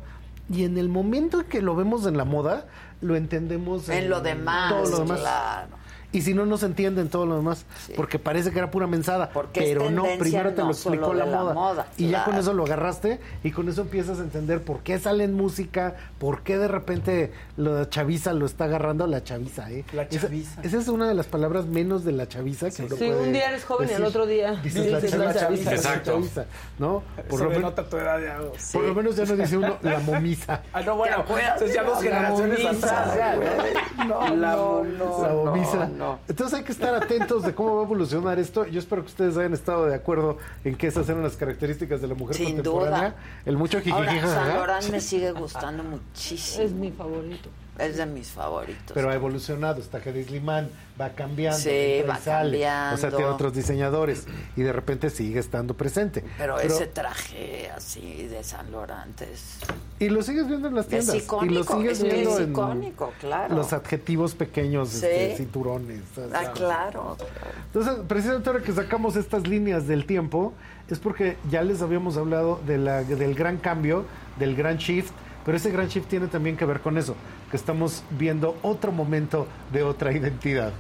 [0.49, 2.67] Y en el momento en que lo vemos en la moda,
[3.01, 5.19] lo entendemos En lo demás, todo lo demás.
[5.19, 5.84] claro.
[6.16, 7.66] Y si no, no se entiende en todo lo demás.
[7.95, 9.30] Porque parece que era pura mensada.
[9.32, 11.88] Porque pero no, primero te no lo explicó la moda.
[11.98, 15.24] y ya con eso lo agarraste y con eso empiezas a entender por qué sale
[15.26, 19.69] en música, por qué de repente la chaviza lo está agarrando la chaviza.
[19.72, 19.84] ¿eh?
[19.94, 20.61] La chaviza.
[20.64, 23.34] Esa, es una de las palabras menos de la chaviza que uno Sí, puede un
[23.34, 25.40] día eres joven y al otro día Dices la dices la chaviza.
[25.45, 25.69] chaviza.
[25.72, 26.11] la Exacto.
[26.14, 26.45] chaviza,
[26.80, 27.03] ¿no?
[27.30, 28.38] Por lo, men- denota tu edad ya.
[28.72, 30.61] por lo menos ya no dice uno la momisa.
[30.72, 33.03] Ah, no, bueno, acuerdas eso es ya dos la generaciones momisa?
[33.03, 33.38] atrás.
[34.06, 34.98] No, La no, momisa.
[35.00, 35.88] no, la bomisa.
[36.06, 36.19] No.
[36.27, 38.66] Entonces hay que estar atentos de cómo va a evolucionar esto.
[38.66, 42.08] Yo espero que ustedes hayan estado de acuerdo en que esas eran las características de
[42.08, 43.09] la mujer Sin contemporánea.
[43.09, 43.16] duda.
[43.45, 44.48] El mucho Ahora, San.
[44.50, 46.64] Laurent me sigue gustando muchísimo.
[46.66, 47.50] Es mi favorito.
[47.78, 48.92] Es de mis favoritos.
[48.94, 52.52] Pero ha evolucionado, está Hedy Slimán, va cambiando, Sí, y va sale.
[52.52, 52.95] cambiando.
[52.95, 56.24] O sea, tiene otros diseñadores y de repente sigue estando presente.
[56.38, 59.58] Pero, ese traje así de San Laurent es...
[60.00, 61.16] Y lo sigues viendo en las Es tiendas.
[61.16, 63.56] y icónico, lo sigues es viendo es en icónico, claro.
[63.56, 65.06] Los adjetivos pequeños, Sí.
[65.06, 66.02] este, cinturones.
[66.18, 66.40] o sea.
[66.42, 67.18] Ah, claro.
[67.68, 70.54] Entonces, precisamente ahora que sacamos estas líneas del tiempo,
[70.90, 74.06] es porque ya les habíamos hablado de la, del gran cambio,
[74.40, 75.12] del gran shift,
[75.45, 77.15] pero ese gran shift tiene también que ver con eso,
[77.51, 80.74] que estamos viendo otro momento de otra identidad.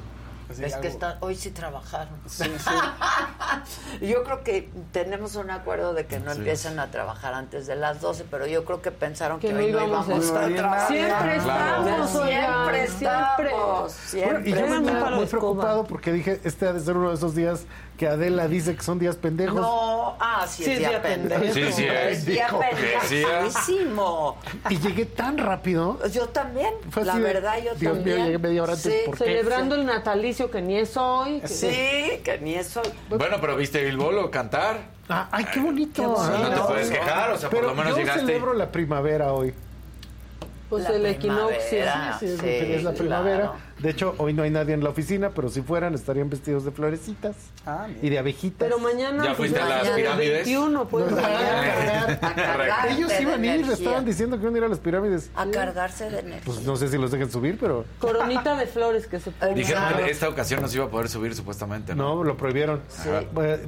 [0.49, 2.13] Es que está, hoy sí trabajaron.
[4.01, 6.39] yo creo que tenemos un acuerdo de que no Sí.
[6.39, 9.59] empiecen a trabajar antes de las 12, pero yo creo que pensaron que, Que no
[9.59, 10.53] hoy no íbamos a estar.
[10.53, 10.87] trabajar.
[10.87, 13.47] Siempre estamos, Siempre siempre.
[13.47, 13.91] estamos.
[13.93, 15.15] Siempre Bueno, y yo venía estamos.
[15.17, 17.61] muy preocupado porque dije, este ha de ser uno de esos días
[17.97, 19.55] que Adela dice que son días pendejos.
[19.55, 21.41] No, ah, sí, Sí, es día día pendejo.
[21.41, 21.67] pendejo.
[21.67, 22.17] Sí, sí es.
[22.17, 24.37] Es día pendejísimo.
[24.69, 25.97] Y llegué tan rápido.
[26.09, 28.17] Yo también, Fue la así verdad, yo Dios también.
[28.17, 28.91] mío, llegué media hora antes.
[28.91, 29.23] Sí, ¿por qué?
[29.23, 31.39] Celebrando el natalicio que ni es hoy.
[31.41, 32.81] que- Sí, que ni eso.
[33.09, 34.77] Bueno, pero viste a Bilbolo cantar.
[35.07, 36.01] Ah, ay, qué bonito.
[36.01, 36.49] Qué bonito.
[36.49, 38.21] No te puedes quejar, o sea, por Pero lo menos yo llegaste.
[38.21, 39.53] celebro la primavera hoy.
[40.69, 41.47] Pues La el equinoccio.
[41.69, 42.17] primavera.
[42.19, 43.53] Sí, es, Sí, es la claro.
[43.79, 46.71] De hecho, hoy no hay nadie en la oficina, pero si fueran estarían vestidos de
[46.71, 48.57] florecitas Ah, y de abejitas.
[48.59, 49.23] Pero mañana.
[49.23, 50.45] ¿Ya fuiste a las pirámides?
[50.45, 51.11] 21, pues.
[51.11, 51.17] No.
[52.25, 55.29] A Ellos iban a ir, estaban diciendo que iban a ir a las pirámides.
[55.35, 56.41] A cargarse de energía.
[56.45, 59.53] Pues no sé si los dejen subir, pero Coronita de flores que se pone.
[59.55, 62.15] Dijeron que esta ocasión no se iba a poder subir supuestamente, ¿no?
[62.15, 62.81] no, lo prohibieron.
[62.89, 63.09] Sí.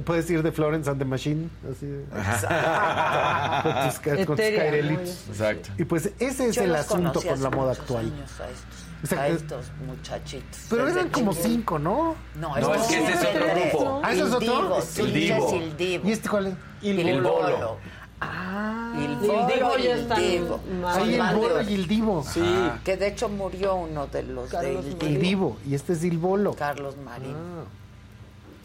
[0.04, 2.04] Puedes- ir de Florence and the Machine, así de-
[3.62, 5.28] con tus, con tus.
[5.28, 5.70] Exacto.
[5.78, 8.06] Y pues ese es Yo el asunto con la moda actual.
[8.06, 10.60] años a estos, O sea, a que- estos muchachitos.
[10.68, 12.16] Pero eran como cinco, ¿no?
[12.34, 14.00] No, No, es que ese es otro grupo.
[14.02, 14.78] Ah, ¿ese es otro?
[14.98, 16.02] Il Divo, El Divo.
[16.04, 16.08] Il.
[16.08, 16.54] ¿Y este cuál es?
[16.82, 17.30] Il Bolo.
[17.30, 17.76] Bolo.
[18.20, 20.60] Ah, Il Il Bolo Divo y ya Il Divo.
[20.82, 22.24] más- Son Ahí el bolo y el divo.
[22.28, 22.42] Sí.
[22.44, 22.78] Ah.
[22.84, 24.96] Que de hecho murió uno de los Carlos de Il.
[25.02, 25.20] El Divo.
[25.22, 25.56] divo.
[25.68, 26.54] Y este es el bolo.
[26.54, 27.36] Carlos Marín.
[27.36, 27.64] Ah,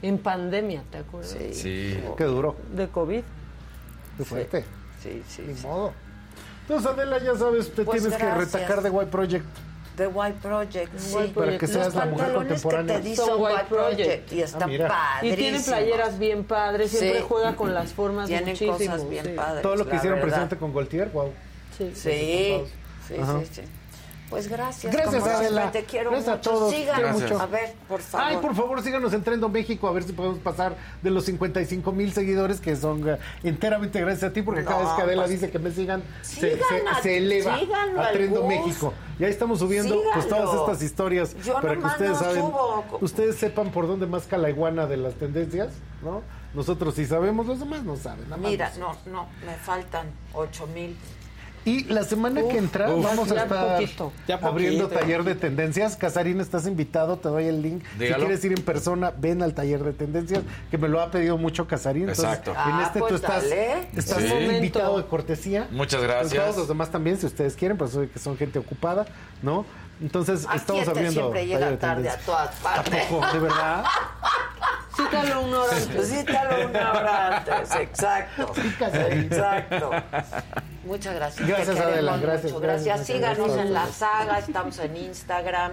[0.01, 1.31] En pandemia, ¿te acuerdas?
[1.31, 1.53] Sí.
[1.53, 1.99] Sí.
[2.17, 3.21] qué duro, De COVID.
[4.17, 4.65] qué fuerte.
[5.01, 5.43] Sí, sí.
[5.47, 5.65] Ni sí.
[5.67, 5.93] modo.
[6.63, 8.53] Entonces, Adela, ya sabes, te Pues tienes que gracias.
[8.53, 9.45] retacar de White Project.
[9.95, 11.15] The White Project, sí.
[11.15, 12.95] White Para que seas Los la mujer pantalones contemporánea.
[13.01, 14.33] que te Son White White Project, Project.
[14.33, 15.19] y están Ah.
[15.21, 17.25] Y tiene playeras bien padres, siempre Sí.
[17.27, 18.77] juega con las formas Tienen muchísimo.
[18.77, 19.31] cosas bien sí.
[19.35, 19.61] padres.
[19.61, 20.31] Todo lo que hicieron verdad.
[20.33, 21.31] presente con Gaultier, wow.
[21.77, 21.91] Sí.
[21.93, 22.63] Sí,
[23.07, 23.15] sí,
[23.51, 23.61] sí.
[24.33, 24.91] Pues gracias.
[24.91, 25.71] Gracias, Adela.
[25.71, 26.49] Te quiero Gracias a mucho.
[26.49, 26.73] todos.
[26.73, 27.21] Síganos.
[27.21, 27.39] Mucho.
[27.39, 28.27] A ver, por favor.
[28.27, 31.91] Ay, por favor, síganos en Trendo México a ver si podemos pasar de los 55
[31.91, 35.31] mil seguidores que son eh, enteramente gracias a ti, porque cada vez que Adela pues,
[35.39, 37.55] dice que me sigan, se, sigan se- a- se eleva
[37.99, 38.47] a Trendo.
[38.47, 38.91] México.
[39.19, 42.85] Y ahí estamos subiendo pues todas estas historias Yo para que ustedes no saben, subo.
[43.01, 45.69] ustedes sepan por dónde más la iguana de las tendencias,
[46.01, 46.23] ¿no?
[46.55, 48.23] Nosotros sí sabemos, los demás no saben.
[48.25, 50.97] nada más Mira, no, no, me faltan 8 mil.
[51.65, 54.11] Y la semana que entra uf, vamos a estar poquito.
[54.41, 55.95] Abriendo poquito, taller de tendencias.
[55.95, 57.83] Casarín, estás invitado, te doy el link.
[57.97, 58.15] Dígalo.
[58.15, 61.37] Si quieres ir en persona, ven al taller de tendencias, que me lo ha pedido
[61.37, 62.09] mucho Casarín.
[62.09, 62.51] Entonces, Exacto.
[62.51, 63.87] En Ah, este tú pues estás, dale.
[63.95, 64.33] estás Sí.
[64.33, 65.67] invitado de cortesía.
[65.71, 66.43] Muchas Pues gracias.
[66.43, 69.05] todos los demás también, si ustedes quieren, pues soy que son gente ocupada,
[69.41, 69.65] ¿no?
[70.01, 73.05] Entonces, Aquí estamos este abriendo siempre taller llega de tarde a todas ¿A partes.
[73.05, 73.25] poco?
[73.31, 73.85] ¿De verdad?
[74.97, 76.09] Cítalo una hora antes.
[76.09, 78.51] Cítalo una hora antes, exacto.
[78.77, 79.23] Casarín.
[79.23, 79.91] Exacto.
[80.83, 81.47] Muchas gracias.
[81.47, 82.23] Gracias, Adela, mucho.
[82.27, 82.85] gracias, Gracias.
[82.85, 83.65] gracias, Síganos gracias.
[83.65, 85.71] en la saga, estamos en Instagram,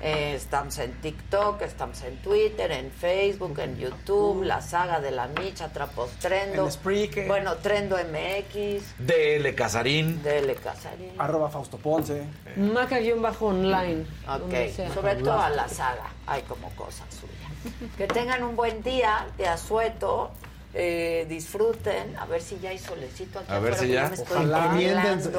[0.00, 5.26] eh, estamos en TikTok, estamos en Twitter, en Facebook, en YouTube, la saga de la
[5.28, 6.68] Micha, Trapos Trendo.
[6.68, 7.28] En.
[7.28, 10.22] Bueno, Trendo MX, DL Casarín.
[10.22, 11.12] DL Casarín.
[11.18, 12.24] Arroba Fausto Ponce.
[12.56, 14.04] Maca-online.
[14.28, 17.86] Ok, sobre todo a la saga, hay como cosas suyas.
[17.96, 20.30] Que tengan un buen día de asueto,
[20.74, 24.10] eh, disfruten, a ver si ya hay solecito aquí A ver si que ya.
[24.18, 24.74] Ojalá.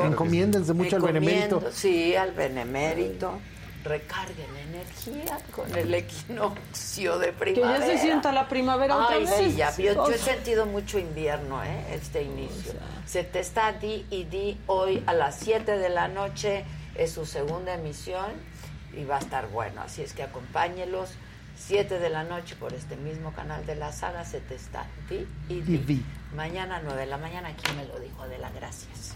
[0.05, 1.63] Encomiéndense, mucho al benemérito.
[1.71, 3.39] Sí, al benemérito.
[3.83, 7.85] Recarguen energía con el equinoccio de Que primavera.
[7.85, 9.33] ya se sienta la primavera otra Ay, vez.
[9.37, 9.75] sí, ya.
[9.75, 11.83] Yo, yo he sentido mucho invierno, ¿eh?
[11.93, 12.73] Este inicio.
[13.05, 16.63] Se te está di y di hoy a las 7 de la noche.
[16.95, 18.31] Es su segunda emisión
[18.95, 19.81] y va a estar bueno.
[19.81, 21.09] Así es que acompáñelos.
[21.55, 24.25] 7 de la noche por este mismo canal de la saga.
[24.25, 25.75] Se te está di y di.
[25.75, 26.05] Y di.
[26.35, 27.49] Mañana 9 de la mañana.
[27.49, 29.15] Aquí me lo dijo de la gracias.